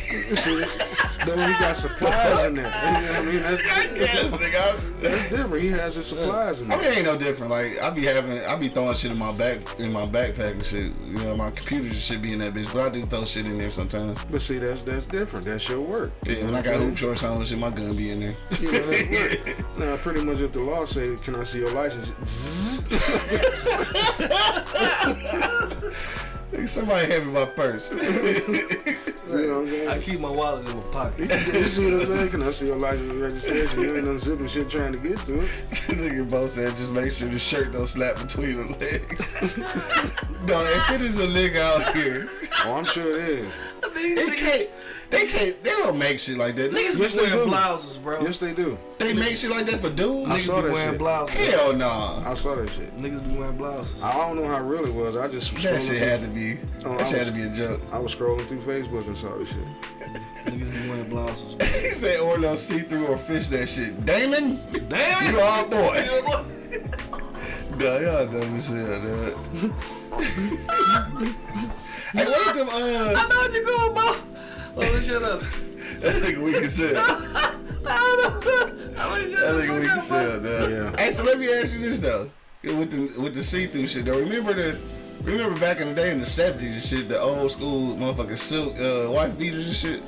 Then 1.27 1.39
he 1.39 1.59
got 1.59 1.77
supplies 1.77 2.47
in 2.47 2.55
there. 2.55 2.67
You 2.67 3.07
know 3.07 3.13
what 3.13 3.19
I 3.19 3.23
mean? 3.25 3.43
That's, 3.43 3.63
I 3.71 3.87
guess, 3.95 4.31
nigga. 4.33 5.01
that's 5.01 5.31
different. 5.31 5.63
He 5.63 5.69
has 5.69 5.95
his 5.97 6.07
supplies 6.07 6.61
in 6.61 6.69
there. 6.69 6.79
I 6.79 6.83
mean, 6.83 6.93
ain't 6.93 7.05
no 7.05 7.17
different. 7.17 7.51
Like 7.51 7.79
I 7.81 7.91
be 7.91 8.05
having, 8.05 8.39
I 8.41 8.55
be 8.57 8.69
throwing 8.69 8.95
shit 8.95 9.11
in 9.11 9.19
my 9.19 9.33
back, 9.33 9.59
in 9.79 9.93
my 9.93 10.07
backpack 10.07 10.53
and 10.53 10.65
shit. 10.65 10.93
You 11.01 11.19
know, 11.19 11.37
my 11.37 11.51
computer 11.51 11.93
should 11.95 12.23
be 12.23 12.33
in 12.33 12.39
that 12.39 12.55
bitch, 12.55 12.73
but 12.73 12.87
I 12.87 12.89
do 12.91 13.05
throw 13.05 13.25
shit 13.25 13.45
in 13.45 13.59
there 13.59 13.71
sometimes. 13.71 14.25
But 14.25 14.41
see, 14.41 14.59
that's 14.59 14.83
that's 14.83 15.05
different. 15.07 15.47
That's 15.47 15.69
your 15.69 15.81
work. 15.81 16.13
Yeah, 16.25 16.45
when 16.45 16.55
I 16.55 16.63
got 16.63 16.77
hoop 16.77 16.97
shorts 16.97 17.25
on 17.25 17.39
and 17.39 17.47
shit, 17.47 17.59
my 17.59 17.71
gun 17.71 17.97
be 17.97 18.11
in 18.11 18.21
there. 18.21 18.37
You 18.61 18.73
know, 18.73 18.91
that's 18.91 19.47
work. 19.47 19.79
now, 19.79 19.97
pretty 19.97 20.25
much 20.25 20.39
if 20.39 20.53
the 20.53 20.61
law 20.61 20.87
say, 20.87 21.17
"Can 21.17 21.35
I 21.35 21.45
see 21.45 21.59
your 21.59 21.73
license?" 21.73 22.83
Nigga, 26.53 26.69
Somebody 26.69 27.07
hand 27.13 27.27
me 27.27 27.33
my 27.33 27.45
purse. 27.47 27.93
You 29.27 29.43
know 29.43 29.59
what 29.59 29.63
I'm 29.63 29.69
saying? 29.69 29.89
I 29.89 29.99
keep 29.99 30.21
my 30.21 30.31
wallet 30.31 30.69
in 30.69 30.77
my 30.77 30.83
pocket. 30.85 31.29
You 31.29 31.65
see 31.65 31.93
what 31.93 32.03
I'm 32.03 32.17
saying? 32.17 32.31
Can 32.31 32.43
I 32.45 32.51
see 32.53 32.67
your 32.69 32.77
license 32.77 33.11
and 33.11 33.21
registration? 33.21 33.81
You 33.81 33.97
ain't 33.97 34.07
unzipping 34.07 34.49
shit 34.49 34.71
trying 34.71 34.93
to 34.93 34.99
get 35.01 35.19
to 35.27 35.41
it. 35.41 35.49
Nigga 35.89 36.31
both 36.31 36.53
said 36.53 36.77
just 36.77 36.93
make 36.93 37.11
sure 37.11 37.29
the 37.29 37.39
shirt 37.39 37.73
don't 37.73 37.89
slap 37.89 38.19
between 38.19 38.57
the 38.57 38.79
legs. 38.79 39.43
no, 40.47 40.63
if 40.65 40.91
it 40.93 41.01
is 41.01 41.19
a 41.19 41.27
nigga 41.27 41.57
out 41.59 41.93
here, 41.95 42.25
Oh, 42.65 42.75
I'm 42.77 42.85
sure 42.85 43.09
it 43.21 43.41
is. 43.47 43.53
they 43.95 44.37
can't, 44.37 44.69
they 45.11 45.27
can't, 45.27 45.63
they 45.65 45.71
don't 45.71 45.97
make 45.99 46.19
shit 46.19 46.37
like 46.37 46.57
that. 46.57 46.71
Niggas 46.73 46.97
Yes, 46.97 46.97
be 46.97 47.07
they 47.07 47.17
wearing 47.27 47.39
do. 47.45 47.47
blouses, 47.47 47.99
bro. 47.99 48.21
Yes, 48.23 48.39
they 48.39 48.53
do. 48.53 48.77
They 48.99 49.13
make 49.15 49.37
shit 49.37 49.51
like 49.51 49.67
that 49.67 49.81
for 49.81 49.91
dudes. 49.91 50.31
I 50.31 50.41
saw 50.41 50.55
Niggas 50.61 50.65
be 50.67 50.71
wearing 50.73 50.91
shit. 50.93 50.99
blouses. 50.99 51.37
Hell 51.53 51.73
nah. 51.75 52.31
I 52.31 52.35
saw 52.35 52.55
that 52.57 52.71
shit. 52.71 52.97
Niggas 52.97 53.29
be 53.29 53.35
wearing 53.39 53.57
blouses. 53.57 54.03
I 54.03 54.13
don't 54.15 54.37
know 54.37 54.49
how 54.49 54.61
real 54.63 54.85
it 54.85 54.93
was. 54.95 55.17
I 55.17 55.29
just 55.29 55.53
was 55.53 55.63
That 55.63 55.81
shit 55.83 55.97
through- 55.99 55.99
had 55.99 56.23
to 56.23 56.29
be. 56.29 56.59
Oh, 56.85 56.97
That 56.97 57.07
shit 57.07 57.19
had 57.19 57.27
to 57.29 57.33
be 57.33 57.43
a 57.43 57.51
joke. 57.51 57.81
I 57.93 57.99
was 57.99 58.15
scrolling 58.15 58.47
through 58.47 58.63
Facebook 58.63 59.07
and 59.07 59.17
saw 59.17 59.37
this 59.39 59.49
shit. 59.49 59.59
Niggas 60.47 60.71
be 60.83 60.89
wearing 60.89 61.09
blouses. 61.09 61.55
Bro. 61.55 61.67
He 61.87 61.93
said 61.95 62.21
Orlo 62.21 62.57
see 62.57 62.81
through 62.81 63.07
or 63.07 63.19
fish 63.19 63.47
that 63.49 63.69
shit. 63.69 64.05
Damon, 64.07 64.61
Damn 64.89 65.25
it! 65.25 65.31
you 65.33 65.41
our 65.41 65.67
boy. 65.69 66.05
You 66.05 66.23
boy. 66.23 66.45
No, 67.79 67.99
y'all 68.01 68.27
dumb 68.27 68.43
as 68.43 68.67
hell, 68.69 69.01
dude. 69.61 69.73
hey, 72.17 72.27
what 72.27 72.55
them, 72.55 72.69
I 72.71 72.73
uh, 72.73 73.27
know 73.27 73.37
what 73.37 73.53
you're 73.53 73.65
going, 73.65 73.95
bro. 73.95 74.27
Oh, 74.79 75.01
shut 75.01 75.23
up. 75.23 75.41
that 76.01 76.23
nigga 76.23 76.45
weak 76.45 76.57
as 76.57 76.77
hell. 76.77 76.95
I 77.87 79.21
was 79.21 79.33
That 79.33 79.55
nigga 79.55 79.81
weak 79.81 79.91
as 79.91 80.09
hell, 80.09 80.41
dude. 80.41 80.71
Yeah. 80.71 80.97
Hey, 80.97 81.13
so 81.13 81.25
let 81.25 81.39
me 81.39 81.53
ask 81.53 81.73
you 81.75 81.81
this, 81.81 81.99
though. 81.99 82.31
With 82.63 82.91
the, 82.91 83.21
with 83.21 83.35
the 83.35 83.43
see-through 83.43 83.87
shit, 83.89 84.05
though, 84.05 84.19
remember 84.19 84.53
the, 84.53 84.79
remember 85.23 85.59
back 85.61 85.81
in 85.81 85.89
the 85.89 85.95
day 85.95 86.11
in 86.11 86.19
the 86.19 86.27
70s 86.27 86.63
and 86.63 86.83
shit, 86.83 87.09
the 87.09 87.21
old 87.21 87.53
school 87.53 87.97
motherfucking 87.97 88.39
silk, 88.39 88.79
uh, 88.81 89.11
wife 89.11 89.39
beaters 89.39 89.67
and 89.67 89.77
shit? 89.77 90.03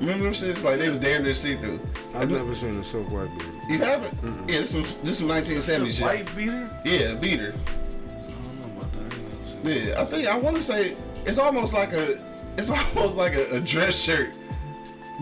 Remember 0.00 0.24
them 0.24 0.32
shit? 0.32 0.62
Like, 0.62 0.78
they 0.78 0.88
was 0.88 0.98
damn 0.98 1.22
near 1.22 1.34
see-through. 1.34 1.80
I've 2.14 2.30
never 2.30 2.54
seen 2.54 2.80
a 2.80 2.84
silk 2.84 3.10
white 3.10 3.30
beard. 3.38 3.52
You 3.68 3.78
haven't? 3.78 4.48
Yeah, 4.50 4.60
this 4.60 4.70
some, 4.70 4.82
this 5.04 5.18
some 5.18 5.28
1970 5.28 5.92
shit. 5.92 6.04
Wife 6.04 6.36
beater? 6.36 6.68
Yeah, 6.84 7.14
beater. 7.14 7.54
I 7.54 8.12
don't 8.12 8.60
know 8.60 8.80
about 8.80 8.92
that. 8.92 9.00
I 9.00 9.04
ain't 9.04 9.64
never 9.64 9.70
seen 9.70 9.88
Yeah, 9.88 10.00
I 10.00 10.04
think 10.04 10.26
I 10.26 10.36
want 10.36 10.56
to 10.56 10.62
say 10.62 10.96
it's 11.26 11.38
almost 11.38 11.74
like 11.74 11.92
a, 11.92 12.18
it's 12.56 12.70
almost 12.96 13.16
like 13.16 13.34
a, 13.34 13.56
a 13.56 13.60
dress 13.60 14.00
shirt 14.00 14.30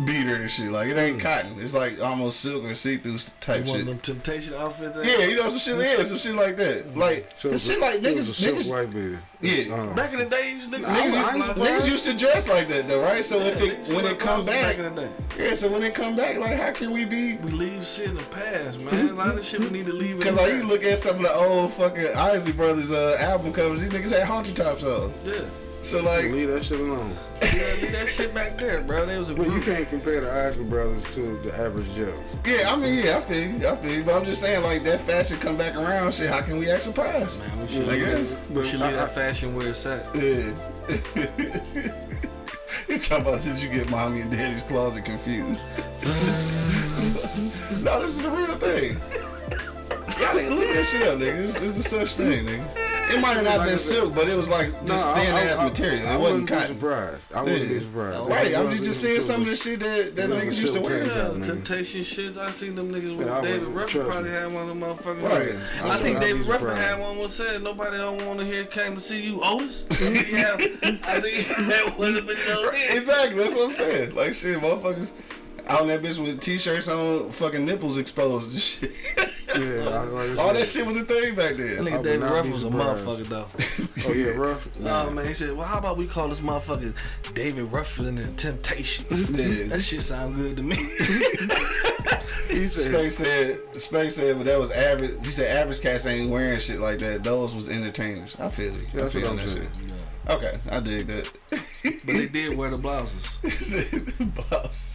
beater 0.07 0.37
and 0.37 0.51
shit. 0.51 0.71
Like 0.73 0.89
it 0.89 0.97
ain't 0.97 1.21
cotton. 1.21 1.57
It's 1.59 1.75
like 1.75 2.01
almost 2.01 2.41
silk 2.41 2.65
or 2.65 2.75
see 2.75 2.97
through 2.97 3.19
type 3.43 3.67
One 3.67 3.75
of 3.75 3.77
shit. 3.77 3.87
them 3.87 3.99
temptation 3.99 4.55
outfits. 4.55 4.97
that- 4.97 5.05
Yeah, 5.05 5.27
you 5.27 5.37
know 5.37 5.51
some 5.51 5.59
shit. 5.59 5.77
Yeah, 5.99 6.03
some 6.05 6.17
shit 6.17 6.35
like 6.35 6.57
that. 6.57 6.97
Like 6.97 7.29
So 7.39 7.49
the 7.49 7.55
it's 7.55 7.67
shit 7.67 7.79
like 7.79 8.01
niggas, 8.01 8.31
a 8.31 8.35
silk 8.35 8.57
niggas, 8.59 8.71
white 8.71 8.91
beard. 8.91 9.19
yeah. 9.43 9.75
Uh, 9.75 9.93
Back 9.93 10.15
in 10.15 10.21
the 10.21 10.25
day, 10.25 10.51
used 10.53 10.73
to 10.73 10.79
niggas, 10.79 10.87
Niggas, 10.87 11.37
used- 11.37 11.59
niggas 11.59 11.91
used 11.91 12.05
to 12.07 12.15
dress 12.17 12.49
like 12.49 12.69
that 12.69 12.89
though, 12.89 13.03
right? 13.03 13.23
So 13.23 13.39
if 13.41 13.61
it 13.61 13.95
when 13.95 14.07
it 14.07 14.09
to 14.11 14.15
come 14.17 14.47
back, 14.47 14.77
back 14.77 14.79
in 14.87 14.95
the 14.95 15.03
day. 15.03 15.13
yeah. 15.39 15.55
So 15.55 15.71
when 15.71 15.83
it 15.83 15.95
come 15.95 16.17
back, 16.17 16.39
like 16.39 16.57
how 16.59 16.73
can 16.73 16.91
we 16.93 17.05
be? 17.05 17.35
We 17.37 17.51
leave 17.51 17.85
shit 17.85 18.07
in 18.09 18.15
the 18.15 18.23
past, 18.23 18.81
man. 18.81 19.11
A 19.11 19.13
lot 19.13 19.37
of 19.37 19.45
shit 19.45 19.61
we 19.61 19.69
need 19.69 19.85
to 19.87 19.93
leave. 19.93 20.17
Because 20.17 20.37
the 20.37 20.41
like 20.43 20.55
you 20.55 20.65
look 20.67 20.85
at 20.85 21.01
some 21.01 21.17
of 21.17 21.23
the 21.23 21.35
old 21.35 21.75
fucking 21.75 22.17
Isley 22.17 22.53
Brothers 22.53 22.91
uh, 22.91 23.19
album 23.21 23.53
covers, 23.53 23.81
these 23.83 23.91
niggas 23.91 24.19
had 24.19 24.27
haunchy 24.27 24.55
tops 24.55 24.85
on. 24.85 25.13
Yeah. 25.23 25.35
So 25.83 26.01
like, 26.03 26.31
leave 26.31 26.49
that 26.49 26.65
shit 26.65 26.79
alone. 26.81 27.15
Yeah, 27.43 27.75
leave 27.81 27.93
that 27.93 28.07
shit 28.09 28.33
back 28.33 28.57
there, 28.57 28.81
bro. 28.83 29.05
They 29.05 29.19
was 29.19 29.31
a 29.31 29.35
But 29.35 29.49
you 29.49 29.61
can't 29.61 29.89
compare 29.91 30.21
the 30.21 30.31
Isley 30.33 30.65
Brothers 30.65 31.03
to 31.15 31.39
the 31.43 31.53
average 31.59 31.93
Joe. 31.97 32.15
Yeah, 32.47 32.73
I 32.73 32.77
mean, 32.77 33.05
yeah, 33.05 33.19
I 33.19 33.21
feel 33.21 33.51
you, 33.51 33.67
I 33.69 33.75
feel 33.77 33.93
you, 33.93 34.05
but 34.05 34.15
I'm 34.15 34.25
just 34.25 34.41
saying, 34.41 34.63
like 34.63 34.85
that 34.85 35.01
fashion 35.01 35.39
come 35.39 35.57
back 35.57 35.75
around. 35.75 36.15
Shit, 36.15 36.31
how 36.31 36.41
can 36.41 36.59
we 36.59 36.71
act 36.71 36.85
surprised? 36.85 37.41
Man, 37.41 37.61
we 37.61 37.67
should 37.67 37.89
I 37.89 37.93
leave, 37.93 38.05
guess. 38.07 38.31
that, 38.31 38.51
we 38.51 38.65
should 38.67 38.79
But 38.81 38.87
leave 38.87 38.95
I- 38.95 39.07
that 39.07 39.15
fashion 39.15 39.55
where 39.57 39.69
it's 39.69 39.85
at. 39.87 40.05
Yeah. 40.15 40.53
you 42.89 42.99
talking 42.99 43.27
about 43.27 43.43
did 43.43 43.61
you 43.61 43.69
get 43.69 43.91
mommy 43.91 44.21
and 44.21 44.31
daddy's 44.31 44.63
closet 44.63 45.05
confused? 45.05 45.61
no, 47.83 48.01
this 48.01 48.11
is 48.11 48.23
the 48.23 48.31
real 48.31 48.57
thing. 48.59 48.93
Y'all 50.21 50.35
nigga, 50.37 50.51
look 50.57 50.69
that 50.75 50.85
shit 50.87 51.09
up, 51.09 51.19
nigga. 51.19 51.49
It's, 51.49 51.59
it's 51.61 51.79
a 51.79 51.83
such 51.83 52.15
thing, 52.15 52.45
nigga. 52.47 52.65
It 53.13 53.21
might 53.21 53.35
have 53.37 53.45
not 53.45 53.67
been 53.67 53.79
silk, 53.79 54.15
but 54.15 54.29
it 54.29 54.37
was 54.37 54.49
like 54.49 54.69
just 54.87 55.07
I- 55.07 55.25
thin 55.25 55.35
I- 55.35 55.41
ass 55.43 55.59
I- 55.59 55.65
material. 55.69 56.09
I 56.09 56.15
It 56.15 56.21
wasn't 56.21 56.49
cotton. 56.49 56.69
surprised. 56.81 57.23
I 57.35 57.43
wouldn't 57.43 57.63
Yeah. 57.63 57.69
be 57.79 57.81
surprised. 57.81 58.29
Right, 58.31 58.55
I'm 58.55 58.65
That 58.67 58.71
just, 58.73 58.85
just 58.85 59.01
seeing 59.03 59.21
some 59.21 59.43
of 59.43 59.49
the 59.49 59.57
shit 59.57 59.81
that, 59.81 60.17
that 60.17 60.31
niggas 60.31 60.55
used 60.55 60.75
to 60.75 60.81
wear. 60.81 61.05
tank 61.05 61.13
Yeah, 61.39 61.45
temptation 61.45 62.01
shits. 62.03 62.39
I 62.39 62.51
seen 62.51 62.75
them 62.75 62.93
niggas 62.93 63.17
with 63.17 63.27
Yeah, 63.27 63.41
David 63.41 63.69
Ruffin 63.69 64.05
probably 64.05 64.31
me. 64.31 64.37
had 64.37 64.53
one 64.53 64.63
of 64.63 64.69
them 64.69 64.81
motherfuckers. 64.81 65.23
Right. 65.23 65.55
I 65.85 65.89
I 65.95 65.97
think 65.99 66.21
David 66.21 66.47
Ruffin 66.47 66.69
had 66.77 66.99
one. 66.99 67.19
Was 67.19 67.35
said 67.35 67.63
nobody 67.63 67.97
don't 67.99 68.25
want 68.27 68.41
to 68.41 68.45
hear 68.47 68.65
came 68.65 68.95
to 68.95 69.01
see 69.01 69.23
you, 69.23 69.41
Otis. 69.43 69.85
I 69.91 69.95
think 69.97 70.27
he 70.27 70.33
had, 70.37 70.55
I 71.05 71.21
think 71.21 71.35
he 71.37 71.65
had 71.71 71.97
one 71.99 72.17
of 72.17 72.27
them 72.27 72.37
those 72.47 72.73
days. 72.73 72.91
Exactly, 73.03 73.39
that's 73.43 73.55
what 73.55 73.65
I'm 73.67 73.73
saying. 73.73 74.15
Like 74.15 74.35
shit, 74.35 74.59
motherfuckers 74.61 75.13
out 75.73 75.81
on 75.83 75.89
that 75.89 76.03
bitch 76.03 76.19
with 76.23 76.41
t-shirts 76.41 76.89
on, 76.89 77.31
fucking 77.31 77.65
nipples 77.65 77.99
exposed 77.99 78.53
and 78.53 78.61
shit. 78.61 78.93
Yeah, 79.55 79.61
I, 79.87 80.05
like 80.05 80.39
I 80.39 80.43
All 80.43 80.55
that 80.55 80.67
shit 80.67 80.87
was 80.87 80.97
a 80.97 81.05
thing 81.05 81.35
back 81.35 81.57
then. 81.57 81.87
I 81.87 81.91
nigga 81.91 82.03
David 82.03 82.21
not 82.21 82.33
Ruffin 82.33 82.47
be 82.47 82.55
was 82.55 82.65
a 82.65 82.71
surprised. 82.71 83.05
motherfucker 83.05 83.29
though. 83.29 84.09
Oh 84.09 84.13
yeah, 84.15 84.27
rough. 84.31 84.69
No 84.81 85.11
man, 85.11 85.27
he 85.27 85.35
said, 85.35 85.55
well, 85.55 85.67
how 85.67 85.77
about 85.79 85.99
we 85.99 86.07
call 86.07 86.29
this 86.29 86.41
motherfucker 86.41 86.95
David 87.35 87.65
Ruffin 87.71 88.07
and 88.07 88.17
the 88.19 88.33
Temptations? 88.33 89.29
Yeah. 89.39 89.67
That 89.67 89.83
shit 89.83 90.01
sound 90.01 90.37
good 90.37 90.57
to 90.57 90.63
me. 90.63 90.77
He 92.49 92.69
said, 92.69 92.93
Space 92.95 93.17
said, 93.19 93.59
Space 93.83 94.17
said, 94.17 94.37
but 94.39 94.47
that 94.47 94.59
was 94.59 94.71
average. 94.71 95.25
He 95.25 95.31
said 95.31 95.55
average 95.55 95.81
cats 95.83 96.07
ain't 96.07 96.31
wearing 96.31 96.59
shit 96.59 96.81
like 96.81 96.99
that. 97.01 97.23
Those 97.23 97.55
was 97.55 97.69
entertainers. 97.69 98.37
I 98.39 98.49
feel 98.49 98.75
you. 98.75 98.87
I 99.05 99.09
feel 99.11 99.29
what 99.29 99.37
that 99.37 99.49
saying. 99.51 99.69
shit. 99.73 99.93
Okay, 100.31 100.59
I 100.71 100.81
dig 100.81 101.07
that. 101.09 101.29
but 101.83 102.15
they 102.15 102.27
did 102.27 102.57
wear 102.57 102.71
the 102.71 102.79
blouses. 102.79 103.39
Boss. 104.51 104.92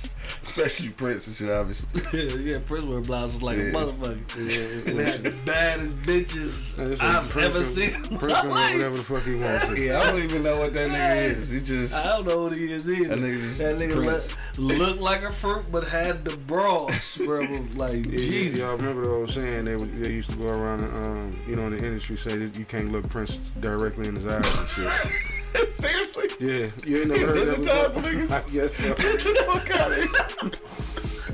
Especially 0.57 0.89
Prince 0.89 1.27
and 1.27 1.35
shit, 1.35 1.49
obviously. 1.49 2.43
yeah, 2.51 2.57
Prince 2.65 2.85
wear 2.85 2.99
blouses 3.01 3.41
like 3.43 3.57
a 3.57 3.65
Yeah. 3.65 3.71
motherfucker. 3.71 4.87
And 4.87 4.99
they 4.99 5.03
had 5.03 5.23
the 5.23 5.31
baddest 5.45 6.01
bitches 6.01 6.99
I've 6.99 7.29
Prince 7.29 7.45
ever 7.47 7.59
can- 7.59 7.63
seen 7.67 8.17
Prince 8.17 8.33
can 8.41 8.43
do 8.45 8.49
whatever 8.49 8.97
the 8.97 9.03
fuck 9.03 9.23
he 9.23 9.35
wants. 9.35 9.79
Yeah, 9.79 9.99
I 10.01 10.11
don't 10.11 10.23
even 10.23 10.41
know 10.43 10.57
what 10.57 10.73
that 10.73 10.89
nigga 10.89 11.25
is. 11.25 11.49
He 11.51 11.59
just. 11.61 11.93
I 11.93 12.03
don't 12.17 12.27
know 12.27 12.43
what 12.43 12.53
he 12.53 12.71
is 12.71 12.89
either. 12.89 13.09
That 13.15 13.19
nigga 13.19 13.39
just 13.39 13.59
That 13.59 13.77
nigga 13.77 14.03
Prince. 14.03 14.35
looked 14.57 14.99
like 15.01 15.21
a 15.21 15.31
fruit, 15.31 15.63
but 15.71 15.83
had 15.87 16.25
the 16.25 16.35
broads, 16.35 17.17
bro. 17.17 17.41
Like, 17.75 18.05
Yeah, 18.07 18.17
Jesus. 18.17 18.59
y'all 18.59 18.75
remember 18.77 19.03
the 19.03 19.09
old 19.11 19.31
saying 19.31 19.65
they 19.65 19.75
would, 19.75 20.03
they 20.03 20.11
used 20.11 20.29
to 20.31 20.35
go 20.37 20.47
around, 20.49 20.83
um, 20.85 21.39
you 21.47 21.55
know, 21.55 21.67
in 21.67 21.77
the 21.77 21.85
industry 21.85 22.17
say 22.17 22.35
that 22.37 22.57
you 22.57 22.65
can't 22.65 22.91
look 22.91 23.07
Prince 23.09 23.35
directly 23.59 24.07
in 24.07 24.15
his 24.15 24.25
eyes 24.25 24.43
and 24.57 24.67
shit. 24.69 25.71
Seriously? 25.73 26.26
Yeah, 26.39 26.67
you 26.85 26.99
ain't 26.99 27.07
never 27.09 27.25
heard 27.25 27.47
that 27.47 27.57
Hypnotize 27.57 27.93
before? 27.93 28.11
niggas? 28.11 28.53
yes, 28.53 28.73
sir. 28.75 28.95
Get 28.95 29.23
the 29.23 29.43
fuck 29.47 29.71
out 29.71 29.91
of 29.91 29.97
here. 29.97 30.05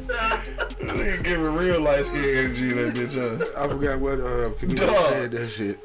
that 0.08 0.96
nigga 0.96 1.24
giving 1.24 1.54
real 1.56 1.82
light 1.82 2.06
skin 2.06 2.24
energy 2.24 2.70
that 2.70 2.94
bitch, 2.94 3.16
huh? 3.16 3.62
I 3.66 3.68
forgot 3.68 4.00
what 4.00 4.20
uh, 4.20 4.52
comedian 4.60 4.88
Dog. 4.88 5.06
said 5.12 5.32
that 5.32 5.48
shit. 5.48 5.80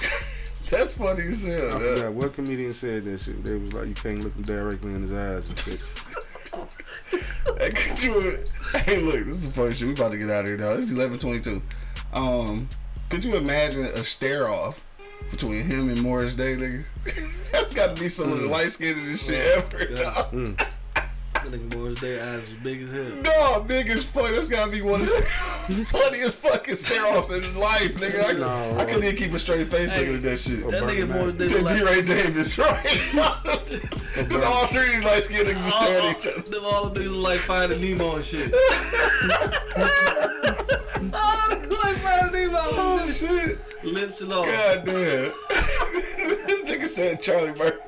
That's 0.70 0.92
funny 0.94 1.22
as 1.22 1.44
I 1.44 1.48
hell. 1.48 1.78
forgot 1.80 2.12
what 2.12 2.34
comedian 2.34 2.72
said 2.74 3.04
that 3.04 3.20
shit. 3.22 3.42
They 3.44 3.54
was 3.56 3.72
like, 3.72 3.88
you 3.88 3.94
can't 3.94 4.20
look 4.22 4.34
him 4.34 4.42
directly 4.42 4.92
in 4.92 5.02
his 5.08 5.12
eyes 5.12 5.48
and 5.48 5.58
shit. 5.58 5.80
Hey, 7.58 7.70
could 7.70 8.02
you, 8.02 8.38
hey, 8.84 8.98
look, 9.00 9.24
this 9.26 9.44
is 9.44 9.52
funny 9.52 9.72
shit. 9.74 9.86
We 9.86 9.92
about 9.94 10.10
to 10.12 10.18
get 10.18 10.28
out 10.28 10.40
of 10.40 10.46
here, 10.46 10.56
dog. 10.56 10.80
It's 10.80 10.90
eleven 10.90 11.18
twenty-two. 11.20 11.62
Um, 12.12 12.68
could 13.10 13.22
you 13.22 13.36
imagine 13.36 13.84
a 13.84 14.02
stare 14.02 14.50
off 14.50 14.82
between 15.30 15.64
him 15.64 15.88
and 15.88 16.00
Morris 16.00 16.34
Day, 16.34 16.56
nigga? 16.56 16.82
That's 17.52 17.72
got 17.74 17.94
to 17.96 18.02
be 18.02 18.08
some 18.08 18.32
of 18.32 18.38
the 18.38 18.46
mm. 18.46 18.50
light 18.50 18.72
skinned 18.72 19.18
shit 19.18 19.56
ever, 19.56 19.84
dog. 19.94 20.30
Mm. 20.32 20.66
That 21.44 21.52
nigga 21.60 21.74
Morris 21.76 22.00
Day 22.00 22.18
eyes 22.22 22.40
was 22.40 22.52
big 22.62 22.80
as 22.80 22.92
hell. 22.92 23.12
No, 23.22 23.60
big 23.64 23.88
as 23.90 24.02
fuck. 24.02 24.30
That's 24.30 24.48
got 24.48 24.64
to 24.66 24.70
be 24.70 24.80
one 24.80 25.02
of 25.02 25.08
the 25.08 25.84
funniest 25.90 26.38
fucking 26.38 26.76
stare 26.76 27.04
offs 27.06 27.34
in 27.34 27.54
life, 27.56 27.92
nigga. 27.96 28.30
I, 28.30 28.32
No. 28.32 28.78
I 28.78 28.86
couldn't 28.86 29.04
even 29.04 29.16
keep 29.16 29.32
a 29.34 29.38
straight 29.38 29.70
face 29.70 29.94
looking 29.94 30.14
at 30.14 30.22
that 30.22 30.38
shit. 30.38 30.66
That 30.70 30.84
nigga 30.84 31.06
Morris 31.06 31.34
Man. 31.34 31.36
Day 31.36 31.48
Said 31.48 31.62
was 31.62 31.72
D. 31.74 31.82
like. 31.82 31.94
Ray 31.96 32.02
Davis, 32.02 32.56
right? 32.56 32.82
Because 34.14 34.44
all 34.44 34.66
three 34.68 34.86
of 34.86 34.92
these 34.94 35.04
light 35.04 35.24
skinned 35.24 35.48
niggas 35.48 35.64
just 35.64 35.76
All, 35.76 35.82
stare 35.82 36.00
at 36.00 36.18
each 36.18 36.26
other. 36.32 36.50
them 36.50 36.64
all 36.64 36.88
the 36.88 37.00
niggas 37.00 37.12
look 37.12 37.24
like 37.28 37.40
Finding 37.40 37.80
Nemo 37.82 38.14
and 38.14 38.24
shit. 38.24 38.50
Like 42.24 42.32
Finding 42.32 42.52
Nemo. 42.52 42.58
Oh, 42.62 43.10
shit. 43.10 43.58
Lips 43.84 44.20
and 44.20 44.32
all. 44.32 44.44
God 44.46 44.84
damn. 44.84 44.94
this 44.94 46.62
nigga 46.62 46.86
said 46.86 47.20
Charlie 47.20 47.52
Murphy. 47.52 47.78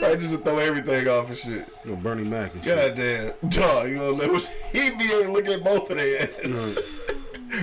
right, 0.00 0.18
just 0.18 0.30
to 0.30 0.38
throw 0.38 0.58
everything 0.58 1.08
off 1.08 1.28
and 1.28 1.36
shit. 1.36 1.68
You 1.84 1.90
know, 1.90 1.96
Bernie 1.96 2.24
Mac 2.24 2.54
and 2.54 2.64
shit. 2.64 2.76
God 2.76 2.94
damn, 2.94 3.50
dog. 3.50 3.88
You 3.88 3.96
know, 3.96 4.10
let 4.12 4.50
he 4.72 4.90
be 4.90 5.12
able 5.12 5.24
to 5.24 5.32
look 5.32 5.46
at 5.46 5.64
both 5.64 5.90
of 5.90 5.96
their 5.96 6.22
ass. 6.22 7.00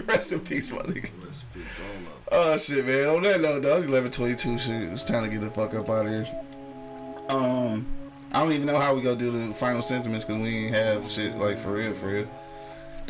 Rest 0.06 0.32
in 0.32 0.40
peace, 0.42 0.72
my 0.72 0.80
nigga. 0.80 1.10
Rest 1.26 1.46
in 1.56 1.62
peace, 1.62 1.80
all 1.80 2.14
of 2.14 2.20
Oh 2.32 2.58
shit, 2.58 2.86
man. 2.86 3.10
On 3.10 3.24
that 3.24 3.42
note, 3.42 3.64
dog, 3.64 3.86
eleven 3.86 4.12
twenty 4.12 4.36
two. 4.36 4.60
Shit, 4.60 4.84
it's 4.94 5.04
time 5.04 5.24
to 5.24 5.30
get 5.30 5.42
the 5.42 5.50
fuck 5.50 5.74
up 5.74 5.90
out 5.90 6.06
of 6.06 6.12
here. 6.12 6.42
Um, 7.30 7.88
I 8.32 8.42
don't 8.42 8.52
even 8.52 8.68
know 8.68 8.80
how 8.80 8.94
we 8.94 9.02
gonna 9.02 9.16
do 9.16 9.48
the 9.48 9.54
final 9.54 9.82
sentiments 9.82 10.26
because 10.26 10.42
we 10.42 10.66
ain't 10.66 10.76
have 10.76 11.10
shit 11.10 11.36
like 11.38 11.58
for 11.58 11.74
real, 11.74 11.94
for 11.94 12.08
real. 12.08 12.30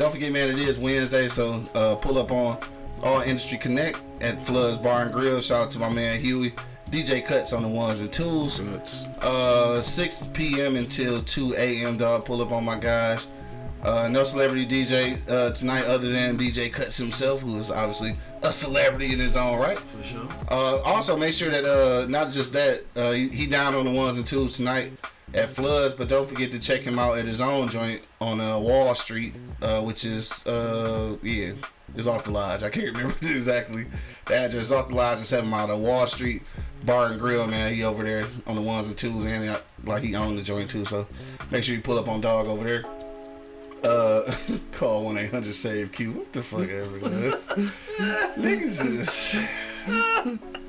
Don't 0.00 0.10
forget, 0.10 0.32
man, 0.32 0.48
it 0.48 0.58
is 0.58 0.78
Wednesday, 0.78 1.28
so 1.28 1.62
uh, 1.74 1.94
pull 1.94 2.16
up 2.16 2.32
on 2.32 2.56
All 3.02 3.20
Industry 3.20 3.58
Connect 3.58 4.00
at 4.22 4.42
Floods 4.46 4.78
Bar 4.78 5.02
and 5.02 5.12
Grill. 5.12 5.42
Shout 5.42 5.66
out 5.66 5.70
to 5.72 5.78
my 5.78 5.90
man 5.90 6.18
Huey. 6.18 6.54
DJ 6.90 7.22
Cuts 7.22 7.52
on 7.52 7.60
the 7.60 7.68
ones 7.68 8.00
and 8.00 8.10
twos. 8.10 8.60
Uh, 9.20 9.82
6 9.82 10.28
p.m. 10.28 10.76
until 10.76 11.22
2 11.22 11.54
a.m. 11.54 11.98
Dog, 11.98 12.24
pull 12.24 12.40
up 12.40 12.50
on 12.50 12.64
my 12.64 12.78
guys. 12.78 13.28
Uh, 13.82 14.08
no 14.10 14.24
celebrity 14.24 14.66
DJ 14.66 15.18
uh, 15.28 15.50
tonight 15.50 15.84
other 15.84 16.08
than 16.08 16.38
DJ 16.38 16.72
Cuts 16.72 16.96
himself, 16.96 17.42
who 17.42 17.58
is 17.58 17.70
obviously 17.70 18.16
a 18.42 18.50
celebrity 18.50 19.12
in 19.12 19.18
his 19.18 19.36
own 19.36 19.58
right. 19.58 19.78
For 19.78 20.02
sure. 20.02 20.28
Uh, 20.50 20.80
also, 20.80 21.14
make 21.14 21.34
sure 21.34 21.50
that 21.50 21.66
uh, 21.66 22.06
not 22.08 22.32
just 22.32 22.54
that 22.54 22.84
uh, 22.96 23.12
he, 23.12 23.28
he 23.28 23.46
down 23.46 23.74
on 23.74 23.84
the 23.84 23.92
ones 23.92 24.16
and 24.16 24.26
twos 24.26 24.56
tonight 24.56 24.92
at 25.34 25.52
Floods, 25.52 25.94
but 25.94 26.08
don't 26.08 26.28
forget 26.28 26.50
to 26.52 26.58
check 26.58 26.82
him 26.82 26.98
out 26.98 27.18
at 27.18 27.24
his 27.24 27.40
own 27.40 27.68
joint 27.68 28.06
on 28.20 28.40
uh, 28.40 28.58
Wall 28.58 28.94
Street, 28.94 29.34
uh, 29.62 29.80
which 29.82 30.04
is 30.04 30.44
uh, 30.46 31.16
yeah, 31.22 31.52
is 31.94 32.08
off 32.08 32.24
the 32.24 32.30
lodge. 32.30 32.62
I 32.62 32.70
can't 32.70 32.88
remember 32.96 33.16
exactly 33.22 33.86
the 34.26 34.34
address. 34.34 34.64
It's 34.64 34.72
off 34.72 34.88
the 34.88 34.94
lodge 34.94 35.18
and 35.18 35.26
seven 35.26 35.48
mile 35.48 35.70
of 35.70 35.80
Wall 35.80 36.06
Street 36.06 36.42
Bar 36.84 37.06
and 37.06 37.20
Grill. 37.20 37.46
Man, 37.46 37.72
he 37.74 37.84
over 37.84 38.02
there 38.02 38.26
on 38.46 38.56
the 38.56 38.62
ones 38.62 38.88
and 38.88 38.96
twos, 38.96 39.24
and 39.24 39.48
uh, 39.48 39.60
like 39.84 40.02
he 40.02 40.14
owned 40.14 40.38
the 40.38 40.42
joint 40.42 40.70
too. 40.70 40.84
So 40.84 41.06
make 41.50 41.62
sure 41.62 41.74
you 41.74 41.82
pull 41.82 41.98
up 41.98 42.08
on 42.08 42.20
Dog 42.20 42.46
over 42.46 42.64
there. 42.64 42.84
Uh, 43.82 44.34
call 44.72 45.04
one 45.04 45.16
eight 45.16 45.30
hundred 45.30 45.54
save 45.54 45.92
Q. 45.92 46.12
What 46.12 46.32
the 46.32 46.42
fuck 46.42 46.68
ever. 46.68 46.98
Niggas 48.36 48.84
is. 48.84 50.40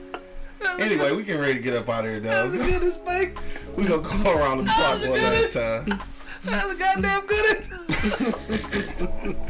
Anyway, 0.79 1.11
we 1.11 1.23
getting 1.23 1.41
ready 1.41 1.55
to 1.55 1.59
get 1.59 1.75
up 1.75 1.89
out 1.89 2.05
of 2.05 2.11
here, 2.11 2.19
dog. 2.19 2.51
That's 2.51 2.63
a 2.63 2.79
good 2.79 2.93
spike. 2.93 3.37
We 3.75 3.85
gonna 3.85 4.01
go 4.23 4.37
around 4.37 4.57
the 4.59 4.63
block 4.63 5.01
one 5.01 5.11
last 5.21 5.53
time. 5.59 6.01
That's 6.43 6.71
a 6.71 6.75
goddamn 6.75 7.25
good. 7.27 7.67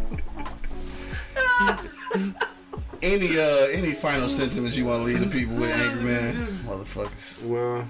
Any 3.04 3.40
uh, 3.40 3.66
any 3.72 3.94
final 3.94 4.30
sentiments 4.30 4.78
you 4.78 4.86
want 4.86 5.02
to 5.02 5.06
leave 5.06 5.20
the 5.22 5.28
people 5.28 5.56
with, 5.56 5.72
Angry 5.72 6.04
Man? 6.04 6.46
Motherfuckers. 6.66 7.42
Well, 7.44 7.84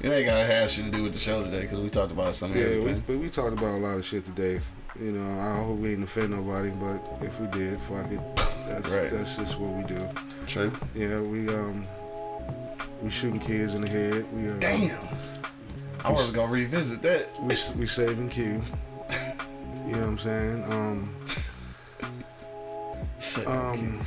It 0.00 0.10
ain't 0.10 0.26
gotta 0.26 0.44
have 0.46 0.68
shit 0.70 0.86
to 0.86 0.90
do 0.90 1.04
with 1.04 1.12
the 1.12 1.18
show 1.18 1.44
today 1.44 1.60
because 1.62 1.78
we 1.78 1.88
talked 1.88 2.10
about 2.10 2.34
some 2.34 2.50
of 2.50 2.56
yeah, 2.56 2.64
we, 2.64 2.76
everything. 2.78 3.04
but 3.06 3.18
we 3.18 3.28
talked 3.30 3.52
about 3.52 3.74
a 3.76 3.78
lot 3.78 3.98
of 3.98 4.04
shit 4.04 4.24
today. 4.26 4.60
You 4.98 5.12
know, 5.12 5.40
I 5.40 5.62
hope 5.64 5.78
we 5.78 5.90
didn't 5.90 6.04
offend 6.04 6.30
nobody, 6.30 6.70
but 6.70 7.00
if 7.22 7.38
we 7.38 7.46
did, 7.48 7.78
fuck 7.82 8.10
it. 8.10 8.20
That's, 8.68 8.88
Right. 8.88 9.10
that's 9.12 9.36
just 9.36 9.58
what 9.60 9.70
we 9.76 9.84
do. 9.84 10.08
True. 10.48 10.72
Yeah, 10.94 11.20
we 11.20 11.48
um, 11.50 11.84
we 13.02 13.10
shooting 13.10 13.38
kids 13.38 13.74
in 13.74 13.82
the 13.82 13.88
head. 13.88 14.26
We 14.34 14.48
uh, 14.48 14.54
Damn. 14.54 14.98
I 16.06 16.12
was 16.12 16.30
gonna 16.30 16.52
revisit 16.52 17.02
that. 17.02 17.36
we 17.42 17.56
we 17.80 17.86
saving 17.88 18.28
Q. 18.28 18.44
You 18.44 19.92
know 19.92 19.98
what 19.98 20.08
I'm 20.08 20.18
saying? 20.18 20.64
Um, 20.72 21.14
um, 23.44 24.06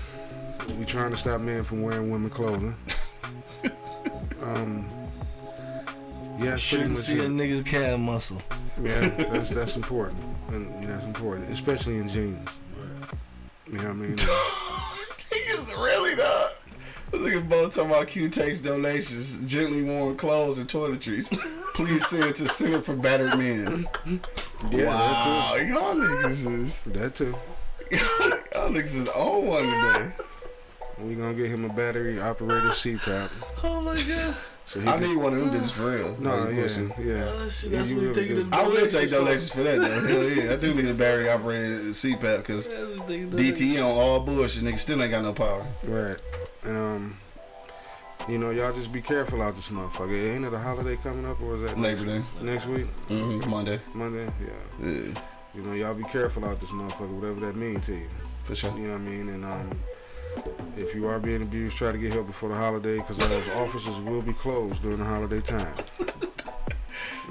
we 0.80 0.86
trying 0.86 1.12
to 1.12 1.18
stop 1.18 1.42
men 1.42 1.66
from 1.66 1.82
wearing 1.82 2.10
women 2.10 2.30
clothing. 2.30 2.74
Um, 4.42 4.88
yeah, 6.40 6.56
Shouldn't 6.56 6.96
see 6.96 7.20
a 7.20 7.28
nigga's 7.28 7.64
calf 7.64 8.00
muscle. 8.00 8.42
Yeah, 8.82 9.10
that's 9.32 9.50
that's 9.50 9.76
important, 9.76 10.24
and 10.48 10.88
that's 10.88 11.04
important, 11.04 11.50
especially 11.52 11.98
in 11.98 12.08
jeans. 12.08 12.50
You 13.68 13.78
know 13.78 13.84
what 13.84 13.90
I 13.90 13.94
mean? 13.94 14.16
Niggas 15.32 15.84
really 15.84 16.16
not. 16.16 16.49
Look 17.12 17.34
at 17.34 17.50
both 17.50 17.76
talking 17.76 17.90
about 17.92 18.08
Q 18.08 18.30
takes 18.30 18.60
donations, 18.60 19.40
gently 19.52 19.82
worn 19.84 20.16
clothes, 20.16 20.58
and 20.60 20.70
toiletries. 20.70 21.28
Please 21.74 22.06
send 22.08 22.26
it 22.26 22.36
to 22.38 22.48
Center 22.48 22.82
for 22.82 22.96
Battered 22.96 23.38
Men. 23.38 23.88
Yeah, 24.72 24.86
wow, 24.86 25.56
y'all 25.56 25.96
niggas 25.96 26.46
is 26.62 26.82
that 26.84 27.16
too. 27.16 27.36
y'all 27.92 28.70
niggas 28.70 28.96
is 28.96 29.08
on 29.10 29.46
one 29.46 29.64
today. 29.64 30.12
We 31.02 31.16
gonna 31.16 31.34
get 31.34 31.48
him 31.50 31.66
a 31.66 31.70
battery 31.74 32.20
operated 32.20 32.72
CPAP. 32.72 33.30
Oh 33.64 33.82
my 33.82 33.96
god. 33.96 34.36
So 34.66 34.80
I 34.82 34.84
can- 34.84 35.02
need 35.02 35.16
one 35.18 35.34
of 35.34 35.40
them 35.40 35.50
bitches 35.50 35.72
for 35.72 35.96
real. 35.96 36.16
No, 36.20 36.44
Like, 36.44 36.54
yeah, 36.56 36.62
pussy. 36.64 36.82
yeah. 36.82 36.88
Oh, 37.34 37.50
shit, 37.50 37.72
Yeah, 37.72 37.78
that's 37.80 37.90
you 37.90 37.96
what 37.96 38.02
you 38.04 38.10
really 38.10 38.14
taking 38.14 38.54
I 38.54 38.64
will 38.68 38.76
take 38.88 39.10
donations 39.10 39.12
donations 39.12 39.52
for 39.52 39.64
that 39.64 39.82
though. 39.82 40.08
Hell 40.08 40.24
yeah, 40.30 40.54
I 40.54 40.56
do 40.58 40.74
need 40.76 40.86
a 40.86 40.94
battery 40.94 41.30
operated 41.30 41.82
CPAP 41.96 42.38
because 42.38 42.68
for. 42.68 42.74
That's 42.74 43.00
what 43.00 43.10
you 43.10 43.30
taking 43.30 43.30
the 43.32 43.52
DTE 43.52 43.78
on 43.80 43.92
all 43.98 44.20
bullshit. 44.20 44.64
Niggas 44.64 44.80
still 44.80 45.02
ain't 45.02 45.10
got 45.12 45.24
no 45.24 45.34
power. 45.34 45.66
Right. 45.86 46.18
And 46.70 46.78
um, 46.78 47.18
you 48.28 48.38
know, 48.38 48.52
y'all 48.52 48.72
just 48.74 48.94
be 48.94 49.02
careful 49.02 49.42
out 49.42 49.56
this 49.56 49.70
motherfucker. 49.70 50.36
Ain't 50.36 50.46
it 50.46 50.54
a 50.54 50.60
holiday 50.60 50.98
coming 50.98 51.26
up, 51.26 51.42
or 51.42 51.56
is 51.56 51.62
that 51.62 51.80
Labor 51.80 52.06
Day, 52.06 52.24
next 52.42 52.68
week, 52.68 52.86
mm-hmm. 53.08 53.50
Monday. 53.50 53.80
Monday? 53.96 54.32
Yeah. 54.40 54.88
Yeah, 54.88 55.22
You 55.56 55.62
know, 55.64 55.74
y'all 55.74 55.96
be 55.96 56.04
careful 56.04 56.46
out 56.46 56.62
this 56.62 56.70
motherfucker, 56.70 57.14
whatever 57.14 57.40
that 57.40 57.56
means 57.56 57.88
to 57.88 57.94
you. 57.94 58.08
for 58.44 58.54
sure. 58.54 58.72
You 58.78 58.88
know 58.88 58.94
what 58.94 59.02
I 59.02 59.10
mean? 59.10 59.30
And 59.30 59.46
um, 59.46 59.80
if 60.78 60.94
you 60.94 61.08
are 61.08 61.18
being 61.18 61.42
abused, 61.42 61.76
try 61.76 61.92
to 61.92 61.98
get 61.98 62.14
help 62.14 62.28
before 62.28 62.50
the 62.50 62.56
holiday, 62.56 62.98
because 62.98 63.18
those 63.18 63.50
offices 63.50 63.98
will 64.02 64.22
be 64.22 64.34
closed 64.34 64.80
during 64.84 65.00
the 65.00 65.06
holiday 65.06 65.42
time. 65.42 65.74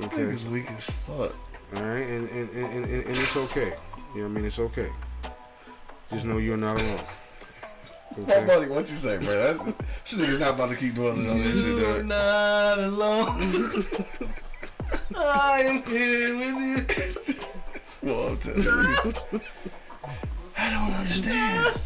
Okay. 0.00 0.18
Niggas 0.18 0.44
weak 0.44 0.70
as 0.70 0.90
fuck. 0.90 1.34
All 1.74 1.82
right, 1.82 2.06
and 2.06 2.30
and, 2.30 2.48
and, 2.50 2.84
and, 2.84 2.84
and 2.84 3.16
it's 3.16 3.36
okay. 3.36 3.72
You 4.14 4.20
know 4.20 4.22
what 4.22 4.24
I 4.24 4.28
mean? 4.28 4.44
It's 4.44 4.60
okay. 4.60 4.90
Just 6.12 6.24
know 6.24 6.38
you're 6.38 6.56
not 6.56 6.80
alone. 6.80 7.00
Okay? 8.22 8.46
buddy, 8.46 8.66
what 8.68 8.90
you 8.90 8.96
say, 8.96 9.18
bro? 9.18 9.54
This 9.54 10.14
nigga's 10.14 10.40
not 10.40 10.54
about 10.54 10.70
to 10.70 10.76
keep 10.76 10.94
dwelling 10.94 11.28
on 11.30 11.38
that 11.38 11.54
shit, 11.54 11.64
You're 11.66 12.02
dog. 12.02 12.08
not 12.08 12.78
alone. 12.78 13.84
I 15.16 15.60
am 15.66 15.82
here 15.84 16.36
with 16.36 16.98
you. 17.28 17.34
Well, 18.02 18.28
I'm 18.28 18.38
telling 18.38 18.62
you. 18.62 19.40
I 20.56 20.70
don't 20.70 20.92
understand. 20.94 21.80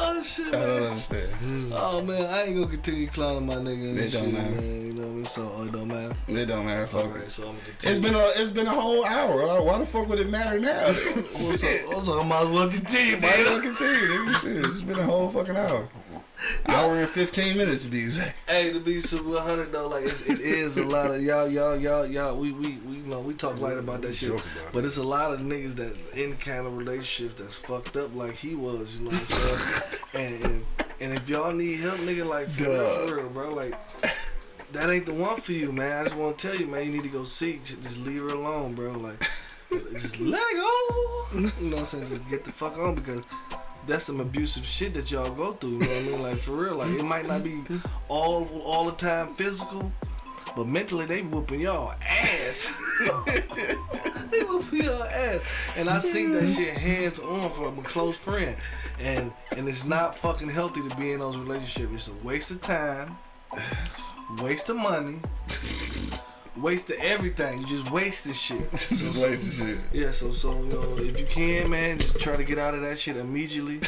Oh 0.00 0.22
shit, 0.22 0.54
I 0.54 0.66
don't 0.66 0.82
understand. 0.84 1.72
Oh 1.74 2.02
man, 2.02 2.24
I 2.26 2.42
ain't 2.44 2.54
gonna 2.56 2.66
continue 2.68 3.08
clowning 3.08 3.46
my 3.46 3.54
nigga 3.54 3.96
It 3.96 4.12
don't 4.12 4.24
shit, 4.24 4.32
matter. 4.32 4.50
man. 4.50 4.86
You 4.86 4.92
know 4.92 5.02
what 5.02 5.08
I 5.10 5.14
mean? 5.14 5.24
So 5.24 5.52
oh, 5.54 5.64
it 5.64 5.72
don't 5.72 5.88
matter. 5.88 6.14
It 6.28 6.46
don't 6.46 6.66
matter, 6.66 6.86
fuck. 6.86 7.04
Alright, 7.06 7.22
it. 7.24 7.30
so 7.30 7.48
I'm 7.48 7.56
continue. 7.60 7.90
It's 7.90 7.98
been 7.98 8.14
a 8.14 8.24
it's 8.40 8.50
been 8.50 8.66
a 8.66 8.70
whole 8.74 9.04
hour. 9.04 9.42
Uh, 9.42 9.62
Why 9.62 9.78
the 9.78 9.86
fuck 9.86 10.08
would 10.08 10.20
it 10.20 10.28
matter 10.30 10.58
now? 10.60 10.86
also, 11.34 11.66
also, 11.92 12.20
I 12.20 12.24
might 12.24 12.42
as 12.42 12.48
well 12.48 12.68
continue, 12.68 13.16
Might 13.16 13.24
as 13.38 13.44
well 13.48 13.58
man. 13.62 13.74
continue. 13.74 14.68
It's 14.68 14.80
been 14.82 14.98
a 14.98 15.02
whole 15.02 15.28
fucking 15.30 15.56
hour. 15.56 15.88
Hour 16.66 17.00
and 17.00 17.08
fifteen 17.08 17.56
minutes 17.56 17.84
to 17.84 17.90
be 17.90 18.00
exact. 18.00 18.36
Hey, 18.48 18.72
to 18.72 18.80
be 18.80 19.00
super 19.00 19.30
100 19.30 19.72
though, 19.72 19.88
like 19.88 20.04
it's, 20.04 20.22
it 20.22 20.40
is 20.40 20.76
a 20.78 20.84
lot 20.84 21.10
of 21.10 21.22
y'all, 21.22 21.48
y'all, 21.48 21.76
y'all, 21.76 22.06
y'all. 22.06 22.36
We, 22.36 22.52
we, 22.52 22.78
we, 22.78 22.96
you 22.96 23.06
know, 23.06 23.20
we 23.20 23.34
talk 23.34 23.58
light 23.60 23.78
about 23.78 24.02
that 24.02 24.14
shit, 24.14 24.40
but 24.72 24.84
it's 24.84 24.96
a 24.96 25.02
lot 25.02 25.32
of 25.32 25.40
niggas 25.40 25.74
that's 25.74 26.08
in 26.10 26.36
kind 26.36 26.66
of 26.66 26.76
relationships 26.76 27.40
that's 27.40 27.54
fucked 27.54 27.96
up 27.96 28.14
like 28.14 28.36
he 28.36 28.54
was. 28.54 28.96
You 28.96 29.06
know 29.06 29.10
what 29.10 29.20
I'm 29.20 29.26
saying? 29.26 30.02
and, 30.14 30.44
and 30.44 30.66
and 31.00 31.12
if 31.14 31.28
y'all 31.28 31.52
need 31.52 31.80
help, 31.80 31.98
nigga, 31.98 32.28
like 32.28 32.48
for 32.48 32.64
real, 32.64 33.06
for 33.06 33.16
real, 33.16 33.30
bro, 33.30 33.54
like. 33.54 33.74
That 34.72 34.90
ain't 34.90 35.06
the 35.06 35.14
one 35.14 35.40
for 35.40 35.52
you, 35.52 35.72
man. 35.72 35.92
I 35.92 36.04
just 36.04 36.14
want 36.14 36.36
to 36.36 36.46
tell 36.46 36.54
you, 36.54 36.66
man. 36.66 36.84
You 36.84 36.92
need 36.92 37.04
to 37.04 37.08
go 37.08 37.24
seek. 37.24 37.64
Just 37.64 37.80
just 37.80 37.98
leave 38.00 38.20
her 38.20 38.28
alone, 38.28 38.74
bro. 38.74 38.92
Like, 38.92 39.26
just 39.92 40.20
let 40.20 40.42
it 40.42 40.56
go. 40.56 41.38
You 41.38 41.70
know 41.70 41.76
what 41.76 41.78
I'm 41.78 41.84
saying? 41.86 42.06
Just 42.06 42.28
get 42.28 42.44
the 42.44 42.52
fuck 42.52 42.76
on 42.76 42.96
because 42.96 43.22
that's 43.88 44.04
some 44.04 44.20
abusive 44.20 44.64
shit 44.64 44.94
that 44.94 45.10
y'all 45.10 45.30
go 45.30 45.52
through. 45.54 45.70
You 45.70 45.78
know 45.78 45.86
what 45.86 45.96
I 45.96 46.02
mean? 46.02 46.22
Like 46.22 46.38
for 46.38 46.52
real. 46.52 46.76
Like 46.76 46.90
it 46.90 47.02
might 47.02 47.26
not 47.26 47.42
be 47.42 47.64
all 48.08 48.46
all 48.64 48.84
the 48.84 48.92
time 48.92 49.34
physical, 49.34 49.90
but 50.54 50.68
mentally 50.68 51.06
they 51.06 51.22
whooping 51.22 51.60
y'all 51.60 51.94
ass. 52.06 52.66
they 54.30 54.42
whooping 54.44 54.84
y'all 54.84 55.02
ass. 55.02 55.40
And 55.76 55.88
I 55.88 55.98
seen 56.00 56.32
that 56.32 56.52
shit 56.54 56.76
hands 56.76 57.18
on 57.18 57.50
from 57.50 57.78
a 57.78 57.82
close 57.82 58.16
friend. 58.16 58.56
And 59.00 59.32
and 59.56 59.68
it's 59.68 59.84
not 59.84 60.16
fucking 60.16 60.50
healthy 60.50 60.86
to 60.86 60.94
be 60.96 61.12
in 61.12 61.20
those 61.20 61.36
relationships. 61.36 61.92
It's 61.92 62.08
a 62.08 62.26
waste 62.26 62.50
of 62.50 62.60
time, 62.60 63.16
waste 64.38 64.68
of 64.68 64.76
money, 64.76 65.20
waste 66.60 66.90
of 66.90 66.96
everything. 67.00 67.58
You 67.58 67.66
just 67.66 67.90
wasting 67.90 68.32
shit. 68.32 68.70
Just 68.72 69.16
wasting 69.16 69.66
shit. 69.66 69.78
Yeah, 69.92 70.10
so 70.10 70.32
so 70.32 70.62
you 70.62 70.68
know, 70.68 70.96
if 70.98 71.18
you 71.18 71.26
can, 71.26 71.70
man, 71.70 71.98
just 71.98 72.18
try 72.18 72.36
to 72.36 72.44
get 72.44 72.58
out 72.58 72.74
of 72.74 72.82
that 72.82 72.98
shit 72.98 73.16
immediately. 73.16 73.80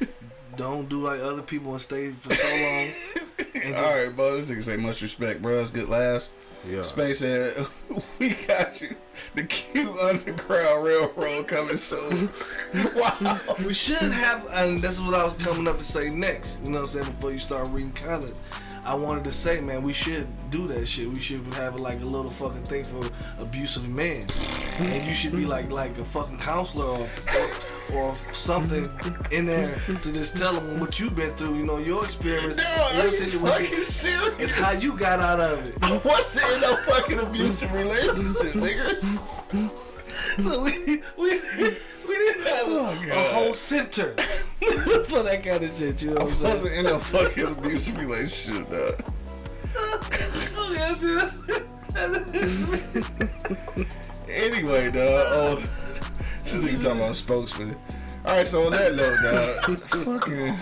Don't 0.56 0.88
do 0.88 1.02
like 1.04 1.20
other 1.20 1.42
people 1.42 1.72
and 1.72 1.80
stay 1.80 2.10
for 2.10 2.34
so 2.34 2.48
long. 2.48 2.88
And 3.38 3.62
just, 3.62 3.84
All 3.84 3.96
right, 3.96 4.14
bro. 4.14 4.40
This 4.40 4.50
nigga 4.50 4.64
say 4.64 4.76
much 4.76 5.02
respect, 5.02 5.40
bro. 5.40 5.60
It's 5.60 5.70
good 5.70 5.88
laughs. 5.88 6.30
Yeah. 6.68 6.82
Space 6.82 7.20
said, 7.20 7.66
"We 8.18 8.34
got 8.34 8.80
you. 8.80 8.96
The 9.34 9.44
Q 9.44 9.98
Underground 10.00 10.84
Railroad 10.84 11.46
coming 11.46 11.76
soon." 11.76 12.28
wow. 12.96 13.40
We 13.64 13.72
should 13.74 13.96
have, 14.12 14.46
and 14.52 14.82
this 14.82 14.96
is 14.96 15.02
what 15.02 15.14
I 15.14 15.24
was 15.24 15.34
coming 15.34 15.68
up 15.68 15.78
to 15.78 15.84
say 15.84 16.10
next. 16.10 16.60
You 16.62 16.70
know 16.70 16.82
what 16.82 16.96
I'm 16.96 17.04
saying? 17.04 17.06
Before 17.06 17.32
you 17.32 17.38
start 17.38 17.68
reading 17.68 17.92
comments, 17.92 18.40
I 18.88 18.94
wanted 18.94 19.24
to 19.24 19.32
say, 19.32 19.60
man, 19.60 19.82
we 19.82 19.92
should 19.92 20.26
do 20.48 20.66
that 20.68 20.88
shit. 20.88 21.10
We 21.10 21.20
should 21.20 21.44
have 21.52 21.76
like 21.76 22.00
a 22.00 22.06
little 22.06 22.30
fucking 22.30 22.62
thing 22.62 22.84
for 22.84 23.06
abusive 23.38 23.86
men, 23.86 24.24
and 24.78 25.06
you 25.06 25.12
should 25.12 25.32
be 25.32 25.44
like 25.44 25.70
like 25.70 25.98
a 25.98 26.04
fucking 26.04 26.38
counselor 26.38 26.86
or 26.86 27.08
or 27.92 28.16
something 28.32 28.90
in 29.30 29.44
there 29.44 29.78
to 29.86 30.12
just 30.14 30.38
tell 30.38 30.54
them 30.54 30.80
what 30.80 30.98
you've 30.98 31.14
been 31.14 31.34
through. 31.34 31.58
You 31.58 31.66
know 31.66 31.76
your 31.76 32.02
experience, 32.02 32.62
your 32.62 33.02
are 33.02 33.06
you 33.08 33.28
fucking 33.46 33.84
serious? 33.84 34.40
and 34.40 34.50
how 34.52 34.72
you 34.72 34.96
got 34.96 35.20
out 35.20 35.38
of 35.38 35.66
it. 35.66 35.74
What's 36.02 36.32
the 36.32 36.42
end 36.54 36.64
of 36.64 36.78
fucking 36.86 37.18
abusive 37.18 37.70
relationship, 37.74 38.54
nigga? 38.54 39.84
So 40.42 40.62
we 40.64 41.02
we 41.16 41.40
we 42.08 42.14
didn't 42.14 42.46
have 42.46 42.68
a, 42.68 43.10
a 43.12 43.32
whole 43.34 43.52
center 43.54 44.14
for 45.08 45.22
that 45.22 45.42
kind 45.44 45.64
of 45.64 45.78
shit. 45.78 46.02
You 46.02 46.10
know 46.10 46.24
what 46.24 46.32
I'm 46.32 46.36
saying? 46.36 46.42
What's 46.42 46.62
the 46.62 46.78
in 46.78 46.86
of 46.86 47.02
fucking 47.06 47.46
abusive 47.46 48.00
relationship, 48.00 48.70
dog? 48.70 48.94
Okay, 50.04 50.26
that's 50.74 51.04
it. 51.48 51.62
That's 51.92 52.30
it. 52.34 54.08
Anyway, 54.30 54.90
dog. 54.90 55.26
Oh, 55.30 55.62
this 56.44 56.52
nigga 56.52 56.82
talking 56.82 57.00
about 57.00 57.16
spokesman. 57.16 57.76
All 58.24 58.36
right, 58.36 58.46
so 58.46 58.66
on 58.66 58.72
that 58.72 58.94
note, 58.94 59.18
dog. 59.22 59.78
fucking. 60.20 60.56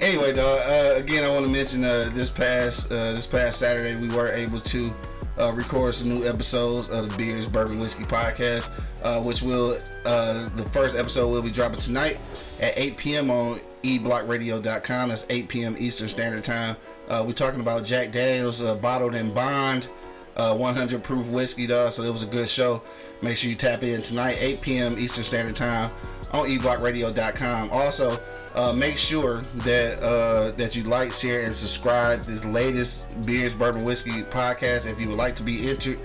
Anyway, 0.00 0.32
dog. 0.34 0.60
Uh, 0.60 0.96
again, 0.96 1.24
I 1.24 1.28
want 1.28 1.44
to 1.46 1.50
mention 1.50 1.84
uh, 1.84 2.10
this 2.12 2.28
past 2.28 2.90
uh, 2.90 3.12
this 3.12 3.26
past 3.26 3.58
Saturday 3.60 3.96
we 3.96 4.08
were 4.08 4.28
able 4.28 4.60
to 4.60 4.92
uh, 5.38 5.52
record 5.52 5.94
some 5.94 6.08
new 6.08 6.26
episodes 6.26 6.88
of 6.88 7.10
the 7.10 7.16
Beers 7.16 7.46
Bourbon 7.46 7.78
Whiskey 7.78 8.04
podcast, 8.04 8.70
uh, 9.02 9.20
which 9.20 9.42
will 9.42 9.78
uh, 10.04 10.48
the 10.50 10.68
first 10.70 10.96
episode 10.96 11.28
will 11.28 11.42
be 11.42 11.50
dropping 11.50 11.80
tonight 11.80 12.18
at 12.60 12.76
8 12.76 12.96
p.m. 12.96 13.30
on 13.30 13.60
eblockradio.com. 13.82 15.08
That's 15.08 15.26
8 15.28 15.48
p.m. 15.48 15.76
Eastern 15.78 16.08
Standard 16.08 16.44
Time. 16.44 16.76
Uh, 17.08 17.22
we're 17.26 17.32
talking 17.32 17.60
about 17.60 17.84
Jack 17.84 18.12
Daniels 18.12 18.60
uh, 18.60 18.74
bottled 18.74 19.14
in 19.14 19.32
bond 19.32 19.88
uh, 20.36 20.54
100 20.54 21.02
proof 21.02 21.26
whiskey, 21.28 21.66
dog. 21.66 21.92
So 21.92 22.02
it 22.02 22.12
was 22.12 22.22
a 22.22 22.26
good 22.26 22.48
show. 22.48 22.82
Make 23.22 23.36
sure 23.36 23.48
you 23.50 23.56
tap 23.56 23.82
in 23.82 24.02
tonight, 24.02 24.36
8 24.38 24.60
p.m. 24.60 24.98
Eastern 24.98 25.24
Standard 25.24 25.56
Time 25.56 25.90
on 26.32 26.48
eblockradio.com. 26.48 27.70
Also, 27.70 28.18
uh, 28.56 28.72
make 28.72 28.96
sure 28.96 29.42
that 29.56 30.02
uh, 30.02 30.50
that 30.52 30.74
you 30.74 30.82
like, 30.84 31.12
share, 31.12 31.42
and 31.42 31.54
subscribe 31.54 32.24
this 32.24 32.44
latest 32.44 33.24
Beers 33.26 33.54
Bourbon 33.54 33.84
Whiskey 33.84 34.22
podcast. 34.22 34.90
If 34.90 34.98
you 34.98 35.08
would 35.08 35.18
like 35.18 35.36
to 35.36 35.42
be 35.42 35.68
entered 35.68 35.98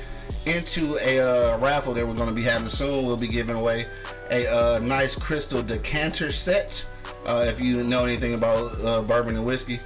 into 0.45 0.97
a 0.97 1.19
uh, 1.19 1.57
raffle 1.59 1.93
that 1.93 2.05
we're 2.05 2.13
going 2.13 2.27
to 2.27 2.35
be 2.35 2.41
having 2.41 2.67
soon, 2.67 3.05
we'll 3.05 3.15
be 3.15 3.27
giving 3.27 3.55
away 3.55 3.85
a 4.31 4.47
uh, 4.47 4.79
nice 4.79 5.15
crystal 5.15 5.63
decanter 5.63 6.31
set. 6.31 6.85
Uh, 7.25 7.45
if 7.47 7.59
you 7.59 7.83
know 7.83 8.03
anything 8.03 8.33
about 8.33 8.83
uh, 8.83 9.01
bourbon 9.01 9.37
and 9.37 9.45
whiskey, 9.45 9.79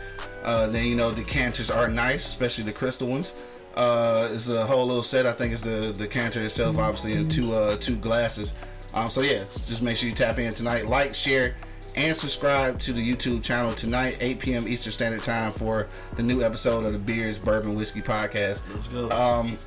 then 0.43 0.85
you 0.85 0.95
know 0.95 1.11
decanters 1.11 1.69
are 1.69 1.87
nice, 1.87 2.25
especially 2.25 2.63
the 2.63 2.73
crystal 2.73 3.07
ones. 3.07 3.35
It's 3.77 4.49
a 4.49 4.65
whole 4.65 4.87
little 4.87 5.03
set. 5.03 5.27
I 5.27 5.33
think 5.33 5.53
it's 5.53 5.61
the 5.61 5.93
decanter 5.93 6.43
itself, 6.43 6.79
obviously, 6.79 7.13
and 7.13 7.31
two 7.31 7.77
two 7.77 7.95
glasses. 7.97 8.53
Um, 8.95 9.09
so 9.09 9.21
yeah, 9.21 9.43
just 9.67 9.81
make 9.81 9.97
sure 9.97 10.07
you 10.07 10.15
tap 10.15 10.39
in 10.39 10.53
tonight, 10.53 10.87
like, 10.87 11.13
share, 11.13 11.55
and 11.95 12.15
subscribe 12.15 12.79
to 12.79 12.93
the 12.93 13.01
YouTube 13.01 13.43
channel 13.43 13.73
tonight, 13.73 14.17
8 14.19 14.39
p.m. 14.39 14.67
Eastern 14.67 14.91
Standard 14.91 15.23
Time 15.23 15.51
for 15.51 15.87
the 16.15 16.23
new 16.23 16.43
episode 16.43 16.85
of 16.85 16.93
the 16.93 16.99
Beers 16.99 17.37
Bourbon 17.37 17.75
Whiskey 17.75 18.01
Podcast. 18.01 18.63
Let's 18.71 18.87
go. 18.87 19.09
Um, 19.11 19.57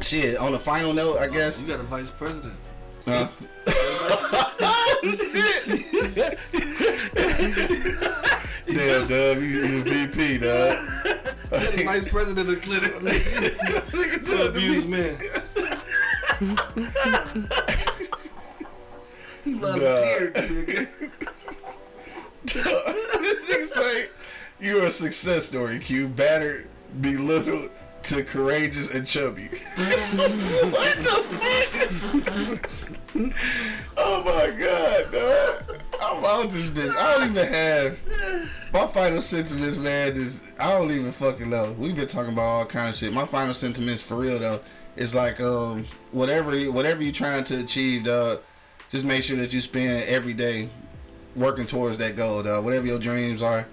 shit. 0.00 0.36
On 0.38 0.54
a 0.54 0.58
final 0.58 0.92
note, 0.92 1.18
I 1.18 1.28
guess. 1.28 1.60
you 1.60 1.68
got 1.68 1.80
a 1.80 1.84
vice 1.84 2.10
president. 2.10 2.54
Huh? 3.04 3.28
shit. 5.04 6.38
Damn, 8.66 9.06
Dub, 9.08 9.38
you, 9.38 9.48
you 9.48 9.82
VP, 9.82 10.38
dog. 10.38 10.76
vice 11.84 12.08
president 12.08 12.48
of 12.48 12.54
the 12.54 12.56
clinic 12.56 14.24
to 14.24 14.48
abuse 14.48 14.86
men. 14.86 15.18
he 19.44 19.54
volunteered 19.54 20.34
to 20.34 20.48
be 20.48 20.58
a 20.60 20.64
good. 20.64 20.88
This 22.44 23.44
nigga 23.44 23.76
like, 23.76 24.12
you're 24.60 24.84
a 24.84 24.92
success 24.92 25.46
story, 25.46 25.78
Q. 25.78 26.08
Battered, 26.08 26.68
belittled, 27.00 27.70
to 28.04 28.24
courageous 28.24 28.90
and 28.90 29.06
chubby. 29.06 29.48
what 29.48 30.96
the 30.96 31.22
fuck? 32.58 32.70
oh 33.96 34.24
my 34.24 34.50
god, 34.58 35.12
dog. 35.12 35.82
I'm 36.02 36.24
out 36.24 36.50
this 36.50 36.68
bitch. 36.68 36.94
I 36.96 37.18
don't 37.18 37.30
even 37.30 37.46
have 37.46 37.98
my 38.72 38.86
final 38.88 39.22
sentiments, 39.22 39.78
man. 39.78 40.16
Is 40.16 40.42
I 40.58 40.72
don't 40.72 40.90
even 40.90 41.12
fucking 41.12 41.48
know. 41.48 41.76
We've 41.78 41.94
been 41.94 42.08
talking 42.08 42.32
about 42.32 42.42
all 42.42 42.66
kind 42.66 42.88
of 42.88 42.96
shit. 42.96 43.12
My 43.12 43.26
final 43.26 43.54
sentiments, 43.54 44.02
for 44.02 44.16
real 44.16 44.38
though, 44.38 44.60
is 44.96 45.14
like 45.14 45.40
um 45.40 45.86
whatever 46.10 46.58
whatever 46.72 47.02
you're 47.02 47.12
trying 47.12 47.44
to 47.44 47.60
achieve, 47.60 48.04
dog. 48.04 48.40
Just 48.90 49.04
make 49.04 49.22
sure 49.22 49.36
that 49.38 49.52
you 49.52 49.60
spend 49.60 50.04
every 50.04 50.34
day 50.34 50.68
working 51.34 51.66
towards 51.66 51.98
that 51.98 52.16
goal, 52.16 52.42
dog. 52.42 52.64
Whatever 52.64 52.86
your 52.86 52.98
dreams 52.98 53.42
are, 53.42 53.66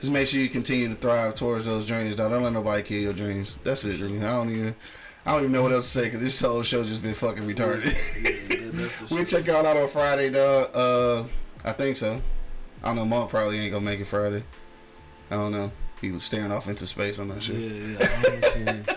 just 0.00 0.12
make 0.12 0.28
sure 0.28 0.40
you 0.40 0.48
continue 0.48 0.88
to 0.88 0.94
thrive 0.94 1.34
towards 1.34 1.64
those 1.64 1.86
dreams, 1.86 2.16
dog. 2.16 2.30
Don't 2.30 2.42
let 2.42 2.52
nobody 2.52 2.82
kill 2.82 3.00
your 3.00 3.12
dreams. 3.12 3.56
That's 3.64 3.84
it. 3.84 4.00
nigga. 4.00 4.24
I 4.24 4.32
don't 4.32 4.50
even. 4.50 4.74
I 5.26 5.32
don't 5.32 5.40
even 5.40 5.52
know 5.52 5.62
what 5.62 5.72
else 5.72 5.92
to 5.92 5.98
say 5.98 6.04
because 6.04 6.20
this 6.20 6.40
whole 6.40 6.62
show 6.62 6.82
just 6.84 7.02
been 7.02 7.12
fucking 7.12 7.42
retarded. 7.42 9.10
we'll 9.10 9.24
check 9.26 9.46
y'all 9.46 9.66
out 9.66 9.76
on 9.76 9.88
Friday, 9.88 10.30
dog. 10.30 10.70
Uh, 10.72 11.24
I 11.64 11.72
think 11.72 11.96
so. 11.96 12.22
I 12.82 12.86
don't 12.86 12.96
know. 12.96 13.04
Monk 13.04 13.28
probably 13.28 13.58
ain't 13.58 13.72
gonna 13.72 13.84
make 13.84 14.00
it 14.00 14.06
Friday. 14.06 14.42
I 15.30 15.34
don't 15.34 15.52
know. 15.52 15.70
He 16.00 16.10
was 16.10 16.22
staring 16.22 16.52
off 16.52 16.68
into 16.68 16.86
space. 16.86 17.18
I'm 17.18 17.28
not 17.28 17.42
sure. 17.42 17.56
Yeah, 17.56 17.98
yeah. 17.98 18.08
I'm 18.14 18.22
not 18.22 18.52
sure. 18.52 18.96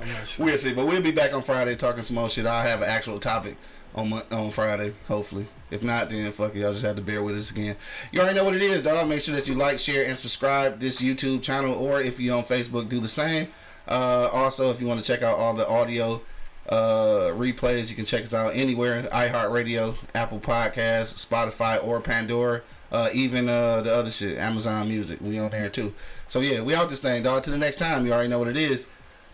I'm 0.00 0.08
not 0.08 0.26
sure. 0.28 0.44
We'll 0.44 0.58
see, 0.58 0.74
but 0.74 0.86
we'll 0.86 1.02
be 1.02 1.10
back 1.10 1.32
on 1.32 1.42
Friday 1.42 1.74
talking 1.74 2.04
some 2.04 2.16
more 2.16 2.28
shit. 2.28 2.46
I'll 2.46 2.62
have 2.62 2.82
an 2.82 2.88
actual 2.88 3.18
topic 3.18 3.56
on 3.98 4.08
Mon- 4.08 4.22
on 4.30 4.50
Friday, 4.50 4.94
hopefully. 5.06 5.48
If 5.70 5.82
not, 5.82 6.08
then 6.08 6.32
fuck 6.32 6.54
it, 6.54 6.60
y'all 6.60 6.72
just 6.72 6.84
have 6.84 6.96
to 6.96 7.02
bear 7.02 7.22
with 7.22 7.36
us 7.36 7.50
again. 7.50 7.76
You 8.10 8.20
already 8.20 8.36
know 8.36 8.44
what 8.44 8.54
it 8.54 8.62
is, 8.62 8.82
dog. 8.82 9.06
Make 9.08 9.20
sure 9.20 9.34
that 9.34 9.48
you 9.48 9.54
like, 9.54 9.78
share, 9.78 10.06
and 10.06 10.18
subscribe 10.18 10.80
this 10.80 11.02
YouTube 11.02 11.42
channel, 11.42 11.74
or 11.74 12.00
if 12.00 12.18
you're 12.18 12.36
on 12.36 12.44
Facebook, 12.44 12.88
do 12.88 13.00
the 13.00 13.08
same. 13.08 13.48
Uh, 13.86 14.28
also, 14.32 14.70
if 14.70 14.80
you 14.80 14.86
want 14.86 15.00
to 15.00 15.06
check 15.06 15.22
out 15.22 15.36
all 15.36 15.52
the 15.52 15.68
audio 15.68 16.22
uh, 16.68 17.32
replays, 17.34 17.90
you 17.90 17.96
can 17.96 18.04
check 18.04 18.22
us 18.22 18.32
out 18.32 18.54
anywhere: 18.54 19.02
iHeartRadio, 19.02 19.96
Apple 20.14 20.40
Podcasts, 20.40 21.26
Spotify, 21.26 21.82
or 21.84 22.00
Pandora. 22.00 22.62
Uh, 22.90 23.10
even 23.12 23.50
uh, 23.50 23.82
the 23.82 23.92
other 23.92 24.10
shit, 24.10 24.38
Amazon 24.38 24.88
Music, 24.88 25.20
we 25.20 25.38
on 25.38 25.50
there 25.50 25.68
too. 25.68 25.92
So 26.28 26.40
yeah, 26.40 26.62
we 26.62 26.74
out 26.74 26.88
this 26.88 27.02
thing, 27.02 27.22
dog. 27.22 27.42
Till 27.42 27.52
the 27.52 27.58
next 27.58 27.76
time, 27.76 28.06
you 28.06 28.12
already 28.12 28.30
know 28.30 28.38
what 28.38 28.48
it 28.48 28.56
is. 28.56 28.86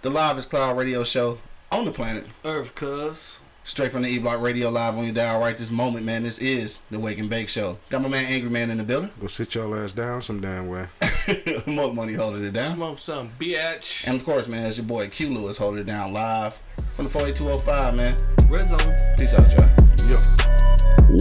The 0.03 0.11
Live 0.11 0.37
is 0.39 0.47
Cloud 0.47 0.77
Radio 0.77 1.05
Show 1.05 1.39
on 1.71 1.85
the 1.85 1.93
planet. 1.93 2.27
Earth, 2.45 2.75
cuz. 2.75 3.39
Straight 3.67 3.93
from 3.93 4.03
the 4.03 4.11
E 4.11 4.19
Block 4.19 4.43
Radio 4.43 4.69
Live 4.69 4.99
on 4.99 5.05
your 5.05 5.15
dial 5.15 5.41
right 5.41 5.57
this 5.57 5.71
moment, 5.71 6.05
man. 6.05 6.23
This 6.23 6.37
is 6.39 6.81
the 6.91 6.99
Wake 6.99 7.17
and 7.19 7.31
Bake 7.31 7.49
Show. 7.49 7.79
Got 7.89 8.03
my 8.03 8.09
man 8.09 8.27
Angry 8.27 8.51
Man 8.51 8.71
in 8.71 8.77
the 8.77 8.85
building. 8.85 9.09
Go 9.19 9.27
sit 9.27 9.55
your 9.55 9.83
ass 9.83 9.93
down 9.93 10.21
some 10.21 10.43
damn 10.43 10.69
way. 10.69 10.87
Monk 11.67 11.95
Money 11.95 12.13
holding 12.13 12.45
it 12.45 12.53
down. 12.53 12.75
Smoke 12.75 12.99
some, 12.99 13.31
bitch. 13.39 14.07
And 14.07 14.21
of 14.21 14.25
course, 14.27 14.49
man, 14.49 14.67
it's 14.67 14.77
your 14.77 14.85
boy 14.85 15.09
Q 15.09 15.31
Lewis 15.31 15.57
holding 15.57 15.81
it 15.81 15.87
down 15.87 16.13
live 16.13 16.53
from 16.95 17.07
the 17.07 17.11
48205, 17.11 17.97
man. 17.97 18.15
Red 18.51 18.69
zone. 18.69 18.95
Peace 19.19 19.33
out, 19.33 19.51
y'all. 19.53 19.71
Yo. 20.11 20.19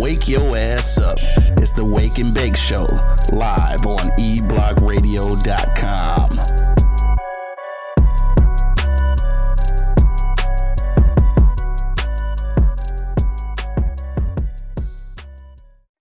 Wake 0.03 0.27
your 0.27 0.57
ass 0.57 0.97
up. 0.97 1.19
It's 1.61 1.71
the 1.71 1.85
Wake 1.85 2.17
and 2.17 2.33
Bake 2.33 2.57
Show, 2.57 2.85
live 3.31 3.85
on 3.85 4.09
eblockradio.com. 4.19 6.82